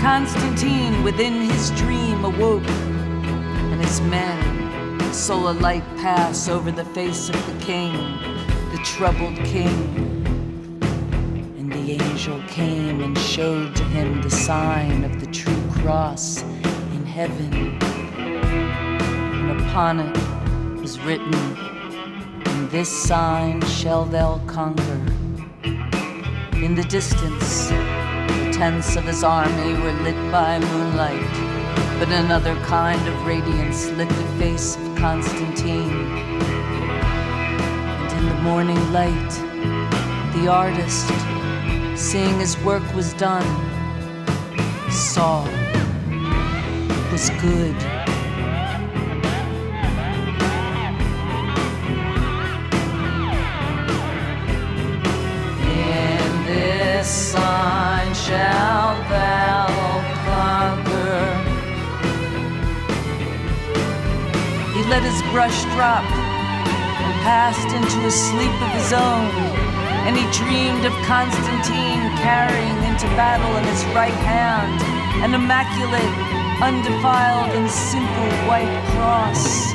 Constantine 0.00 1.02
within 1.02 1.34
his 1.34 1.70
dream 1.72 2.24
awoke, 2.24 2.66
and 2.66 3.78
his 3.78 4.00
men 4.00 5.12
saw 5.12 5.50
a 5.50 5.52
light 5.52 5.84
pass 5.98 6.48
over 6.48 6.70
the 6.70 6.86
face 6.86 7.28
of 7.28 7.36
the 7.46 7.62
king, 7.62 7.92
the 8.72 8.80
troubled 8.84 9.36
king 9.44 10.09
angel 12.20 12.42
came 12.48 13.00
and 13.00 13.16
showed 13.16 13.74
to 13.74 13.82
him 13.84 14.20
the 14.20 14.28
sign 14.28 15.04
of 15.04 15.20
the 15.20 15.26
true 15.32 15.70
cross 15.80 16.42
in 16.92 17.06
heaven. 17.06 17.50
And 18.20 19.58
upon 19.58 20.00
it 20.00 20.80
was 20.82 21.00
written, 21.00 21.32
In 22.44 22.68
this 22.68 22.90
sign 22.90 23.62
shall 23.62 24.04
thou 24.04 24.38
conquer. 24.46 25.00
In 26.56 26.74
the 26.74 26.84
distance, 26.90 27.68
the 27.68 28.50
tents 28.52 28.96
of 28.96 29.04
his 29.04 29.24
army 29.24 29.72
were 29.80 29.92
lit 30.02 30.30
by 30.30 30.58
moonlight, 30.58 31.32
but 31.98 32.10
another 32.10 32.54
kind 32.66 33.00
of 33.08 33.26
radiance 33.26 33.88
lit 33.92 34.10
the 34.10 34.28
face 34.38 34.76
of 34.76 34.94
Constantine. 34.98 36.06
And 37.96 38.12
in 38.12 38.28
the 38.28 38.42
morning 38.42 38.92
light, 38.92 39.30
the 40.34 40.48
artist 40.48 41.10
seeing 42.00 42.40
his 42.40 42.56
work 42.64 42.82
was 42.94 43.12
done, 43.14 43.44
it 46.88 47.12
was 47.12 47.28
good. 47.42 47.76
In 55.68 56.46
this 56.46 57.06
sign 57.06 58.14
shall 58.14 58.96
thou 59.10 59.66
conquer. 60.24 61.20
He 64.72 64.82
let 64.88 65.02
his 65.02 65.20
brush 65.32 65.64
drop 65.74 66.04
and 66.04 67.12
passed 67.22 67.68
into 67.76 68.06
a 68.06 68.10
sleep 68.10 68.62
of 68.62 68.70
his 68.70 68.92
own 68.94 69.69
and 70.06 70.16
he 70.16 70.24
dreamed 70.32 70.84
of 70.84 70.92
Constantine 71.04 72.00
carrying 72.18 72.78
into 72.88 73.06
battle 73.16 73.54
in 73.56 73.64
his 73.64 73.84
right 73.94 74.20
hand 74.24 74.80
an 75.22 75.34
immaculate, 75.34 76.14
undefiled, 76.62 77.50
and 77.54 77.70
simple 77.70 78.30
white 78.48 78.72
cross. 78.92 79.72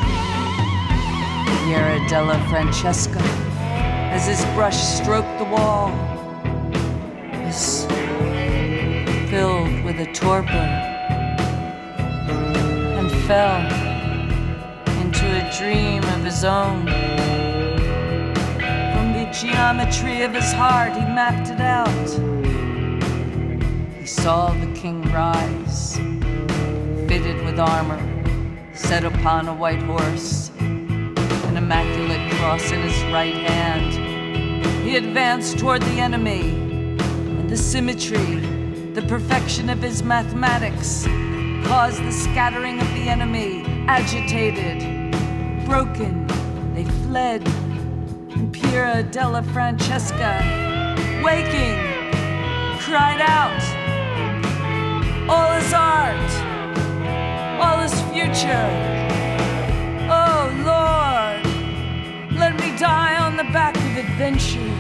Piera 1.66 2.00
della 2.10 2.40
Francesca, 2.50 3.22
as 4.12 4.26
his 4.28 4.44
brush 4.56 4.78
stroked 4.78 5.38
the 5.38 5.46
wall, 5.46 5.92
was 7.44 7.86
filled 9.30 9.84
with 9.84 10.00
a 10.00 10.12
torpor 10.14 10.70
and 12.98 13.12
fell 13.28 13.62
into 15.02 15.26
a 15.26 15.52
dream 15.58 16.04
of 16.16 16.24
his 16.24 16.44
own 16.44 16.86
geometry 19.42 20.22
of 20.22 20.34
his 20.34 20.54
heart, 20.54 20.94
he 20.94 21.02
mapped 21.02 21.50
it 21.50 21.60
out. 21.60 22.10
He 24.00 24.06
saw 24.06 24.54
the 24.54 24.72
king 24.74 25.02
rise, 25.12 25.98
fitted 27.10 27.44
with 27.44 27.60
armor, 27.60 28.00
set 28.74 29.04
upon 29.04 29.50
a 29.50 29.54
white 29.54 29.82
horse, 29.84 30.52
an 30.60 31.58
immaculate 31.58 32.32
cross 32.36 32.72
in 32.72 32.82
his 32.82 33.04
right 33.12 33.36
hand. 33.36 33.94
He 34.86 34.96
advanced 34.96 35.60
toward 35.60 35.82
the 35.82 36.00
enemy, 36.00 36.52
and 36.52 37.50
the 37.50 37.58
symmetry, 37.58 38.40
the 38.94 39.06
perfection 39.10 39.70
of 39.70 39.82
his 39.82 40.02
mathematics, 40.02 41.04
caused 41.68 42.02
the 42.06 42.12
scattering 42.12 42.80
of 42.80 42.88
the 42.94 43.10
enemy, 43.10 43.66
agitated, 43.88 44.80
broken. 45.66 46.26
They 46.74 46.86
fled 47.04 47.46
Piera 48.56 49.04
della 49.12 49.42
Francesca, 49.42 50.40
waking, 51.22 51.78
cried 52.80 53.20
out, 53.20 53.62
all 55.28 55.52
is 55.58 55.74
art, 55.74 56.32
all 57.60 57.82
is 57.84 57.92
future. 58.14 58.70
Oh 60.10 60.50
Lord, 60.64 61.44
let 62.40 62.58
me 62.62 62.78
die 62.78 63.18
on 63.18 63.36
the 63.36 63.44
back 63.52 63.76
of 63.76 63.98
adventure 63.98 64.72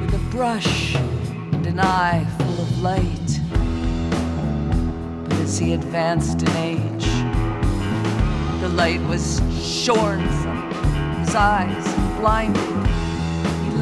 with 0.00 0.14
a 0.14 0.30
brush 0.30 0.94
and 0.94 1.66
an 1.66 1.80
eye 1.80 2.24
full 2.38 2.62
of 2.62 2.80
light. 2.80 3.40
But 5.28 5.38
as 5.40 5.58
he 5.58 5.74
advanced 5.74 6.40
in 6.40 6.56
age, 6.56 7.06
the 8.62 8.70
light 8.70 9.02
was 9.02 9.42
shorn 9.60 10.26
from 10.40 10.70
his 11.20 11.34
eyes, 11.34 11.84
blinded 12.18 12.91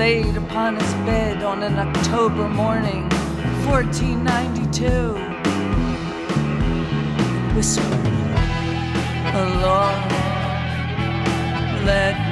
laid 0.00 0.34
upon 0.34 0.76
his 0.76 0.94
bed 1.04 1.42
on 1.42 1.62
an 1.62 1.78
October 1.78 2.48
morning, 2.48 3.02
1492, 3.68 5.12
whispered, 7.54 7.84
Lord, 9.60 10.00
let 11.84 12.29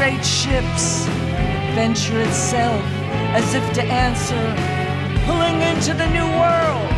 great 0.00 0.24
ships, 0.24 1.06
adventure 1.68 2.22
itself, 2.22 2.82
as 3.36 3.52
if 3.52 3.62
to 3.74 3.82
answer, 3.82 4.44
pulling 5.26 5.60
into 5.60 5.92
the 5.92 6.06
new 6.06 6.24
world. 6.40 6.90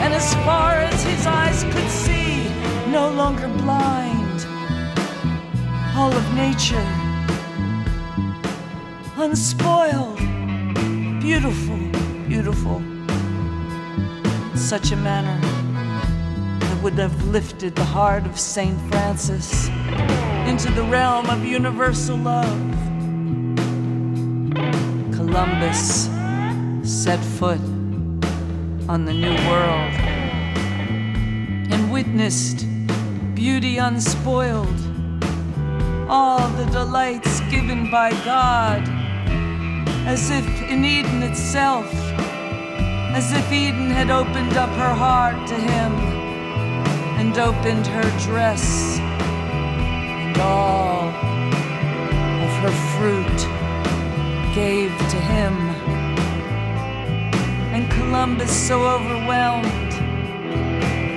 And 0.00 0.14
as 0.14 0.32
far 0.36 0.72
as 0.76 1.04
his 1.04 1.26
eyes 1.26 1.64
could 1.64 1.90
see, 1.90 2.48
no 2.90 3.10
longer 3.10 3.46
blind, 3.58 4.38
all 5.94 6.10
of 6.14 6.24
nature, 6.34 6.86
unspoiled, 9.18 10.16
beautiful, 11.20 11.76
beautiful, 12.26 12.78
in 14.50 14.56
such 14.56 14.92
a 14.92 14.96
manner 14.96 15.38
that 16.58 16.82
would 16.82 16.94
have 16.94 17.22
lifted 17.24 17.76
the 17.76 17.84
heart 17.84 18.24
of 18.24 18.40
Saint 18.40 18.80
Francis 18.90 19.68
into 20.46 20.70
the 20.72 20.82
realm 20.84 21.30
of 21.30 21.44
universal 21.44 22.16
love. 22.16 22.60
Columbus 25.12 26.10
set 26.82 27.18
foot 27.18 27.60
on 28.88 29.06
the 29.06 29.12
new 29.12 29.34
world 29.48 29.94
and 31.72 31.90
witnessed 31.90 32.66
beauty 33.34 33.78
unspoiled, 33.78 34.80
all 36.08 36.46
the 36.50 36.66
delights 36.66 37.40
given 37.50 37.90
by 37.90 38.10
God, 38.24 38.82
as 40.06 40.30
if 40.30 40.46
in 40.70 40.84
Eden 40.84 41.22
itself, 41.22 41.90
as 43.14 43.32
if 43.32 43.50
Eden 43.50 43.90
had 43.90 44.10
opened 44.10 44.58
up 44.58 44.70
her 44.70 44.94
heart 44.94 45.48
to 45.48 45.54
him 45.54 45.92
and 47.18 47.38
opened 47.38 47.86
her 47.86 48.08
dress 48.26 48.93
all 50.44 51.08
of 52.44 52.52
her 52.62 52.74
fruit 52.92 53.40
gave 54.54 54.92
to 55.12 55.18
him. 55.32 55.54
And 57.74 57.90
Columbus, 57.90 58.52
so 58.68 58.76
overwhelmed, 58.96 59.92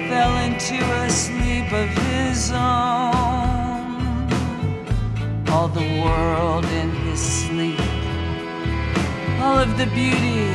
fell 0.09 0.35
into 0.47 0.77
a 1.03 1.09
sleep 1.09 1.69
of 1.73 1.89
his 2.09 2.51
own. 2.51 3.27
All 5.49 5.67
the 5.67 5.89
world 6.03 6.65
in 6.81 6.89
his 7.06 7.19
sleep, 7.19 7.80
all 9.41 9.57
of 9.59 9.77
the 9.77 9.88
beauty, 9.99 10.47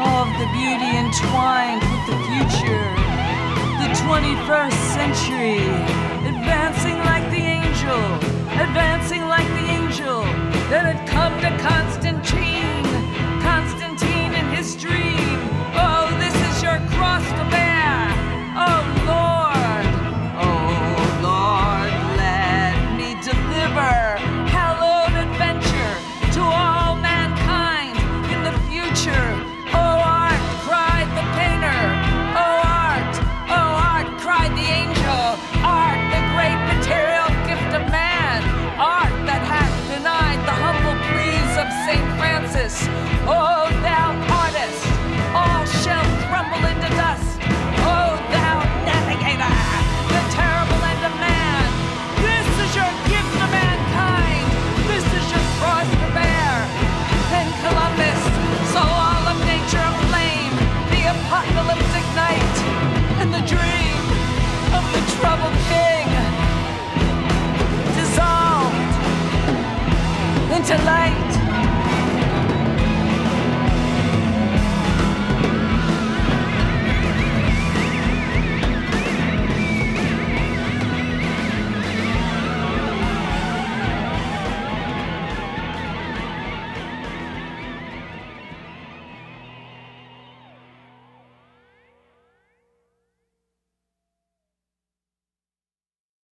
all 0.00 0.18
of 0.26 0.32
the 0.42 0.48
beauty 0.58 0.90
entwined 1.04 1.82
with 1.92 2.04
the 2.10 2.18
future, 2.30 2.86
the 3.82 3.90
21st 4.02 4.78
century 4.96 6.07
advancing 6.48 6.98
like 7.00 7.30
the 7.30 7.44
angel, 7.44 8.14
advancing 8.58 9.20
like 9.28 9.46
the 9.48 9.66
angel 9.68 10.22
that 10.70 10.86
had 10.86 11.06
come 11.06 11.38
to 11.42 11.50
Constantine. 11.62 12.87